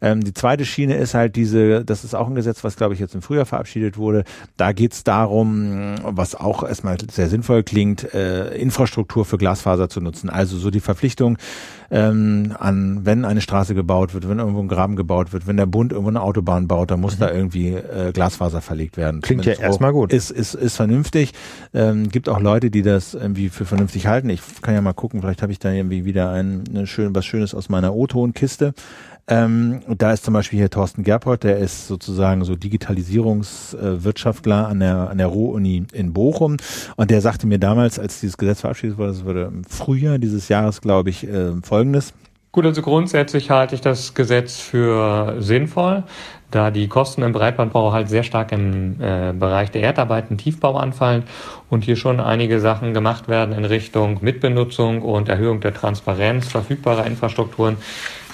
Ähm, 0.01 0.23
die 0.23 0.35
zweite 0.35 0.65
Schiene 0.65 0.97
ist 0.97 1.15
halt 1.15 1.37
diese, 1.37 1.85
das 1.85 2.05
ist 2.05 2.15
auch 2.15 2.29
ein 2.29 2.35
Gesetz, 2.35 2.65
was 2.65 2.77
glaube 2.77 2.95
ich 2.95 3.01
jetzt 3.01 3.15
im 3.15 3.23
Frühjahr 3.23 3.47
verabschiedet 3.47 3.97
wurde. 3.97 4.25
Da 4.57 4.73
geht 4.73 4.93
es 4.93 5.05
darum, 5.05 5.97
was 6.03 6.35
auch 6.35 6.63
erstmal 6.63 6.97
sehr 7.11 7.29
sinnvoll 7.29 7.63
klingt, 7.63 8.13
äh, 8.15 8.55
Infrastruktur 8.57 9.25
für 9.25 9.39
Glasfaser 9.39 9.89
zu 9.89 10.01
nutzen. 10.01 10.31
Also 10.31 10.59
so 10.59 10.71
die 10.71 10.81
Verpflichtung, 10.81 11.39
ähm, 11.91 12.55
an, 12.59 13.01
wenn 13.05 13.25
eine 13.25 13.41
Straße 13.41 13.75
gebaut 13.75 14.15
wird, 14.15 14.29
wenn 14.29 14.39
irgendwo 14.39 14.61
ein 14.61 14.69
Graben 14.69 14.97
gebaut 14.97 15.33
wird, 15.33 15.47
wenn 15.47 15.57
der 15.57 15.67
Bund 15.67 15.93
irgendwo 15.93 16.11
eine 16.11 16.23
Autobahn 16.23 16.69
baut, 16.69 16.91
dann 16.91 17.01
muss 17.01 17.17
mhm. 17.17 17.21
da 17.21 17.33
irgendwie 17.33 17.71
äh, 17.71 18.13
Glasfaser 18.13 18.61
verlegt 18.61 18.97
werden. 18.97 19.21
Klingt 19.21 19.45
ja 19.45 19.55
erstmal 19.55 19.93
gut. 19.93 20.13
Ist, 20.13 20.31
ist, 20.31 20.55
ist 20.55 20.77
vernünftig. 20.77 21.33
Ähm, 21.75 22.09
gibt 22.09 22.29
auch 22.29 22.41
Leute, 22.41 22.71
die 22.71 22.83
das 22.83 23.15
irgendwie 23.15 23.49
für 23.49 23.65
vernünftig 23.65 24.07
halten. 24.07 24.31
Ich 24.31 24.41
kann 24.63 24.75
ja 24.75 24.81
mal 24.81 24.93
gucken, 24.93 25.21
vielleicht 25.21 25.43
habe 25.43 25.53
ich 25.53 25.59
da 25.59 25.73
irgendwie 25.73 26.05
wieder 26.05 26.31
ein, 26.31 26.65
eine 26.71 26.87
schön, 26.87 27.15
was 27.15 27.27
Schönes 27.27 27.55
aus 27.55 27.69
meiner 27.69 27.95
O-Ton-Kiste. 27.95 28.75
Ähm, 29.31 29.81
und 29.87 30.03
da 30.03 30.13
ist 30.13 30.25
zum 30.25 30.35
Beispiel 30.35 30.59
hier 30.59 30.69
Thorsten 30.71 31.05
Gerpold, 31.05 31.45
der 31.45 31.59
ist 31.59 31.87
sozusagen 31.87 32.43
so 32.45 32.57
Digitalisierungswirtschaftler 32.57 34.67
an 34.67 34.81
der, 34.81 35.09
an 35.09 35.19
der 35.19 35.29
Ruhr-Uni 35.29 35.85
in 35.93 36.13
Bochum. 36.13 36.57
Und 36.97 37.13
der 37.13 37.21
sagte 37.21 37.47
mir 37.47 37.61
damals, 37.61 38.01
als 38.01 38.19
dieses 38.21 38.37
Gesetz 38.37 38.63
verabschiedet 38.63 38.99
wurde, 38.99 39.13
das 39.13 39.25
würde 39.25 39.45
im 39.45 39.63
Frühjahr 39.65 40.19
dieses 40.19 40.49
Jahres, 40.49 40.81
glaube 40.81 41.11
ich, 41.11 41.29
äh, 41.29 41.53
folgendes. 41.63 42.13
Gut, 42.53 42.67
also 42.67 42.83
grundsätzlich 42.83 43.51
halte 43.51 43.77
ich 43.77 43.81
das 43.81 44.15
Gesetz 44.15 44.59
für 44.59 45.37
sinnvoll, 45.39 46.03
da 46.51 46.73
die 46.73 46.89
Kosten 46.89 47.23
im 47.23 47.31
Breitbandbau 47.31 47.93
halt 47.93 48.09
sehr 48.09 48.25
stark 48.25 48.51
im 48.51 49.01
äh, 49.01 49.33
Bereich 49.33 49.71
der 49.71 49.83
Erdarbeiten, 49.83 50.37
Tiefbau 50.37 50.77
anfallen 50.77 51.23
und 51.69 51.85
hier 51.85 51.95
schon 51.95 52.19
einige 52.19 52.59
Sachen 52.59 52.93
gemacht 52.93 53.29
werden 53.29 53.55
in 53.55 53.65
Richtung 53.65 54.19
Mitbenutzung 54.23 55.03
und 55.03 55.29
Erhöhung 55.29 55.61
der 55.61 55.75
Transparenz 55.75 56.49
verfügbarer 56.49 57.07
Infrastrukturen, 57.07 57.77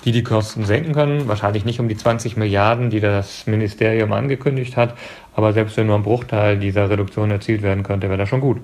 die 0.06 0.12
die 0.12 0.22
Kosten 0.22 0.64
senken 0.64 0.94
können. 0.94 1.26
Wahrscheinlich 1.26 1.64
nicht 1.64 1.80
um 1.80 1.88
die 1.88 1.96
20 1.96 2.36
Milliarden, 2.36 2.90
die 2.90 3.00
das 3.00 3.46
Ministerium 3.46 4.12
angekündigt 4.12 4.76
hat, 4.76 4.96
aber 5.34 5.52
selbst 5.52 5.76
wenn 5.76 5.88
nur 5.88 5.96
ein 5.96 6.04
Bruchteil 6.04 6.58
dieser 6.58 6.88
Reduktion 6.88 7.30
erzielt 7.30 7.62
werden 7.62 7.82
könnte, 7.82 8.08
wäre 8.08 8.16
das 8.16 8.28
schon 8.28 8.40
gut. 8.40 8.60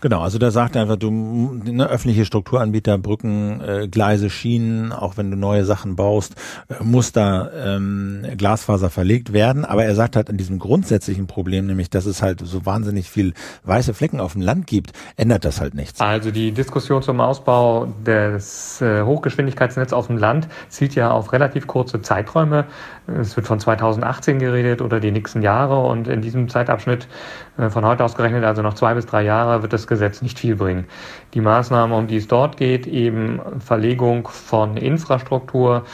Genau, 0.00 0.20
also 0.20 0.38
da 0.38 0.50
sagt 0.50 0.76
er 0.76 0.82
einfach, 0.82 0.96
du 0.96 1.10
ne, 1.10 1.88
öffentliche 1.88 2.26
Strukturanbieter, 2.26 2.98
Brücken, 2.98 3.60
äh, 3.60 3.88
Gleise, 3.88 4.28
Schienen, 4.28 4.92
auch 4.92 5.16
wenn 5.16 5.30
du 5.30 5.36
neue 5.36 5.64
Sachen 5.64 5.96
baust, 5.96 6.34
äh, 6.68 6.82
muss 6.84 7.12
da 7.12 7.50
ähm, 7.52 8.24
Glasfaser 8.36 8.90
verlegt 8.90 9.32
werden. 9.32 9.64
Aber 9.64 9.84
er 9.84 9.94
sagt 9.94 10.16
halt 10.16 10.28
an 10.28 10.36
diesem 10.36 10.58
grundsätzlichen 10.58 11.26
Problem, 11.26 11.66
nämlich 11.66 11.88
dass 11.88 12.04
es 12.04 12.20
halt 12.20 12.40
so 12.44 12.66
wahnsinnig 12.66 13.10
viel 13.10 13.32
weiße 13.64 13.94
Flecken 13.94 14.20
auf 14.20 14.34
dem 14.34 14.42
Land 14.42 14.66
gibt, 14.66 14.92
ändert 15.16 15.44
das 15.46 15.60
halt 15.60 15.74
nichts. 15.74 16.00
Also 16.00 16.30
die 16.30 16.52
Diskussion 16.52 17.02
zum 17.02 17.20
Ausbau 17.20 17.86
des 18.04 18.82
äh, 18.82 19.02
Hochgeschwindigkeitsnetzes 19.02 19.94
auf 19.94 20.08
dem 20.08 20.18
Land 20.18 20.48
zielt 20.68 20.94
ja 20.94 21.10
auf 21.10 21.32
relativ 21.32 21.66
kurze 21.66 22.02
Zeiträume. 22.02 22.66
Es 23.06 23.36
wird 23.36 23.46
von 23.46 23.58
2018 23.58 24.38
geredet 24.38 24.82
oder 24.82 25.00
die 25.00 25.10
nächsten 25.10 25.40
Jahre 25.40 25.80
und 25.86 26.06
in 26.06 26.20
diesem 26.20 26.48
Zeitabschnitt 26.48 27.08
von 27.70 27.84
heute 27.84 28.04
aus 28.04 28.14
gerechnet, 28.14 28.44
also 28.44 28.62
noch 28.62 28.74
zwei 28.74 28.94
bis 28.94 29.06
drei 29.06 29.22
Jahre, 29.22 29.62
wird 29.62 29.72
das 29.72 29.86
Gesetz 29.86 30.22
nicht 30.22 30.38
viel 30.38 30.56
bringen. 30.56 30.86
Die 31.34 31.40
Maßnahme, 31.40 31.96
um 31.96 32.06
die 32.06 32.16
es 32.16 32.28
dort 32.28 32.56
geht, 32.56 32.86
eben 32.86 33.40
Verlegung 33.60 34.28
von 34.28 34.76
Infrastruktur, 34.76 35.84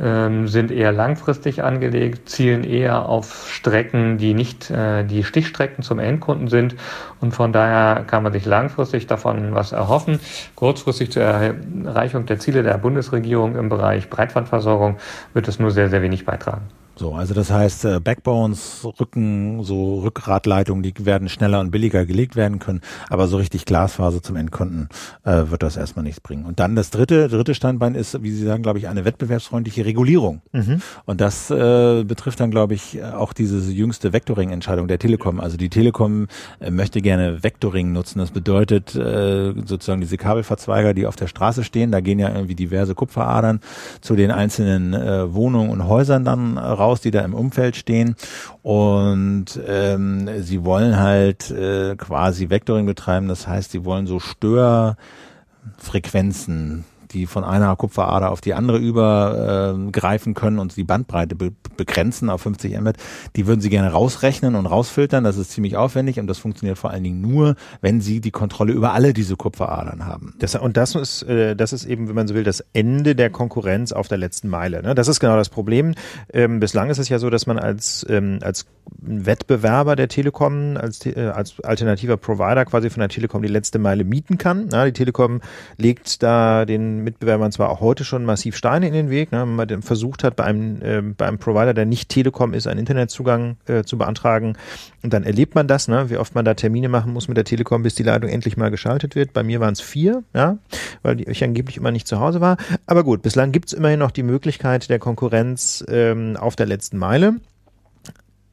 ähm, 0.00 0.48
sind 0.48 0.70
eher 0.70 0.92
langfristig 0.92 1.62
angelegt, 1.62 2.28
zielen 2.28 2.64
eher 2.64 3.06
auf 3.06 3.50
Strecken, 3.52 4.16
die 4.16 4.32
nicht 4.32 4.70
äh, 4.70 5.04
die 5.04 5.24
Stichstrecken 5.24 5.84
zum 5.84 5.98
Endkunden 5.98 6.48
sind. 6.48 6.74
Und 7.20 7.32
von 7.32 7.52
daher 7.52 8.04
kann 8.04 8.22
man 8.22 8.32
sich 8.32 8.46
langfristig 8.46 9.06
davon 9.06 9.54
was 9.54 9.72
erhoffen. 9.72 10.20
Kurzfristig 10.54 11.12
zur 11.12 11.22
Erreichung 11.22 12.24
der 12.26 12.38
Ziele 12.38 12.62
der 12.62 12.78
Bundesregierung 12.78 13.56
im 13.56 13.68
Bereich 13.68 14.08
Breitbandversorgung 14.08 14.96
wird 15.34 15.48
es 15.48 15.58
nur 15.58 15.70
sehr, 15.70 15.90
sehr 15.90 16.00
wenig 16.00 16.24
beitragen. 16.24 16.79
So, 17.00 17.14
also 17.14 17.32
das 17.32 17.50
heißt, 17.50 17.86
äh, 17.86 17.98
Backbones, 17.98 18.86
Rücken, 19.00 19.64
so 19.64 20.00
Rückgratleitungen, 20.00 20.82
die 20.82 20.92
werden 21.06 21.30
schneller 21.30 21.60
und 21.60 21.70
billiger 21.70 22.04
gelegt 22.04 22.36
werden 22.36 22.58
können, 22.58 22.82
aber 23.08 23.26
so 23.26 23.38
richtig 23.38 23.64
Glasfaser 23.64 24.22
zum 24.22 24.36
Endkunden 24.36 24.90
äh, 25.24 25.44
wird 25.46 25.62
das 25.62 25.78
erstmal 25.78 26.02
nichts 26.02 26.20
bringen. 26.20 26.44
Und 26.44 26.60
dann 26.60 26.76
das 26.76 26.90
dritte, 26.90 27.28
dritte 27.28 27.54
Standbein 27.54 27.94
ist, 27.94 28.22
wie 28.22 28.30
Sie 28.30 28.44
sagen, 28.44 28.62
glaube 28.62 28.80
ich, 28.80 28.86
eine 28.86 29.06
wettbewerbsfreundliche 29.06 29.86
Regulierung. 29.86 30.42
Mhm. 30.52 30.82
Und 31.06 31.22
das 31.22 31.50
äh, 31.50 32.04
betrifft 32.04 32.38
dann, 32.38 32.50
glaube 32.50 32.74
ich, 32.74 33.02
auch 33.02 33.32
diese 33.32 33.72
jüngste 33.72 34.12
Vectoring-Entscheidung 34.12 34.86
der 34.86 34.98
Telekom. 34.98 35.40
Also 35.40 35.56
die 35.56 35.70
Telekom 35.70 36.26
äh, 36.60 36.70
möchte 36.70 37.00
gerne 37.00 37.42
Vectoring 37.42 37.92
nutzen. 37.92 38.18
Das 38.18 38.30
bedeutet 38.30 38.94
äh, 38.94 39.54
sozusagen 39.64 40.02
diese 40.02 40.18
Kabelverzweiger, 40.18 40.92
die 40.92 41.06
auf 41.06 41.16
der 41.16 41.28
Straße 41.28 41.64
stehen, 41.64 41.92
da 41.92 42.00
gehen 42.00 42.18
ja 42.18 42.28
irgendwie 42.28 42.56
diverse 42.56 42.94
Kupferadern 42.94 43.60
zu 44.02 44.16
den 44.16 44.30
einzelnen 44.30 44.92
äh, 44.92 45.32
Wohnungen 45.32 45.70
und 45.70 45.88
Häusern 45.88 46.26
dann 46.26 46.58
raus 46.58 46.89
raus, 46.90 47.00
die 47.00 47.10
da 47.10 47.20
im 47.20 47.34
Umfeld 47.34 47.76
stehen. 47.76 48.16
Und 48.62 49.60
ähm, 49.66 50.28
sie 50.42 50.64
wollen 50.64 50.98
halt 50.98 51.50
äh, 51.50 51.96
quasi 51.96 52.50
Vectoring 52.50 52.84
betreiben. 52.86 53.28
Das 53.28 53.46
heißt, 53.46 53.70
sie 53.70 53.84
wollen 53.84 54.06
so 54.06 54.18
Störfrequenzen 54.18 56.84
die 57.12 57.26
von 57.26 57.44
einer 57.44 57.74
Kupferader 57.76 58.30
auf 58.30 58.40
die 58.40 58.54
andere 58.54 58.78
übergreifen 58.78 60.32
äh, 60.32 60.34
können 60.34 60.58
und 60.58 60.76
die 60.76 60.84
Bandbreite 60.84 61.34
be 61.34 61.52
begrenzen 61.76 62.28
auf 62.28 62.42
50 62.42 62.78
Mbit, 62.78 62.96
die 63.36 63.46
würden 63.46 63.62
sie 63.62 63.70
gerne 63.70 63.90
rausrechnen 63.90 64.54
und 64.54 64.66
rausfiltern. 64.66 65.24
Das 65.24 65.38
ist 65.38 65.50
ziemlich 65.50 65.78
aufwendig 65.78 66.20
und 66.20 66.26
das 66.26 66.36
funktioniert 66.36 66.76
vor 66.76 66.90
allen 66.90 67.02
Dingen 67.02 67.22
nur, 67.22 67.56
wenn 67.80 68.02
sie 68.02 68.20
die 68.20 68.30
Kontrolle 68.30 68.72
über 68.72 68.92
alle 68.92 69.14
diese 69.14 69.36
Kupferadern 69.36 70.04
haben. 70.04 70.34
Das, 70.40 70.54
und 70.56 70.76
das 70.76 70.94
ist, 70.94 71.22
äh, 71.22 71.56
das 71.56 71.72
ist 71.72 71.86
eben, 71.86 72.08
wenn 72.08 72.14
man 72.14 72.28
so 72.28 72.34
will, 72.34 72.44
das 72.44 72.62
Ende 72.74 73.14
der 73.14 73.30
Konkurrenz 73.30 73.92
auf 73.92 74.08
der 74.08 74.18
letzten 74.18 74.48
Meile. 74.48 74.82
Ne? 74.82 74.94
Das 74.94 75.08
ist 75.08 75.20
genau 75.20 75.36
das 75.36 75.48
Problem. 75.48 75.94
Ähm, 76.32 76.60
bislang 76.60 76.90
ist 76.90 76.98
es 76.98 77.08
ja 77.08 77.18
so, 77.18 77.30
dass 77.30 77.46
man 77.46 77.58
als, 77.58 78.04
ähm, 78.10 78.40
als 78.42 78.66
Wettbewerber 79.00 79.96
der 79.96 80.08
Telekom, 80.08 80.76
als, 80.76 81.04
äh, 81.06 81.30
als 81.34 81.60
alternativer 81.60 82.16
Provider 82.16 82.64
quasi 82.64 82.90
von 82.90 83.00
der 83.00 83.08
Telekom 83.08 83.42
die 83.42 83.48
letzte 83.48 83.78
Meile 83.78 84.04
mieten 84.04 84.38
kann. 84.38 84.68
Na, 84.70 84.84
die 84.84 84.92
Telekom 84.92 85.40
legt 85.76 86.22
da 86.22 86.64
den 86.64 86.99
Mitbewerbern 87.04 87.52
zwar 87.52 87.70
auch 87.70 87.80
heute 87.80 88.04
schon 88.04 88.24
massiv 88.24 88.56
Steine 88.56 88.86
in 88.86 88.92
den 88.92 89.10
Weg, 89.10 89.32
ne, 89.32 89.40
wenn 89.40 89.56
man 89.56 89.82
versucht 89.82 90.24
hat, 90.24 90.36
bei 90.36 90.44
einem, 90.44 90.82
äh, 90.82 91.02
bei 91.02 91.26
einem 91.26 91.38
Provider, 91.38 91.74
der 91.74 91.86
nicht 91.86 92.08
Telekom 92.08 92.54
ist, 92.54 92.66
einen 92.66 92.80
Internetzugang 92.80 93.56
äh, 93.66 93.82
zu 93.84 93.98
beantragen. 93.98 94.56
Und 95.02 95.12
dann 95.12 95.24
erlebt 95.24 95.54
man 95.54 95.66
das, 95.66 95.88
ne, 95.88 96.10
wie 96.10 96.16
oft 96.16 96.34
man 96.34 96.44
da 96.44 96.54
Termine 96.54 96.88
machen 96.88 97.12
muss 97.12 97.28
mit 97.28 97.36
der 97.36 97.44
Telekom, 97.44 97.82
bis 97.82 97.94
die 97.94 98.02
Leitung 98.02 98.30
endlich 98.30 98.56
mal 98.56 98.70
geschaltet 98.70 99.14
wird. 99.14 99.32
Bei 99.32 99.42
mir 99.42 99.60
waren 99.60 99.72
es 99.72 99.80
vier, 99.80 100.22
ja, 100.34 100.58
weil 101.02 101.20
ich 101.28 101.42
angeblich 101.44 101.76
immer 101.76 101.90
nicht 101.90 102.06
zu 102.06 102.20
Hause 102.20 102.40
war. 102.40 102.56
Aber 102.86 103.04
gut, 103.04 103.22
bislang 103.22 103.52
gibt 103.52 103.68
es 103.68 103.72
immerhin 103.72 103.98
noch 103.98 104.10
die 104.10 104.22
Möglichkeit 104.22 104.90
der 104.90 104.98
Konkurrenz 104.98 105.84
ähm, 105.88 106.36
auf 106.36 106.56
der 106.56 106.66
letzten 106.66 106.98
Meile 106.98 107.36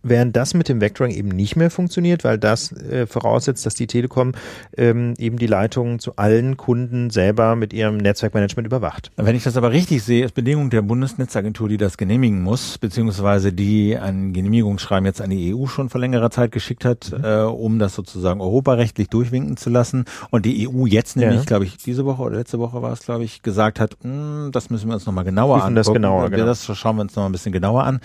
während 0.03 0.35
das 0.35 0.53
mit 0.53 0.69
dem 0.69 0.81
Vectoring 0.81 1.11
eben 1.11 1.29
nicht 1.29 1.55
mehr 1.55 1.69
funktioniert, 1.69 2.23
weil 2.23 2.37
das 2.37 2.71
äh, 2.71 3.05
voraussetzt, 3.07 3.65
dass 3.65 3.75
die 3.75 3.87
Telekom 3.87 4.33
ähm, 4.75 5.13
eben 5.17 5.37
die 5.37 5.47
Leitungen 5.47 5.99
zu 5.99 6.15
allen 6.15 6.57
Kunden 6.57 7.09
selber 7.09 7.55
mit 7.55 7.73
ihrem 7.73 7.97
Netzwerkmanagement 7.97 8.65
überwacht. 8.65 9.11
Wenn 9.17 9.35
ich 9.35 9.43
das 9.43 9.57
aber 9.57 9.71
richtig 9.71 10.03
sehe, 10.03 10.25
ist 10.25 10.35
Bedingung 10.35 10.69
der 10.69 10.81
Bundesnetzagentur, 10.81 11.69
die 11.69 11.77
das 11.77 11.97
genehmigen 11.97 12.41
muss, 12.41 12.77
beziehungsweise 12.77 13.53
die 13.53 13.97
ein 13.97 14.33
Genehmigungsschreiben 14.33 15.05
jetzt 15.05 15.21
an 15.21 15.29
die 15.29 15.53
EU 15.53 15.67
schon 15.67 15.89
vor 15.89 15.99
längerer 15.99 16.29
Zeit 16.29 16.51
geschickt 16.51 16.85
hat, 16.85 17.11
mhm. 17.11 17.23
äh, 17.23 17.41
um 17.43 17.79
das 17.79 17.95
sozusagen 17.95 18.41
europarechtlich 18.41 19.09
durchwinken 19.09 19.57
zu 19.57 19.69
lassen. 19.69 20.05
Und 20.29 20.45
die 20.45 20.67
EU 20.67 20.85
jetzt 20.85 21.17
nämlich, 21.17 21.39
ja. 21.39 21.45
glaube 21.45 21.65
ich, 21.65 21.77
diese 21.77 22.05
Woche 22.05 22.21
oder 22.21 22.37
letzte 22.37 22.59
Woche 22.59 22.81
war 22.81 22.93
es, 22.93 23.01
glaube 23.01 23.23
ich, 23.23 23.41
gesagt 23.41 23.79
hat, 23.79 23.97
hm, 24.01 24.49
das 24.51 24.69
müssen 24.69 24.87
wir 24.87 24.93
uns 24.95 25.05
nochmal 25.05 25.23
genauer 25.23 25.57
angucken. 25.57 25.75
Das, 25.75 25.91
genauer, 25.91 26.29
genau. 26.29 26.45
das 26.45 26.65
schauen 26.65 26.97
wir 26.97 27.01
uns 27.01 27.15
nochmal 27.15 27.29
ein 27.29 27.33
bisschen 27.33 27.51
genauer 27.51 27.83
an. 27.83 27.99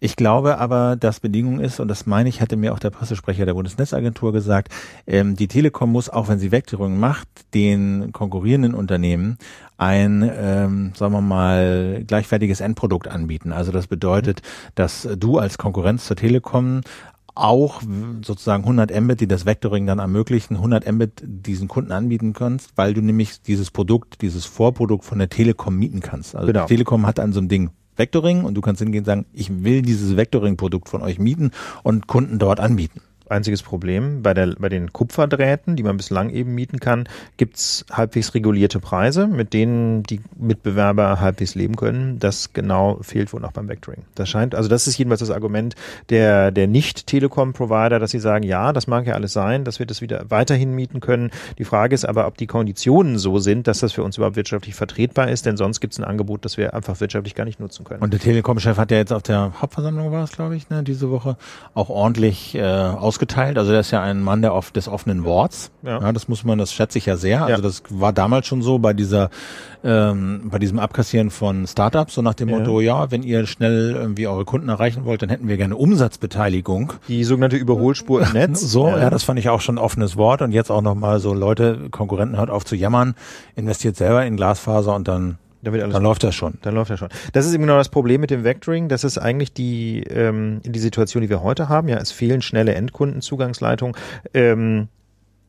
Ich 0.00 0.16
glaube 0.16 0.58
aber, 0.58 0.96
dass 0.96 1.20
Bedingung 1.20 1.37
Bedingung 1.38 1.60
ist, 1.60 1.78
und 1.78 1.86
das 1.86 2.04
meine 2.04 2.28
ich, 2.28 2.40
hatte 2.40 2.56
mir 2.56 2.72
auch 2.72 2.80
der 2.80 2.90
Pressesprecher 2.90 3.46
der 3.46 3.54
Bundesnetzagentur 3.54 4.32
gesagt, 4.32 4.74
ähm, 5.06 5.36
die 5.36 5.46
Telekom 5.46 5.92
muss, 5.92 6.10
auch 6.10 6.26
wenn 6.26 6.40
sie 6.40 6.50
Vektorung 6.50 6.98
macht, 6.98 7.28
den 7.54 8.10
konkurrierenden 8.10 8.74
Unternehmen 8.74 9.38
ein, 9.76 10.28
ähm, 10.36 10.92
sagen 10.96 11.12
wir 11.12 11.20
mal, 11.20 12.02
gleichwertiges 12.04 12.60
Endprodukt 12.60 13.06
anbieten. 13.06 13.52
Also 13.52 13.70
das 13.70 13.86
bedeutet, 13.86 14.42
dass 14.74 15.08
du 15.16 15.38
als 15.38 15.58
Konkurrenz 15.58 16.06
zur 16.06 16.16
Telekom 16.16 16.80
auch 17.36 17.82
sozusagen 18.24 18.64
100 18.64 19.00
Mbit, 19.00 19.20
die 19.20 19.28
das 19.28 19.46
Vectoring 19.46 19.86
dann 19.86 20.00
ermöglichen, 20.00 20.56
100 20.56 20.90
Mbit 20.90 21.22
diesen 21.22 21.68
Kunden 21.68 21.92
anbieten 21.92 22.32
kannst, 22.32 22.72
weil 22.74 22.94
du 22.94 23.00
nämlich 23.00 23.42
dieses 23.42 23.70
Produkt, 23.70 24.22
dieses 24.22 24.44
Vorprodukt 24.44 25.04
von 25.04 25.20
der 25.20 25.28
Telekom 25.28 25.76
mieten 25.76 26.00
kannst. 26.00 26.34
Also 26.34 26.48
genau. 26.48 26.66
die 26.66 26.74
Telekom 26.74 27.06
hat 27.06 27.20
an 27.20 27.32
so 27.32 27.38
einem 27.38 27.48
Ding 27.48 27.70
Vectoring 27.98 28.44
und 28.44 28.54
du 28.54 28.60
kannst 28.60 28.80
hingehen 28.80 29.00
und 29.00 29.06
sagen, 29.06 29.26
ich 29.32 29.64
will 29.64 29.82
dieses 29.82 30.16
Vectoring-Produkt 30.16 30.88
von 30.88 31.02
euch 31.02 31.18
mieten 31.18 31.50
und 31.82 32.06
Kunden 32.06 32.38
dort 32.38 32.60
anbieten 32.60 33.02
einziges 33.30 33.62
Problem. 33.62 34.22
Bei, 34.22 34.34
der, 34.34 34.54
bei 34.58 34.68
den 34.68 34.92
Kupferdrähten, 34.92 35.76
die 35.76 35.82
man 35.82 35.96
bislang 35.96 36.30
eben 36.30 36.54
mieten 36.54 36.80
kann, 36.80 37.08
gibt's 37.36 37.84
halbwegs 37.90 38.34
regulierte 38.34 38.80
Preise, 38.80 39.26
mit 39.26 39.52
denen 39.52 40.02
die 40.02 40.20
Mitbewerber 40.36 41.20
halbwegs 41.20 41.54
leben 41.54 41.76
können. 41.76 42.18
Das 42.18 42.52
genau 42.52 42.98
fehlt 43.02 43.32
wohl 43.32 43.40
noch 43.40 43.52
beim 43.52 43.68
Vectoring. 43.68 44.02
Das 44.14 44.28
scheint, 44.28 44.54
also 44.54 44.68
das 44.68 44.86
ist 44.86 44.98
jedenfalls 44.98 45.20
das 45.20 45.30
Argument 45.30 45.74
der, 46.10 46.50
der 46.50 46.66
Nicht-Telekom-Provider, 46.66 47.98
dass 47.98 48.10
sie 48.10 48.20
sagen, 48.20 48.44
ja, 48.44 48.72
das 48.72 48.86
mag 48.86 49.06
ja 49.06 49.14
alles 49.14 49.32
sein, 49.32 49.64
dass 49.64 49.78
wir 49.78 49.86
das 49.86 50.00
wieder 50.00 50.26
weiterhin 50.28 50.74
mieten 50.74 51.00
können. 51.00 51.30
Die 51.58 51.64
Frage 51.64 51.94
ist 51.94 52.04
aber, 52.04 52.26
ob 52.26 52.36
die 52.36 52.46
Konditionen 52.46 53.18
so 53.18 53.38
sind, 53.38 53.66
dass 53.66 53.80
das 53.80 53.92
für 53.92 54.02
uns 54.02 54.16
überhaupt 54.16 54.36
wirtschaftlich 54.36 54.74
vertretbar 54.74 55.28
ist, 55.28 55.46
denn 55.46 55.56
sonst 55.56 55.80
gibt's 55.80 55.98
ein 55.98 56.04
Angebot, 56.04 56.44
das 56.44 56.56
wir 56.56 56.74
einfach 56.74 57.00
wirtschaftlich 57.00 57.34
gar 57.34 57.44
nicht 57.44 57.60
nutzen 57.60 57.84
können. 57.84 58.02
Und 58.02 58.12
der 58.12 58.20
Telekom-Chef 58.20 58.76
hat 58.76 58.90
ja 58.90 58.98
jetzt 58.98 59.12
auf 59.12 59.22
der 59.22 59.52
Hauptversammlung 59.60 60.12
war 60.12 60.24
es, 60.24 60.32
glaube 60.32 60.56
ich, 60.56 60.70
ne, 60.70 60.82
diese 60.82 61.10
Woche 61.10 61.36
auch 61.74 61.88
ordentlich 61.88 62.54
äh, 62.54 62.62
aus 62.62 63.17
ausgeteilt. 63.18 63.58
Also 63.58 63.72
der 63.72 63.80
ist 63.80 63.90
ja 63.90 64.00
ein 64.02 64.22
Mann 64.22 64.42
der 64.42 64.54
oft 64.54 64.76
des 64.76 64.88
offenen 64.88 65.24
Worts. 65.24 65.70
Ja. 65.82 66.00
ja. 66.00 66.12
das 66.12 66.28
muss 66.28 66.44
man, 66.44 66.58
das 66.58 66.72
schätze 66.72 66.98
ich 66.98 67.06
ja 67.06 67.16
sehr. 67.16 67.42
Also 67.42 67.54
ja. 67.54 67.60
das 67.60 67.82
war 67.88 68.12
damals 68.12 68.46
schon 68.46 68.62
so 68.62 68.78
bei 68.78 68.92
dieser, 68.92 69.30
ähm, 69.82 70.42
bei 70.44 70.58
diesem 70.58 70.78
Abkassieren 70.78 71.30
von 71.30 71.66
Startups, 71.66 72.14
so 72.14 72.22
nach 72.22 72.34
dem 72.34 72.48
ja. 72.48 72.58
Motto, 72.58 72.80
ja, 72.80 73.10
wenn 73.10 73.22
ihr 73.22 73.46
schnell 73.46 73.94
irgendwie 73.94 74.26
eure 74.26 74.44
Kunden 74.44 74.68
erreichen 74.68 75.04
wollt, 75.04 75.22
dann 75.22 75.28
hätten 75.28 75.48
wir 75.48 75.56
gerne 75.56 75.76
Umsatzbeteiligung. 75.76 76.92
Die 77.08 77.24
sogenannte 77.24 77.56
Überholspur 77.56 78.22
im 78.22 78.32
Netz. 78.32 78.60
So, 78.60 78.88
ja. 78.88 78.98
ja, 78.98 79.10
das 79.10 79.24
fand 79.24 79.38
ich 79.38 79.48
auch 79.48 79.60
schon 79.60 79.76
ein 79.76 79.82
offenes 79.82 80.16
Wort. 80.16 80.42
Und 80.42 80.52
jetzt 80.52 80.70
auch 80.70 80.82
nochmal 80.82 81.18
so 81.18 81.34
Leute, 81.34 81.88
Konkurrenten 81.90 82.36
hört 82.36 82.50
auf 82.50 82.64
zu 82.64 82.76
jammern, 82.76 83.14
investiert 83.56 83.96
selber 83.96 84.24
in 84.24 84.36
Glasfaser 84.36 84.94
und 84.94 85.08
dann 85.08 85.38
dann, 85.62 85.90
dann 85.90 86.02
läuft 86.02 86.24
das 86.24 86.34
schon. 86.34 86.58
Dann 86.62 86.74
läuft 86.74 86.90
das 86.90 86.98
schon. 86.98 87.08
Das 87.32 87.46
ist 87.46 87.54
eben 87.54 87.62
genau 87.64 87.76
das 87.76 87.88
Problem 87.88 88.20
mit 88.20 88.30
dem 88.30 88.44
Vectoring. 88.44 88.88
Das 88.88 89.04
ist 89.04 89.18
eigentlich 89.18 89.52
die, 89.52 90.02
ähm, 90.04 90.60
die 90.64 90.78
Situation, 90.78 91.22
die 91.22 91.30
wir 91.30 91.42
heute 91.42 91.68
haben. 91.68 91.88
Ja, 91.88 91.96
es 91.98 92.12
fehlen 92.12 92.42
schnelle 92.42 92.74
Endkundenzugangsleitungen. 92.74 93.96
Ähm, 94.34 94.88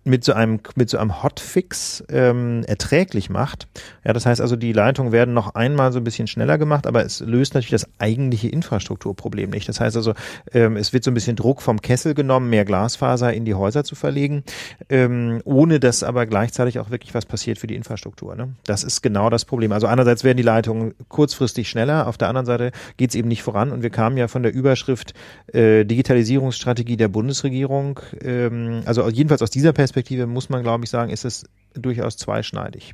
mit 0.03 0.23
so 0.23 0.34
einem 0.34 0.59
mit 0.76 0.89
so 0.89 0.97
einem 0.97 1.23
Hotfix 1.23 2.03
ähm, 2.09 2.63
erträglich 2.67 3.30
macht. 3.30 3.67
Ja, 4.05 4.13
das 4.13 4.26
heißt 4.26 4.41
also, 4.41 4.55
die 4.55 4.71
Leitungen 4.73 5.11
werden 5.11 5.34
noch 5.34 5.55
einmal 5.55 5.91
so 5.91 5.99
ein 5.99 6.03
bisschen 6.03 6.27
schneller 6.27 6.57
gemacht, 6.57 6.88
aber 6.88 7.05
es 7.05 7.19
löst 7.19 7.53
natürlich 7.53 7.71
das 7.71 7.88
eigentliche 7.99 8.47
Infrastrukturproblem 8.47 9.49
nicht. 9.49 9.67
Das 9.67 9.80
heißt 9.80 9.95
also, 9.95 10.13
ähm, 10.53 10.77
es 10.77 10.93
wird 10.93 11.03
so 11.03 11.11
ein 11.11 11.13
bisschen 11.13 11.35
Druck 11.35 11.61
vom 11.61 11.81
Kessel 11.81 12.13
genommen, 12.13 12.49
mehr 12.49 12.65
Glasfaser 12.65 13.34
in 13.34 13.45
die 13.45 13.53
Häuser 13.53 13.84
zu 13.84 13.95
verlegen, 13.95 14.43
ähm, 14.89 15.41
ohne 15.43 15.80
dass 15.80 16.03
aber 16.03 16.26
gleichzeitig 16.26 16.80
auch 16.80 16.89
wirklich 16.89 17.13
was 17.13 17.26
passiert 17.26 17.57
für 17.57 17.67
die 17.67 17.76
Infrastruktur. 17.76 18.35
Ne? 18.35 18.53
Das 18.65 18.84
ist 18.84 19.01
genau 19.01 19.30
das 19.30 19.45
Problem. 19.45 19.71
Also 19.71 19.88
einerseits 19.88 20.23
werden 20.23 20.38
die 20.38 20.43
Leitungen 20.43 20.93
kurzfristig 21.09 21.69
schneller, 21.69 22.07
auf 22.07 22.17
der 22.17 22.30
anderen 22.30 22.45
Seite 22.45 22.71
geht 22.97 23.09
es 23.09 23.15
eben 23.15 23.27
nicht 23.27 23.43
voran 23.43 23.71
und 23.71 23.84
wir 23.84 23.89
kamen 23.89 24.17
ja 24.17 24.27
von 24.27 24.43
der 24.43 24.53
Überschrift 24.53 25.13
äh, 25.53 25.84
Digitalisierungsstrategie 25.85 26.97
der 26.97 27.09
Bundesregierung, 27.09 27.99
ähm, 28.21 28.81
also 28.85 29.07
jedenfalls 29.09 29.41
aus 29.41 29.49
dieser 29.49 29.73
Perspektive 29.73 29.89
Perspektive 29.90 30.28
muss 30.28 30.49
man, 30.49 30.61
glaube 30.61 30.84
ich, 30.84 30.91
sagen, 30.91 31.10
ist 31.10 31.26
es 31.26 31.45
durchaus 31.74 32.16
zweischneidig. 32.16 32.94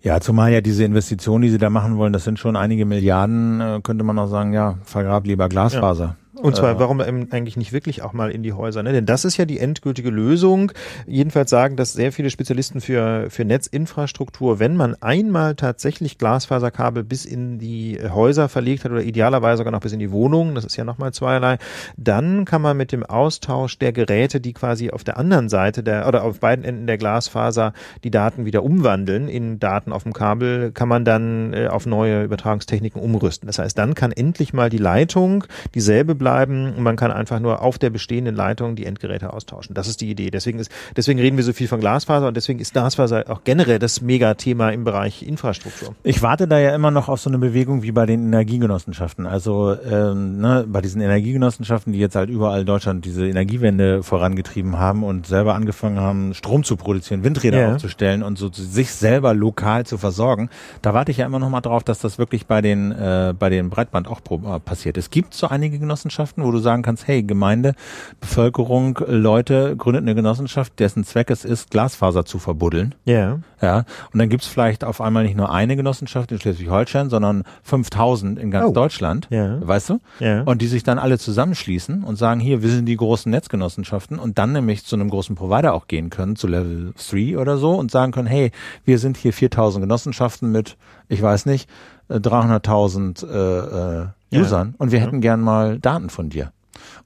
Ja, 0.00 0.18
zumal 0.18 0.50
ja 0.50 0.62
diese 0.62 0.84
Investitionen, 0.84 1.42
die 1.42 1.50
sie 1.50 1.58
da 1.58 1.68
machen 1.68 1.98
wollen, 1.98 2.14
das 2.14 2.24
sind 2.24 2.38
schon 2.38 2.56
einige 2.56 2.86
Milliarden, 2.86 3.60
äh, 3.60 3.80
könnte 3.82 4.02
man 4.02 4.18
auch 4.18 4.28
sagen, 4.28 4.54
ja, 4.54 4.78
vergrab 4.84 5.26
lieber 5.26 5.50
Glasfaser. 5.50 6.04
Ja. 6.04 6.16
Und 6.42 6.56
zwar, 6.56 6.78
warum 6.78 7.00
eigentlich 7.00 7.56
nicht 7.56 7.72
wirklich 7.72 8.02
auch 8.02 8.12
mal 8.12 8.30
in 8.30 8.42
die 8.42 8.52
Häuser? 8.52 8.82
Ne? 8.82 8.92
Denn 8.92 9.06
das 9.06 9.24
ist 9.24 9.36
ja 9.36 9.44
die 9.44 9.58
endgültige 9.58 10.10
Lösung. 10.10 10.72
Jedenfalls 11.06 11.50
sagen 11.50 11.76
das 11.76 11.92
sehr 11.92 12.12
viele 12.12 12.30
Spezialisten 12.30 12.80
für, 12.80 13.28
für 13.30 13.44
Netzinfrastruktur. 13.44 14.58
Wenn 14.58 14.76
man 14.76 14.94
einmal 15.00 15.54
tatsächlich 15.54 16.18
Glasfaserkabel 16.18 17.04
bis 17.04 17.24
in 17.24 17.58
die 17.58 17.98
Häuser 18.02 18.48
verlegt 18.48 18.84
hat 18.84 18.92
oder 18.92 19.02
idealerweise 19.02 19.58
sogar 19.58 19.72
noch 19.72 19.80
bis 19.80 19.92
in 19.92 19.98
die 19.98 20.10
Wohnungen, 20.10 20.54
das 20.54 20.64
ist 20.64 20.76
ja 20.76 20.84
nochmal 20.84 21.12
zweierlei, 21.12 21.58
dann 21.96 22.44
kann 22.46 22.62
man 22.62 22.76
mit 22.76 22.92
dem 22.92 23.04
Austausch 23.04 23.78
der 23.78 23.92
Geräte, 23.92 24.40
die 24.40 24.54
quasi 24.54 24.90
auf 24.90 25.04
der 25.04 25.18
anderen 25.18 25.48
Seite 25.48 25.82
der 25.82 26.08
oder 26.08 26.24
auf 26.24 26.40
beiden 26.40 26.64
Enden 26.64 26.86
der 26.86 26.96
Glasfaser 26.96 27.72
die 28.04 28.10
Daten 28.10 28.46
wieder 28.46 28.62
umwandeln 28.62 29.28
in 29.28 29.58
Daten 29.58 29.92
auf 29.92 30.04
dem 30.04 30.14
Kabel, 30.14 30.72
kann 30.72 30.88
man 30.88 31.04
dann 31.04 31.52
äh, 31.52 31.66
auf 31.66 31.84
neue 31.84 32.24
Übertragungstechniken 32.24 33.00
umrüsten. 33.00 33.46
Das 33.46 33.58
heißt, 33.58 33.76
dann 33.76 33.94
kann 33.94 34.12
endlich 34.12 34.52
mal 34.52 34.70
die 34.70 34.78
Leitung 34.78 35.44
dieselbe 35.74 36.14
bleiben 36.14 36.29
und 36.76 36.82
man 36.82 36.96
kann 36.96 37.10
einfach 37.10 37.40
nur 37.40 37.62
auf 37.62 37.78
der 37.78 37.90
bestehenden 37.90 38.34
Leitung 38.34 38.76
die 38.76 38.86
Endgeräte 38.86 39.32
austauschen. 39.32 39.74
Das 39.74 39.88
ist 39.88 40.00
die 40.00 40.10
Idee. 40.10 40.30
Deswegen 40.30 40.58
ist, 40.58 40.70
deswegen 40.96 41.18
reden 41.20 41.36
wir 41.36 41.44
so 41.44 41.52
viel 41.52 41.68
von 41.68 41.80
Glasfaser 41.80 42.28
und 42.28 42.36
deswegen 42.36 42.58
ist 42.58 42.72
Glasfaser 42.72 43.24
auch 43.28 43.44
generell 43.44 43.78
das 43.78 44.00
Megathema 44.00 44.70
im 44.70 44.84
Bereich 44.84 45.22
Infrastruktur. 45.22 45.94
Ich 46.02 46.22
warte 46.22 46.48
da 46.48 46.58
ja 46.58 46.74
immer 46.74 46.90
noch 46.90 47.08
auf 47.08 47.20
so 47.20 47.30
eine 47.30 47.38
Bewegung 47.38 47.82
wie 47.82 47.92
bei 47.92 48.06
den 48.06 48.26
Energiegenossenschaften. 48.26 49.26
Also 49.26 49.76
ähm, 49.82 50.40
ne, 50.40 50.64
bei 50.68 50.80
diesen 50.80 51.00
Energiegenossenschaften, 51.00 51.92
die 51.92 51.98
jetzt 51.98 52.16
halt 52.16 52.30
überall 52.30 52.60
in 52.60 52.66
Deutschland 52.66 53.04
diese 53.04 53.26
Energiewende 53.26 54.02
vorangetrieben 54.02 54.78
haben 54.78 55.04
und 55.04 55.26
selber 55.26 55.54
angefangen 55.54 56.00
haben, 56.00 56.34
Strom 56.34 56.64
zu 56.64 56.76
produzieren, 56.76 57.24
Windräder 57.24 57.58
yeah. 57.58 57.74
aufzustellen 57.74 58.22
und 58.22 58.38
so 58.38 58.50
sich 58.52 58.92
selber 58.92 59.34
lokal 59.34 59.86
zu 59.86 59.98
versorgen. 59.98 60.50
Da 60.82 60.94
warte 60.94 61.10
ich 61.10 61.18
ja 61.18 61.26
immer 61.26 61.38
noch 61.38 61.50
mal 61.50 61.60
drauf, 61.60 61.84
dass 61.84 62.00
das 62.00 62.18
wirklich 62.18 62.46
bei 62.46 62.60
den 62.60 62.92
äh, 62.92 63.34
bei 63.38 63.48
den 63.48 63.70
Breitband 63.70 64.08
auch 64.08 64.20
äh, 64.30 64.60
passiert. 64.60 64.96
Es 64.96 65.10
gibt 65.10 65.34
so 65.34 65.48
einige 65.48 65.78
Genossenschaften, 65.78 66.09
wo 66.42 66.50
du 66.50 66.58
sagen 66.58 66.82
kannst, 66.82 67.06
hey, 67.06 67.22
Gemeinde, 67.22 67.74
Bevölkerung, 68.20 68.98
Leute 69.06 69.76
gründet 69.76 70.02
eine 70.02 70.14
Genossenschaft, 70.14 70.78
dessen 70.78 71.04
Zweck 71.04 71.30
es 71.30 71.44
ist, 71.44 71.70
Glasfaser 71.70 72.24
zu 72.24 72.38
verbuddeln. 72.38 72.94
Ja. 73.04 73.14
Yeah. 73.14 73.40
Ja. 73.62 73.84
Und 74.12 74.18
dann 74.18 74.28
gibt's 74.28 74.46
vielleicht 74.46 74.84
auf 74.84 75.00
einmal 75.00 75.24
nicht 75.24 75.36
nur 75.36 75.52
eine 75.52 75.76
Genossenschaft 75.76 76.32
in 76.32 76.40
Schleswig-Holstein, 76.40 77.10
sondern 77.10 77.44
5000 77.62 78.38
in 78.38 78.50
ganz 78.50 78.70
oh. 78.70 78.72
Deutschland. 78.72 79.28
Ja. 79.30 79.56
Yeah. 79.56 79.68
Weißt 79.68 79.90
du? 79.90 80.00
Ja. 80.18 80.26
Yeah. 80.26 80.42
Und 80.44 80.62
die 80.62 80.66
sich 80.66 80.82
dann 80.82 80.98
alle 80.98 81.18
zusammenschließen 81.18 82.02
und 82.02 82.16
sagen, 82.16 82.40
hier, 82.40 82.62
wir 82.62 82.70
sind 82.70 82.86
die 82.86 82.96
großen 82.96 83.30
Netzgenossenschaften 83.30 84.18
und 84.18 84.38
dann 84.38 84.52
nämlich 84.52 84.84
zu 84.84 84.96
einem 84.96 85.10
großen 85.10 85.36
Provider 85.36 85.74
auch 85.74 85.86
gehen 85.86 86.10
können, 86.10 86.36
zu 86.36 86.46
Level 86.46 86.92
3 87.10 87.38
oder 87.38 87.58
so 87.58 87.74
und 87.74 87.90
sagen 87.90 88.12
können, 88.12 88.28
hey, 88.28 88.50
wir 88.84 88.98
sind 88.98 89.16
hier 89.16 89.32
4000 89.32 89.82
Genossenschaften 89.82 90.50
mit, 90.50 90.76
ich 91.08 91.20
weiß 91.20 91.46
nicht, 91.46 91.68
300.000 92.10 93.26
äh, 93.26 94.36
äh, 94.36 94.40
Usern 94.40 94.68
ja. 94.68 94.74
und 94.78 94.92
wir 94.92 95.00
hätten 95.00 95.20
gern 95.20 95.40
mal 95.40 95.78
Daten 95.78 96.10
von 96.10 96.28
dir. 96.28 96.52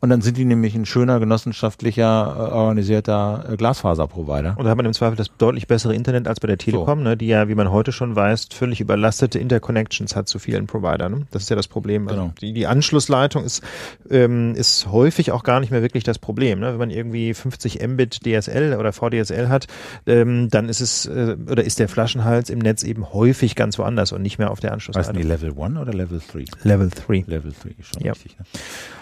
Und 0.04 0.10
dann 0.10 0.20
sind 0.20 0.36
die 0.36 0.44
nämlich 0.44 0.74
ein 0.74 0.84
schöner 0.84 1.18
genossenschaftlicher, 1.18 2.36
äh, 2.36 2.52
organisierter 2.52 3.46
äh, 3.52 3.56
Glasfaserprovider. 3.56 4.54
Und 4.58 4.66
da 4.66 4.70
hat 4.70 4.76
man 4.76 4.84
im 4.84 4.92
Zweifel 4.92 5.16
das 5.16 5.30
deutlich 5.38 5.66
bessere 5.66 5.94
Internet 5.94 6.28
als 6.28 6.40
bei 6.40 6.46
der 6.46 6.58
Telekom, 6.58 6.98
so. 6.98 7.04
ne, 7.04 7.16
die 7.16 7.26
ja, 7.26 7.48
wie 7.48 7.54
man 7.54 7.70
heute 7.70 7.90
schon 7.90 8.14
weiß, 8.14 8.48
völlig 8.52 8.82
überlastete 8.82 9.38
Interconnections 9.38 10.14
hat 10.14 10.28
zu 10.28 10.38
vielen 10.38 10.66
Providern. 10.66 11.12
Ne? 11.12 11.26
Das 11.30 11.44
ist 11.44 11.48
ja 11.48 11.56
das 11.56 11.68
Problem. 11.68 12.06
Also 12.06 12.20
genau. 12.20 12.34
die, 12.38 12.52
die 12.52 12.66
Anschlussleitung 12.66 13.44
ist, 13.44 13.62
ähm, 14.10 14.54
ist 14.54 14.92
häufig 14.92 15.32
auch 15.32 15.42
gar 15.42 15.60
nicht 15.60 15.70
mehr 15.70 15.80
wirklich 15.80 16.04
das 16.04 16.18
Problem. 16.18 16.60
Ne? 16.60 16.72
Wenn 16.72 16.78
man 16.78 16.90
irgendwie 16.90 17.32
50 17.32 17.80
Mbit 17.88 18.26
DSL 18.26 18.76
oder 18.78 18.92
VDSL 18.92 19.48
hat, 19.48 19.68
ähm, 20.06 20.50
dann 20.50 20.68
ist 20.68 20.82
es 20.82 21.06
äh, 21.06 21.34
oder 21.50 21.64
ist 21.64 21.78
der 21.78 21.88
Flaschenhals 21.88 22.50
im 22.50 22.58
Netz 22.58 22.82
eben 22.82 23.10
häufig 23.14 23.54
ganz 23.54 23.78
woanders 23.78 24.12
und 24.12 24.20
nicht 24.20 24.38
mehr 24.38 24.50
auf 24.50 24.60
der 24.60 24.72
Anschlussleitung. 24.72 25.14
Weißt 25.14 25.24
du, 25.24 25.46
Level 25.46 25.58
1 25.58 25.78
oder 25.78 25.94
Level 25.94 26.20
3? 26.30 26.44
Level 26.62 26.90
3. 26.90 27.24
Level 27.26 27.54
3, 27.62 27.70
schon 27.82 28.02
ja. 28.02 28.12
richtig. 28.12 28.38
Ne? 28.38 28.44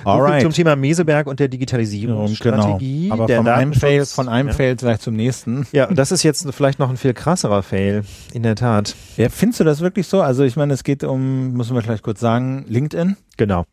Alright. 0.05 0.43
Zum 0.43 0.53
Thema 0.53 0.77
Meseberg 0.93 1.27
und 1.27 1.41
der 1.41 1.49
Digitalisierungsstrategie. 1.49 3.05
Genau. 3.05 3.15
Aber 3.15 3.27
der 3.27 3.39
von 3.39 3.49
einem, 3.49 3.73
Fail, 3.73 4.05
von 4.05 4.29
einem 4.29 4.49
ja. 4.49 4.55
Fail 4.55 4.77
vielleicht 4.79 5.03
zum 5.03 5.15
nächsten. 5.15 5.67
Ja, 5.73 5.89
und 5.89 5.99
das 5.99 6.13
ist 6.13 6.23
jetzt 6.23 6.47
vielleicht 6.53 6.79
noch 6.79 6.91
ein 6.91 6.99
viel 6.99 7.15
krasserer 7.15 7.63
Fail, 7.63 8.05
in 8.33 8.43
der 8.43 8.57
Tat. 8.57 8.95
Ja, 9.17 9.31
findest 9.31 9.61
du 9.61 9.65
das 9.65 9.81
wirklich 9.81 10.07
so? 10.07 10.21
Also 10.21 10.45
ich 10.45 10.57
meine, 10.57 10.75
es 10.75 10.85
geht 10.85 11.03
um, 11.03 11.55
müssen 11.55 11.75
wir 11.75 11.83
gleich 11.83 12.03
kurz 12.03 12.21
sagen, 12.21 12.67
LinkedIn? 12.69 13.17
Genau. 13.39 13.65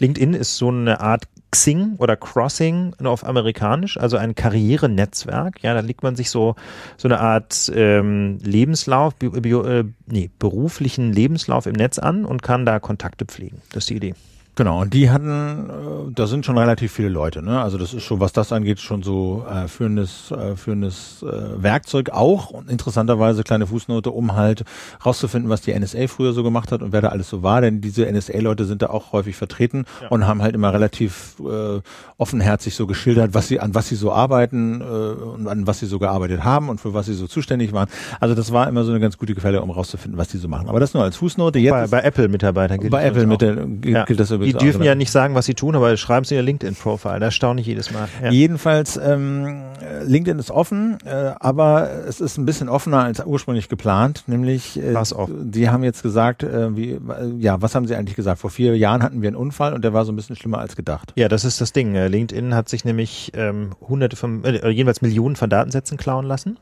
LinkedIn 0.00 0.34
ist 0.34 0.56
so 0.56 0.68
eine 0.68 1.00
Art 1.00 1.24
Xing 1.52 1.94
oder 1.98 2.16
Crossing 2.16 2.94
auf 3.04 3.24
amerikanisch, 3.24 3.96
also 3.98 4.16
ein 4.16 4.34
Karrierenetzwerk. 4.34 5.62
Ja, 5.62 5.74
da 5.74 5.80
legt 5.80 6.02
man 6.02 6.16
sich 6.16 6.28
so 6.28 6.56
so 6.96 7.06
eine 7.06 7.20
Art 7.20 7.70
ähm, 7.72 8.38
Lebenslauf, 8.42 9.14
bio, 9.14 9.30
bio, 9.30 9.62
äh, 9.62 9.84
nee, 10.06 10.28
beruflichen 10.40 11.12
Lebenslauf 11.12 11.66
im 11.66 11.74
Netz 11.74 12.00
an 12.00 12.24
und 12.24 12.42
kann 12.42 12.66
da 12.66 12.80
Kontakte 12.80 13.24
pflegen. 13.26 13.62
Das 13.70 13.84
ist 13.84 13.90
die 13.90 13.96
Idee. 13.96 14.14
Genau, 14.56 14.80
und 14.80 14.94
die 14.94 15.10
hatten, 15.10 15.68
äh, 15.68 16.12
da 16.14 16.26
sind 16.26 16.46
schon 16.46 16.56
relativ 16.56 16.90
viele 16.90 17.10
Leute, 17.10 17.42
ne? 17.42 17.60
Also 17.60 17.76
das 17.76 17.92
ist 17.92 18.04
schon, 18.04 18.20
was 18.20 18.32
das 18.32 18.52
angeht, 18.52 18.80
schon 18.80 19.02
so 19.02 19.44
äh, 19.48 19.68
führendes, 19.68 20.30
äh, 20.30 20.56
führendes 20.56 21.22
äh, 21.22 21.62
Werkzeug 21.62 22.08
auch 22.10 22.48
und 22.50 22.70
interessanterweise 22.70 23.44
kleine 23.44 23.66
Fußnote, 23.66 24.10
um 24.10 24.34
halt 24.34 24.64
rauszufinden, 25.04 25.50
was 25.50 25.60
die 25.60 25.78
NSA 25.78 26.06
früher 26.06 26.32
so 26.32 26.42
gemacht 26.42 26.72
hat 26.72 26.80
und 26.80 26.92
wer 26.92 27.02
da 27.02 27.08
alles 27.08 27.28
so 27.28 27.42
war, 27.42 27.60
denn 27.60 27.82
diese 27.82 28.10
NSA-Leute 28.10 28.64
sind 28.64 28.80
da 28.80 28.86
auch 28.86 29.12
häufig 29.12 29.36
vertreten 29.36 29.84
ja. 30.00 30.08
und 30.08 30.26
haben 30.26 30.40
halt 30.40 30.54
immer 30.54 30.72
relativ 30.72 31.36
äh, 31.40 31.82
offenherzig 32.16 32.74
so 32.74 32.86
geschildert, 32.86 33.34
was 33.34 33.48
sie, 33.48 33.60
an 33.60 33.74
was 33.74 33.88
sie 33.88 33.96
so 33.96 34.10
arbeiten 34.10 34.80
äh, 34.80 34.84
und 34.84 35.48
an 35.48 35.66
was 35.66 35.80
sie 35.80 35.86
so 35.86 35.98
gearbeitet 35.98 36.44
haben 36.44 36.70
und 36.70 36.80
für 36.80 36.94
was 36.94 37.04
sie 37.04 37.14
so 37.14 37.26
zuständig 37.26 37.74
waren. 37.74 37.90
Also 38.20 38.34
das 38.34 38.52
war 38.52 38.68
immer 38.68 38.84
so 38.84 38.90
eine 38.90 39.00
ganz 39.00 39.18
gute 39.18 39.34
Quelle, 39.34 39.60
um 39.60 39.70
rauszufinden, 39.70 40.16
was 40.18 40.28
die 40.28 40.38
so 40.38 40.48
machen. 40.48 40.70
Aber 40.70 40.80
das 40.80 40.94
nur 40.94 41.02
als 41.02 41.16
Fußnote. 41.16 41.58
Jetzt 41.58 41.72
bei, 41.72 41.86
bei 41.88 42.00
Apple-Mitarbeitern 42.00 42.80
gilt 42.80 42.90
Bei 42.90 43.04
Apple 43.04 43.26
mit 43.26 43.42
der, 43.42 43.66
ja. 43.84 44.06
gilt 44.06 44.18
das 44.18 44.30
übrigens 44.30 44.45
Die 44.52 44.58
dürfen 44.58 44.82
ja 44.82 44.94
nicht 44.94 45.10
sagen, 45.10 45.34
was 45.34 45.46
sie 45.46 45.54
tun, 45.54 45.74
aber 45.74 45.96
schreiben 45.96 46.24
sie 46.24 46.34
ihr 46.34 46.42
LinkedIn-Profile. 46.42 47.20
Das 47.20 47.34
staune 47.34 47.60
ich 47.60 47.66
jedes 47.66 47.92
Mal. 47.92 48.08
Ja. 48.22 48.30
Jedenfalls, 48.30 48.96
ähm, 48.96 49.62
LinkedIn 50.04 50.38
ist 50.38 50.50
offen, 50.50 50.98
äh, 51.04 51.32
aber 51.38 51.90
es 52.06 52.20
ist 52.20 52.38
ein 52.38 52.46
bisschen 52.46 52.68
offener 52.68 53.02
als 53.02 53.24
ursprünglich 53.24 53.68
geplant, 53.68 54.24
nämlich 54.26 54.80
äh, 54.80 54.94
die 55.28 55.68
haben 55.68 55.84
jetzt 55.84 56.02
gesagt, 56.02 56.42
äh, 56.42 56.76
wie, 56.76 56.98
ja, 57.38 57.60
was 57.62 57.74
haben 57.74 57.86
sie 57.86 57.94
eigentlich 57.94 58.16
gesagt? 58.16 58.40
Vor 58.40 58.50
vier 58.50 58.76
Jahren 58.76 59.02
hatten 59.02 59.22
wir 59.22 59.28
einen 59.28 59.36
Unfall 59.36 59.74
und 59.74 59.84
der 59.84 59.92
war 59.92 60.04
so 60.04 60.12
ein 60.12 60.16
bisschen 60.16 60.36
schlimmer 60.36 60.58
als 60.58 60.76
gedacht. 60.76 61.12
Ja, 61.16 61.28
das 61.28 61.44
ist 61.44 61.60
das 61.60 61.72
Ding. 61.72 61.94
Äh, 61.94 62.08
LinkedIn 62.08 62.54
hat 62.54 62.68
sich 62.68 62.84
nämlich 62.84 63.32
ähm, 63.34 63.70
hunderte 63.86 64.16
von, 64.16 64.44
äh, 64.44 64.68
jeweils 64.70 65.02
Millionen 65.02 65.36
von 65.36 65.50
Datensätzen 65.50 65.96
klauen 65.96 66.26
lassen. 66.26 66.58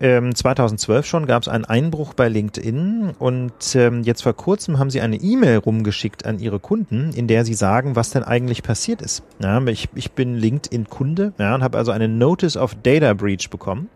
Ähm, 0.00 0.34
2012 0.34 1.06
schon 1.06 1.26
gab 1.26 1.42
es 1.42 1.48
einen 1.48 1.64
Einbruch 1.64 2.14
bei 2.14 2.28
LinkedIn 2.28 3.12
und 3.18 3.52
ähm, 3.74 4.02
jetzt 4.02 4.22
vor 4.22 4.32
kurzem 4.32 4.80
haben 4.80 4.90
sie 4.90 5.00
eine 5.00 5.16
E-Mail 5.16 5.58
rumgeschickt 5.58 6.26
an 6.26 6.40
ihre 6.40 6.58
Kunden, 6.58 7.11
in 7.14 7.26
der 7.26 7.44
sie 7.44 7.54
sagen, 7.54 7.96
was 7.96 8.10
denn 8.10 8.22
eigentlich 8.22 8.62
passiert 8.62 9.02
ist. 9.02 9.22
Ja, 9.40 9.60
ich, 9.66 9.88
ich 9.94 10.12
bin 10.12 10.34
LinkedIn-Kunde 10.34 11.32
ja, 11.38 11.54
und 11.54 11.62
habe 11.62 11.78
also 11.78 11.92
eine 11.92 12.08
Notice 12.08 12.56
of 12.56 12.74
Data 12.82 13.14
Breach 13.14 13.50
bekommen. 13.50 13.88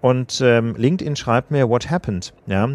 Und 0.00 0.40
ähm, 0.42 0.74
LinkedIn 0.76 1.16
schreibt 1.16 1.50
mir, 1.50 1.68
what 1.68 1.90
happened? 1.90 2.32
Ja, 2.46 2.68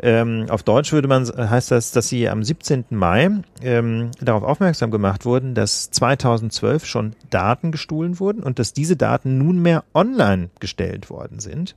ähm, 0.00 0.46
auf 0.48 0.62
Deutsch 0.62 0.92
würde 0.92 1.08
man 1.08 1.26
heißt 1.26 1.70
das, 1.70 1.92
dass 1.92 2.08
sie 2.08 2.28
am 2.28 2.42
17. 2.42 2.86
Mai 2.90 3.30
ähm, 3.62 4.10
darauf 4.20 4.42
aufmerksam 4.42 4.90
gemacht 4.90 5.24
wurden, 5.24 5.54
dass 5.54 5.90
2012 5.90 6.86
schon 6.86 7.14
Daten 7.30 7.72
gestohlen 7.72 8.20
wurden 8.20 8.42
und 8.42 8.58
dass 8.58 8.72
diese 8.72 8.96
Daten 8.96 9.38
nunmehr 9.38 9.84
online 9.94 10.50
gestellt 10.60 11.10
worden 11.10 11.40
sind. 11.40 11.74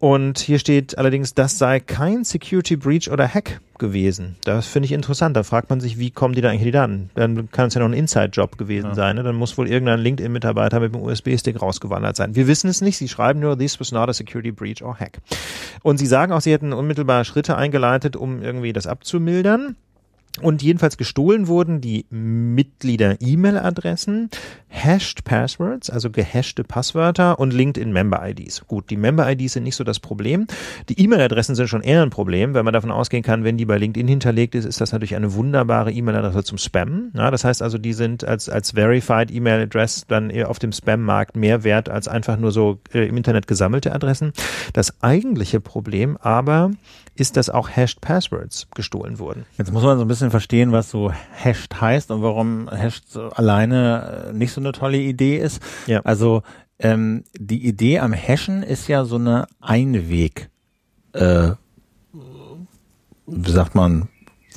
Und 0.00 0.38
hier 0.38 0.58
steht 0.58 0.96
allerdings, 0.96 1.34
das 1.34 1.58
sei 1.58 1.78
kein 1.78 2.24
Security 2.24 2.74
Breach 2.74 3.10
oder 3.10 3.28
Hack 3.28 3.60
gewesen. 3.78 4.36
Das 4.44 4.66
finde 4.66 4.86
ich 4.86 4.92
interessant. 4.92 5.36
Da 5.36 5.42
fragt 5.42 5.68
man 5.68 5.78
sich, 5.78 5.98
wie 5.98 6.10
kommen 6.10 6.34
die 6.34 6.40
da 6.40 6.48
eigentlich 6.48 6.64
die 6.64 6.70
Daten? 6.70 7.10
Dann 7.14 7.50
kann 7.50 7.68
es 7.68 7.74
ja 7.74 7.80
noch 7.80 7.88
ein 7.88 7.92
Inside-Job 7.92 8.56
gewesen 8.56 8.88
ja. 8.88 8.94
sein. 8.94 9.16
Ne? 9.16 9.22
Dann 9.24 9.36
muss 9.36 9.58
wohl 9.58 9.68
irgendein 9.68 10.00
LinkedIn-Mitarbeiter 10.00 10.80
mit 10.80 10.94
einem 10.94 11.02
USB-Stick 11.02 11.60
rausgewandert 11.60 12.16
sein. 12.16 12.34
Wir 12.34 12.46
wissen 12.46 12.70
es 12.70 12.80
nicht. 12.80 12.96
Sie 12.96 13.08
schreiben 13.08 13.40
nur, 13.40 13.58
this 13.58 13.78
was 13.78 13.92
not 13.92 14.08
a 14.08 14.14
security 14.14 14.52
breach 14.52 14.82
or 14.82 14.98
hack. 14.98 15.18
Und 15.82 15.98
sie 15.98 16.06
sagen 16.06 16.32
auch, 16.32 16.40
sie 16.40 16.52
hätten 16.52 16.72
unmittelbar 16.72 17.24
Schritte 17.24 17.58
eingeleitet, 17.58 18.16
um 18.16 18.42
irgendwie 18.42 18.72
das 18.72 18.86
abzumildern. 18.86 19.76
Und 20.42 20.62
jedenfalls 20.62 20.96
gestohlen 20.96 21.48
wurden 21.48 21.80
die 21.80 22.06
Mitglieder-E-Mail-Adressen, 22.10 24.30
Hashed 24.68 25.24
Passwords, 25.24 25.90
also 25.90 26.10
gehashte 26.10 26.64
Passwörter 26.64 27.38
und 27.38 27.52
LinkedIn-Member-IDs. 27.52 28.66
Gut, 28.66 28.88
die 28.90 28.96
Member-IDs 28.96 29.52
sind 29.54 29.64
nicht 29.64 29.76
so 29.76 29.84
das 29.84 30.00
Problem. 30.00 30.46
Die 30.88 31.00
E-Mail-Adressen 31.00 31.54
sind 31.54 31.68
schon 31.68 31.82
eher 31.82 32.02
ein 32.02 32.10
Problem, 32.10 32.54
wenn 32.54 32.64
man 32.64 32.74
davon 32.74 32.90
ausgehen 32.90 33.22
kann, 33.22 33.44
wenn 33.44 33.56
die 33.56 33.66
bei 33.66 33.78
LinkedIn 33.78 34.08
hinterlegt 34.08 34.54
ist, 34.54 34.64
ist 34.64 34.80
das 34.80 34.92
natürlich 34.92 35.16
eine 35.16 35.34
wunderbare 35.34 35.92
E-Mail-Adresse 35.92 36.44
zum 36.44 36.58
Spam. 36.58 37.10
Ja, 37.14 37.30
das 37.30 37.44
heißt 37.44 37.62
also, 37.62 37.78
die 37.78 37.92
sind 37.92 38.24
als, 38.24 38.48
als 38.48 38.72
Verified 38.72 39.30
E-Mail-Address 39.30 40.06
dann 40.08 40.30
auf 40.44 40.58
dem 40.58 40.72
Spam-Markt 40.72 41.36
mehr 41.36 41.64
wert 41.64 41.88
als 41.88 42.08
einfach 42.08 42.38
nur 42.38 42.52
so 42.52 42.80
äh, 42.92 43.06
im 43.06 43.16
Internet 43.16 43.46
gesammelte 43.46 43.92
Adressen. 43.92 44.32
Das 44.72 45.02
eigentliche 45.02 45.60
Problem 45.60 46.16
aber 46.16 46.70
ist, 47.20 47.36
dass 47.36 47.50
auch 47.50 47.68
Hashed 47.68 48.00
Passwords 48.00 48.66
gestohlen 48.74 49.18
wurden. 49.18 49.44
Jetzt 49.58 49.72
muss 49.72 49.82
man 49.82 49.98
so 49.98 50.04
ein 50.04 50.08
bisschen 50.08 50.30
verstehen, 50.30 50.72
was 50.72 50.90
so 50.90 51.12
Hashed 51.12 51.80
heißt 51.80 52.10
und 52.10 52.22
warum 52.22 52.68
Hashed 52.70 53.10
so 53.10 53.28
alleine 53.30 54.28
äh, 54.28 54.32
nicht 54.32 54.52
so 54.52 54.60
eine 54.60 54.72
tolle 54.72 54.98
Idee 54.98 55.38
ist. 55.38 55.62
Ja. 55.86 56.00
Also 56.00 56.42
ähm, 56.78 57.24
die 57.38 57.66
Idee 57.66 57.98
am 58.00 58.12
Hashen 58.12 58.62
ist 58.62 58.88
ja 58.88 59.04
so 59.04 59.16
eine 59.16 59.46
Einweg, 59.60 60.50
äh, 61.12 61.50
wie 63.26 63.50
sagt 63.50 63.74
man, 63.74 64.08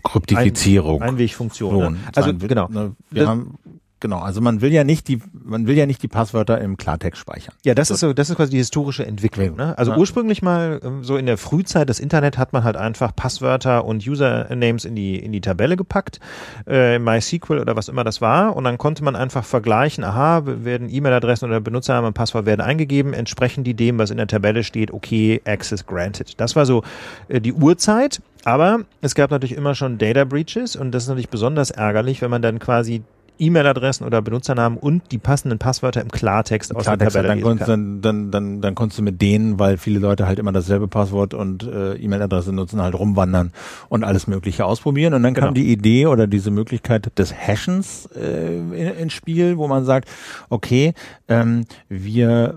Kryptifizierung. 0.03 1.01
Ein, 1.01 1.09
Einwegfunktion. 1.09 1.93
Ne? 1.93 1.99
Also 2.15 2.29
ein, 2.29 2.39
genau. 2.39 2.67
Ne, 2.69 2.95
wir 3.09 3.21
das, 3.21 3.29
haben 3.29 3.57
genau. 4.03 4.19
Also 4.19 4.41
man 4.41 4.61
will 4.61 4.71
ja 4.71 4.83
nicht 4.83 5.07
die, 5.07 5.19
man 5.33 5.65
will 5.65 5.75
ja 5.75 5.87
nicht 5.87 6.03
die 6.03 6.07
Passwörter 6.07 6.61
im 6.61 6.77
Klartext 6.77 7.19
speichern. 7.19 7.55
Ja, 7.65 7.73
das 7.73 7.87
so. 7.87 7.93
ist 7.95 7.99
so, 8.01 8.13
das 8.13 8.29
ist 8.29 8.35
quasi 8.35 8.51
die 8.51 8.57
historische 8.57 9.03
Entwicklung. 9.03 9.55
Ne? 9.55 9.75
Also 9.77 9.93
ja. 9.93 9.97
ursprünglich 9.97 10.43
mal 10.43 10.79
ähm, 10.83 11.03
so 11.03 11.17
in 11.17 11.25
der 11.25 11.39
Frühzeit 11.39 11.89
des 11.89 11.99
Internet 11.99 12.37
hat 12.37 12.53
man 12.53 12.63
halt 12.63 12.75
einfach 12.75 13.15
Passwörter 13.15 13.85
und 13.85 14.05
Usernames 14.05 14.85
in 14.85 14.95
die 14.95 15.17
in 15.17 15.31
die 15.31 15.41
Tabelle 15.41 15.75
gepackt, 15.75 16.19
äh, 16.67 16.99
MySQL 16.99 17.59
oder 17.59 17.75
was 17.75 17.87
immer 17.87 18.03
das 18.03 18.21
war, 18.21 18.55
und 18.55 18.65
dann 18.65 18.77
konnte 18.77 19.03
man 19.03 19.15
einfach 19.15 19.45
vergleichen. 19.45 20.03
Aha, 20.03 20.43
werden 20.45 20.89
E-Mail-Adressen 20.91 21.45
oder 21.45 21.61
Benutzername 21.61 22.07
und 22.07 22.13
Passwort 22.13 22.45
werden 22.45 22.61
eingegeben, 22.61 23.13
entsprechen 23.13 23.63
die 23.63 23.73
dem, 23.73 23.97
was 23.97 24.11
in 24.11 24.17
der 24.17 24.27
Tabelle 24.27 24.63
steht. 24.63 24.91
Okay, 24.91 25.41
Access 25.45 25.85
granted. 25.85 26.39
Das 26.39 26.55
war 26.55 26.65
so 26.65 26.83
äh, 27.29 27.41
die 27.41 27.53
Urzeit. 27.53 28.21
Aber 28.45 28.81
es 28.99 29.15
gab 29.15 29.31
natürlich 29.31 29.55
immer 29.55 29.73
schon 29.73 29.97
Data 29.97 30.25
Breaches 30.25 30.75
und 30.75 30.91
das 30.91 31.03
ist 31.03 31.07
natürlich 31.07 31.29
besonders 31.29 31.71
ärgerlich, 31.71 32.21
wenn 32.21 32.29
man 32.29 32.41
dann 32.41 32.59
quasi 32.59 33.01
E-Mail-Adressen 33.39 34.05
oder 34.05 34.21
Benutzernamen 34.21 34.77
und 34.77 35.11
die 35.11 35.17
passenden 35.17 35.59
Passwörter 35.59 36.01
im 36.01 36.09
Klartext 36.09 36.75
aus 36.75 36.83
Klartext, 36.83 37.15
der 37.15 37.23
Tabelle 37.23 37.41
dann, 37.41 37.43
konntest, 37.43 37.69
dann, 37.69 38.01
dann, 38.01 38.31
dann, 38.31 38.61
dann 38.61 38.75
konntest 38.75 38.99
du 38.99 39.03
mit 39.03 39.21
denen, 39.21 39.59
weil 39.59 39.77
viele 39.77 39.99
Leute 39.99 40.27
halt 40.27 40.39
immer 40.39 40.51
dasselbe 40.51 40.87
Passwort 40.87 41.33
und 41.33 41.63
äh, 41.63 41.95
E-Mail-Adresse 41.95 42.53
nutzen, 42.53 42.81
halt 42.81 42.95
rumwandern 42.95 43.51
und 43.89 44.03
alles 44.03 44.27
Mögliche 44.27 44.65
ausprobieren. 44.65 45.13
Und 45.13 45.23
dann 45.23 45.33
genau. 45.33 45.47
kam 45.47 45.53
die 45.55 45.71
Idee 45.71 46.07
oder 46.07 46.27
diese 46.27 46.51
Möglichkeit 46.51 47.17
des 47.17 47.33
Hashens 47.33 48.07
äh, 48.15 48.57
in, 48.57 48.73
ins 48.73 49.13
Spiel, 49.13 49.57
wo 49.57 49.67
man 49.67 49.85
sagt, 49.85 50.09
okay, 50.49 50.93
ähm, 51.27 51.65
wir 51.89 52.55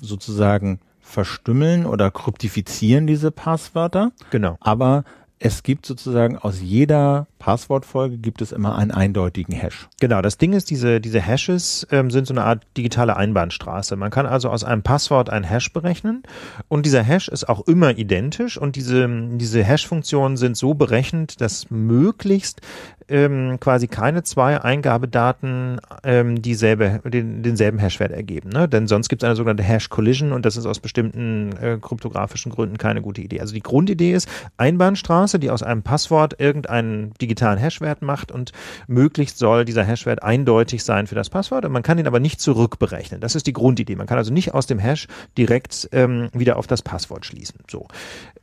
sozusagen 0.00 0.80
verstümmeln 1.00 1.86
oder 1.86 2.10
kryptifizieren 2.10 3.06
diese 3.06 3.30
Passwörter. 3.30 4.12
Genau. 4.30 4.56
Aber 4.60 5.04
es 5.40 5.62
gibt 5.62 5.86
sozusagen 5.86 6.36
aus 6.36 6.60
jeder 6.60 7.26
Passwortfolge 7.40 8.18
gibt 8.18 8.42
es 8.42 8.52
immer 8.52 8.76
einen 8.76 8.92
eindeutigen 8.92 9.54
Hash. 9.54 9.88
Genau, 9.98 10.22
das 10.22 10.38
Ding 10.38 10.52
ist, 10.52 10.70
diese, 10.70 11.00
diese 11.00 11.20
Hashes 11.20 11.86
ähm, 11.90 12.12
sind 12.12 12.26
so 12.26 12.34
eine 12.34 12.44
Art 12.44 12.64
digitale 12.76 13.16
Einbahnstraße. 13.16 13.96
Man 13.96 14.10
kann 14.10 14.26
also 14.26 14.48
aus 14.50 14.62
einem 14.62 14.82
Passwort 14.82 15.30
einen 15.30 15.44
Hash 15.44 15.72
berechnen 15.72 16.22
und 16.68 16.86
dieser 16.86 17.02
Hash 17.02 17.26
ist 17.26 17.48
auch 17.48 17.66
immer 17.66 17.98
identisch 17.98 18.56
und 18.56 18.76
diese, 18.76 19.08
diese 19.32 19.64
Hash-Funktionen 19.64 20.36
sind 20.36 20.56
so 20.56 20.74
berechnet, 20.74 21.40
dass 21.40 21.70
möglichst 21.70 22.60
ähm, 23.08 23.58
quasi 23.58 23.88
keine 23.88 24.22
zwei 24.22 24.60
Eingabedaten 24.60 25.80
ähm, 26.04 26.40
dieselbe, 26.40 27.00
den, 27.04 27.42
denselben 27.42 27.78
Hashwert 27.78 28.12
ergeben. 28.12 28.50
Ne? 28.50 28.68
Denn 28.68 28.86
sonst 28.86 29.08
gibt 29.08 29.22
es 29.22 29.26
eine 29.26 29.34
sogenannte 29.34 29.64
Hash-Collision 29.64 30.32
und 30.32 30.46
das 30.46 30.56
ist 30.56 30.66
aus 30.66 30.78
bestimmten 30.78 31.52
äh, 31.60 31.78
kryptografischen 31.80 32.52
Gründen 32.52 32.78
keine 32.78 33.02
gute 33.02 33.20
Idee. 33.20 33.40
Also 33.40 33.52
die 33.52 33.62
Grundidee 33.62 34.12
ist 34.12 34.28
Einbahnstraße, 34.58 35.38
die 35.38 35.50
aus 35.50 35.62
einem 35.62 35.82
Passwort 35.82 36.36
irgendeinen 36.38 37.12
digitalen 37.20 37.29
Hashwert 37.58 38.02
macht 38.02 38.32
und 38.32 38.52
möglichst 38.86 39.38
soll 39.38 39.64
dieser 39.64 39.84
Hashwert 39.84 40.22
eindeutig 40.22 40.84
sein 40.84 41.06
für 41.06 41.14
das 41.14 41.30
Passwort 41.30 41.64
und 41.64 41.72
man 41.72 41.82
kann 41.82 41.98
ihn 41.98 42.06
aber 42.06 42.20
nicht 42.20 42.40
zurückberechnen. 42.40 43.20
Das 43.20 43.34
ist 43.34 43.46
die 43.46 43.52
Grundidee. 43.52 43.96
Man 43.96 44.06
kann 44.06 44.18
also 44.18 44.32
nicht 44.32 44.54
aus 44.54 44.66
dem 44.66 44.78
Hash 44.78 45.06
direkt 45.36 45.88
ähm, 45.92 46.28
wieder 46.32 46.56
auf 46.56 46.66
das 46.66 46.82
Passwort 46.82 47.26
schließen. 47.26 47.60
So. 47.68 47.86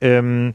Ähm, 0.01 0.53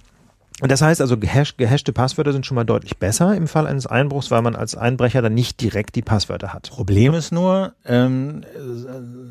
und 0.62 0.70
das 0.70 0.80
heißt 0.80 1.00
also, 1.00 1.18
gehash, 1.18 1.56
gehashte 1.56 1.92
Passwörter 1.92 2.32
sind 2.32 2.46
schon 2.46 2.54
mal 2.54 2.62
deutlich 2.62 2.96
besser 2.96 3.34
im 3.34 3.48
Fall 3.48 3.66
eines 3.66 3.88
Einbruchs, 3.88 4.30
weil 4.30 4.42
man 4.42 4.54
als 4.54 4.76
Einbrecher 4.76 5.20
dann 5.20 5.34
nicht 5.34 5.60
direkt 5.60 5.96
die 5.96 6.02
Passwörter 6.02 6.52
hat. 6.52 6.70
Problem 6.70 7.14
ist 7.14 7.32
nur, 7.32 7.74
ähm, 7.84 8.42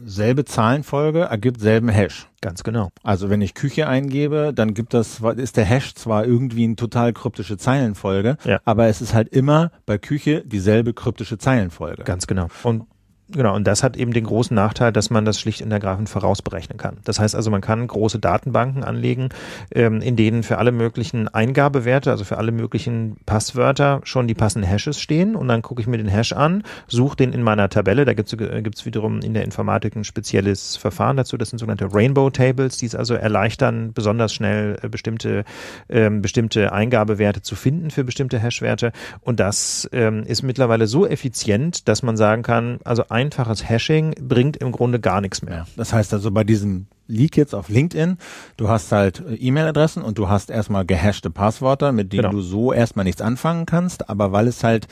selbe 0.03 0.43
Zahlenfolge 0.43 1.21
ergibt 1.21 1.61
selben 1.61 1.87
Hash. 1.87 2.27
Ganz 2.41 2.63
genau. 2.63 2.89
Also 3.01 3.29
wenn 3.29 3.39
ich 3.39 3.53
Küche 3.53 3.87
eingebe, 3.87 4.51
dann 4.53 4.73
gibt 4.73 4.93
das, 4.93 5.21
ist 5.37 5.55
der 5.55 5.63
Hash 5.63 5.95
zwar 5.95 6.25
irgendwie 6.25 6.65
eine 6.65 6.75
total 6.75 7.13
kryptische 7.13 7.55
Zeilenfolge, 7.55 8.35
ja. 8.43 8.59
aber 8.65 8.87
es 8.87 8.99
ist 8.99 9.13
halt 9.13 9.29
immer 9.29 9.71
bei 9.85 9.97
Küche 9.97 10.43
dieselbe 10.45 10.93
kryptische 10.93 11.37
Zeilenfolge. 11.37 12.03
Ganz 12.03 12.27
genau. 12.27 12.49
Und 12.63 12.87
Genau, 13.33 13.55
und 13.55 13.65
das 13.65 13.81
hat 13.81 13.95
eben 13.95 14.11
den 14.11 14.25
großen 14.25 14.53
Nachteil, 14.53 14.91
dass 14.91 15.09
man 15.09 15.23
das 15.23 15.39
schlicht 15.39 15.61
und 15.61 15.71
ergreifend 15.71 16.09
vorausberechnen 16.09 16.77
kann. 16.77 16.97
Das 17.05 17.19
heißt 17.19 17.35
also, 17.35 17.49
man 17.49 17.61
kann 17.61 17.87
große 17.87 18.19
Datenbanken 18.19 18.83
anlegen, 18.83 19.29
ähm, 19.73 20.01
in 20.01 20.15
denen 20.17 20.43
für 20.43 20.57
alle 20.57 20.71
möglichen 20.71 21.29
Eingabewerte, 21.29 22.11
also 22.11 22.25
für 22.25 22.37
alle 22.37 22.51
möglichen 22.51 23.17
Passwörter 23.25 24.01
schon 24.03 24.27
die 24.27 24.33
passenden 24.33 24.67
Hashes 24.67 24.99
stehen. 24.99 25.35
Und 25.35 25.47
dann 25.47 25.61
gucke 25.61 25.81
ich 25.81 25.87
mir 25.87 25.97
den 25.97 26.09
Hash 26.09 26.33
an, 26.33 26.63
suche 26.87 27.15
den 27.15 27.31
in 27.31 27.41
meiner 27.41 27.69
Tabelle, 27.69 28.03
da 28.03 28.13
gibt 28.13 28.33
es 28.33 28.85
wiederum 28.85 29.21
in 29.21 29.33
der 29.33 29.43
Informatik 29.43 29.95
ein 29.95 30.03
spezielles 30.03 30.75
Verfahren 30.75 31.15
dazu, 31.15 31.37
das 31.37 31.49
sind 31.49 31.59
sogenannte 31.59 31.93
Rainbow 31.93 32.29
Tables, 32.29 32.77
die 32.77 32.85
es 32.85 32.95
also 32.95 33.13
erleichtern, 33.13 33.93
besonders 33.93 34.33
schnell 34.33 34.77
äh, 34.81 34.89
bestimmte, 34.89 35.45
ähm, 35.89 36.21
bestimmte 36.21 36.73
Eingabewerte 36.73 37.41
zu 37.41 37.55
finden 37.55 37.91
für 37.91 38.03
bestimmte 38.03 38.39
Hashwerte. 38.39 38.91
Und 39.21 39.39
das 39.39 39.89
ähm, 39.93 40.23
ist 40.23 40.41
mittlerweile 40.41 40.87
so 40.87 41.07
effizient, 41.07 41.87
dass 41.87 42.03
man 42.03 42.17
sagen 42.17 42.43
kann, 42.43 42.79
also 42.83 43.05
ein 43.09 43.20
einfaches 43.21 43.67
Hashing 43.67 44.15
bringt 44.19 44.57
im 44.57 44.71
Grunde 44.71 44.99
gar 44.99 45.21
nichts 45.21 45.41
mehr. 45.41 45.67
Das 45.77 45.93
heißt 45.93 46.13
also 46.13 46.31
bei 46.31 46.43
diesem 46.43 46.87
Leak 47.07 47.37
jetzt 47.37 47.53
auf 47.53 47.69
LinkedIn, 47.69 48.17
du 48.57 48.69
hast 48.69 48.91
halt 48.91 49.21
äh, 49.27 49.35
E-Mail-Adressen 49.35 50.01
und 50.01 50.17
du 50.17 50.29
hast 50.29 50.49
erstmal 50.49 50.85
gehashte 50.85 51.29
Passwörter, 51.29 51.91
mit 51.91 52.13
denen 52.13 52.23
genau. 52.23 52.33
du 52.33 52.41
so 52.41 52.73
erstmal 52.73 53.05
nichts 53.05 53.21
anfangen 53.21 53.65
kannst, 53.65 54.09
aber 54.09 54.31
weil 54.31 54.47
es 54.47 54.63
halt 54.63 54.87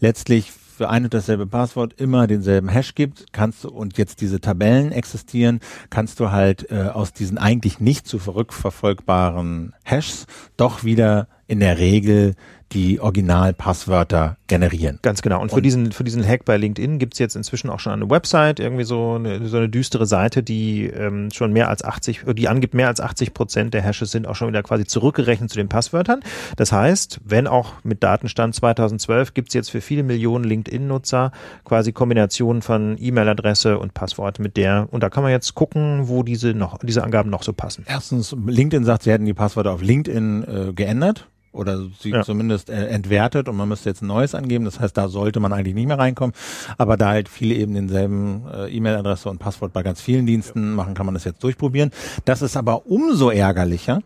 letztlich 0.00 0.50
für 0.50 0.88
ein 0.88 1.04
und 1.04 1.14
dasselbe 1.14 1.46
Passwort 1.46 1.92
immer 2.00 2.26
denselben 2.26 2.68
Hash 2.68 2.94
gibt, 2.94 3.26
kannst 3.32 3.64
du 3.64 3.68
und 3.68 3.98
jetzt 3.98 4.20
diese 4.20 4.40
Tabellen 4.40 4.90
existieren, 4.90 5.60
kannst 5.90 6.18
du 6.18 6.32
halt 6.32 6.70
äh, 6.70 6.88
aus 6.92 7.12
diesen 7.12 7.38
eigentlich 7.38 7.78
nicht 7.78 8.08
zu 8.08 8.18
verrückverfolgbaren 8.18 9.74
Hashs 9.84 10.26
doch 10.56 10.82
wieder 10.82 11.28
in 11.46 11.60
der 11.60 11.78
Regel 11.78 12.34
die 12.72 13.00
Originalpasswörter 13.00 14.36
generieren. 14.46 14.98
Ganz 15.02 15.22
genau. 15.22 15.36
Und, 15.36 15.44
und, 15.44 15.56
für 15.56 15.62
diesen 15.62 15.92
für 15.92 16.04
diesen 16.04 16.26
Hack 16.26 16.44
bei 16.44 16.56
LinkedIn 16.56 16.98
gibt's 16.98 17.18
jetzt 17.18 17.36
inzwischen 17.36 17.70
auch 17.70 17.80
schon 17.80 17.92
eine 17.92 18.08
Website, 18.08 18.60
irgendwie 18.60 18.84
so 18.84 19.14
eine, 19.14 19.46
so 19.46 19.58
eine 19.58 19.68
düstere 19.68 20.06
Seite, 20.06 20.42
die 20.42 20.86
ähm, 20.86 21.30
schon 21.32 21.52
mehr 21.52 21.68
als 21.68 21.84
80, 21.84 22.24
die 22.34 22.48
angibt, 22.48 22.74
mehr 22.74 22.88
als 22.88 23.00
80 23.00 23.34
Prozent 23.34 23.74
der 23.74 23.82
Hashes 23.82 24.10
sind 24.10 24.26
auch 24.26 24.36
schon 24.36 24.48
wieder 24.48 24.62
quasi 24.62 24.84
zurückgerechnet 24.86 25.50
zu 25.50 25.56
den 25.56 25.68
Passwörtern. 25.68 26.20
Das 26.56 26.72
heißt, 26.72 27.20
wenn 27.24 27.46
auch 27.46 27.74
mit 27.82 28.02
Datenstand 28.02 28.54
2012 28.54 29.34
gibt's 29.34 29.54
jetzt 29.54 29.70
für 29.70 29.80
viele 29.80 30.02
Millionen 30.02 30.44
LinkedIn-Nutzer 30.44 31.32
quasi 31.64 31.92
Kombinationen 31.92 32.62
von 32.62 32.96
E-Mail-Adresse 32.98 33.78
und 33.78 33.94
Passwort 33.94 34.38
mit 34.38 34.56
der, 34.56 34.88
und 34.90 35.02
da 35.02 35.10
kann 35.10 35.22
man 35.22 35.32
jetzt 35.32 35.54
gucken, 35.54 36.08
wo 36.08 36.22
diese 36.22 36.54
noch, 36.54 36.78
diese 36.78 37.04
Angaben 37.04 37.30
noch 37.30 37.42
so 37.42 37.52
passen. 37.52 37.84
Erstens, 37.86 38.34
LinkedIn 38.46 38.84
sagt, 38.84 39.02
sie 39.02 39.10
hätten 39.10 39.26
die 39.26 39.34
Passwörter 39.34 39.72
auf 39.72 39.82
LinkedIn 39.82 40.44
äh, 40.44 40.72
geändert 40.72 41.26
oder 41.52 41.86
sie 42.00 42.10
ja. 42.10 42.22
zumindest 42.22 42.70
äh, 42.70 42.86
entwertet 42.88 43.48
und 43.48 43.56
man 43.56 43.68
müsste 43.68 43.90
jetzt 43.90 44.02
ein 44.02 44.06
neues 44.06 44.34
angeben. 44.34 44.64
Das 44.64 44.80
heißt, 44.80 44.96
da 44.96 45.08
sollte 45.08 45.38
man 45.40 45.52
eigentlich 45.52 45.74
nicht 45.74 45.86
mehr 45.86 45.98
reinkommen. 45.98 46.34
Aber 46.78 46.96
da 46.96 47.08
halt 47.10 47.28
viele 47.28 47.54
eben 47.54 47.74
denselben 47.74 48.44
äh, 48.52 48.68
E-Mail-Adresse 48.74 49.28
und 49.28 49.38
Passwort 49.38 49.72
bei 49.72 49.82
ganz 49.82 50.00
vielen 50.00 50.26
Diensten 50.26 50.70
ja. 50.70 50.76
machen, 50.76 50.94
kann 50.94 51.06
man 51.06 51.14
das 51.14 51.24
jetzt 51.24 51.42
durchprobieren. 51.44 51.90
Das 52.24 52.42
ist 52.42 52.56
aber 52.56 52.86
umso 52.86 53.30
ärgerlicher, 53.30 54.00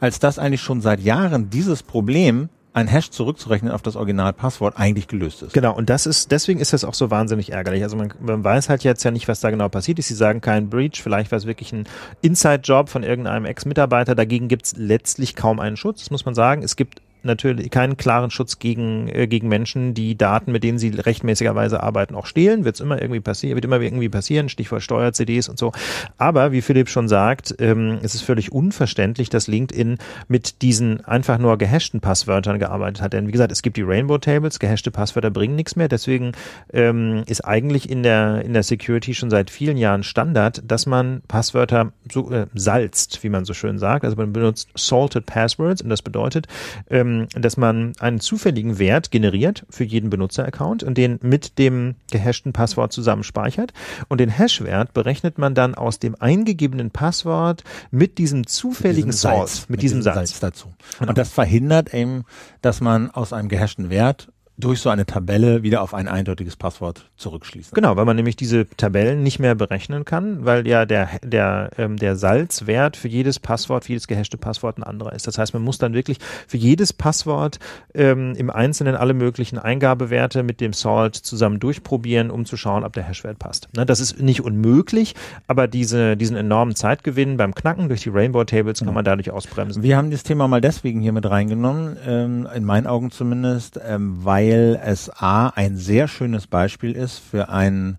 als 0.00 0.20
dass 0.20 0.38
eigentlich 0.38 0.62
schon 0.62 0.80
seit 0.80 1.00
Jahren 1.00 1.50
dieses 1.50 1.82
Problem 1.82 2.48
ein 2.78 2.88
Hash 2.88 3.10
zurückzurechnen 3.10 3.72
auf 3.72 3.82
das 3.82 3.96
Originalpasswort 3.96 4.78
eigentlich 4.78 5.08
gelöst 5.08 5.42
ist. 5.42 5.52
Genau, 5.52 5.74
und 5.74 5.90
das 5.90 6.06
ist, 6.06 6.30
deswegen 6.30 6.60
ist 6.60 6.72
das 6.72 6.84
auch 6.84 6.94
so 6.94 7.10
wahnsinnig 7.10 7.52
ärgerlich. 7.52 7.82
Also 7.82 7.96
man, 7.96 8.12
man 8.20 8.42
weiß 8.42 8.68
halt 8.68 8.84
jetzt 8.84 9.02
ja 9.04 9.10
nicht, 9.10 9.28
was 9.28 9.40
da 9.40 9.50
genau 9.50 9.68
passiert 9.68 9.98
ist. 9.98 10.08
Sie 10.08 10.14
sagen 10.14 10.40
kein 10.40 10.70
Breach, 10.70 11.02
vielleicht 11.02 11.30
war 11.30 11.38
es 11.38 11.46
wirklich 11.46 11.72
ein 11.72 11.84
Inside-Job 12.22 12.88
von 12.88 13.02
irgendeinem 13.02 13.44
Ex-Mitarbeiter. 13.44 14.14
Dagegen 14.14 14.48
gibt 14.48 14.66
es 14.66 14.76
letztlich 14.76 15.34
kaum 15.34 15.60
einen 15.60 15.76
Schutz, 15.76 16.10
muss 16.10 16.24
man 16.24 16.34
sagen. 16.34 16.62
Es 16.62 16.76
gibt 16.76 17.02
natürlich 17.28 17.70
keinen 17.70 17.96
klaren 17.96 18.30
Schutz 18.30 18.58
gegen, 18.58 19.08
äh, 19.08 19.26
gegen 19.28 19.48
Menschen, 19.48 19.94
die 19.94 20.16
Daten, 20.16 20.50
mit 20.50 20.64
denen 20.64 20.78
sie 20.78 20.88
rechtmäßigerweise 20.88 21.82
arbeiten, 21.82 22.14
auch 22.14 22.26
stehlen. 22.26 22.64
Wird 22.64 22.80
immer 22.80 23.00
irgendwie 23.00 23.20
passieren, 23.20 23.54
wird 23.54 23.64
immer 23.64 23.80
irgendwie 23.80 24.08
passieren, 24.08 24.48
Stichwort 24.48 24.82
Steuer-CDs 24.82 25.48
und 25.48 25.58
so. 25.58 25.72
Aber 26.16 26.52
wie 26.52 26.62
Philipp 26.62 26.88
schon 26.88 27.08
sagt, 27.08 27.54
ähm, 27.60 27.98
es 28.02 28.14
ist 28.14 28.22
völlig 28.22 28.52
unverständlich, 28.52 29.30
dass 29.30 29.46
LinkedIn 29.46 29.98
mit 30.26 30.62
diesen 30.62 31.04
einfach 31.04 31.38
nur 31.38 31.58
gehashten 31.58 32.00
Passwörtern 32.00 32.58
gearbeitet 32.58 33.02
hat. 33.02 33.12
Denn 33.12 33.28
wie 33.28 33.32
gesagt, 33.32 33.52
es 33.52 33.62
gibt 33.62 33.76
die 33.76 33.82
Rainbow 33.82 34.18
Tables, 34.18 34.58
gehashte 34.58 34.90
Passwörter 34.90 35.30
bringen 35.30 35.56
nichts 35.56 35.76
mehr. 35.76 35.88
Deswegen 35.88 36.32
ähm, 36.72 37.22
ist 37.26 37.44
eigentlich 37.44 37.90
in 37.90 38.02
der, 38.02 38.44
in 38.44 38.52
der 38.52 38.62
Security 38.62 39.14
schon 39.14 39.30
seit 39.30 39.50
vielen 39.50 39.76
Jahren 39.76 40.02
Standard, 40.02 40.62
dass 40.66 40.86
man 40.86 41.22
Passwörter 41.28 41.92
so, 42.10 42.30
äh, 42.30 42.46
salzt, 42.54 43.22
wie 43.22 43.28
man 43.28 43.44
so 43.44 43.54
schön 43.54 43.78
sagt. 43.78 44.04
Also 44.04 44.16
man 44.16 44.32
benutzt 44.32 44.68
salted 44.74 45.26
Passwords 45.26 45.82
und 45.82 45.90
das 45.90 46.02
bedeutet, 46.02 46.46
ähm, 46.90 47.17
ähm, 47.20 47.42
dass 47.42 47.56
man 47.56 47.92
einen 47.98 48.20
zufälligen 48.20 48.78
Wert 48.78 49.10
generiert 49.10 49.64
für 49.70 49.84
jeden 49.84 50.10
Benutzer-Account 50.10 50.82
und 50.82 50.98
den 50.98 51.18
mit 51.22 51.58
dem 51.58 51.96
gehashten 52.10 52.52
Passwort 52.52 52.92
zusammen 52.92 53.22
speichert. 53.22 53.72
Und 54.08 54.20
den 54.20 54.30
Hashwert 54.30 54.92
berechnet 54.92 55.38
man 55.38 55.54
dann 55.54 55.74
aus 55.74 55.98
dem 55.98 56.14
eingegebenen 56.20 56.90
Passwort 56.90 57.64
mit 57.90 58.18
diesem 58.18 58.46
zufälligen 58.46 59.10
diesem 59.10 59.30
Salz, 59.30 59.60
mit, 59.62 59.70
mit 59.70 59.82
diesem, 59.82 59.98
diesem 60.00 60.14
Salz. 60.14 60.30
Salz 60.30 60.40
dazu. 60.40 60.74
Und 61.00 61.18
das 61.18 61.30
verhindert 61.30 61.94
eben, 61.94 62.24
dass 62.62 62.80
man 62.80 63.10
aus 63.10 63.32
einem 63.32 63.48
gehashten 63.48 63.90
Wert 63.90 64.28
durch 64.58 64.80
so 64.80 64.90
eine 64.90 65.06
Tabelle 65.06 65.62
wieder 65.62 65.82
auf 65.82 65.94
ein 65.94 66.08
eindeutiges 66.08 66.56
Passwort 66.56 67.08
zurückschließen. 67.16 67.72
Genau, 67.74 67.96
weil 67.96 68.04
man 68.04 68.16
nämlich 68.16 68.34
diese 68.34 68.66
Tabellen 68.68 69.22
nicht 69.22 69.38
mehr 69.38 69.54
berechnen 69.54 70.04
kann, 70.04 70.44
weil 70.44 70.66
ja 70.66 70.84
der, 70.84 71.08
der, 71.22 71.70
ähm, 71.78 71.96
der 71.96 72.16
Salzwert 72.16 72.96
für 72.96 73.06
jedes 73.06 73.38
Passwort, 73.38 73.84
für 73.84 73.92
jedes 73.92 74.08
gehashte 74.08 74.36
Passwort 74.36 74.76
ein 74.76 74.82
anderer 74.82 75.12
ist. 75.12 75.28
Das 75.28 75.38
heißt, 75.38 75.54
man 75.54 75.62
muss 75.62 75.78
dann 75.78 75.94
wirklich 75.94 76.18
für 76.48 76.56
jedes 76.56 76.92
Passwort 76.92 77.60
ähm, 77.94 78.34
im 78.36 78.50
Einzelnen 78.50 78.96
alle 78.96 79.14
möglichen 79.14 79.58
Eingabewerte 79.58 80.42
mit 80.42 80.60
dem 80.60 80.72
Salt 80.72 81.14
zusammen 81.14 81.60
durchprobieren, 81.60 82.30
um 82.30 82.44
zu 82.44 82.56
schauen, 82.56 82.82
ob 82.82 82.94
der 82.94 83.04
Hashwert 83.04 83.38
passt. 83.38 83.68
Ne, 83.76 83.86
das 83.86 84.00
ist 84.00 84.20
nicht 84.20 84.42
unmöglich, 84.42 85.14
aber 85.46 85.68
diese, 85.68 86.16
diesen 86.16 86.36
enormen 86.36 86.74
Zeitgewinn 86.74 87.36
beim 87.36 87.54
Knacken 87.54 87.88
durch 87.88 88.02
die 88.02 88.10
Rainbow 88.10 88.42
Tables 88.42 88.80
kann 88.80 88.92
man 88.92 89.04
dadurch 89.04 89.30
ausbremsen. 89.30 89.84
Wir 89.84 89.96
haben 89.96 90.10
das 90.10 90.24
Thema 90.24 90.48
mal 90.48 90.60
deswegen 90.60 91.00
hier 91.00 91.12
mit 91.12 91.30
reingenommen, 91.30 91.96
ähm, 92.04 92.48
in 92.52 92.64
meinen 92.64 92.88
Augen 92.88 93.12
zumindest, 93.12 93.78
ähm, 93.86 94.16
weil 94.24 94.47
weil 94.48 94.80
es 94.82 95.10
A 95.10 95.48
ein 95.48 95.76
sehr 95.76 96.08
schönes 96.08 96.46
Beispiel 96.46 96.92
ist 96.92 97.18
für 97.18 97.48
einen 97.48 97.98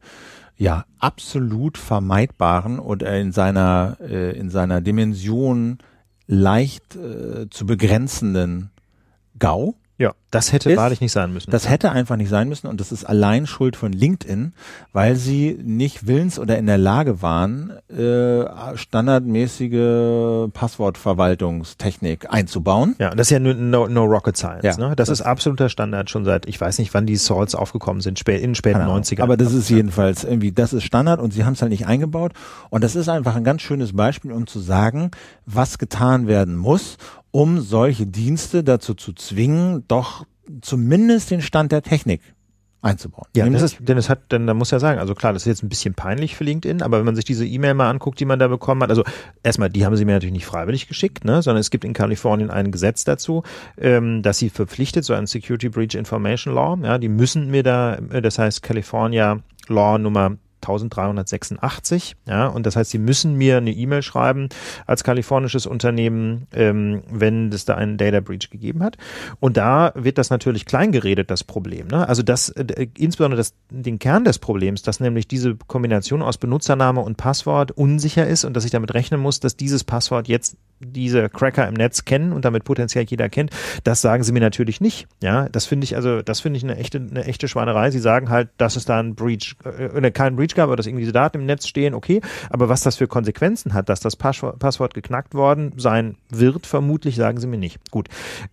ja 0.57 0.85
absolut 0.99 1.77
vermeidbaren 1.77 2.79
oder 2.79 3.17
in 3.17 3.31
seiner 3.31 3.97
äh, 4.01 4.37
in 4.37 4.49
seiner 4.49 4.81
Dimension 4.81 5.77
leicht 6.27 6.95
äh, 6.95 7.49
zu 7.49 7.65
begrenzenden 7.65 8.71
GAU. 9.37 9.75
Ja, 9.99 10.13
das 10.31 10.53
hätte 10.53 10.71
ist, 10.71 10.77
wahrlich 10.77 11.01
nicht 11.01 11.11
sein 11.11 11.33
müssen. 11.33 11.51
Das 11.51 11.67
hätte 11.67 11.91
einfach 11.91 12.15
nicht 12.15 12.29
sein 12.29 12.47
müssen 12.47 12.67
und 12.67 12.79
das 12.79 12.93
ist 12.93 13.03
allein 13.03 13.45
Schuld 13.45 13.75
von 13.75 13.91
LinkedIn, 13.91 14.53
weil 14.93 15.17
sie 15.17 15.59
nicht 15.61 16.07
willens 16.07 16.39
oder 16.39 16.57
in 16.57 16.67
der 16.67 16.77
Lage 16.77 17.21
waren, 17.21 17.73
äh, 17.89 18.45
standardmäßige 18.77 20.49
Passwortverwaltungstechnik 20.53 22.31
einzubauen. 22.31 22.95
Ja, 22.97 23.09
das 23.09 23.27
ist 23.27 23.31
ja 23.31 23.39
nur 23.39 23.55
no, 23.55 23.89
no 23.89 24.05
Rocket 24.05 24.37
Science. 24.37 24.63
Ja, 24.63 24.77
ne? 24.77 24.95
Das, 24.95 25.09
das, 25.09 25.19
ist 25.19 25.25
absoluter 25.25 25.67
Standard 25.67 26.09
schon 26.09 26.23
seit, 26.23 26.47
ich 26.47 26.61
weiß 26.61 26.79
nicht, 26.79 26.93
wann 26.93 27.05
die 27.05 27.17
Salts 27.17 27.53
aufgekommen 27.53 27.99
sind, 27.99 28.17
spät, 28.19 28.37
in 28.37 28.51
den 28.51 28.55
späten 28.55 28.79
90ern. 28.79 29.21
Aber 29.21 29.35
das 29.35 29.51
ist 29.51 29.69
jedenfalls 29.69 30.23
irgendwie, 30.23 30.53
das 30.53 30.71
ist 30.71 30.85
Standard 30.85 31.19
und 31.19 31.33
sie 31.33 31.43
haben 31.43 31.53
es 31.53 31.61
halt 31.61 31.71
nicht 31.71 31.87
eingebaut 31.87 32.31
und 32.69 32.85
das 32.85 32.95
ist 32.95 33.09
einfach 33.09 33.35
ein 33.35 33.43
ganz 33.43 33.63
schönes 33.63 33.93
Beispiel, 33.93 34.31
um 34.31 34.47
zu 34.47 34.61
sagen, 34.61 35.11
was 35.45 35.77
getan 35.77 36.27
werden 36.27 36.55
muss 36.55 36.97
um 37.31 37.59
solche 37.61 38.07
Dienste 38.07 38.63
dazu 38.63 38.93
zu 38.93 39.13
zwingen, 39.13 39.83
doch 39.87 40.25
zumindest 40.61 41.31
den 41.31 41.41
Stand 41.41 41.71
der 41.71 41.81
Technik 41.81 42.21
einzubauen. 42.81 43.27
Ja, 43.35 43.47
das 43.49 43.61
ist, 43.61 43.77
denn 43.81 43.97
es 43.97 44.09
hat, 44.09 44.31
denn 44.31 44.47
da 44.47 44.53
muss 44.53 44.71
ja 44.71 44.79
sagen, 44.79 44.99
also 44.99 45.13
klar, 45.13 45.33
das 45.33 45.43
ist 45.43 45.47
jetzt 45.47 45.63
ein 45.63 45.69
bisschen 45.69 45.93
peinlich 45.93 46.35
für 46.35 46.45
LinkedIn, 46.45 46.81
aber 46.81 46.99
wenn 46.99 47.05
man 47.05 47.15
sich 47.15 47.25
diese 47.25 47.45
E-Mail 47.45 47.73
mal 47.73 47.89
anguckt, 47.89 48.19
die 48.19 48.25
man 48.25 48.39
da 48.39 48.47
bekommen 48.47 48.81
hat, 48.83 48.89
also 48.89 49.03
erstmal, 49.43 49.69
die 49.69 49.85
haben 49.85 49.95
sie 49.97 50.05
mir 50.05 50.13
natürlich 50.13 50.33
nicht 50.33 50.45
freiwillig 50.45 50.87
geschickt, 50.87 51.25
ne, 51.25 51.41
sondern 51.41 51.59
es 51.59 51.71
gibt 51.71 51.83
in 51.83 51.93
Kalifornien 51.93 52.49
ein 52.49 52.71
Gesetz 52.71 53.03
dazu, 53.03 53.43
ähm, 53.77 54.21
dass 54.21 54.37
sie 54.37 54.49
verpflichtet, 54.49 55.03
so 55.03 55.13
ein 55.13 55.27
Security 55.27 55.69
Breach 55.69 55.95
Information 55.95 56.53
Law, 56.53 56.77
ja, 56.81 56.97
die 56.97 57.09
müssen 57.09 57.51
mir 57.51 57.63
da, 57.63 57.95
äh, 57.95 58.21
das 58.21 58.39
heißt 58.39 58.63
California 58.63 59.41
Law 59.67 59.97
Nummer 59.97 60.37
1386. 60.61 62.15
Ja, 62.27 62.47
und 62.47 62.65
das 62.65 62.75
heißt, 62.75 62.91
Sie 62.91 62.97
müssen 62.97 63.35
mir 63.35 63.57
eine 63.57 63.71
E-Mail 63.71 64.01
schreiben 64.01 64.49
als 64.85 65.03
kalifornisches 65.03 65.65
Unternehmen, 65.65 66.47
ähm, 66.53 67.01
wenn 67.09 67.51
es 67.51 67.65
da 67.65 67.75
einen 67.75 67.97
Data 67.97 68.19
Breach 68.19 68.49
gegeben 68.49 68.83
hat. 68.83 68.97
Und 69.39 69.57
da 69.57 69.91
wird 69.95 70.17
das 70.17 70.29
natürlich 70.29 70.65
kleingeredet, 70.65 71.31
das 71.31 71.43
Problem. 71.43 71.87
Ne? 71.87 72.07
Also 72.07 72.23
das, 72.23 72.49
äh, 72.49 72.87
insbesondere 72.97 73.37
das, 73.37 73.53
den 73.69 73.99
Kern 73.99 74.23
des 74.23 74.39
Problems, 74.39 74.81
dass 74.81 74.99
nämlich 74.99 75.27
diese 75.27 75.55
Kombination 75.55 76.21
aus 76.21 76.37
Benutzername 76.37 77.01
und 77.01 77.17
Passwort 77.17 77.71
unsicher 77.71 78.27
ist 78.27 78.45
und 78.45 78.53
dass 78.55 78.65
ich 78.65 78.71
damit 78.71 78.93
rechnen 78.93 79.19
muss, 79.19 79.39
dass 79.39 79.55
dieses 79.55 79.83
Passwort 79.83 80.27
jetzt 80.27 80.57
diese 80.79 81.29
Cracker 81.29 81.67
im 81.67 81.73
Netz 81.73 82.05
kennen 82.05 82.31
und 82.31 82.45
damit 82.45 82.63
potenziell 82.63 83.05
jeder 83.07 83.29
kennt, 83.29 83.51
das 83.83 84.01
sagen 84.01 84.23
sie 84.23 84.31
mir 84.31 84.39
natürlich 84.39 84.81
nicht. 84.81 85.07
Ja, 85.21 85.49
das 85.49 85.65
finde 85.65 85.85
ich 85.85 85.95
also, 85.95 86.21
das 86.21 86.39
finde 86.39 86.57
ich 86.57 86.63
eine 86.63 86.77
echte, 86.77 86.99
eine 86.99 87.25
echte 87.25 87.47
Schweinerei. 87.47 87.91
Sie 87.91 87.99
sagen 87.99 88.29
halt, 88.29 88.49
dass 88.57 88.75
es 88.75 88.85
da 88.85 88.99
ein 88.99 89.15
Breach, 89.15 89.55
äh, 89.65 90.11
kein 90.11 90.35
Breach 90.35 90.48
Breach 90.49 90.55
gab 90.55 90.67
oder 90.67 90.77
dass 90.77 90.87
irgendwie 90.87 91.01
diese 91.01 91.13
Daten 91.13 91.37
im 91.37 91.45
Netz 91.45 91.67
stehen, 91.67 91.93
okay. 91.93 92.21
Aber 92.49 92.69
was 92.69 92.81
das 92.81 92.97
für 92.97 93.07
Konsequenzen 93.07 93.73
hat, 93.73 93.89
dass 93.89 93.99
das 93.99 94.15
Passwort, 94.15 94.93
geknackt 94.93 95.33
worden 95.33 95.73
sein 95.77 96.17
wird, 96.29 96.65
vermutlich, 96.65 97.15
sagen 97.15 97.39
sie 97.39 97.47
mir 97.47 97.57
nicht. 97.57 97.91
Gut. 97.91 98.07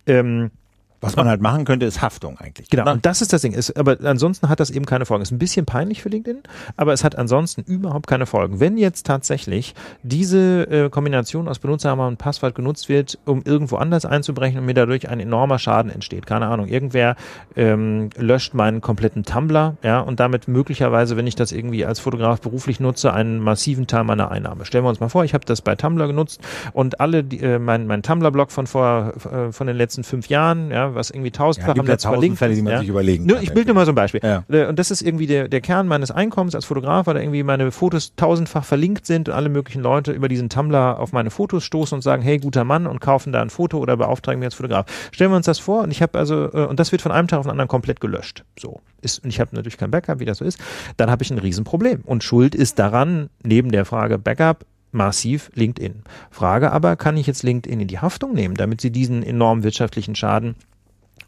Ähm, 0.05 0.51
was 0.99 1.15
man 1.15 1.27
halt 1.27 1.41
machen 1.41 1.65
könnte, 1.65 1.85
ist 1.85 2.01
Haftung 2.01 2.39
eigentlich. 2.39 2.69
Genau, 2.69 2.91
und 2.91 3.05
das 3.05 3.21
ist 3.21 3.31
das 3.31 3.41
Ding. 3.41 3.53
Ist, 3.53 3.77
aber 3.77 3.97
ansonsten 4.03 4.49
hat 4.49 4.59
das 4.59 4.71
eben 4.71 4.85
keine 4.85 5.05
Folgen. 5.05 5.21
Ist 5.21 5.31
ein 5.31 5.37
bisschen 5.37 5.65
peinlich 5.65 6.01
für 6.01 6.09
LinkedIn, 6.09 6.41
aber 6.75 6.93
es 6.93 7.03
hat 7.03 7.15
ansonsten 7.17 7.61
überhaupt 7.61 8.07
keine 8.07 8.25
Folgen. 8.25 8.59
Wenn 8.59 8.77
jetzt 8.77 9.05
tatsächlich 9.05 9.75
diese 10.01 10.63
äh, 10.63 10.89
Kombination 10.89 11.47
aus 11.47 11.59
Benutzername 11.59 12.07
und 12.07 12.17
Passwort 12.17 12.55
genutzt 12.55 12.89
wird, 12.89 13.19
um 13.25 13.43
irgendwo 13.43 13.75
anders 13.75 14.05
einzubrechen 14.05 14.59
und 14.59 14.65
mir 14.65 14.73
dadurch 14.73 15.09
ein 15.09 15.19
enormer 15.19 15.59
Schaden 15.59 15.91
entsteht, 15.91 16.25
keine 16.25 16.47
Ahnung, 16.47 16.67
irgendwer 16.67 17.15
ähm, 17.55 18.09
löscht 18.15 18.55
meinen 18.55 18.81
kompletten 18.81 19.23
Tumblr, 19.23 19.77
ja, 19.83 19.99
und 19.99 20.19
damit 20.19 20.47
möglicherweise, 20.47 21.15
wenn 21.15 21.27
ich 21.27 21.35
das 21.35 21.51
irgendwie 21.51 21.85
als 21.85 21.99
Fotograf 21.99 22.41
beruflich 22.41 22.79
nutze, 22.79 23.13
einen 23.13 23.39
massiven 23.39 23.85
Teil 23.85 24.03
meiner 24.03 24.31
Einnahme. 24.31 24.65
Stellen 24.65 24.83
wir 24.83 24.89
uns 24.89 24.99
mal 24.99 25.09
vor, 25.09 25.23
ich 25.23 25.35
habe 25.35 25.45
das 25.45 25.61
bei 25.61 25.75
Tumblr 25.75 26.07
genutzt 26.07 26.41
und 26.73 26.99
alle, 26.99 27.23
die, 27.23 27.39
äh, 27.39 27.59
mein, 27.59 27.85
mein 27.85 28.01
Tumblr-Blog 28.01 28.51
von 28.51 28.65
vor, 28.65 29.13
äh, 29.31 29.51
von 29.51 29.67
den 29.67 29.75
letzten 29.75 30.03
fünf 30.03 30.27
Jahren, 30.27 30.71
ja, 30.71 30.86
was 30.95 31.09
irgendwie 31.09 31.31
tausendfach 31.31 31.75
ja, 31.75 31.81
am 31.81 31.85
Netz 31.85 32.03
verlinkt. 32.03 32.37
Fälle, 32.37 32.55
die 32.55 32.61
man 32.61 32.73
ja. 32.73 32.79
sich 32.79 32.89
überlegen 32.89 33.25
Nur, 33.25 33.41
Ich 33.41 33.53
bilde 33.53 33.67
nur 33.69 33.75
mal 33.75 33.85
so 33.85 33.91
ein 33.91 33.95
Beispiel. 33.95 34.21
Ja. 34.23 34.43
Äh, 34.49 34.67
und 34.67 34.77
das 34.79 34.91
ist 34.91 35.01
irgendwie 35.01 35.27
der, 35.27 35.47
der 35.47 35.61
Kern 35.61 35.87
meines 35.87 36.11
Einkommens 36.11 36.55
als 36.55 36.65
Fotograf, 36.65 37.07
weil 37.07 37.15
da 37.15 37.19
irgendwie 37.19 37.43
meine 37.43 37.71
Fotos 37.71 38.15
tausendfach 38.15 38.63
verlinkt 38.63 39.05
sind 39.05 39.29
und 39.29 39.35
alle 39.35 39.49
möglichen 39.49 39.81
Leute 39.81 40.11
über 40.11 40.27
diesen 40.27 40.49
Tumblr 40.49 40.99
auf 40.99 41.13
meine 41.13 41.29
Fotos 41.29 41.63
stoßen 41.63 41.95
und 41.95 42.01
sagen, 42.01 42.21
hey, 42.21 42.37
guter 42.37 42.63
Mann 42.63 42.87
und 42.87 42.99
kaufen 42.99 43.31
da 43.33 43.41
ein 43.41 43.49
Foto 43.49 43.77
oder 43.79 43.97
beauftragen 43.97 44.39
mich 44.39 44.47
als 44.47 44.55
Fotograf. 44.55 44.85
Stellen 45.11 45.31
wir 45.31 45.37
uns 45.37 45.45
das 45.45 45.59
vor 45.59 45.83
und 45.83 45.91
ich 45.91 46.01
habe 46.01 46.17
also, 46.17 46.51
äh, 46.53 46.65
und 46.65 46.79
das 46.79 46.91
wird 46.91 47.01
von 47.01 47.11
einem 47.11 47.27
Tag 47.27 47.39
auf 47.39 47.45
den 47.45 47.51
anderen 47.51 47.67
komplett 47.67 47.99
gelöscht. 47.99 48.43
So. 48.59 48.81
Ist, 49.01 49.23
und 49.23 49.29
ich 49.29 49.39
habe 49.39 49.55
natürlich 49.55 49.77
kein 49.77 49.91
Backup, 49.91 50.19
wie 50.19 50.25
das 50.25 50.39
so 50.39 50.45
ist. 50.45 50.59
Dann 50.97 51.11
habe 51.11 51.23
ich 51.23 51.31
ein 51.31 51.37
Riesenproblem. 51.37 52.01
Und 52.05 52.23
Schuld 52.23 52.55
ist 52.55 52.79
daran, 52.79 53.29
neben 53.43 53.71
der 53.71 53.85
Frage 53.85 54.17
Backup, 54.17 54.65
massiv 54.91 55.51
LinkedIn. 55.53 56.03
Frage 56.31 56.71
aber, 56.71 56.95
kann 56.95 57.17
ich 57.17 57.27
jetzt 57.27 57.43
LinkedIn 57.43 57.79
in 57.79 57.87
die 57.87 57.99
Haftung 57.99 58.33
nehmen, 58.33 58.55
damit 58.55 58.81
sie 58.81 58.91
diesen 58.91 59.23
enormen 59.23 59.63
wirtschaftlichen 59.63 60.15
Schaden, 60.15 60.55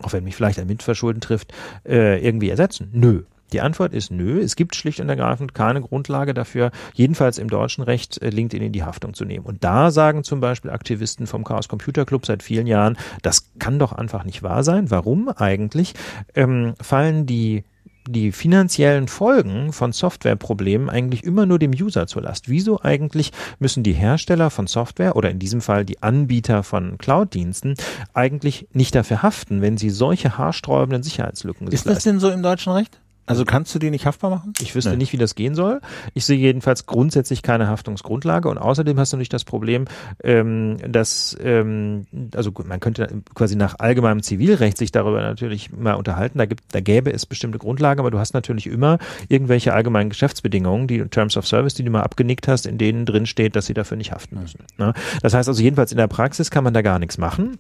auch 0.02 0.14
wenn 0.14 0.24
mich 0.24 0.36
vielleicht 0.36 0.60
ein 0.60 0.68
Mitverschulden 0.68 1.22
trifft, 1.22 1.54
äh, 1.86 2.24
irgendwie 2.26 2.50
ersetzen? 2.50 2.90
Nö. 2.94 3.24
Die 3.52 3.62
Antwort 3.62 3.94
ist 3.94 4.12
nö. 4.12 4.40
Es 4.40 4.56
gibt 4.56 4.76
schlicht 4.76 5.00
und 5.00 5.10
ergreifend 5.10 5.56
keine 5.56 5.82
Grundlage 5.82 6.34
dafür, 6.34 6.72
jedenfalls 6.94 7.38
im 7.38 7.50
deutschen 7.50 7.84
Recht 7.84 8.22
äh, 8.22 8.30
LinkedIn 8.30 8.68
in 8.68 8.72
die 8.72 8.84
Haftung 8.84 9.14
zu 9.14 9.26
nehmen. 9.26 9.46
Und 9.46 9.64
da 9.64 9.92
sagen 9.92 10.24
zum 10.24 10.40
Beispiel 10.40 10.72
Aktivisten 10.72 11.28
vom 11.28 11.44
Chaos 11.44 11.68
Computer 11.68 12.06
Club 12.06 12.26
seit 12.26 12.44
vielen 12.44 12.68
Jahren, 12.68 12.98
das 13.22 13.52
kann 13.58 13.80
doch 13.80 13.92
einfach 13.92 14.24
nicht 14.24 14.44
wahr 14.44 14.64
sein. 14.64 14.92
Warum 14.92 15.30
eigentlich 15.30 15.94
ähm, 16.36 16.76
fallen 16.80 17.26
die 17.26 17.64
die 18.12 18.32
finanziellen 18.32 19.08
Folgen 19.08 19.72
von 19.72 19.92
Softwareproblemen 19.92 20.90
eigentlich 20.90 21.24
immer 21.24 21.46
nur 21.46 21.60
dem 21.60 21.72
User 21.72 22.08
zur 22.08 22.24
Last. 22.24 22.50
Wieso 22.50 22.82
eigentlich 22.82 23.32
müssen 23.60 23.84
die 23.84 23.94
Hersteller 23.94 24.50
von 24.50 24.68
Software 24.68 25.16
oder 25.16 25.30
in 25.30 25.40
diesem 25.40 25.62
Fall 25.62 25.86
die 25.86 26.02
Anbieter 26.02 26.64
von 26.64 26.98
Cloud-Diensten 26.98 27.76
eigentlich 28.14 28.68
nicht 28.74 28.96
dafür 28.96 29.24
haften, 29.24 29.62
wenn 29.62 29.78
sie 29.78 29.90
solche 29.90 30.38
haarsträubenden 30.38 31.04
Sicherheitslücken 31.04 31.68
Ist 31.68 31.86
das 31.86 32.04
denn 32.04 32.20
so 32.20 32.30
im 32.30 32.42
deutschen 32.42 32.74
Recht? 32.74 33.00
Also 33.30 33.46
kannst 33.46 33.76
du 33.76 33.80
die 33.80 33.92
nicht 33.92 34.08
haftbar 34.08 34.32
machen? 34.32 34.54
Ich 34.60 34.74
wüsste 34.74 34.90
nee. 34.90 34.98
nicht, 34.98 35.14
wie 35.14 35.18
das 35.18 35.36
gehen 35.36 35.54
soll. 35.54 35.82
Ich 36.16 36.26
sehe 36.26 36.38
jedenfalls 36.38 36.88
grundsätzlich 36.88 37.44
keine 37.44 37.68
Haftungsgrundlage 37.68 38.50
und 38.50 38.58
außerdem 38.58 39.00
hast 39.00 39.14
du 39.14 39.18
natürlich 39.18 39.30
das 39.30 39.44
Problem, 39.44 39.86
ähm, 40.24 40.78
dass 40.88 41.38
ähm, 41.40 42.08
also 42.36 42.52
man 42.66 42.80
könnte 42.80 43.22
quasi 43.36 43.56
nach 43.56 43.76
allgemeinem 43.78 44.24
Zivilrecht 44.24 44.80
sich 44.80 44.92
darüber 44.92 45.22
natürlich 45.22 45.72
mal 45.72 45.94
unterhalten. 45.94 46.40
Da 46.40 46.48
gibt, 46.48 46.64
da 46.72 46.82
gäbe 46.82 47.14
es 47.14 47.28
bestimmte 47.28 47.60
Grundlagen, 47.60 48.00
aber 48.00 48.10
du 48.10 48.18
hast 48.18 48.34
natürlich 48.34 48.66
immer 48.66 48.98
irgendwelche 49.28 49.74
allgemeinen 49.74 50.10
Geschäftsbedingungen, 50.10 50.88
die 50.88 51.04
Terms 51.04 51.38
of 51.38 51.46
Service, 51.46 51.76
die 51.76 51.84
du 51.84 51.92
mal 51.92 52.02
abgenickt 52.02 52.48
hast, 52.48 52.66
in 52.66 52.80
denen 52.80 53.06
drin 53.06 53.28
steht, 53.28 53.56
dass 53.56 53.68
sie 53.68 53.76
dafür 53.76 53.98
nicht 53.98 54.12
haften 54.12 54.40
müssen. 54.40 54.64
Ne? 54.80 54.96
Das 55.22 55.36
heißt 55.36 55.48
also 55.48 55.62
jedenfalls 55.62 55.92
in 55.92 56.00
der 56.00 56.08
Praxis 56.08 56.50
kann 56.50 56.64
man 56.64 56.74
da 56.74 56.82
gar 56.82 56.98
nichts 56.98 57.20
machen. 57.20 57.60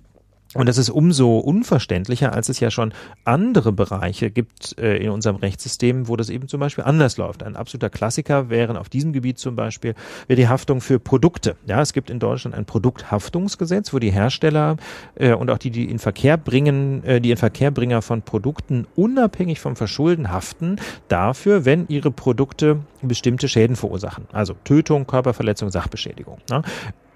Und 0.55 0.67
das 0.67 0.79
ist 0.79 0.89
umso 0.89 1.37
unverständlicher, 1.37 2.33
als 2.33 2.49
es 2.49 2.59
ja 2.59 2.71
schon 2.71 2.91
andere 3.23 3.71
Bereiche 3.71 4.31
gibt 4.31 4.79
äh, 4.79 4.97
in 4.97 5.11
unserem 5.11 5.35
Rechtssystem, 5.35 6.07
wo 6.07 6.15
das 6.15 6.29
eben 6.29 6.47
zum 6.47 6.59
Beispiel 6.59 6.83
anders 6.83 7.17
läuft. 7.17 7.43
Ein 7.43 7.55
absoluter 7.55 7.91
Klassiker 7.91 8.49
wären 8.49 8.75
auf 8.75 8.89
diesem 8.89 9.13
Gebiet 9.13 9.37
zum 9.37 9.55
Beispiel 9.55 9.93
wäre 10.27 10.37
die 10.37 10.47
Haftung 10.47 10.81
für 10.81 10.99
Produkte. 10.99 11.55
Ja, 11.67 11.81
es 11.81 11.93
gibt 11.93 12.09
in 12.09 12.17
Deutschland 12.17 12.55
ein 12.55 12.65
Produkthaftungsgesetz, 12.65 13.93
wo 13.93 13.99
die 13.99 14.11
Hersteller 14.11 14.77
äh, 15.15 15.33
und 15.33 15.51
auch 15.51 15.59
die, 15.59 15.69
die 15.69 15.85
in 15.85 15.99
Verkehr 15.99 16.37
bringen, 16.37 17.03
äh, 17.03 17.21
die 17.21 17.29
in 17.29 17.37
Verkehrbringer 17.37 18.01
von 18.01 18.23
Produkten 18.23 18.87
unabhängig 18.95 19.59
vom 19.59 19.75
Verschulden 19.75 20.31
haften 20.31 20.77
dafür, 21.09 21.63
wenn 21.65 21.87
ihre 21.89 22.09
Produkte 22.09 22.79
bestimmte 23.03 23.47
Schäden 23.47 23.75
verursachen. 23.75 24.25
Also 24.31 24.55
Tötung, 24.63 25.05
Körperverletzung, 25.05 25.69
Sachbeschädigung. 25.69 26.39
Ne? 26.49 26.63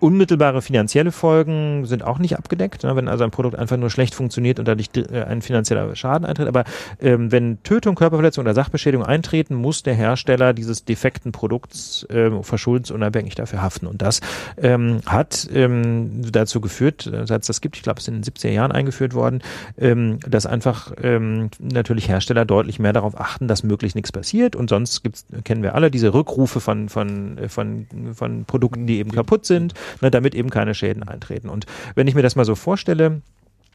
Unmittelbare 0.03 0.61
finanzielle 0.61 1.13
Folgen 1.13 1.85
sind 1.85 2.03
auch 2.03 2.19
nicht 2.19 2.37
abgedeckt, 2.37 2.83
ne, 2.83 2.93
wenn 2.93 3.07
also 3.07 3.23
ein 3.23 3.31
Produkt 3.31 3.57
einfach 3.57 3.77
nur 3.77 3.89
schlecht 3.89 4.13
funktioniert 4.13 4.59
und 4.59 4.67
dadurch 4.67 4.89
äh, 4.97 5.23
ein 5.23 5.41
finanzieller 5.41 5.95
Schaden 5.95 6.25
eintritt. 6.25 6.49
Aber 6.49 6.65
ähm, 6.99 7.31
wenn 7.31 7.63
Tötung, 7.63 7.95
Körperverletzung 7.95 8.43
oder 8.43 8.53
Sachbeschädigung 8.53 9.05
eintreten, 9.05 9.55
muss 9.55 9.81
der 9.81 9.93
Hersteller 9.93 10.51
dieses 10.51 10.83
defekten 10.83 11.31
Produkts 11.31 12.03
äh, 12.09 12.31
verschuldensunabhängig 12.41 13.35
dafür 13.35 13.61
haften. 13.61 13.87
Und 13.87 14.01
das 14.01 14.19
ähm, 14.57 14.99
hat 15.05 15.47
ähm, 15.53 16.21
dazu 16.29 16.59
geführt, 16.59 17.07
äh, 17.07 17.25
seit 17.25 17.43
es 17.43 17.47
das 17.47 17.61
gibt, 17.61 17.77
ich 17.77 17.83
glaube, 17.83 17.99
es 17.99 18.03
ist 18.03 18.09
in 18.09 18.21
den 18.21 18.23
70er 18.25 18.49
Jahren 18.49 18.73
eingeführt 18.73 19.13
worden, 19.13 19.41
ähm, 19.77 20.19
dass 20.27 20.45
einfach 20.45 20.91
ähm, 21.01 21.49
natürlich 21.59 22.09
Hersteller 22.09 22.43
deutlich 22.43 22.77
mehr 22.77 22.91
darauf 22.91 23.17
achten, 23.17 23.47
dass 23.47 23.63
möglichst 23.63 23.95
nichts 23.95 24.11
passiert. 24.11 24.57
Und 24.57 24.69
sonst 24.69 25.01
gibt's, 25.01 25.25
kennen 25.45 25.63
wir 25.63 25.75
alle 25.75 25.89
diese 25.89 26.13
Rückrufe 26.13 26.59
von, 26.59 26.89
von, 26.89 27.39
von, 27.47 27.87
von 28.13 28.43
Produkten, 28.43 28.85
die 28.85 28.97
eben 28.97 29.11
kaputt 29.11 29.45
sind 29.45 29.73
ne, 30.01 30.11
damit 30.11 30.35
eben 30.35 30.49
keine 30.49 30.73
Schäden 30.73 31.03
eintreten. 31.03 31.49
Und 31.49 31.65
wenn 31.95 32.07
ich 32.07 32.15
mir 32.15 32.21
das 32.21 32.35
mal 32.35 32.45
so 32.45 32.55
vorstelle, 32.55 33.21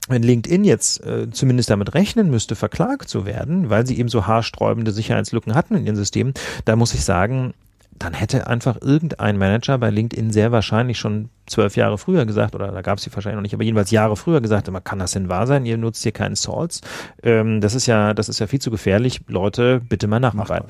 wenn 0.09 0.23
LinkedIn 0.23 0.65
jetzt 0.65 1.05
äh, 1.05 1.31
zumindest 1.31 1.71
damit 1.71 1.95
rechnen 1.95 2.31
müsste, 2.31 2.57
verklagt 2.57 3.09
zu 3.09 3.27
werden, 3.27 3.71
weil 3.71 3.87
sie 3.87 3.99
eben 3.99 4.09
so 4.09 4.27
haarsträubende 4.27 4.91
Sicherheitslücken 4.91 5.55
hatten 5.55 5.75
in 5.75 5.87
ihren 5.87 5.97
Systemen, 5.97 6.35
da 6.65 6.77
muss 6.77 6.95
ich 6.95 7.05
sagen, 7.05 7.55
dann 7.99 8.15
hätte 8.15 8.47
einfach 8.47 8.77
irgendein 8.81 9.37
Manager 9.39 9.79
bei 9.79 9.91
LinkedIn 9.91 10.31
sehr 10.31 10.53
wahrscheinlich 10.53 10.99
schon 10.99 11.31
zwölf 11.47 11.77
Jahre 11.77 11.97
früher 11.97 12.27
gesagt, 12.27 12.55
oder 12.55 12.71
da 12.73 12.83
gab 12.83 12.99
es 12.99 13.05
sie 13.05 13.15
wahrscheinlich 13.15 13.37
noch 13.37 13.43
nicht, 13.43 13.55
aber 13.55 13.63
jedenfalls 13.65 13.91
Jahre 13.91 14.17
früher 14.17 14.43
gesagt, 14.43 14.69
immer 14.69 14.83
kann 14.83 14.99
das 14.99 15.13
denn 15.13 15.31
wahr 15.31 15.47
sein? 15.47 15.65
Ihr 15.65 15.79
nutzt 15.79 16.03
hier 16.03 16.13
keinen 16.13 16.37
Salts. 16.37 16.83
Ähm, 17.23 17.63
das 17.63 17.75
ist 17.75 17.87
ja, 17.87 18.13
das 18.13 18.29
ist 18.29 18.39
ja 18.39 18.47
viel 18.47 18.61
zu 18.61 18.71
gefährlich. 18.71 19.23
Leute, 19.29 19.81
bitte 19.81 20.07
mal 20.09 20.21
nacharbeiten. 20.21 20.69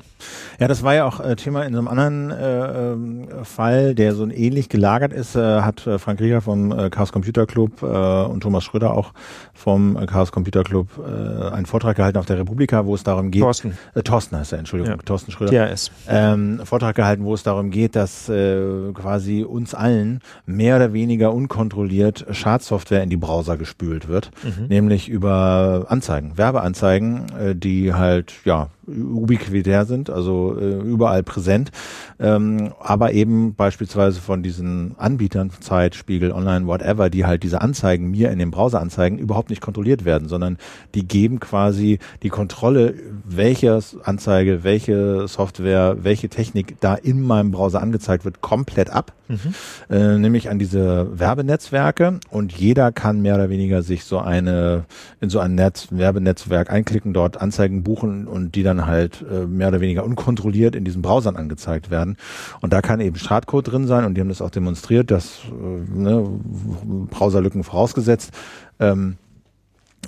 Ja, 0.59 0.69
das 0.69 0.81
war 0.83 0.95
ja 0.95 1.05
auch 1.05 1.19
äh, 1.19 1.35
Thema 1.35 1.63
in 1.65 1.73
so 1.73 1.79
einem 1.79 1.87
anderen 1.89 2.31
äh, 2.31 2.93
äh, 2.93 3.43
Fall, 3.43 3.93
der 3.93 4.15
so 4.15 4.25
ähnlich 4.29 4.69
gelagert 4.69 5.11
ist, 5.11 5.35
äh, 5.35 5.61
hat 5.61 5.85
äh, 5.85 5.99
Frank 5.99 6.21
Rieger 6.21 6.39
vom 6.41 6.71
äh, 6.71 6.89
Chaos 6.89 7.11
Computer 7.11 7.45
Club 7.45 7.83
und 7.83 8.41
Thomas 8.41 8.63
Schröder 8.63 8.93
auch 8.93 9.11
vom 9.53 10.05
Chaos 10.07 10.31
Computer 10.31 10.63
Club 10.63 10.87
einen 10.99 11.65
Vortrag 11.65 11.97
gehalten 11.97 12.17
auf 12.17 12.25
der 12.25 12.37
Republika, 12.37 12.85
wo 12.85 12.95
es 12.95 13.03
darum 13.03 13.31
geht. 13.31 13.41
Thorsten. 13.41 13.77
Thorsten 14.03 14.37
heißt 14.37 14.53
er, 14.53 14.59
Entschuldigung, 14.59 14.95
Ja. 14.95 15.03
Thorsten 15.03 15.31
Schröder. 15.31 15.73
THS. 15.73 15.91
ähm, 16.07 16.61
Vortrag 16.63 16.95
gehalten, 16.95 17.18
wo 17.23 17.33
es 17.33 17.43
darum 17.43 17.71
geht, 17.71 17.95
dass 17.95 18.29
äh, 18.29 18.91
quasi 18.93 19.43
uns 19.43 19.73
allen 19.73 20.19
mehr 20.45 20.75
oder 20.75 20.93
weniger 20.93 21.33
unkontrolliert 21.33 22.25
Schadsoftware 22.31 23.03
in 23.03 23.09
die 23.09 23.17
Browser 23.17 23.57
gespült 23.57 24.07
wird, 24.07 24.31
nämlich 24.67 25.09
über 25.09 25.85
Anzeigen, 25.89 26.37
Werbeanzeigen, 26.37 27.25
äh, 27.37 27.55
die 27.55 27.93
halt 27.93 28.33
ja 28.45 28.69
ubiquitär 28.89 29.85
sind, 29.85 30.09
also 30.09 30.57
äh, 30.59 30.79
überall 30.79 31.23
präsent, 31.23 31.71
ähm, 32.19 32.73
aber 32.79 33.13
eben 33.13 33.55
beispielsweise 33.55 34.19
von 34.21 34.43
diesen 34.43 34.95
Anbietern, 34.97 35.51
Zeit, 35.59 35.95
Spiegel, 35.95 36.31
Online, 36.31 36.67
whatever, 36.67 37.09
die 37.09 37.25
halt 37.25 37.43
diese 37.43 37.61
Anzeigen 37.61 38.11
mir 38.11 38.31
in 38.31 38.39
den 38.39 38.51
Browser 38.51 38.81
anzeigen, 38.81 39.17
überhaupt 39.17 39.49
nicht 39.49 39.61
kontrolliert 39.61 40.05
werden, 40.05 40.27
sondern 40.27 40.57
die 40.95 41.07
geben 41.07 41.39
quasi 41.39 41.99
die 42.23 42.29
Kontrolle, 42.29 42.95
welche 43.23 43.79
Anzeige, 44.03 44.63
welche 44.63 45.27
Software, 45.27 45.97
welche 46.01 46.29
Technik 46.29 46.79
da 46.79 46.95
in 46.95 47.21
meinem 47.21 47.51
Browser 47.51 47.81
angezeigt 47.81 48.25
wird, 48.25 48.41
komplett 48.41 48.89
ab, 48.89 49.13
äh, 49.89 50.17
nämlich 50.17 50.49
an 50.49 50.59
diese 50.59 51.19
Werbenetzwerke. 51.19 52.19
Und 52.29 52.53
jeder 52.53 52.91
kann 52.91 53.21
mehr 53.21 53.35
oder 53.35 53.49
weniger 53.49 53.83
sich 53.83 54.03
so 54.03 54.19
eine 54.19 54.85
in 55.21 55.29
so 55.29 55.39
ein 55.39 55.55
Netz, 55.55 55.87
Werbenetzwerk 55.91 56.71
einklicken, 56.71 57.13
dort 57.13 57.41
Anzeigen 57.41 57.83
buchen 57.83 58.27
und 58.27 58.55
die 58.55 58.63
dann 58.63 58.78
halt 58.85 59.25
äh, 59.29 59.45
mehr 59.45 59.69
oder 59.69 59.81
weniger 59.81 60.03
unkontrolliert 60.03 60.75
in 60.75 60.83
diesen 60.83 61.01
Browsern 61.01 61.35
angezeigt 61.35 61.89
werden. 61.89 62.17
Und 62.61 62.73
da 62.73 62.81
kann 62.81 62.99
eben 62.99 63.15
Schadcode 63.15 63.71
drin 63.71 63.87
sein 63.87 64.05
und 64.05 64.15
die 64.15 64.21
haben 64.21 64.29
das 64.29 64.41
auch 64.41 64.49
demonstriert, 64.49 65.11
dass 65.11 65.39
äh, 65.45 65.97
ne, 65.97 66.27
Browserlücken 67.09 67.63
vorausgesetzt. 67.63 68.31
Ähm, 68.79 69.17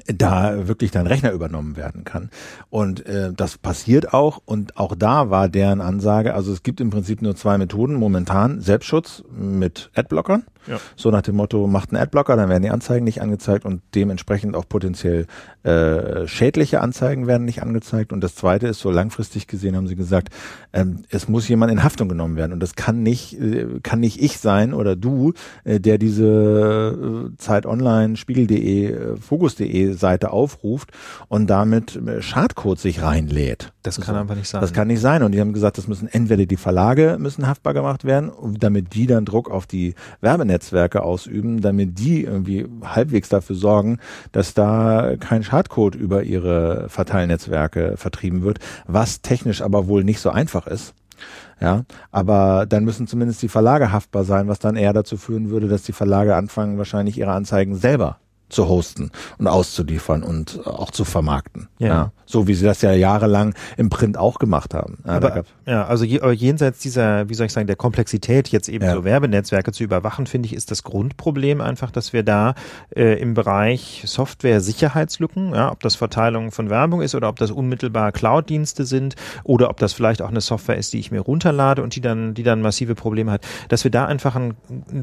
da 0.07 0.67
wirklich 0.67 0.91
dein 0.91 1.07
Rechner 1.07 1.31
übernommen 1.31 1.75
werden 1.77 2.03
kann. 2.03 2.29
Und 2.69 3.05
äh, 3.05 3.31
das 3.33 3.57
passiert 3.57 4.13
auch 4.13 4.41
und 4.45 4.77
auch 4.77 4.95
da 4.95 5.29
war 5.29 5.49
deren 5.49 5.81
Ansage, 5.81 6.33
also 6.33 6.51
es 6.51 6.63
gibt 6.63 6.81
im 6.81 6.89
Prinzip 6.89 7.21
nur 7.21 7.35
zwei 7.35 7.57
Methoden 7.57 7.95
momentan, 7.95 8.61
Selbstschutz 8.61 9.23
mit 9.31 9.89
Adblockern, 9.95 10.43
Ja. 10.67 10.79
so 10.95 11.11
nach 11.11 11.21
dem 11.21 11.35
Motto, 11.35 11.67
macht 11.67 11.91
einen 11.91 12.01
Adblocker, 12.01 12.35
dann 12.35 12.49
werden 12.49 12.63
die 12.63 12.69
Anzeigen 12.69 13.03
nicht 13.03 13.21
angezeigt 13.21 13.65
und 13.65 13.81
dementsprechend 13.95 14.55
auch 14.55 14.67
potenziell 14.67 15.27
äh, 15.63 16.27
schädliche 16.27 16.81
Anzeigen 16.81 17.27
werden 17.27 17.45
nicht 17.45 17.61
angezeigt. 17.61 18.11
Und 18.13 18.21
das 18.21 18.35
zweite 18.35 18.67
ist, 18.67 18.79
so 18.79 18.89
langfristig 18.91 19.47
gesehen 19.47 19.75
haben 19.75 19.87
sie 19.87 19.95
gesagt, 19.95 20.29
ähm, 20.73 21.03
es 21.09 21.27
muss 21.27 21.47
jemand 21.47 21.71
in 21.71 21.83
Haftung 21.83 22.09
genommen 22.09 22.35
werden. 22.37 22.53
Und 22.53 22.59
das 22.61 22.75
kann 22.75 23.03
nicht, 23.03 23.39
äh, 23.39 23.79
kann 23.83 23.99
nicht 23.99 24.21
ich 24.21 24.39
sein 24.39 24.73
oder 24.73 24.95
du, 24.95 25.33
äh, 25.63 25.79
der 25.79 25.97
diese 25.97 27.31
äh, 27.33 27.37
Zeit 27.37 27.65
Online, 27.65 28.15
Spiegel.de, 28.17 28.85
äh, 28.85 29.17
Fokus.de 29.17 29.80
Seite 29.87 30.31
aufruft 30.31 30.91
und 31.27 31.47
damit 31.47 31.95
äh, 31.95 32.21
Schadcode 32.21 32.79
sich 32.79 33.01
reinlädt. 33.01 33.73
Das 33.83 33.99
kann 33.99 34.15
So. 34.15 34.21
einfach 34.21 34.35
nicht 34.35 34.47
sein. 34.47 34.61
Das 34.61 34.73
kann 34.73 34.87
nicht 34.87 35.01
sein. 35.01 35.23
Und 35.23 35.31
die 35.31 35.41
haben 35.41 35.53
gesagt, 35.53 35.77
das 35.77 35.87
müssen 35.87 36.07
entweder 36.07 36.45
die 36.45 36.57
Verlage 36.57 37.17
müssen 37.19 37.47
haftbar 37.47 37.73
gemacht 37.73 38.05
werden, 38.05 38.31
damit 38.59 38.93
die 38.93 39.07
dann 39.07 39.25
Druck 39.25 39.49
auf 39.49 39.65
die 39.65 39.95
Werbenetzwerke 40.21 41.01
ausüben, 41.01 41.61
damit 41.61 41.99
die 41.99 42.23
irgendwie 42.23 42.67
halbwegs 42.83 43.29
dafür 43.29 43.55
sorgen, 43.55 43.97
dass 44.31 44.53
da 44.53 45.15
kein 45.19 45.43
Schadcode 45.43 45.95
über 45.95 46.23
ihre 46.23 46.89
Verteilnetzwerke 46.89 47.97
vertrieben 47.97 48.43
wird, 48.43 48.59
was 48.87 49.21
technisch 49.21 49.61
aber 49.61 49.87
wohl 49.87 50.03
nicht 50.03 50.19
so 50.19 50.29
einfach 50.29 50.67
ist. 50.67 50.93
Ja, 51.59 51.83
aber 52.11 52.65
dann 52.67 52.83
müssen 52.83 53.05
zumindest 53.05 53.43
die 53.43 53.47
Verlage 53.47 53.91
haftbar 53.91 54.23
sein, 54.23 54.47
was 54.47 54.57
dann 54.57 54.75
eher 54.75 54.93
dazu 54.93 55.17
führen 55.17 55.51
würde, 55.51 55.67
dass 55.67 55.83
die 55.83 55.91
Verlage 55.91 56.35
anfangen, 56.35 56.79
wahrscheinlich 56.79 57.19
ihre 57.19 57.31
Anzeigen 57.31 57.75
selber 57.75 58.17
zu 58.51 58.67
hosten 58.67 59.11
und 59.37 59.47
auszuliefern 59.47 60.23
und 60.23 60.65
auch 60.65 60.91
zu 60.91 61.05
vermarkten. 61.05 61.67
Ja. 61.79 62.11
So 62.25 62.47
wie 62.47 62.53
sie 62.53 62.65
das 62.65 62.81
ja 62.81 62.93
jahrelang 62.93 63.53
im 63.77 63.89
Print 63.89 64.17
auch 64.17 64.39
gemacht 64.39 64.73
haben. 64.73 64.99
Ja, 65.05 65.13
Aber, 65.13 65.43
ja, 65.65 65.85
also 65.85 66.05
je, 66.05 66.21
aber 66.21 66.31
jenseits 66.31 66.79
dieser, 66.79 67.27
wie 67.29 67.33
soll 67.33 67.47
ich 67.47 67.53
sagen, 67.53 67.67
der 67.67 67.75
Komplexität, 67.75 68.49
jetzt 68.49 68.69
eben 68.69 68.85
Ja. 68.85 68.93
so 68.93 69.03
Werbenetzwerke 69.03 69.71
zu 69.71 69.83
überwachen, 69.83 70.27
finde 70.27 70.47
ich, 70.47 70.53
ist 70.53 70.71
das 70.71 70.83
Grundproblem 70.83 71.59
einfach, 71.61 71.91
dass 71.91 72.13
wir 72.13 72.23
da 72.23 72.55
äh, 72.95 73.19
im 73.21 73.33
Bereich 73.33 74.03
Software-Sicherheitslücken, 74.05 75.53
ja, 75.53 75.71
ob 75.71 75.81
das 75.81 75.95
Verteilung 75.95 76.51
von 76.51 76.69
Werbung 76.69 77.01
ist 77.01 77.15
oder 77.15 77.29
ob 77.29 77.37
das 77.37 77.51
unmittelbar 77.51 78.11
Cloud-Dienste 78.11 78.85
sind 78.85 79.15
oder 79.43 79.69
ob 79.69 79.77
das 79.77 79.93
vielleicht 79.93 80.21
auch 80.21 80.29
eine 80.29 80.41
Software 80.41 80.77
ist, 80.77 80.93
die 80.93 80.99
ich 80.99 81.11
mir 81.11 81.21
runterlade 81.21 81.83
und 81.83 81.95
die 81.95 82.01
dann, 82.01 82.33
die 82.33 82.43
dann 82.43 82.61
massive 82.61 82.95
Probleme 82.95 83.31
hat, 83.31 83.45
dass 83.69 83.83
wir 83.83 83.91
da 83.91 84.05
einfach 84.05 84.35
ein, 84.35 84.55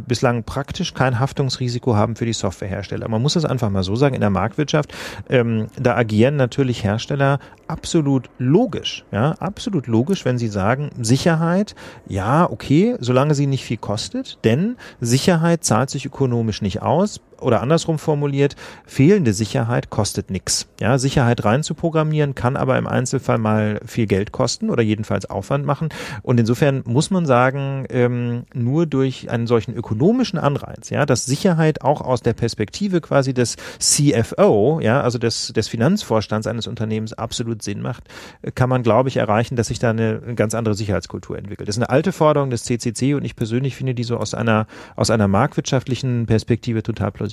bislang 0.07 0.45
praktisch 0.45 0.95
kein 0.95 1.19
Haftungsrisiko 1.21 1.97
haben 1.97 2.17
für 2.17 2.25
die 2.27 2.33
Softwarehersteller. 2.33 3.09
Man 3.09 3.23
muss 3.23 3.37
es 3.39 3.45
einfach 3.45 3.71
mal 3.71 3.83
so 3.83 3.97
sagen, 3.97 4.15
in 4.15 4.21
der 4.21 4.31
Marktwirtschaft, 4.31 4.93
ähm, 5.29 5.69
da 5.79 5.97
agieren 5.97 6.37
natürlich 6.37 6.85
Hersteller 6.85 7.39
absolut 7.67 8.31
logisch, 8.39 9.05
ja, 9.13 9.33
absolut 9.39 9.87
logisch, 9.87 10.25
wenn 10.25 10.39
sie 10.39 10.49
sagen, 10.49 10.91
Sicherheit, 11.01 11.75
ja, 12.07 12.51
okay, 12.51 12.97
solange 13.01 13.35
sie 13.35 13.47
nicht 13.47 13.65
viel 13.65 13.77
kostet, 13.77 14.39
denn 14.45 14.77
Sicherheit 15.01 15.65
zahlt 15.65 15.91
sich 15.91 16.07
ökonomisch 16.07 16.63
nicht 16.63 16.83
aus, 16.83 17.21
oder 17.41 17.63
andersrum 17.63 17.99
formuliert, 17.99 18.57
fehlende 18.87 19.33
Sicherheit 19.33 19.91
kostet 19.91 20.31
nichts. 20.31 20.67
Ja, 20.81 20.99
Sicherheit 20.99 21.45
reinzuprogrammieren 21.45 22.35
kann 22.35 22.57
aber 22.57 22.79
im 22.79 22.87
Einzelfall 22.87 23.39
mal 23.39 23.81
viel 23.87 24.07
Geld 24.07 24.33
kosten 24.33 24.71
oder 24.71 24.83
jedenfalls 24.83 25.29
Aufwand 25.29 25.65
machen. 25.65 25.89
Und 26.23 26.41
insofern 26.41 26.83
muss 26.85 27.11
man 27.11 27.27
sagen, 27.27 27.87
ähm, 27.91 28.45
nur 28.53 28.87
durch 28.87 29.31
einen 29.31 29.47
solchen 29.47 29.75
ökonomischen 29.75 30.39
Anreiz, 30.39 30.91
ja, 30.91 31.07
dass 31.07 31.25
Sicherheit 31.25 31.83
auch 31.83 32.01
aus 32.01 32.21
der 32.21 32.33
Perspektive 32.33 33.01
quasi 33.01 33.35
des 33.35 33.57
CFO, 33.79 34.81
ja, 34.83 35.01
also 35.01 35.19
des, 35.19 35.53
des 35.55 35.69
Finanzvorstands 35.69 36.47
eines 36.47 36.67
Unternehmens 36.67 37.13
absolut 37.13 37.63
Sinn 37.63 37.81
macht, 37.81 38.05
äh, 38.43 38.51
kann 38.51 38.69
man, 38.69 38.83
glaube 38.83 39.09
ich, 39.09 39.17
erreichen, 39.17 39.57
dass 39.57 39.69
sich 39.69 39.79
da 39.79 39.91
eine, 39.91 40.21
eine 40.25 40.35
ganz 40.35 40.55
andere 40.55 40.75
Sicherheitskultur 40.75 41.39
entwickelt. 41.39 41.69
Das 41.69 41.77
ist 41.77 41.83
eine 41.83 41.91
alte 41.91 42.13
Forderung 42.13 42.51
des 42.51 42.65
CCC 42.65 43.15
und 43.15 43.25
ich 43.25 43.37
persönlich 43.37 43.77
finde 43.77 43.95
die 43.95 44.05
so 44.05 44.17
aus 44.17 44.35
einer, 44.35 44.67
aus 44.97 45.11
einer 45.11 45.29
marktwirtschaftlichen 45.29 46.27
Perspektive 46.27 46.83
total 46.83 47.13
plausibel. 47.13 47.28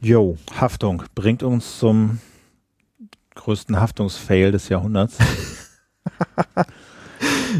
Jo, 0.00 0.36
Haftung 0.58 1.02
bringt 1.14 1.42
uns 1.42 1.78
zum 1.78 2.18
größten 3.34 3.80
Haftungsfail 3.80 4.52
des 4.52 4.68
Jahrhunderts. 4.68 5.18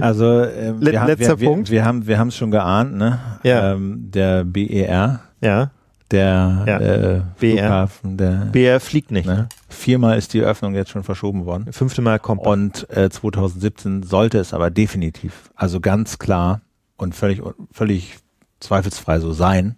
also 0.00 0.42
ähm, 0.42 0.80
Let- 0.80 0.92
wir, 0.92 1.00
haben- 1.00 1.06
letzter 1.08 1.40
wir, 1.40 1.48
Punkt. 1.48 1.70
Wir, 1.70 1.76
wir 1.76 1.84
haben 1.84 2.06
wir 2.06 2.18
haben 2.18 2.28
es 2.28 2.36
schon 2.36 2.50
geahnt, 2.50 2.94
ne? 2.94 3.20
Ja. 3.42 3.72
Ähm, 3.74 4.10
der 4.10 4.44
BER, 4.44 5.20
Ja, 5.40 5.70
der 6.10 6.64
Ja. 6.66 6.78
äh, 6.80 7.20
BR. 7.38 7.58
Flughafen, 7.58 8.16
der 8.16 8.30
BR 8.52 8.80
fliegt 8.80 9.10
nicht. 9.10 9.26
ne? 9.26 9.48
viermal 9.68 10.18
ist 10.18 10.34
die 10.34 10.40
Eröffnung 10.40 10.74
jetzt 10.74 10.90
schon 10.90 11.02
verschoben 11.04 11.46
worden. 11.46 11.72
Fünfte 11.72 12.02
Mal 12.02 12.18
kommt. 12.18 12.44
Und 12.46 12.88
äh, 12.90 13.08
2017 13.08 14.02
sollte 14.02 14.38
es 14.38 14.52
aber 14.52 14.70
definitiv, 14.70 15.50
also 15.54 15.80
ganz 15.80 16.18
klar 16.18 16.60
und 16.98 17.14
völlig, 17.14 17.40
völlig 17.72 18.16
zweifelsfrei 18.60 19.18
so 19.20 19.32
sein. 19.32 19.76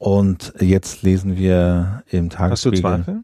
Und 0.00 0.54
jetzt 0.58 1.02
lesen 1.02 1.36
wir 1.36 2.02
im 2.10 2.30
Hast 2.30 2.64
du 2.64 2.70
Tagesspiegel. 2.70 2.80
Zweifel? 2.80 3.22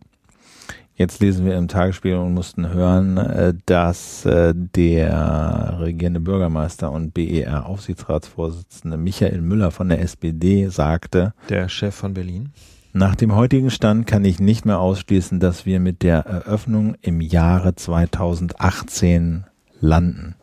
Jetzt 0.94 1.20
lesen 1.20 1.46
wir 1.46 1.56
im 1.56 1.68
Tagesspiegel 1.68 2.18
und 2.18 2.34
mussten 2.34 2.68
hören, 2.68 3.16
äh, 3.16 3.54
dass 3.64 4.26
äh, 4.26 4.52
der 4.54 5.78
regierende 5.80 6.20
Bürgermeister 6.20 6.92
und 6.92 7.14
BER-Aufsichtsratsvorsitzende 7.14 8.98
Michael 8.98 9.40
Müller 9.40 9.70
von 9.70 9.88
der 9.88 10.02
SPD 10.02 10.68
sagte, 10.68 11.32
Der 11.48 11.70
Chef 11.70 11.94
von 11.94 12.12
Berlin. 12.12 12.50
nach 12.92 13.14
dem 13.14 13.34
heutigen 13.34 13.70
Stand 13.70 14.06
kann 14.06 14.26
ich 14.26 14.38
nicht 14.38 14.66
mehr 14.66 14.78
ausschließen, 14.78 15.40
dass 15.40 15.64
wir 15.64 15.80
mit 15.80 16.02
der 16.02 16.26
Eröffnung 16.26 16.94
im 17.00 17.22
Jahre 17.22 17.74
2018 17.74 19.44
landen. 19.80 20.34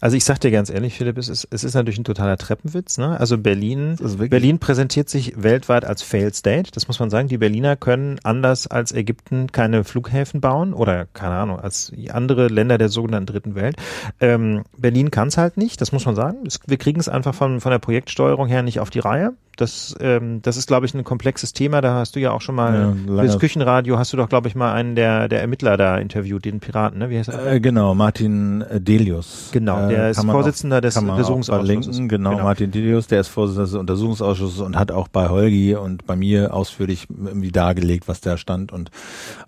Also 0.00 0.16
ich 0.16 0.24
sag 0.24 0.38
dir 0.40 0.50
ganz 0.50 0.70
ehrlich, 0.70 0.94
Philipp, 0.94 1.18
es 1.18 1.28
ist, 1.28 1.46
es 1.50 1.62
ist 1.62 1.74
natürlich 1.74 1.98
ein 1.98 2.04
totaler 2.04 2.36
Treppenwitz. 2.38 2.96
Ne? 2.98 3.18
Also 3.20 3.36
Berlin, 3.38 3.96
Berlin 4.30 4.58
präsentiert 4.58 5.08
sich 5.10 5.34
weltweit 5.36 5.84
als 5.84 6.02
Failed 6.02 6.34
State. 6.34 6.70
Das 6.74 6.88
muss 6.88 6.98
man 6.98 7.10
sagen. 7.10 7.28
Die 7.28 7.38
Berliner 7.38 7.76
können 7.76 8.18
anders 8.24 8.66
als 8.66 8.92
Ägypten 8.92 9.52
keine 9.52 9.84
Flughäfen 9.84 10.40
bauen 10.40 10.72
oder 10.72 11.06
keine 11.12 11.34
Ahnung 11.34 11.60
als 11.60 11.92
andere 12.10 12.48
Länder 12.48 12.78
der 12.78 12.88
sogenannten 12.88 13.26
Dritten 13.26 13.54
Welt. 13.54 13.76
Ähm, 14.20 14.64
Berlin 14.78 15.10
kann 15.10 15.28
es 15.28 15.36
halt 15.36 15.56
nicht. 15.56 15.80
Das 15.80 15.92
muss 15.92 16.06
man 16.06 16.14
sagen. 16.14 16.38
Es, 16.46 16.60
wir 16.66 16.78
kriegen 16.78 16.98
es 17.00 17.08
einfach 17.08 17.34
von 17.34 17.60
von 17.60 17.70
der 17.70 17.78
Projektsteuerung 17.78 18.48
her 18.48 18.62
nicht 18.62 18.80
auf 18.80 18.90
die 18.90 19.00
Reihe. 19.00 19.34
Das, 19.56 19.94
ähm, 20.00 20.40
das 20.40 20.56
ist, 20.56 20.68
glaube 20.68 20.86
ich, 20.86 20.94
ein 20.94 21.04
komplexes 21.04 21.52
Thema. 21.52 21.82
Da 21.82 21.92
hast 21.94 22.16
du 22.16 22.20
ja 22.20 22.30
auch 22.30 22.40
schon 22.40 22.54
mal 22.54 22.96
Ja, 23.06 23.22
das 23.22 23.38
Küchenradio 23.38 23.98
hast 23.98 24.10
du 24.12 24.16
doch, 24.16 24.28
glaube 24.30 24.48
ich, 24.48 24.54
mal 24.54 24.72
einen 24.72 24.94
der, 24.94 25.28
der 25.28 25.42
Ermittler 25.42 25.76
da 25.76 25.98
interviewt, 25.98 26.46
den 26.46 26.60
Piraten. 26.60 26.98
Ne? 26.98 27.10
Wie 27.10 27.18
heißt 27.18 27.28
er? 27.28 27.52
Äh, 27.52 27.60
genau, 27.60 27.94
Martin 27.94 28.62
äh, 28.62 28.80
Delius. 28.80 29.50
Genau, 29.52 29.89
Äh, 29.89 29.89
der 29.90 30.10
ist 30.10 30.16
kann 30.16 30.26
man 30.26 30.34
Vorsitzender 30.34 30.80
des 30.80 30.96
Untersuchungsausschusses. 30.96 31.96
Genau, 32.08 32.30
Genau. 32.30 32.42
Martin 32.42 32.70
Delius, 32.70 33.06
der 33.06 33.20
ist 33.20 33.28
Vorsitzender 33.28 33.66
des 33.66 33.74
Untersuchungsausschusses 33.74 34.60
und 34.60 34.76
hat 34.78 34.90
auch 34.92 35.08
bei 35.08 35.28
Holgi 35.28 35.74
und 35.74 36.06
bei 36.06 36.16
mir 36.16 36.54
ausführlich 36.54 37.06
irgendwie 37.10 37.50
dargelegt, 37.52 38.08
was 38.08 38.20
da 38.20 38.36
stand 38.36 38.72
und 38.72 38.90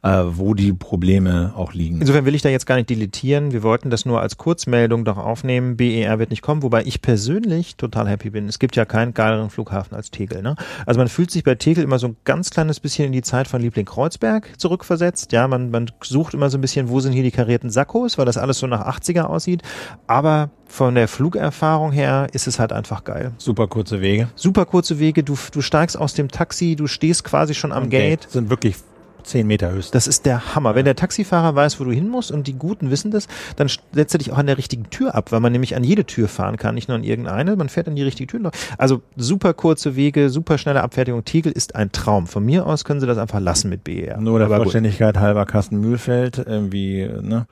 äh, 0.03 0.23
wo 0.27 0.55
die 0.55 0.73
Probleme 0.73 1.53
auch 1.57 1.73
liegen. 1.73 2.01
Insofern 2.01 2.25
will 2.25 2.35
ich 2.35 2.43
da 2.43 2.49
jetzt 2.49 2.67
gar 2.67 2.77
nicht 2.77 2.91
deletieren. 2.91 3.53
Wir 3.53 3.63
wollten 3.63 3.91
das 3.91 4.05
nur 4.05 4.21
als 4.21 4.37
Kurzmeldung 4.37 5.05
doch 5.05 5.17
aufnehmen. 5.19 5.77
BER 5.77 6.19
wird 6.19 6.31
nicht 6.31 6.43
kommen, 6.43 6.63
wobei 6.63 6.83
ich 6.85 7.03
persönlich 7.03 7.77
total 7.77 8.09
happy 8.09 8.31
bin. 8.31 8.49
Es 8.49 8.59
gibt 8.59 8.77
ja 8.77 8.85
keinen 8.85 9.15
geileren 9.15 9.51
Flughafen 9.51 9.97
als 9.97 10.11
Tegel. 10.11 10.43
Ne? 10.43 10.57
Also 10.87 10.99
man 10.99 11.09
fühlt 11.09 11.31
sich 11.31 11.45
bei 11.45 11.55
Tegel 11.55 11.85
immer 11.85 11.99
so 11.99 12.09
ein 12.09 12.17
ganz 12.25 12.51
kleines 12.51 12.81
bisschen 12.81 13.07
in 13.07 13.13
die 13.13 13.23
Zeit 13.23 13.49
von 13.49 13.61
Liebling 13.61 13.87
Kreuzberg 13.87 14.49
zurückversetzt. 14.59 15.33
Ja, 15.33 15.47
man, 15.49 15.71
man 15.71 15.91
sucht 16.03 16.35
immer 16.35 16.51
so 16.51 16.59
ein 16.59 16.61
bisschen, 16.61 16.89
wo 16.89 17.01
sind 17.01 17.13
hier 17.13 17.23
die 17.23 17.31
karierten 17.31 17.71
Sakkos, 17.71 18.19
weil 18.19 18.27
das 18.27 18.37
alles 18.37 18.59
so 18.59 18.67
nach 18.67 18.87
80er 18.87 19.23
aussieht. 19.23 19.63
Aber 20.07 20.32
von 20.67 20.95
der 20.95 21.07
Flugerfahrung 21.07 21.93
her 21.93 22.29
ist 22.33 22.47
es 22.47 22.59
halt 22.59 22.73
einfach 22.73 23.05
geil. 23.05 23.33
Super 23.37 23.67
kurze 23.67 24.01
Wege. 24.01 24.29
Super 24.35 24.65
kurze 24.65 24.99
Wege, 24.99 25.23
du, 25.23 25.37
du 25.53 25.61
steigst 25.61 25.99
aus 25.99 26.15
dem 26.15 26.29
Taxi, 26.31 26.77
du 26.77 26.87
stehst 26.87 27.25
quasi 27.25 27.55
schon 27.55 27.73
am 27.73 27.91
Gate. 27.91 28.27
Sind 28.31 28.49
wirklich 28.49 28.77
zehn 29.25 29.47
Meter 29.47 29.71
höchstens. 29.71 29.91
Das 29.91 30.07
ist 30.07 30.27
der 30.27 30.55
Hammer. 30.55 30.75
Wenn 30.75 30.85
der 30.85 30.97
Taxifahrer 30.97 31.55
weiß, 31.55 31.81
wo 31.81 31.85
du 31.85 31.93
hin 31.93 32.09
musst 32.09 32.31
und 32.31 32.47
die 32.47 32.55
Guten 32.55 32.91
wissen 32.91 33.11
das, 33.11 33.29
dann 33.57 33.71
setzt 33.93 34.15
er 34.15 34.19
dich 34.19 34.33
auch 34.33 34.39
an 34.39 34.47
der 34.47 34.59
richtigen 34.59 34.91
Tür 34.91 35.15
ab, 35.15 35.33
weil 35.33 35.41
man 35.41 35.53
nämlich 35.53 35.77
an 35.77 35.85
jede 35.85 36.05
Tür 36.05 36.29
fahren 36.29 36.57
kann, 36.57 36.75
nicht 36.75 36.89
nur 36.89 36.97
an 36.97 37.05
irgendeine. 37.05 37.57
Man 37.57 37.69
fährt 37.69 37.89
an 37.89 37.97
die 37.97 38.03
richtige 38.03 38.27
Tür. 38.27 38.51
Also 38.79 39.03
super 39.17 39.55
kurze 39.55 39.97
Wege, 39.97 40.31
super 40.31 40.59
schnelle 40.59 40.83
Abfertigung. 40.83 41.25
Tegel 41.25 41.53
ist 41.53 41.77
ein 41.77 41.93
Traum. 41.93 42.27
Von 42.27 42.45
mir 42.45 42.67
aus 42.67 42.85
können 42.85 43.01
sie 43.01 43.07
das 43.07 43.19
einfach 43.19 43.41
lassen 43.41 43.69
mit 43.69 43.85
BER. 43.85 44.19
Nur 44.21 44.39
der 44.39 44.47
Aber. 44.47 44.57
Vollständigkeit 44.57 45.19
halber 45.19 45.47
Carsten 45.47 45.81
Mühlfeld, 45.81 46.39
irgendwie, 46.39 47.09
ne? 47.21 47.47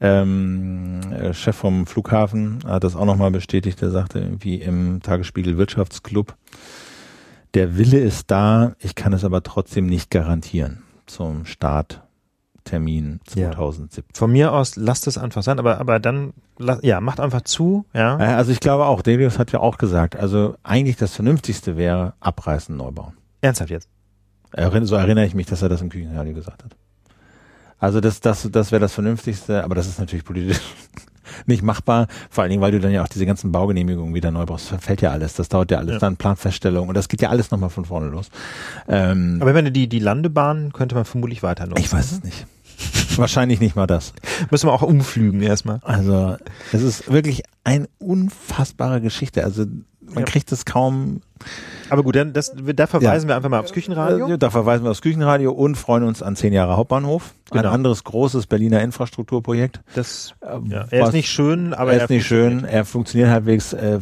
Ähm, 0.00 1.00
äh, 1.12 1.34
Chef 1.34 1.56
vom 1.56 1.86
Flughafen 1.86 2.60
hat 2.66 2.84
das 2.84 2.96
auch 2.96 3.04
nochmal 3.04 3.30
bestätigt. 3.30 3.80
Der 3.82 3.90
sagte 3.90 4.18
irgendwie 4.18 4.56
im 4.56 5.00
Tagesspiegel 5.02 5.58
Wirtschaftsclub, 5.58 6.34
der 7.54 7.76
Wille 7.76 7.98
ist 7.98 8.30
da, 8.30 8.72
ich 8.78 8.94
kann 8.94 9.12
es 9.12 9.24
aber 9.24 9.42
trotzdem 9.42 9.86
nicht 9.86 10.10
garantieren 10.10 10.82
zum 11.06 11.44
Starttermin 11.44 13.20
Ja. 13.34 13.50
2017. 13.52 14.04
Von 14.14 14.32
mir 14.32 14.52
aus 14.52 14.76
lasst 14.76 15.06
es 15.06 15.18
einfach 15.18 15.42
sein, 15.42 15.58
aber, 15.58 15.78
aber 15.80 15.98
dann, 15.98 16.32
ja, 16.82 17.00
macht 17.00 17.20
einfach 17.20 17.42
zu, 17.42 17.84
ja. 17.92 18.18
Äh, 18.18 18.34
Also 18.34 18.52
ich 18.52 18.60
glaube 18.60 18.86
auch, 18.86 19.02
Delius 19.02 19.38
hat 19.38 19.52
ja 19.52 19.60
auch 19.60 19.78
gesagt, 19.78 20.16
also 20.16 20.54
eigentlich 20.62 20.96
das 20.96 21.14
Vernünftigste 21.14 21.76
wäre 21.76 22.14
abreißen, 22.20 22.74
neu 22.76 22.90
bauen. 22.92 23.14
Ernsthaft 23.40 23.70
jetzt. 23.70 23.88
So 24.82 24.96
erinnere 24.96 25.26
ich 25.26 25.34
mich, 25.34 25.46
dass 25.46 25.62
er 25.62 25.68
das 25.68 25.80
im 25.80 25.90
Küchenradio 25.90 26.34
gesagt 26.34 26.64
hat. 26.64 26.76
Also 27.80 28.00
das, 28.00 28.20
das, 28.20 28.48
das 28.52 28.70
wäre 28.70 28.80
das 28.80 28.92
Vernünftigste, 28.92 29.64
aber 29.64 29.74
das 29.74 29.88
ist 29.88 29.98
natürlich 29.98 30.24
politisch 30.24 30.60
nicht 31.46 31.62
machbar. 31.62 32.06
Vor 32.28 32.42
allen 32.42 32.50
Dingen, 32.50 32.62
weil 32.62 32.72
du 32.72 32.80
dann 32.80 32.92
ja 32.92 33.02
auch 33.02 33.08
diese 33.08 33.26
ganzen 33.26 33.50
Baugenehmigungen 33.52 34.14
wieder 34.14 34.30
neu 34.30 34.44
brauchst. 34.46 34.70
Das 34.70 34.84
fällt 34.84 35.00
ja 35.00 35.10
alles. 35.10 35.34
Das 35.34 35.48
dauert 35.48 35.70
ja 35.70 35.78
alles. 35.78 35.94
Ja. 35.94 35.98
Dann 35.98 36.16
Planfeststellung 36.16 36.88
und 36.88 36.94
das 36.94 37.08
geht 37.08 37.22
ja 37.22 37.30
alles 37.30 37.50
nochmal 37.50 37.70
von 37.70 37.86
vorne 37.86 38.08
los. 38.08 38.28
Ähm, 38.88 39.38
Aber 39.40 39.54
wenn 39.54 39.72
die, 39.72 39.88
die 39.88 39.98
Landebahn 39.98 40.72
könnte 40.72 40.94
man 40.94 41.04
vermutlich 41.04 41.42
weiter 41.42 41.66
nutzen. 41.66 41.82
ich 41.82 41.92
weiß 41.92 42.12
es 42.12 42.22
nicht. 42.22 42.46
Wahrscheinlich 43.16 43.60
nicht 43.60 43.76
mal 43.76 43.86
das. 43.86 44.12
Müssen 44.50 44.68
wir 44.68 44.72
auch 44.72 44.82
umflügen 44.82 45.42
erstmal. 45.42 45.80
Also 45.82 46.36
es 46.72 46.82
ist 46.82 47.10
wirklich 47.12 47.42
eine 47.64 47.88
unfassbare 47.98 49.00
Geschichte. 49.00 49.44
Also 49.44 49.66
man 50.02 50.18
Ja. 50.18 50.24
kriegt 50.24 50.50
es 50.52 50.64
kaum. 50.64 51.20
Aber 51.88 52.02
gut, 52.02 52.16
dann 52.16 52.32
das, 52.32 52.54
da 52.74 52.86
verweisen 52.86 53.28
wir 53.28 53.36
einfach 53.36 53.48
mal 53.48 53.60
aufs 53.60 53.72
Küchenradio. 53.72 54.28
Äh, 54.34 54.38
Da 54.38 54.50
verweisen 54.50 54.84
wir 54.84 54.90
aufs 54.90 55.02
Küchenradio 55.02 55.52
und 55.52 55.76
freuen 55.76 56.04
uns 56.04 56.22
an 56.22 56.36
zehn 56.36 56.52
Jahre 56.52 56.76
Hauptbahnhof. 56.76 57.34
Ein 57.50 57.58
Genau. 57.62 57.70
anderes 57.72 58.04
großes 58.04 58.46
Berliner 58.46 58.80
Infrastrukturprojekt. 58.82 59.80
Das, 59.94 60.34
Äh, 60.40 60.58
ja. 60.70 60.84
Er 60.90 61.06
ist 61.06 61.12
nicht 61.12 61.28
schön, 61.30 61.74
aber 61.74 61.92
er 61.94 62.04
ist 62.04 62.10
nicht 62.10 62.26
schön, 62.26 62.64
er 62.64 62.84
funktioniert 62.84 63.30
halbwegs, 63.30 63.72
äh, 63.72 63.96
äh, 63.96 64.00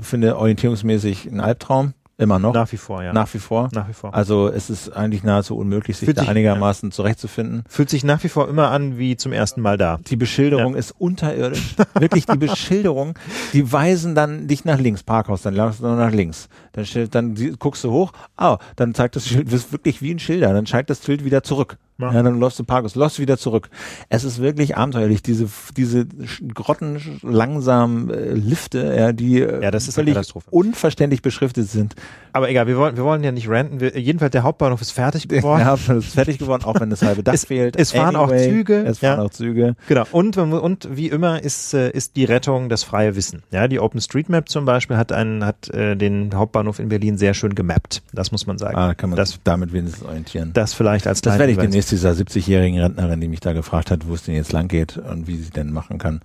finde 0.00 0.36
orientierungsmäßig 0.38 1.26
ein 1.26 1.40
Albtraum, 1.40 1.94
immer 2.18 2.38
noch, 2.40 2.52
Nach 2.52 2.70
wie 2.72 2.76
vor, 2.76 3.02
ja. 3.02 3.12
nach 3.12 3.32
wie 3.32 3.38
vor. 3.38 3.68
Nach 3.72 3.88
wie 3.88 3.92
vor. 3.92 4.12
Also 4.12 4.48
es 4.48 4.70
ist 4.70 4.90
eigentlich 4.90 5.22
nahezu 5.22 5.56
unmöglich, 5.56 5.96
sich 5.96 6.06
Fühlt 6.06 6.18
da 6.18 6.22
sich- 6.22 6.30
einigermaßen 6.30 6.90
zurechtzufinden. 6.90 7.62
Fühlt 7.68 7.88
sich 7.88 8.02
nach 8.04 8.22
wie 8.24 8.28
vor 8.28 8.48
immer 8.48 8.70
an 8.72 8.98
wie 8.98 9.16
zum 9.16 9.32
ersten 9.32 9.60
Mal 9.60 9.78
da. 9.78 9.98
Die 10.08 10.16
Beschilderung 10.16 10.74
ist 10.74 10.90
unterirdisch. 10.98 11.76
Wirklich 11.98 12.26
die 12.26 12.36
Beschilderung, 12.36 13.14
die 13.52 13.72
weisen 13.72 14.16
dann 14.16 14.46
nicht 14.46 14.64
nach 14.64 14.78
links, 14.80 15.04
Parkhaus, 15.04 15.42
dann 15.42 15.54
läufst 15.54 15.80
du 15.80 15.84
nur 15.86 15.96
nach 15.96 16.12
links. 16.12 16.48
Dann, 16.72 16.84
dann 17.10 17.56
guckst 17.58 17.84
du 17.84 17.92
hoch, 17.92 18.12
ah, 18.36 18.58
dann 18.76 18.94
zeigt 18.94 19.14
das 19.16 19.26
Schild, 19.28 19.46
das 19.46 19.54
ist 19.54 19.72
wirklich 19.72 20.02
wie 20.02 20.12
ein 20.12 20.18
Schilder, 20.18 20.52
dann 20.52 20.66
zeigt 20.66 20.90
das 20.90 21.04
Schild 21.04 21.24
wieder 21.24 21.42
zurück. 21.44 21.76
Ja. 22.00 22.12
Ja. 22.12 22.22
dann 22.22 22.38
läufst 22.38 22.58
du 22.60 22.64
Parkhaus, 22.64 22.94
läufst 22.94 23.18
wieder 23.18 23.38
zurück. 23.38 23.70
Es 24.08 24.22
ist 24.22 24.40
wirklich 24.40 24.76
abenteuerlich, 24.76 25.20
diese, 25.22 25.48
diese 25.76 26.06
Grotten 26.54 27.00
langsam 27.22 28.08
äh, 28.10 28.30
Lifte, 28.34 28.94
ja, 28.96 29.12
die 29.12 29.40
äh, 29.40 29.62
Ja, 29.64 29.70
das 29.72 29.88
ist 29.88 29.96
völlig 29.96 30.16
unverständlich 30.50 31.22
beschriftet 31.22 31.68
sind. 31.68 31.96
Aber 32.32 32.48
egal, 32.50 32.68
wir 32.68 32.76
wollen, 32.76 32.96
wir 32.96 33.02
wollen 33.02 33.24
ja 33.24 33.32
nicht 33.32 33.48
ranten. 33.48 33.80
Wir, 33.80 33.98
jedenfalls 33.98 34.30
der 34.30 34.44
Hauptbahnhof 34.44 34.80
ist 34.80 34.92
fertig 34.92 35.26
geworden. 35.28 35.58
Ja, 35.58 35.74
ist 35.74 36.14
fertig 36.14 36.38
geworden, 36.38 36.62
auch 36.64 36.78
wenn 36.78 36.88
das 36.90 37.02
halbe 37.02 37.22
Dach 37.24 37.34
Es- 37.34 37.46
fehlt. 37.46 37.74
es 37.76 37.90
fahren 37.90 38.14
auch 38.14 38.28
Züge, 38.30 38.84
Es 38.84 38.98
fahren 39.00 39.18
ja. 39.18 39.24
auch 39.24 39.30
Züge. 39.30 39.74
Genau. 39.88 40.04
Und, 40.12 40.36
und 40.36 40.88
wie 40.96 41.08
immer 41.08 41.42
ist, 41.42 41.74
äh, 41.74 41.90
ist 41.90 42.14
die 42.14 42.24
Rettung 42.24 42.68
das 42.68 42.84
freie 42.84 43.16
Wissen. 43.16 43.42
Ja, 43.50 43.66
die 43.66 43.80
OpenStreetMap 43.80 44.48
zum 44.48 44.64
Beispiel 44.66 44.96
hat 44.96 45.10
einen, 45.10 45.44
hat 45.44 45.68
äh, 45.70 45.96
den 45.96 46.32
Hauptbahnhof 46.34 46.78
in 46.78 46.88
Berlin 46.90 47.18
sehr 47.18 47.34
schön 47.34 47.56
gemappt. 47.56 48.02
Das 48.12 48.30
muss 48.30 48.46
man 48.46 48.56
sagen. 48.58 48.76
Ah, 48.76 48.94
kann 48.94 49.10
man 49.10 49.16
das, 49.16 49.40
damit 49.42 49.72
wenigstens 49.72 50.04
orientieren. 50.06 50.52
das 50.54 50.74
vielleicht 50.74 51.08
als 51.08 51.22
Das 51.22 51.38
werde 51.40 51.50
ich 51.52 51.58
Hinweis. 51.58 51.74
Demnächst 51.88 51.92
dieser 51.92 52.10
70-jährigen 52.10 52.80
Rentnerin, 52.80 53.20
die 53.20 53.28
mich 53.28 53.40
da 53.40 53.52
gefragt 53.52 53.90
hat, 53.90 54.06
wo 54.06 54.14
es 54.14 54.24
denn 54.24 54.34
jetzt 54.34 54.52
lang 54.52 54.68
geht 54.68 54.96
und 54.96 55.26
wie 55.26 55.36
sie 55.36 55.50
denn 55.50 55.72
machen 55.72 55.98
kann, 55.98 56.20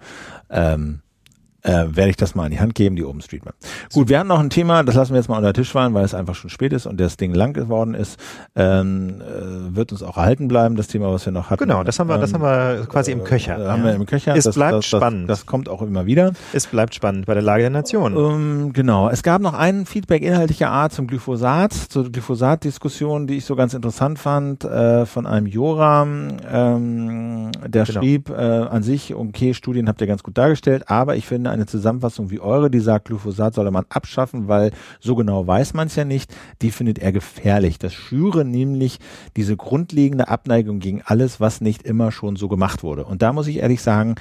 ähm, 0.50 1.00
äh, 1.64 1.86
werde 1.96 2.10
ich 2.10 2.18
das 2.18 2.36
mal 2.36 2.46
in 2.46 2.52
die 2.52 2.60
Hand 2.60 2.76
geben, 2.76 2.96
die 2.96 3.04
OpenStreetMap. 3.04 3.56
Gut, 3.94 4.10
wir 4.10 4.20
haben 4.20 4.28
noch 4.28 4.40
ein 4.40 4.50
Thema, 4.50 4.84
das 4.84 4.96
lassen 4.96 5.14
wir 5.14 5.18
jetzt 5.20 5.30
mal 5.30 5.38
unter 5.38 5.52
den 5.52 5.56
Tisch 5.56 5.72
fallen, 5.72 5.94
weil 5.94 6.04
es 6.06 6.14
einfach 6.14 6.36
schon 6.36 6.50
spät 6.50 6.74
ist 6.74 6.86
und 6.86 7.00
das 7.00 7.18
Ding 7.18 7.34
lang 7.34 7.54
geworden 7.54 7.94
ist. 7.94 8.20
Ähm, 8.56 9.22
äh, 9.22 9.76
wird 9.76 9.92
uns 9.92 10.04
auch 10.04 10.18
erhalten 10.18 10.48
bleiben, 10.48 10.76
das 10.76 10.88
Thema, 10.88 11.12
was 11.12 11.26
wir 11.26 11.32
noch 11.34 11.50
hatten. 11.50 11.64
Genau, 11.64 11.84
das 11.84 12.00
haben 12.00 12.08
wir, 12.10 12.18
das 12.18 12.34
Ähm, 12.34 12.42
haben 12.42 12.80
wir 12.80 12.86
quasi 12.88 13.12
im 13.12 13.24
Köcher. 13.24 13.58
äh, 13.60 13.68
haben 13.70 13.84
wir 13.84 13.94
im 13.94 14.06
Köcher. 14.06 14.36
Es 14.36 14.44
das, 14.44 14.56
bleibt 14.56 14.74
das, 14.74 14.90
das, 14.90 15.00
spannend. 15.00 15.30
Das 15.30 15.46
kommt 15.46 15.70
auch 15.70 15.82
immer 15.82 16.06
wieder. 16.06 16.34
Es 16.52 16.68
bleibt 16.68 16.96
spannend 16.96 17.26
bei 17.26 17.34
der 17.34 17.44
Lage 17.44 17.64
der 17.64 17.70
Nation. 17.70 18.16
Ähm, 18.18 18.74
genau. 18.74 19.10
Es 19.10 19.24
gab 19.24 19.42
noch 19.42 19.54
ein 19.54 19.86
Feedback 19.86 20.22
inhaltlicher 20.22 20.70
Art 20.70 20.92
zum 20.94 21.08
Glyphosat, 21.08 21.74
zur 21.74 22.12
Glyphosat-Diskussion, 22.12 23.28
die 23.28 23.36
ich 23.38 23.46
so 23.46 23.56
ganz 23.56 23.74
interessant 23.74 24.20
fand, 24.20 24.64
äh, 24.66 25.06
von 25.06 25.26
einem 25.26 25.48
Joram, 25.48 26.38
ähm, 26.52 27.52
der 27.66 27.86
Genau. 27.86 28.00
schrieb 28.02 28.30
äh, 28.30 28.34
an 28.34 28.84
sich, 28.84 29.14
okay, 29.16 29.54
Studien 29.54 29.88
habt 29.88 30.02
ihr 30.02 30.08
ganz 30.08 30.24
gut 30.24 30.38
dargestellt, 30.38 30.90
aber 30.90 31.16
ich 31.16 31.26
finde 31.26 31.50
eine 31.54 31.66
Zusammenfassung 31.66 32.30
wie 32.30 32.40
eure, 32.40 32.70
die 32.70 32.80
sagt, 32.80 33.06
Glyphosat 33.06 33.54
solle 33.54 33.72
man 33.72 33.86
abschaffen, 33.90 34.48
weil 34.48 34.72
so 35.00 35.16
genau 35.16 35.46
weiß 35.46 35.74
man 35.74 35.88
es 35.88 35.96
ja 35.96 36.06
nicht, 36.06 36.34
die 36.62 36.72
findet 36.72 37.00
er 37.00 37.12
gefährlich. 37.12 37.80
Das 37.80 37.94
schüre 37.94 38.46
nämlich 38.46 39.00
diese 39.36 39.56
grundlegende 39.56 40.28
Abneigung 40.28 40.80
gegen 40.80 41.02
alles, 41.04 41.40
was 41.40 41.62
nicht 41.62 41.84
immer 41.84 42.12
schon 42.12 42.36
so 42.36 42.48
gemacht 42.48 42.84
wurde. 42.84 43.06
Und 43.06 43.22
da 43.22 43.34
muss 43.34 43.48
ich 43.48 43.58
ehrlich 43.58 43.82
sagen, 43.82 44.16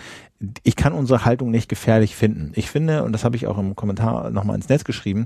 ich 0.63 0.77
kann 0.77 0.93
unsere 0.93 1.25
Haltung 1.25 1.51
nicht 1.51 1.69
gefährlich 1.69 2.17
finden. 2.17 2.53
Ich 2.55 2.69
finde, 2.69 3.05
und 3.05 3.13
das 3.13 3.25
habe 3.25 3.37
ich 3.37 3.47
auch 3.47 3.59
im 3.59 3.77
Kommentar 3.77 4.31
nochmal 4.31 4.57
ins 4.57 4.69
Netz 4.69 4.85
geschrieben, 4.85 5.25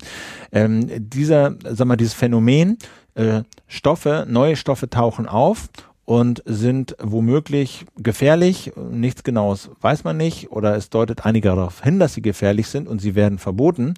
ähm, 0.53 0.89
dieser, 0.99 1.57
sag 1.65 1.87
mal, 1.87 1.97
dieses 1.97 2.15
Phänomen, 2.15 2.79
äh, 3.15 3.43
Stoffe, 3.67 4.27
neue 4.29 4.57
Stoffe 4.57 4.91
tauchen 4.91 5.27
auf 5.27 5.69
und 6.07 6.43
sind 6.47 6.97
womöglich 7.03 7.85
gefährlich. 7.99 8.73
Nichts 8.91 9.25
Genaues 9.25 9.71
weiß 9.81 10.05
man 10.05 10.17
nicht 10.17 10.51
oder 10.51 10.77
es 10.77 10.89
deutet 10.89 11.27
einiger 11.27 11.57
darauf 11.57 11.83
hin, 11.83 11.99
dass 11.99 12.15
sie 12.15 12.23
gefährlich 12.23 12.69
sind 12.69 12.89
und 12.89 13.01
sie 13.01 13.15
werden 13.15 13.39
verboten. 13.39 13.95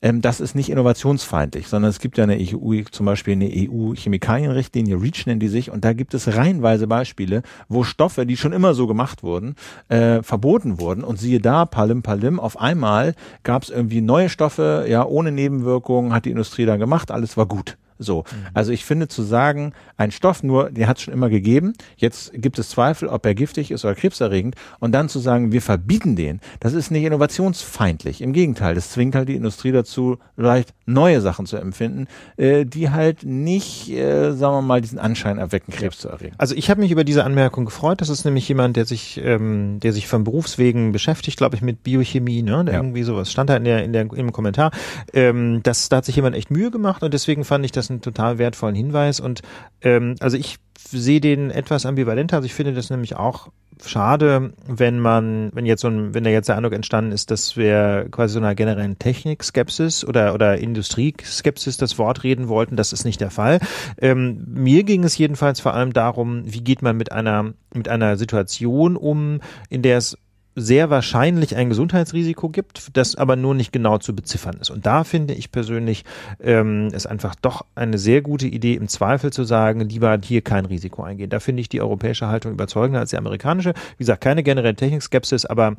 Ähm, 0.00 0.22
das 0.22 0.40
ist 0.40 0.54
nicht 0.54 0.70
innovationsfeindlich, 0.70 1.66
sondern 1.66 1.90
es 1.90 1.98
gibt 1.98 2.16
ja 2.16 2.24
eine 2.24 2.38
EU, 2.40 2.82
zum 2.90 3.04
Beispiel 3.04 3.32
eine 3.32 3.50
EU-Chemikalienrichtlinie, 3.52 5.00
REACH 5.02 5.26
nennen 5.26 5.40
die 5.40 5.48
sich, 5.48 5.70
und 5.70 5.84
da 5.84 5.92
gibt 5.92 6.14
es 6.14 6.36
reihenweise 6.36 6.86
Beispiele, 6.86 7.42
wo 7.68 7.82
Stoffe, 7.82 8.24
die 8.24 8.36
schon 8.36 8.52
immer 8.52 8.72
so 8.74 8.86
gemacht 8.86 9.22
wurden, 9.24 9.56
äh, 9.88 10.22
verboten 10.22 10.80
wurden. 10.80 11.02
Und 11.02 11.18
siehe 11.18 11.40
da, 11.40 11.66
Palim 11.66 12.02
Palim, 12.02 12.38
auf 12.38 12.60
einmal 12.60 13.14
gab 13.42 13.64
es 13.64 13.70
irgendwie 13.70 14.00
neue 14.00 14.28
Stoffe, 14.28 14.86
ja, 14.88 15.04
ohne 15.04 15.32
Nebenwirkungen, 15.32 16.12
hat 16.12 16.24
die 16.24 16.30
Industrie 16.30 16.64
dann 16.64 16.78
gemacht, 16.78 17.10
alles 17.10 17.36
war 17.36 17.46
gut. 17.46 17.76
So. 18.00 18.20
Mhm. 18.20 18.46
Also 18.54 18.72
ich 18.72 18.84
finde 18.84 19.08
zu 19.08 19.22
sagen, 19.22 19.72
ein 19.96 20.10
Stoff 20.10 20.42
nur, 20.42 20.70
der 20.70 20.88
hat 20.88 20.96
es 20.96 21.04
schon 21.04 21.14
immer 21.14 21.28
gegeben, 21.28 21.74
jetzt 21.96 22.32
gibt 22.34 22.58
es 22.58 22.70
Zweifel, 22.70 23.08
ob 23.08 23.24
er 23.26 23.34
giftig 23.34 23.70
ist 23.70 23.84
oder 23.84 23.94
krebserregend 23.94 24.56
und 24.80 24.92
dann 24.92 25.08
zu 25.08 25.18
sagen, 25.18 25.52
wir 25.52 25.62
verbieten 25.62 26.16
den, 26.16 26.40
das 26.60 26.72
ist 26.72 26.90
nicht 26.90 27.04
innovationsfeindlich. 27.04 28.22
Im 28.22 28.32
Gegenteil, 28.32 28.74
das 28.74 28.90
zwingt 28.90 29.14
halt 29.14 29.28
die 29.28 29.36
Industrie 29.36 29.72
dazu, 29.72 30.18
vielleicht 30.34 30.74
neue 30.86 31.20
Sachen 31.20 31.46
zu 31.46 31.56
empfinden, 31.56 32.08
äh, 32.36 32.64
die 32.64 32.90
halt 32.90 33.24
nicht, 33.24 33.90
äh, 33.90 34.32
sagen 34.32 34.54
wir 34.54 34.62
mal, 34.62 34.80
diesen 34.80 34.98
Anschein 34.98 35.38
erwecken, 35.38 35.72
Krebs 35.72 35.96
ja. 35.96 36.00
zu 36.00 36.08
erregen. 36.08 36.34
Also 36.38 36.54
ich 36.54 36.70
habe 36.70 36.80
mich 36.80 36.90
über 36.90 37.04
diese 37.04 37.24
Anmerkung 37.24 37.64
gefreut. 37.64 38.00
Das 38.00 38.08
ist 38.08 38.24
nämlich 38.24 38.48
jemand, 38.48 38.76
der 38.76 38.86
sich, 38.86 39.20
ähm, 39.22 39.78
der 39.80 39.92
sich 39.92 40.08
von 40.08 40.24
Berufswegen 40.24 40.92
beschäftigt, 40.92 41.36
glaube 41.36 41.56
ich, 41.56 41.62
mit 41.62 41.82
Biochemie, 41.82 42.42
ne? 42.42 42.64
Ja. 42.66 42.74
Irgendwie 42.74 43.02
sowas 43.02 43.30
stand 43.30 43.50
da 43.50 43.56
in 43.56 43.64
der, 43.64 43.84
in 43.84 43.92
der 43.92 44.10
im 44.12 44.32
Kommentar. 44.32 44.70
Ähm, 45.12 45.60
das, 45.62 45.88
da 45.88 45.98
hat 45.98 46.04
sich 46.04 46.16
jemand 46.16 46.36
echt 46.36 46.50
Mühe 46.50 46.70
gemacht 46.70 47.02
und 47.02 47.12
deswegen 47.12 47.44
fand 47.44 47.64
ich 47.64 47.72
das 47.72 47.89
einen 47.90 48.00
total 48.00 48.38
wertvollen 48.38 48.74
Hinweis. 48.74 49.20
Und 49.20 49.42
ähm, 49.82 50.14
also 50.20 50.36
ich 50.36 50.56
sehe 50.78 51.20
den 51.20 51.50
etwas 51.50 51.86
ambivalenter. 51.86 52.36
Also 52.36 52.46
ich 52.46 52.54
finde 52.54 52.72
das 52.72 52.90
nämlich 52.90 53.16
auch 53.16 53.48
schade, 53.86 54.52
wenn 54.66 54.98
man, 54.98 55.50
wenn 55.54 55.66
jetzt 55.66 55.80
so 55.80 55.88
ein, 55.88 56.14
wenn 56.14 56.24
da 56.24 56.30
jetzt 56.30 56.48
der 56.48 56.56
Eindruck 56.56 56.72
entstanden 56.72 57.12
ist, 57.12 57.30
dass 57.30 57.56
wir 57.56 58.08
quasi 58.10 58.34
so 58.34 58.40
einer 58.40 58.54
generellen 58.54 58.98
Technikskepsis 58.98 60.04
oder 60.04 60.34
oder 60.34 60.58
Industrieskepsis 60.58 61.76
das 61.76 61.98
Wort 61.98 62.22
reden 62.22 62.48
wollten. 62.48 62.76
Das 62.76 62.92
ist 62.92 63.04
nicht 63.04 63.20
der 63.20 63.30
Fall. 63.30 63.60
Ähm, 64.00 64.44
mir 64.46 64.84
ging 64.84 65.04
es 65.04 65.16
jedenfalls 65.16 65.60
vor 65.60 65.74
allem 65.74 65.92
darum, 65.92 66.42
wie 66.44 66.62
geht 66.62 66.82
man 66.82 66.96
mit 66.96 67.12
einer 67.12 67.52
mit 67.72 67.88
einer 67.88 68.16
Situation 68.16 68.96
um, 68.96 69.40
in 69.68 69.82
der 69.82 69.98
es 69.98 70.16
sehr 70.60 70.90
wahrscheinlich 70.90 71.56
ein 71.56 71.68
Gesundheitsrisiko 71.68 72.48
gibt, 72.48 72.96
das 72.96 73.16
aber 73.16 73.36
nur 73.36 73.54
nicht 73.54 73.72
genau 73.72 73.98
zu 73.98 74.14
beziffern 74.14 74.58
ist. 74.60 74.70
Und 74.70 74.86
da 74.86 75.04
finde 75.04 75.34
ich 75.34 75.52
persönlich 75.52 76.04
ähm, 76.40 76.88
es 76.92 77.06
einfach 77.06 77.34
doch 77.34 77.64
eine 77.74 77.98
sehr 77.98 78.22
gute 78.22 78.46
Idee, 78.46 78.74
im 78.74 78.88
Zweifel 78.88 79.32
zu 79.32 79.44
sagen, 79.44 79.80
lieber 79.80 80.18
hier 80.22 80.42
kein 80.42 80.66
Risiko 80.66 81.02
eingehen. 81.02 81.30
Da 81.30 81.40
finde 81.40 81.60
ich 81.60 81.68
die 81.68 81.80
europäische 81.80 82.28
Haltung 82.28 82.52
überzeugender 82.52 83.00
als 83.00 83.10
die 83.10 83.16
amerikanische. 83.16 83.74
Wie 83.96 84.02
gesagt, 84.04 84.22
keine 84.22 84.42
generelle 84.42 84.76
Technikskepsis, 84.76 85.46
aber 85.46 85.76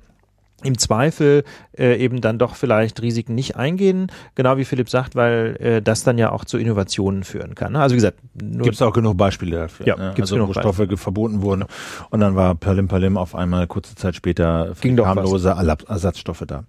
im 0.64 0.78
Zweifel 0.78 1.44
äh, 1.78 1.98
eben 1.98 2.22
dann 2.22 2.38
doch 2.38 2.56
vielleicht 2.56 3.02
Risiken 3.02 3.36
nicht 3.36 3.56
eingehen, 3.56 4.12
genau 4.36 4.58
wie 4.58 4.66
Philipp 4.66 4.90
sagt, 4.90 5.16
weil 5.16 5.58
äh, 5.60 5.82
das 5.82 6.04
dann 6.04 6.18
ja 6.18 6.32
auch 6.32 6.46
zu 6.46 6.58
Innovationen 6.58 7.24
führen 7.24 7.56
kann. 7.56 7.76
Also 7.76 7.94
wie 7.94 7.98
gesagt, 7.98 8.20
gibt 8.34 8.76
es 8.76 8.82
auch 8.82 8.94
genug 8.94 9.18
Beispiele 9.18 9.58
dafür. 9.58 9.88
Ja, 9.88 9.96
ne? 9.96 10.14
gibt's 10.16 10.32
also 10.32 10.48
wo 10.48 10.54
Stoffe 10.54 10.84
Beispiele. 10.84 10.98
verboten 10.98 11.42
wurden 11.42 11.66
und 12.10 12.20
dann 12.20 12.36
war 12.36 12.56
Perlim 12.56 12.88
Perlim 12.88 13.18
auf 13.18 13.36
einmal 13.36 13.68
kurze 13.68 13.96
Zeit 13.96 14.16
später 14.16 14.74
harmlose 14.84 15.50
Ersatzstoffe 15.50 16.44
da. 16.46 16.64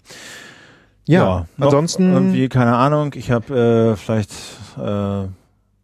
Ja, 1.06 1.24
ja 1.24 1.46
ansonsten 1.58 2.12
irgendwie 2.12 2.48
keine 2.48 2.76
Ahnung. 2.76 3.12
Ich 3.16 3.30
habe 3.30 3.94
äh, 3.94 3.96
vielleicht 3.96 4.30
äh, 4.78 5.26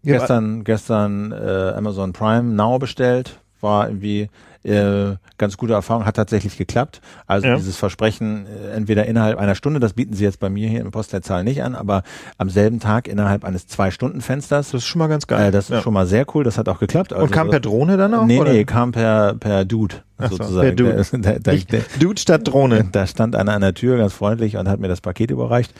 gestern 0.05 0.65
gestern 0.65 1.33
äh, 1.33 1.73
Amazon 1.77 2.13
Prime 2.13 2.55
Now 2.55 2.79
bestellt, 2.79 3.41
war 3.61 3.89
irgendwie 3.89 4.31
äh, 4.69 5.16
ganz 5.39 5.57
gute 5.57 5.73
Erfahrung, 5.73 6.05
hat 6.05 6.16
tatsächlich 6.16 6.57
geklappt. 6.57 7.01
Also 7.27 7.47
ja. 7.47 7.57
dieses 7.57 7.77
Versprechen, 7.77 8.47
äh, 8.47 8.77
entweder 8.77 9.07
innerhalb 9.07 9.39
einer 9.39 9.55
Stunde, 9.55 9.81
das 9.81 9.95
bieten 9.95 10.15
sie 10.15 10.24
jetzt 10.24 10.40
bei 10.40 10.51
mir 10.51 10.69
hier 10.69 10.81
im 10.81 10.90
Postleitzahl 10.90 11.45
nicht 11.45 11.62
an, 11.62 11.74
aber 11.74 12.03
am 12.36 12.51
selben 12.51 12.81
Tag 12.81 13.09
innerhalb 13.09 13.45
eines 13.45 13.66
Zwei-Stunden-Fensters. 13.66 14.70
Das 14.70 14.82
ist 14.82 14.86
schon 14.86 14.99
mal 14.99 15.09
ganz 15.09 15.27
geil. 15.27 15.49
Äh, 15.49 15.51
das 15.51 15.70
ist 15.70 15.82
schon 15.82 15.95
mal 15.95 16.07
sehr 16.07 16.27
cool, 16.35 16.45
das 16.45 16.59
hat 16.59 16.69
auch 16.69 16.78
geklappt. 16.78 17.12
Also, 17.12 17.24
Und 17.24 17.31
kam 17.31 17.51
per 17.51 17.61
Drohne 17.61 17.97
dann 17.97 18.15
auch? 18.15 18.27
Nee, 18.27 18.39
oder? 18.39 18.53
nee, 18.53 18.65
kam 18.65 18.93
per, 18.93 19.35
per 19.35 19.65
Dude. 19.65 19.97
Ach 20.19 20.31
sozusagen. 20.31 20.53
So, 20.53 20.61
per 20.61 20.73
Dude. 20.73 21.20
Der, 21.20 21.39
der, 21.39 21.57
der, 21.57 21.82
Dude 22.01 22.20
statt 22.20 22.47
Drohne. 22.47 22.89
Da 22.93 23.07
stand 23.07 23.36
einer 23.36 23.53
an 23.53 23.61
der 23.61 23.74
Tür 23.74 23.99
ganz 23.99 24.12
freundlich 24.12 24.57
und 24.57 24.69
hat 24.69 24.81
mir 24.81 24.89
das 24.89 25.01
Paket 25.01 25.31
überreicht. 25.31 25.73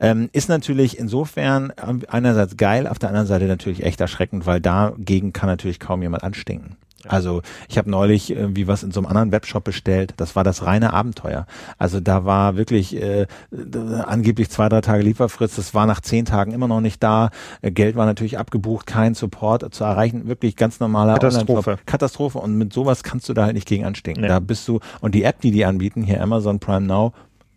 Ähm, 0.00 0.28
ist 0.32 0.48
natürlich 0.48 0.98
insofern 0.98 1.72
einerseits 2.08 2.56
geil, 2.56 2.86
auf 2.86 2.98
der 2.98 3.10
anderen 3.10 3.26
Seite 3.26 3.44
natürlich 3.46 3.84
echt 3.84 4.00
erschreckend, 4.00 4.46
weil 4.46 4.60
dagegen 4.60 5.32
kann 5.32 5.48
natürlich 5.48 5.78
kaum 5.78 6.02
jemand 6.02 6.24
anstinken. 6.24 6.76
Also 7.08 7.42
ich 7.68 7.78
habe 7.78 7.90
neulich 7.90 8.30
irgendwie 8.30 8.66
was 8.66 8.82
in 8.82 8.90
so 8.90 9.00
einem 9.00 9.06
anderen 9.06 9.32
Webshop 9.32 9.64
bestellt. 9.64 10.14
Das 10.16 10.36
war 10.36 10.44
das 10.44 10.64
reine 10.64 10.92
Abenteuer. 10.92 11.46
Also 11.78 12.00
da 12.00 12.24
war 12.24 12.56
wirklich 12.56 12.96
äh, 12.96 13.26
angeblich 14.04 14.50
zwei, 14.50 14.68
drei 14.68 14.80
Tage 14.80 15.02
Lieferfrist. 15.02 15.58
Das 15.58 15.74
war 15.74 15.86
nach 15.86 16.00
zehn 16.00 16.24
Tagen 16.24 16.52
immer 16.52 16.68
noch 16.68 16.80
nicht 16.80 17.02
da. 17.02 17.30
Äh, 17.62 17.70
Geld 17.70 17.96
war 17.96 18.06
natürlich 18.06 18.38
abgebucht, 18.38 18.86
kein 18.86 19.14
Support 19.14 19.74
zu 19.74 19.84
erreichen. 19.84 20.26
Wirklich 20.28 20.56
ganz 20.56 20.80
normaler 20.80 21.14
Katastrophe. 21.14 21.78
Katastrophe. 21.86 22.38
Und 22.38 22.56
mit 22.56 22.72
sowas 22.72 23.02
kannst 23.02 23.28
du 23.28 23.34
da 23.34 23.44
halt 23.44 23.54
nicht 23.54 23.68
gegen 23.68 23.84
anstinken. 23.84 24.22
Nee. 24.22 24.28
Da 24.28 24.40
bist 24.40 24.66
du 24.68 24.80
und 25.00 25.14
die 25.14 25.24
App, 25.24 25.40
die 25.40 25.50
die 25.50 25.64
anbieten, 25.64 26.02
hier 26.02 26.22
Amazon 26.22 26.58
Prime 26.58 26.86
Now, 26.86 27.12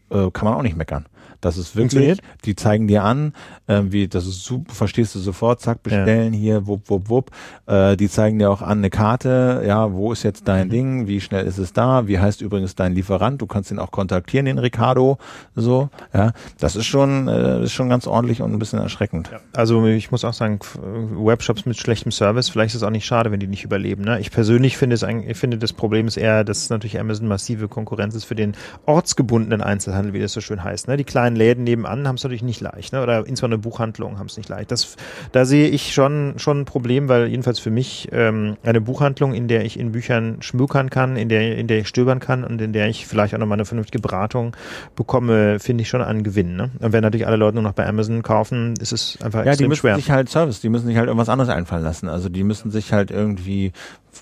äh, 0.09 0.29
kann 0.31 0.45
man 0.45 0.53
auch 0.53 0.63
nicht 0.63 0.77
meckern. 0.77 1.05
Das 1.41 1.57
ist 1.57 1.75
wirklich, 1.75 2.19
die 2.45 2.55
zeigen 2.55 2.87
dir 2.87 3.03
an, 3.03 3.33
äh, 3.67 3.81
wie, 3.85 4.07
das 4.07 4.25
ist 4.25 4.43
super, 4.43 4.73
verstehst 4.73 5.15
du 5.15 5.19
sofort, 5.19 5.61
zack, 5.61 5.83
bestellen 5.83 6.33
ja. 6.33 6.39
hier, 6.39 6.67
wupp, 6.67 6.89
wupp, 6.89 7.09
wupp. 7.09 7.31
Äh, 7.65 7.95
die 7.97 8.09
zeigen 8.09 8.39
dir 8.39 8.49
auch 8.49 8.61
an 8.61 8.79
eine 8.79 8.89
Karte, 8.89 9.63
ja, 9.65 9.91
wo 9.93 10.11
ist 10.11 10.23
jetzt 10.23 10.47
dein 10.47 10.67
mhm. 10.67 10.71
Ding, 10.71 11.07
wie 11.07 11.21
schnell 11.21 11.45
ist 11.45 11.57
es 11.57 11.73
da, 11.73 12.07
wie 12.07 12.19
heißt 12.19 12.41
übrigens 12.41 12.75
dein 12.75 12.93
Lieferant, 12.93 13.41
du 13.41 13.47
kannst 13.47 13.71
ihn 13.71 13.79
auch 13.79 13.91
kontaktieren, 13.91 14.45
den 14.45 14.57
Ricardo, 14.57 15.17
so, 15.55 15.89
ja. 16.13 16.31
Das 16.59 16.75
ist 16.75 16.85
schon, 16.85 17.27
äh, 17.27 17.63
ist 17.63 17.73
schon 17.73 17.89
ganz 17.89 18.07
ordentlich 18.07 18.41
und 18.41 18.51
ein 18.51 18.59
bisschen 18.59 18.79
erschreckend. 18.79 19.29
Ja. 19.31 19.39
Also 19.53 19.85
ich 19.85 20.11
muss 20.11 20.25
auch 20.25 20.33
sagen, 20.33 20.59
Webshops 20.83 21.65
mit 21.65 21.77
schlechtem 21.77 22.11
Service, 22.11 22.49
vielleicht 22.49 22.75
ist 22.75 22.81
es 22.81 22.83
auch 22.83 22.89
nicht 22.91 23.05
schade, 23.05 23.31
wenn 23.31 23.39
die 23.39 23.47
nicht 23.47 23.63
überleben. 23.63 24.03
Ne? 24.03 24.19
Ich 24.19 24.31
persönlich 24.31 24.77
finde 24.77 24.95
es 24.95 25.03
ich 25.03 25.37
finde 25.37 25.57
das 25.57 25.73
Problem 25.73 26.07
ist 26.07 26.17
eher, 26.17 26.43
dass 26.43 26.69
natürlich 26.69 26.99
Amazon 26.99 27.27
massive 27.27 27.67
Konkurrenz 27.67 28.15
ist 28.15 28.25
für 28.25 28.35
den 28.35 28.55
ortsgebundenen 28.85 29.61
Einzelhandel, 29.61 30.13
wie 30.13 30.19
das 30.19 30.33
so 30.33 30.41
schön 30.41 30.63
heißt. 30.63 30.87
Ne? 30.87 30.97
Die 30.97 31.03
kleinen 31.03 31.26
Läden 31.35 31.63
nebenan 31.63 32.07
haben 32.07 32.15
es 32.15 32.23
natürlich 32.23 32.43
nicht 32.43 32.61
leicht, 32.61 32.93
ne? 32.93 33.01
oder 33.01 33.19
insbesondere 33.19 33.59
Buchhandlungen 33.59 34.19
haben 34.19 34.27
es 34.27 34.37
nicht 34.37 34.49
leicht. 34.49 34.71
Das, 34.71 34.95
da 35.31 35.45
sehe 35.45 35.67
ich 35.67 35.93
schon, 35.93 36.35
schon 36.37 36.61
ein 36.61 36.65
Problem, 36.65 37.09
weil 37.09 37.27
jedenfalls 37.27 37.59
für 37.59 37.71
mich 37.71 38.09
ähm, 38.11 38.57
eine 38.63 38.81
Buchhandlung, 38.81 39.33
in 39.33 39.47
der 39.47 39.65
ich 39.65 39.79
in 39.79 39.91
Büchern 39.91 40.37
schmökern 40.41 40.89
kann, 40.89 41.17
in 41.17 41.29
der, 41.29 41.57
in 41.57 41.67
der 41.67 41.79
ich 41.79 41.87
stöbern 41.87 42.19
kann 42.19 42.43
und 42.43 42.61
in 42.61 42.73
der 42.73 42.87
ich 42.87 43.07
vielleicht 43.07 43.33
auch 43.33 43.39
nochmal 43.39 43.57
eine 43.57 43.65
vernünftige 43.65 44.01
Beratung 44.01 44.55
bekomme, 44.95 45.59
finde 45.59 45.83
ich 45.83 45.89
schon 45.89 46.01
einen 46.01 46.23
Gewinn. 46.23 46.55
Ne? 46.55 46.71
Und 46.79 46.93
wenn 46.93 47.01
natürlich 47.01 47.27
alle 47.27 47.37
Leute 47.37 47.55
nur 47.55 47.63
noch 47.63 47.73
bei 47.73 47.87
Amazon 47.87 48.23
kaufen, 48.23 48.73
ist 48.79 48.91
es 48.91 49.17
einfach 49.21 49.45
ja, 49.45 49.51
extrem 49.51 49.73
schwer. 49.75 49.91
Ja, 49.91 49.95
die 49.95 49.99
müssen 49.99 50.05
sich 50.05 50.11
halt 50.11 50.29
Service, 50.29 50.61
die 50.61 50.69
müssen 50.69 50.87
sich 50.87 50.97
halt 50.97 51.07
irgendwas 51.07 51.29
anderes 51.29 51.49
einfallen 51.49 51.83
lassen. 51.83 52.09
Also 52.09 52.29
die 52.29 52.43
müssen 52.43 52.71
sich 52.71 52.93
halt 52.93 53.11
irgendwie 53.11 53.71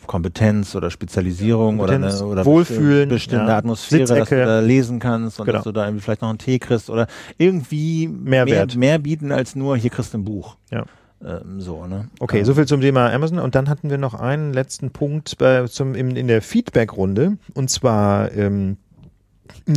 Kompetenz 0.07 0.75
oder 0.75 0.91
Spezialisierung 0.91 1.77
Kompetenz, 1.77 2.15
oder, 2.15 2.23
eine, 2.23 2.31
oder 2.31 2.45
Wohlfühlen, 2.45 3.09
bestimmte 3.09 3.47
ja. 3.47 3.57
Atmosphäre, 3.57 4.07
Sitzecke. 4.07 4.19
dass 4.19 4.29
du 4.29 4.45
da 4.45 4.59
lesen 4.59 4.99
kannst 4.99 5.39
und 5.39 5.45
genau. 5.45 5.57
dass 5.57 5.63
du 5.63 5.71
da 5.71 5.91
vielleicht 5.97 6.21
noch 6.21 6.29
einen 6.29 6.37
Tee 6.37 6.59
kriegst 6.59 6.89
oder 6.89 7.07
irgendwie 7.37 8.07
Mehrwert. 8.07 8.75
mehr, 8.75 8.91
mehr 8.91 8.99
bieten 8.99 9.31
als 9.31 9.55
nur 9.55 9.77
hier 9.77 9.89
kriegst 9.89 10.13
du 10.13 10.19
ein 10.19 10.25
Buch. 10.25 10.57
Ja. 10.71 10.85
Ähm, 11.23 11.59
so, 11.59 11.87
ne? 11.87 12.09
Okay, 12.19 12.39
ähm. 12.39 12.45
soviel 12.45 12.65
zum 12.65 12.81
Thema 12.81 13.11
Amazon. 13.11 13.39
Und 13.39 13.55
dann 13.55 13.69
hatten 13.69 13.89
wir 13.89 13.97
noch 13.97 14.13
einen 14.13 14.53
letzten 14.53 14.91
Punkt 14.91 15.37
bei, 15.37 15.65
zum, 15.67 15.95
in, 15.95 16.15
in 16.15 16.27
der 16.27 16.41
Feedback-Runde. 16.41 17.37
Und 17.53 17.69
zwar 17.69 18.31
ähm, 18.33 18.77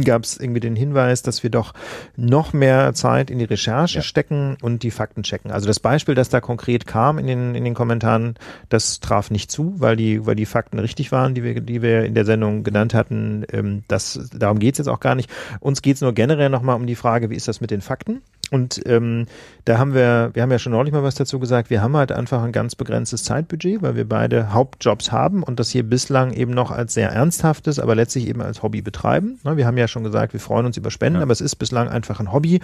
gab 0.05 0.24
es 0.24 0.39
irgendwie 0.39 0.60
den 0.60 0.77
Hinweis, 0.77 1.23
dass 1.23 1.43
wir 1.43 1.51
doch 1.51 1.73
noch 2.16 2.52
mehr 2.52 2.93
Zeit 2.94 3.31
in 3.31 3.39
die 3.39 3.44
Recherche 3.44 3.98
ja. 3.98 4.02
stecken 4.02 4.56
und 4.60 4.82
die 4.82 4.90
Fakten 4.90 5.23
checken. 5.23 5.51
Also 5.51 5.66
das 5.66 5.81
Beispiel, 5.81 6.15
das 6.15 6.28
da 6.28 6.40
konkret 6.40 6.86
kam 6.86 7.19
in 7.19 7.27
den, 7.27 7.55
in 7.55 7.65
den 7.65 7.74
Kommentaren, 7.74 8.35
das 8.69 9.01
traf 9.01 9.31
nicht 9.31 9.51
zu, 9.51 9.74
weil 9.78 9.97
die, 9.97 10.27
weil 10.27 10.36
die 10.36 10.47
Fakten 10.47 10.78
richtig 10.78 11.12
waren, 11.12 11.35
die 11.35 11.43
wir, 11.43 11.60
die 11.60 11.82
wir 11.82 12.05
in 12.05 12.15
der 12.15 12.24
Sendung 12.24 12.65
genannt 12.65 12.94
hatten. 12.94 13.44
Ähm, 13.52 13.85
das, 13.89 14.28
darum 14.35 14.59
geht's 14.59 14.78
jetzt 14.78 14.89
auch 14.89 15.01
gar 15.01 15.15
nicht. 15.15 15.31
Uns 15.60 15.82
geht's 15.82 16.01
nur 16.01 16.12
generell 16.12 16.51
nochmal 16.51 16.77
um 16.77 16.86
die 16.86 16.94
Frage, 16.94 17.31
wie 17.31 17.36
ist 17.36 17.48
das 17.48 17.60
mit 17.60 17.70
den 17.70 17.81
Fakten? 17.81 18.23
Und 18.51 18.81
ähm, 18.87 19.27
da 19.69 19.77
haben 19.77 19.93
wir, 19.93 20.31
wir 20.33 20.43
haben 20.43 20.51
ja 20.51 20.59
schon 20.59 20.73
neulich 20.73 20.95
mal 20.95 21.03
was 21.03 21.15
dazu 21.15 21.39
gesagt, 21.39 21.69
wir 21.69 21.83
haben 21.83 21.95
halt 21.95 22.11
einfach 22.11 22.43
ein 22.43 22.53
ganz 22.53 22.75
begrenztes 22.75 23.23
Zeitbudget, 23.25 23.83
weil 23.83 23.97
wir 23.97 24.09
beide 24.09 24.55
Hauptjobs 24.55 25.12
haben 25.12 25.43
und 25.43 25.61
das 25.61 25.69
hier 25.69 25.83
bislang 25.83 26.33
eben 26.33 26.53
noch 26.53 26.70
als 26.70 26.95
sehr 26.95 27.11
ernsthaftes, 27.11 27.79
aber 27.79 27.95
letztlich 27.95 28.29
eben 28.29 28.41
als 28.41 28.62
Hobby 28.62 28.81
betreiben. 28.81 29.39
Wir 29.43 29.66
haben 29.66 29.77
ja 29.77 29.87
schon 29.87 30.05
gesagt, 30.05 30.33
wir 30.33 30.41
freuen 30.41 30.65
uns 30.65 30.79
über 30.79 30.91
Spenden, 30.91 31.19
ja. 31.19 31.23
aber 31.23 31.33
es 31.33 31.43
ist 31.43 31.57
bislang 31.57 31.89
einfach 31.89 32.19
ein 32.19 32.33
Hobby 32.33 32.61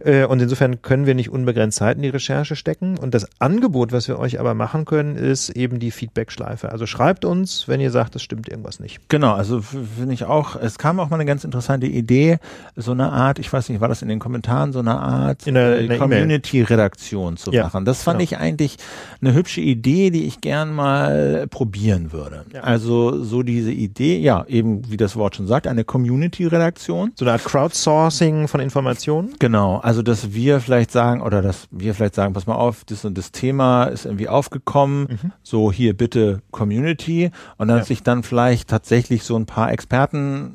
äh, 0.00 0.24
und 0.24 0.42
insofern 0.42 0.82
können 0.82 1.06
wir 1.06 1.14
nicht 1.14 1.30
unbegrenzt 1.30 1.78
Zeit 1.78 1.96
in 1.96 2.02
die 2.02 2.08
Recherche 2.08 2.56
stecken. 2.56 2.98
Und 2.98 3.14
das 3.14 3.28
Angebot, 3.38 3.92
was 3.92 4.08
wir 4.08 4.18
euch 4.18 4.40
aber 4.40 4.54
machen 4.54 4.86
können, 4.86 5.14
ist 5.14 5.50
eben 5.50 5.78
die 5.78 5.92
Feedback-Schleife. 5.92 6.72
Also 6.72 6.86
schreibt 6.86 7.24
uns, 7.24 7.68
wenn 7.68 7.80
ihr 7.80 7.92
sagt, 7.92 8.16
es 8.16 8.22
stimmt 8.22 8.48
irgendwas 8.48 8.80
nicht. 8.80 9.08
Genau, 9.08 9.34
also 9.34 9.60
finde 9.60 10.14
ich 10.14 10.24
auch, 10.24 10.56
es 10.56 10.78
kam 10.78 10.98
auch 10.98 11.10
mal 11.10 11.16
eine 11.16 11.26
ganz 11.26 11.44
interessante 11.44 11.86
Idee, 11.86 12.38
so 12.74 12.90
eine 12.90 13.12
Art, 13.12 13.38
ich 13.38 13.52
weiß 13.52 13.68
nicht, 13.68 13.80
war 13.80 13.88
das 13.88 14.02
in 14.02 14.08
den 14.08 14.18
Kommentaren, 14.18 14.72
so 14.72 14.80
eine 14.80 14.98
Art 14.98 15.19
Art 15.20 15.46
In 15.46 15.54
der- 15.54 15.78
äh, 15.80 15.86
der 15.88 15.98
Community-Redaktion 15.98 17.36
zu 17.36 17.52
Ja, 17.52 17.64
machen. 17.64 17.84
Das 17.84 18.02
fand 18.02 18.18
genau. 18.18 18.24
ich 18.30 18.38
eigentlich 18.38 18.76
eine 19.20 19.34
hübsche 19.34 19.60
Idee, 19.60 20.10
die 20.10 20.24
ich 20.24 20.40
gern 20.40 20.72
mal 20.74 21.46
probieren 21.48 22.12
würde. 22.12 22.44
Ja. 22.52 22.60
Also 22.62 23.22
so 23.22 23.42
diese 23.42 23.72
Idee, 23.72 24.18
ja, 24.18 24.44
eben 24.48 24.90
wie 24.90 24.96
das 24.96 25.16
Wort 25.16 25.36
schon 25.36 25.46
sagt, 25.46 25.66
eine 25.66 25.84
Community-Redaktion. 25.84 27.12
So 27.16 27.24
eine 27.24 27.32
Art 27.32 27.44
Crowdsourcing 27.44 28.48
von 28.48 28.60
Informationen. 28.60 29.34
Genau, 29.38 29.78
also 29.78 30.02
dass 30.02 30.32
wir 30.32 30.60
vielleicht 30.60 30.90
sagen 30.90 31.22
oder 31.22 31.42
dass 31.42 31.68
wir 31.70 31.94
vielleicht 31.94 32.14
sagen, 32.14 32.32
pass 32.34 32.46
mal 32.46 32.54
auf, 32.54 32.84
das 32.84 33.04
und 33.04 33.16
das 33.18 33.32
Thema 33.32 33.84
ist 33.84 34.04
irgendwie 34.06 34.28
aufgekommen, 34.28 35.08
so 35.42 35.70
hier 35.72 35.96
bitte 35.96 36.42
Community 36.50 37.30
und 37.58 37.68
dann 37.68 37.78
Ja. 37.78 37.84
sich 37.84 38.02
dann 38.02 38.22
vielleicht 38.22 38.68
tatsächlich 38.68 39.22
so 39.24 39.36
ein 39.36 39.46
paar 39.46 39.72
Experten 39.72 40.54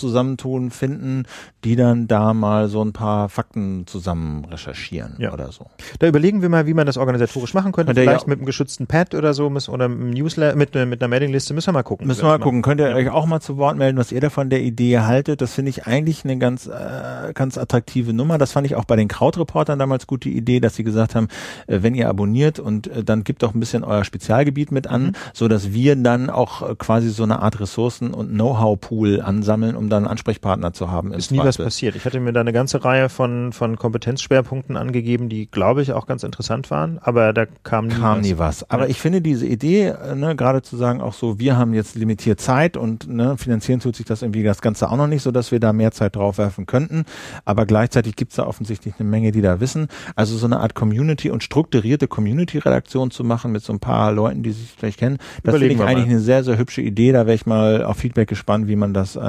zusammentun, 0.00 0.70
finden, 0.70 1.24
die 1.64 1.76
dann 1.76 2.08
da 2.08 2.34
mal 2.34 2.68
so 2.68 2.82
ein 2.84 2.92
paar 2.92 3.28
Fakten 3.28 3.86
zusammen 3.86 4.44
recherchieren 4.46 5.14
Ja. 5.18 5.32
oder 5.32 5.52
so. 5.52 5.66
Da 5.98 6.06
überlegen 6.08 6.42
wir 6.42 6.48
mal, 6.48 6.66
wie 6.66 6.74
man 6.74 6.86
das 6.86 6.96
organisatorisch 6.96 7.54
machen 7.54 7.72
könnte. 7.72 7.90
Könnt 7.90 7.98
ihr 7.98 8.02
Vielleicht 8.10 8.22
ja- 8.26 8.28
mit 8.28 8.38
einem 8.38 8.46
geschützten 8.46 8.86
Pad 8.86 9.14
oder 9.14 9.34
so 9.34 9.50
müssen- 9.50 9.70
oder 9.72 9.84
einem 9.84 10.10
Newsletter, 10.10 10.56
mit, 10.56 10.74
ne- 10.74 10.86
mit 10.86 11.02
einer 11.02 11.08
Mailingliste 11.08 11.54
müssen 11.54 11.68
wir 11.68 11.72
mal 11.74 11.82
gucken. 11.82 12.06
Müssen 12.06 12.22
wir 12.22 12.28
mal 12.28 12.38
gucken. 12.38 12.62
Könnt 12.62 12.80
ihr 12.80 12.86
euch 12.94 13.10
auch 13.10 13.26
mal 13.26 13.40
zu 13.40 13.56
Wort 13.58 13.76
melden, 13.76 13.98
was 13.98 14.10
ihr 14.12 14.20
davon 14.20 14.50
der 14.50 14.62
Idee 14.62 14.98
haltet? 15.00 15.40
Das 15.40 15.54
finde 15.54 15.70
ich 15.70 15.86
eigentlich 15.86 16.24
eine 16.24 16.38
ganz, 16.38 16.66
äh, 16.66 17.32
ganz 17.34 17.58
attraktive 17.58 18.12
Nummer. 18.12 18.38
Das 18.38 18.52
fand 18.52 18.66
ich 18.66 18.74
auch 18.76 18.84
bei 18.84 18.96
den 18.96 19.08
Krautreportern 19.08 19.78
damals 19.78 20.06
gute 20.06 20.28
Idee, 20.30 20.60
dass 20.60 20.76
sie 20.76 20.84
gesagt 20.84 21.14
haben, 21.14 21.28
äh, 21.66 21.78
wenn 21.82 21.94
ihr 21.94 22.08
abonniert 22.08 22.58
und 22.58 22.86
äh, 22.86 23.04
dann 23.04 23.24
gebt 23.24 23.42
doch 23.42 23.54
ein 23.54 23.60
bisschen 23.60 23.84
euer 23.84 24.04
Spezialgebiet 24.04 24.72
mit 24.72 24.86
an, 24.86 25.02
Mhm. 25.08 25.12
so 25.34 25.48
dass 25.48 25.72
wir 25.72 25.96
dann 25.96 26.30
auch 26.30 26.62
äh, 26.70 26.74
quasi 26.76 27.10
so 27.10 27.22
eine 27.22 27.40
Art 27.42 27.60
Ressourcen- 27.60 28.14
und 28.14 28.30
Know-how-Pool 28.30 29.20
ansammeln, 29.20 29.76
um 29.76 29.89
dann 29.90 30.04
einen 30.04 30.10
Ansprechpartner 30.10 30.72
zu 30.72 30.90
haben. 30.90 31.12
Ist 31.12 31.30
nie 31.30 31.38
was 31.38 31.56
Zweifel. 31.56 31.64
passiert. 31.66 31.96
Ich 31.96 32.04
hatte 32.06 32.20
mir 32.20 32.32
da 32.32 32.40
eine 32.40 32.52
ganze 32.52 32.84
Reihe 32.84 33.08
von, 33.08 33.52
von 33.52 33.76
Kompetenzschwerpunkten 33.76 34.76
angegeben, 34.76 35.28
die, 35.28 35.46
glaube 35.50 35.82
ich, 35.82 35.92
auch 35.92 36.06
ganz 36.06 36.22
interessant 36.22 36.70
waren, 36.70 36.98
aber 37.02 37.32
da 37.32 37.46
kam 37.64 37.86
nie 37.88 37.94
kam 37.94 38.18
was. 38.18 38.26
nie 38.26 38.38
was. 38.38 38.70
Aber 38.70 38.84
Ja. 38.84 38.88
ich 38.90 39.00
finde 39.00 39.20
diese 39.20 39.46
Idee, 39.46 39.88
äh, 39.88 40.14
ne, 40.14 40.34
gerade 40.36 40.62
zu 40.62 40.76
sagen, 40.76 41.00
auch 41.00 41.12
so, 41.14 41.38
wir 41.38 41.56
haben 41.58 41.74
jetzt 41.74 41.94
limitiert 41.96 42.40
Zeit 42.40 42.76
und 42.76 43.08
ne, 43.08 43.36
finanzieren 43.36 43.80
tut 43.80 43.96
sich 43.96 44.06
das 44.06 44.22
irgendwie 44.22 44.42
das 44.42 44.62
Ganze 44.62 44.90
auch 44.90 44.96
noch 44.96 45.06
nicht, 45.06 45.22
so 45.22 45.30
dass 45.30 45.52
wir 45.52 45.60
da 45.60 45.72
mehr 45.72 45.90
Zeit 45.92 46.16
drauf 46.16 46.38
werfen 46.38 46.66
könnten. 46.66 47.04
Aber 47.44 47.66
gleichzeitig 47.66 48.16
gibt's 48.16 48.36
da 48.36 48.46
offensichtlich 48.46 48.94
eine 48.98 49.08
Menge, 49.08 49.32
die 49.32 49.42
da 49.42 49.60
wissen. 49.60 49.88
Also 50.16 50.36
so 50.36 50.46
eine 50.46 50.60
Art 50.60 50.74
Community 50.74 51.30
und 51.30 51.42
strukturierte 51.42 52.08
Community-Redaktion 52.08 53.10
zu 53.10 53.24
machen 53.24 53.52
mit 53.52 53.62
so 53.62 53.72
ein 53.72 53.80
paar 53.80 54.12
Leuten, 54.12 54.42
die 54.42 54.52
sich 54.52 54.72
vielleicht 54.78 54.98
kennen, 54.98 55.18
das 55.42 55.54
finde 55.56 55.74
ich 55.74 55.80
eigentlich 55.80 56.06
mal. 56.06 56.10
eine 56.12 56.20
sehr, 56.20 56.44
sehr 56.44 56.58
hübsche 56.58 56.80
Idee. 56.82 57.12
Da 57.12 57.26
wäre 57.26 57.34
ich 57.34 57.46
mal 57.46 57.84
auf 57.84 57.96
Feedback 57.96 58.28
gespannt, 58.28 58.68
wie 58.68 58.76
man 58.76 58.94
das 58.94 59.16
äh, 59.16 59.20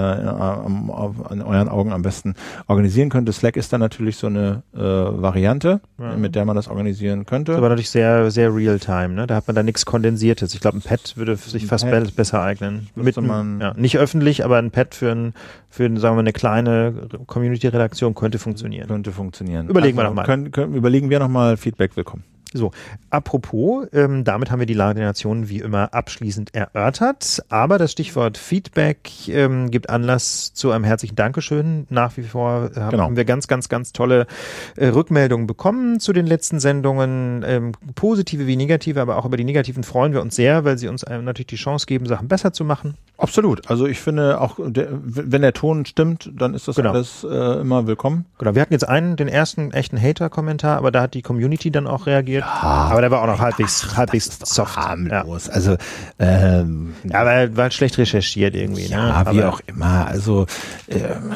an 0.42 1.42
euren 1.42 1.70
Augen 1.70 1.92
am 1.94 2.02
besten 2.02 2.36
organisieren 2.68 3.10
könnte. 3.10 3.32
Slack 3.34 3.56
ist 3.58 3.72
da 3.72 3.78
natürlich 3.78 4.18
so 4.18 4.28
eine 4.28 4.64
äh, 4.76 4.80
Variante, 4.80 5.82
Ja. 6.00 6.16
mit 6.18 6.36
der 6.36 6.46
man 6.46 6.56
das 6.56 6.68
organisieren 6.68 7.26
könnte. 7.26 7.52
Das 7.54 7.58
aber 7.60 7.70
natürlich 7.70 7.90
sehr, 7.90 8.32
sehr 8.32 8.54
real-time, 8.54 9.10
ne? 9.10 9.28
Da 9.28 9.36
hat 9.36 9.48
man 9.48 9.56
da 9.56 9.64
nichts 9.64 9.86
Kondensiertes. 9.86 10.54
Ich 10.54 10.60
glaube, 10.60 10.78
ein 10.78 10.82
Pad 10.82 11.14
würde 11.18 11.36
sich 11.36 11.64
Ein 11.64 11.68
fast 11.70 11.86
Pad 11.90 12.04
be 12.06 12.12
besser 12.12 12.42
eignen. 12.42 12.90
einem- 12.96 13.28
man- 13.28 13.62
ja, 13.62 13.74
nicht 13.76 13.98
öffentlich, 13.98 14.44
aber 14.44 14.58
ein 14.58 14.72
Pad 14.72 14.96
für, 14.96 15.12
ein, 15.12 15.34
für 15.70 15.86
ein, 15.86 15.98
sagen 15.98 16.16
wir, 16.16 16.22
eine 16.22 16.34
kleine 16.34 16.94
Community-Redaktion 17.28 18.16
könnte 18.16 18.40
funktionieren. 18.40 18.88
Könnte 18.88 19.12
funktionieren. 19.12 19.68
Überlegen 19.70 19.98
wir 19.98 20.04
noch 20.04 20.14
mal. 20.14 20.24
Können, 20.24 20.52
können, 20.52 20.74
überlegen 20.76 21.10
wir 21.10 21.20
nochmal 21.20 21.58
Feedback 21.58 21.96
willkommen. 21.96 22.24
So, 22.54 22.72
apropos, 23.10 23.88
ähm, 23.94 24.24
damit 24.24 24.52
haben 24.52 24.60
wir 24.60 24.66
die 24.66 24.74
Lage 24.74 24.96
der 25.00 25.08
Nation 25.08 25.48
wie 25.50 25.60
immer 25.60 25.94
abschließend 25.94 26.54
erörtert. 26.54 27.42
Aber 27.50 27.78
das 27.78 27.92
Stichwort 27.94 28.38
Feedback 28.38 29.10
ähm, 29.30 29.72
gibt 29.72 29.90
Anlass 29.90 30.54
zu 30.54 30.72
einem 30.72 30.84
herzlichen 30.84 31.16
Dankeschön. 31.16 31.88
Nach 31.90 32.18
wie 32.18 32.24
vor 32.24 32.72
haben 32.76 32.92
Genau. 32.92 33.16
wir 33.16 33.26
ganz, 33.26 33.48
ganz, 33.48 33.70
ganz 33.70 33.94
tolle 33.94 34.28
äh, 34.76 34.88
Rückmeldungen 34.88 35.48
bekommen 35.48 36.00
zu 36.00 36.12
den 36.14 36.28
letzten 36.28 36.60
Sendungen. 36.60 37.44
Ähm, 37.48 37.72
positive 37.96 38.48
wie 38.48 38.56
negative, 38.58 39.00
aber 39.02 39.18
auch 39.18 39.26
über 39.26 39.38
die 39.38 39.46
negativen 39.46 39.84
freuen 39.84 40.14
wir 40.14 40.22
uns 40.22 40.36
sehr, 40.36 40.66
weil 40.66 40.78
sie 40.78 40.88
uns 40.90 41.04
einem 41.04 41.24
natürlich 41.24 41.48
die 41.48 41.56
Chance 41.56 41.86
geben, 41.86 42.06
Sachen 42.06 42.28
besser 42.28 42.52
zu 42.52 42.66
machen. 42.66 42.96
Absolut. 43.22 43.70
Also 43.70 43.86
ich 43.86 44.00
finde 44.00 44.42
auch, 44.42 44.58
der, 44.60 44.88
wenn 44.92 45.44
der 45.44 45.54
Ton 45.54 45.86
stimmt, 45.86 46.32
dann 46.36 46.56
ist 46.56 46.68
das 46.68 46.76
Genau. 46.76 46.90
alles 46.92 47.24
äh, 47.24 47.62
immer 47.62 47.86
willkommen. 47.86 48.26
Genau, 48.40 48.56
wir 48.56 48.62
hatten 48.64 48.74
jetzt 48.74 48.88
einen, 48.90 49.16
den 49.16 49.28
ersten 49.28 49.72
echten 49.72 50.02
Hater-Kommentar, 50.02 50.78
aber 50.78 50.92
da 50.92 51.04
hat 51.04 51.14
die 51.14 51.22
Community 51.22 51.70
dann 51.70 51.86
auch 51.86 52.08
reagiert. 52.08 52.44
aber 52.44 53.00
der 53.02 53.12
war 53.12 53.22
auch 53.22 53.28
noch 53.28 53.40
halbwegs, 53.40 53.96
halbwegs 53.96 54.40
soft. 54.44 54.76
Ja. 54.76 54.88
Harmlos. 54.88 55.50
Also 55.50 55.78
ähm, 56.18 56.96
Ja, 57.04 57.22
aber 57.22 57.56
war 57.56 57.70
schlecht 57.70 57.98
recherchiert 58.00 58.56
irgendwie. 58.56 58.88
ja, 58.88 59.24
ne? 59.24 59.32
wie 59.36 59.42
aber, 59.42 59.54
auch 59.54 59.62
immer. 59.68 60.08
Also 60.08 60.48
ähm, 60.90 61.32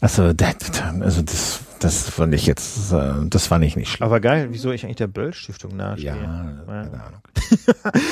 also, 0.00 0.32
das, 0.32 0.54
also 1.00 1.22
das, 1.22 1.60
das 1.84 2.08
fand 2.08 2.34
ich 2.34 2.46
jetzt, 2.46 2.92
äh, 2.92 3.12
das 3.26 3.46
fand 3.46 3.64
ich 3.64 3.76
nicht 3.76 3.90
schlimm. 3.90 4.06
Aber 4.06 4.20
geil, 4.20 4.48
wieso 4.50 4.70
ich 4.70 4.84
eigentlich 4.84 4.96
der 4.96 5.06
Böll-Stiftung 5.06 5.76
nahestehe. 5.76 6.08
Ja, 6.16 6.62
keine 6.66 7.04
Ahnung. 7.04 7.20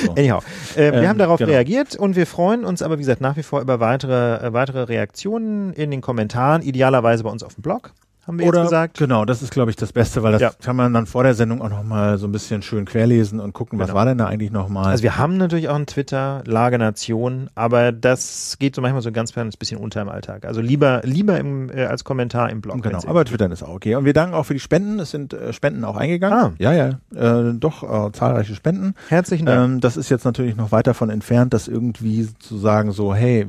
So. 0.05 0.13
Anyhow, 0.17 0.43
äh, 0.77 0.93
wir 0.93 0.95
Ähm, 0.95 1.09
haben 1.09 1.19
darauf 1.19 1.39
genau. 1.39 1.51
reagiert 1.51 1.97
und 1.97 2.17
wir 2.17 2.27
freuen 2.27 2.65
uns 2.65 2.83
aber, 2.83 2.97
wie 2.99 3.03
gesagt, 3.03 3.21
nach 3.21 3.37
wie 3.37 3.43
vor 3.43 3.61
über 3.61 3.81
weitere, 3.81 4.47
äh, 4.47 4.53
weitere 4.53 4.83
Reaktionen 4.85 5.73
in 5.73 5.91
den 5.91 6.01
Kommentaren, 6.01 6.63
idealerweise 6.63 7.25
bei 7.25 7.31
uns 7.31 7.43
auf 7.43 7.55
dem 7.55 7.63
Blog, 7.63 7.93
haben 8.27 8.39
wir 8.39 8.47
Oder 8.47 8.61
jetzt 8.61 8.69
gesagt. 8.71 8.99
genau, 8.99 9.25
das 9.25 9.43
ist 9.43 9.51
glaube 9.51 9.71
ich 9.71 9.77
das 9.77 9.93
Beste, 9.93 10.23
weil 10.23 10.33
das 10.33 10.41
Ja. 10.43 10.51
kann 10.63 10.77
man 10.77 10.93
dann 10.93 11.07
vor 11.07 11.23
der 11.23 11.35
Sendung 11.35 11.63
auch 11.63 11.71
noch 11.71 11.83
mal 11.83 12.19
so 12.19 12.27
ein 12.27 12.33
bisschen 12.33 12.63
schön 12.63 12.85
querlesen 12.85 13.41
und 13.41 13.53
gucken, 13.53 13.79
was 13.79 13.89
Genau. 13.89 13.99
war 13.99 14.05
denn 14.05 14.19
da 14.19 14.27
eigentlich 14.27 14.51
noch 14.51 14.69
mal. 14.69 14.87
Also 14.87 15.03
wir 15.03 15.17
haben 15.19 15.37
natürlich 15.37 15.69
auch 15.69 15.75
einen 15.75 15.87
Twitter, 15.87 16.43
Lage 16.47 16.79
Nation, 16.79 17.49
aber 17.55 17.93
das 17.93 18.57
geht 18.59 18.75
so 18.75 18.83
manchmal 18.83 19.03
so 19.03 19.09
ein 19.11 19.13
ganz 19.15 19.33
kleines 19.33 19.57
bisschen 19.57 19.79
unter 19.79 20.03
im 20.03 20.09
Alltag. 20.09 20.45
Also 20.45 20.61
lieber, 20.61 21.01
lieber 21.05 21.39
im, 21.39 21.71
äh, 21.71 21.85
als 21.85 22.05
Kommentar 22.05 22.51
im 22.51 22.61
Blog. 22.61 22.83
Genau, 22.83 23.01
aber 23.07 23.25
Twittern 23.25 23.53
ist 23.53 23.63
auch 23.63 23.75
okay. 23.75 23.95
Und 23.95 24.05
wir 24.05 24.13
danken 24.13 24.35
auch 24.35 24.45
für 24.45 24.55
die 24.55 24.61
Spenden. 24.61 24.99
Es 25.01 25.11
sind 25.11 25.33
äh, 25.33 25.53
Spenden 25.53 25.85
auch 25.85 25.97
eingegangen. 25.97 26.39
Ah. 26.39 26.53
Ja, 26.59 26.73
ja, 26.73 26.99
äh, 27.15 27.55
doch 27.55 27.83
äh, 27.83 28.13
zahlreiche 28.13 28.55
Spenden. 28.55 28.95
Herzlichen 29.09 29.47
Dank. 29.47 29.65
Ähm, 29.75 29.81
das 29.81 29.97
ist 29.97 30.11
jetzt 30.11 30.25
natürlich 30.25 30.57
noch 30.57 30.73
weit 30.73 30.87
davon 30.87 31.11
entfernt, 31.11 31.55
das 31.55 31.69
irgendwie 31.69 32.29
zu 32.39 32.59
sagen, 32.59 32.93
so, 32.93 33.15
hey, 33.15 33.47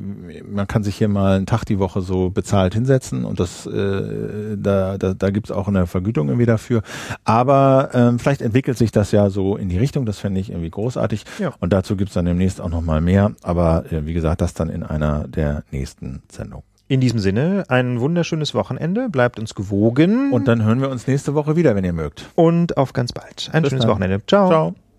man 0.49 0.67
kann 0.67 0.83
sich 0.83 0.95
hier 0.95 1.07
mal 1.09 1.35
einen 1.37 1.45
Tag 1.45 1.65
die 1.65 1.79
Woche 1.79 2.01
so 2.01 2.29
bezahlt 2.29 2.73
hinsetzen 2.73 3.25
und 3.25 3.39
das, 3.39 3.65
da, 4.61 4.97
da, 4.97 5.13
da 5.13 5.29
gibt's 5.29 5.51
auch 5.51 5.67
eine 5.67 5.87
Vergütung 5.87 6.27
irgendwie 6.27 6.45
dafür. 6.45 6.81
Aber 7.23 7.89
ähm, 7.93 8.19
vielleicht 8.19 8.41
entwickelt 8.41 8.77
sich 8.77 8.91
das 8.91 9.11
ja 9.11 9.29
so 9.29 9.55
in 9.57 9.69
die 9.69 9.77
Richtung, 9.77 10.05
das 10.05 10.19
fände 10.19 10.39
ich 10.39 10.49
irgendwie 10.49 10.69
großartig. 10.69 11.25
Ja. 11.39 11.53
Und 11.59 11.73
dazu 11.73 11.95
gibt's 11.95 12.13
dann 12.13 12.25
demnächst 12.25 12.61
auch 12.61 12.69
noch 12.69 12.81
mal 12.81 13.01
mehr. 13.01 13.31
Aber 13.43 13.85
äh, 13.91 14.05
wie 14.05 14.13
gesagt, 14.13 14.41
das 14.41 14.53
dann 14.53 14.69
in 14.69 14.83
einer 14.83 15.27
der 15.27 15.63
nächsten 15.71 16.21
Sendungen. 16.31 16.63
In 16.87 16.99
diesem 16.99 17.19
Sinne, 17.19 17.63
ein 17.69 18.01
wunderschönes 18.01 18.53
Wochenende, 18.53 19.07
bleibt 19.07 19.39
uns 19.39 19.55
gewogen 19.55 20.33
Und 20.33 20.49
dann 20.49 20.63
hören 20.63 20.81
wir 20.81 20.89
uns 20.89 21.07
nächste 21.07 21.33
Woche 21.35 21.55
wieder, 21.55 21.73
wenn 21.75 21.85
ihr 21.85 21.93
mögt. 21.93 22.29
und 22.35 22.75
auf 22.75 22.91
ganz 22.91 23.13
bald. 23.13 23.49
Ein 23.53 23.61
Bis 23.61 23.69
schönes 23.69 23.83
dann. 23.85 23.91
Wochenende. 23.91 24.21
Ciao. 24.27 24.49
Ciao. 24.49 24.90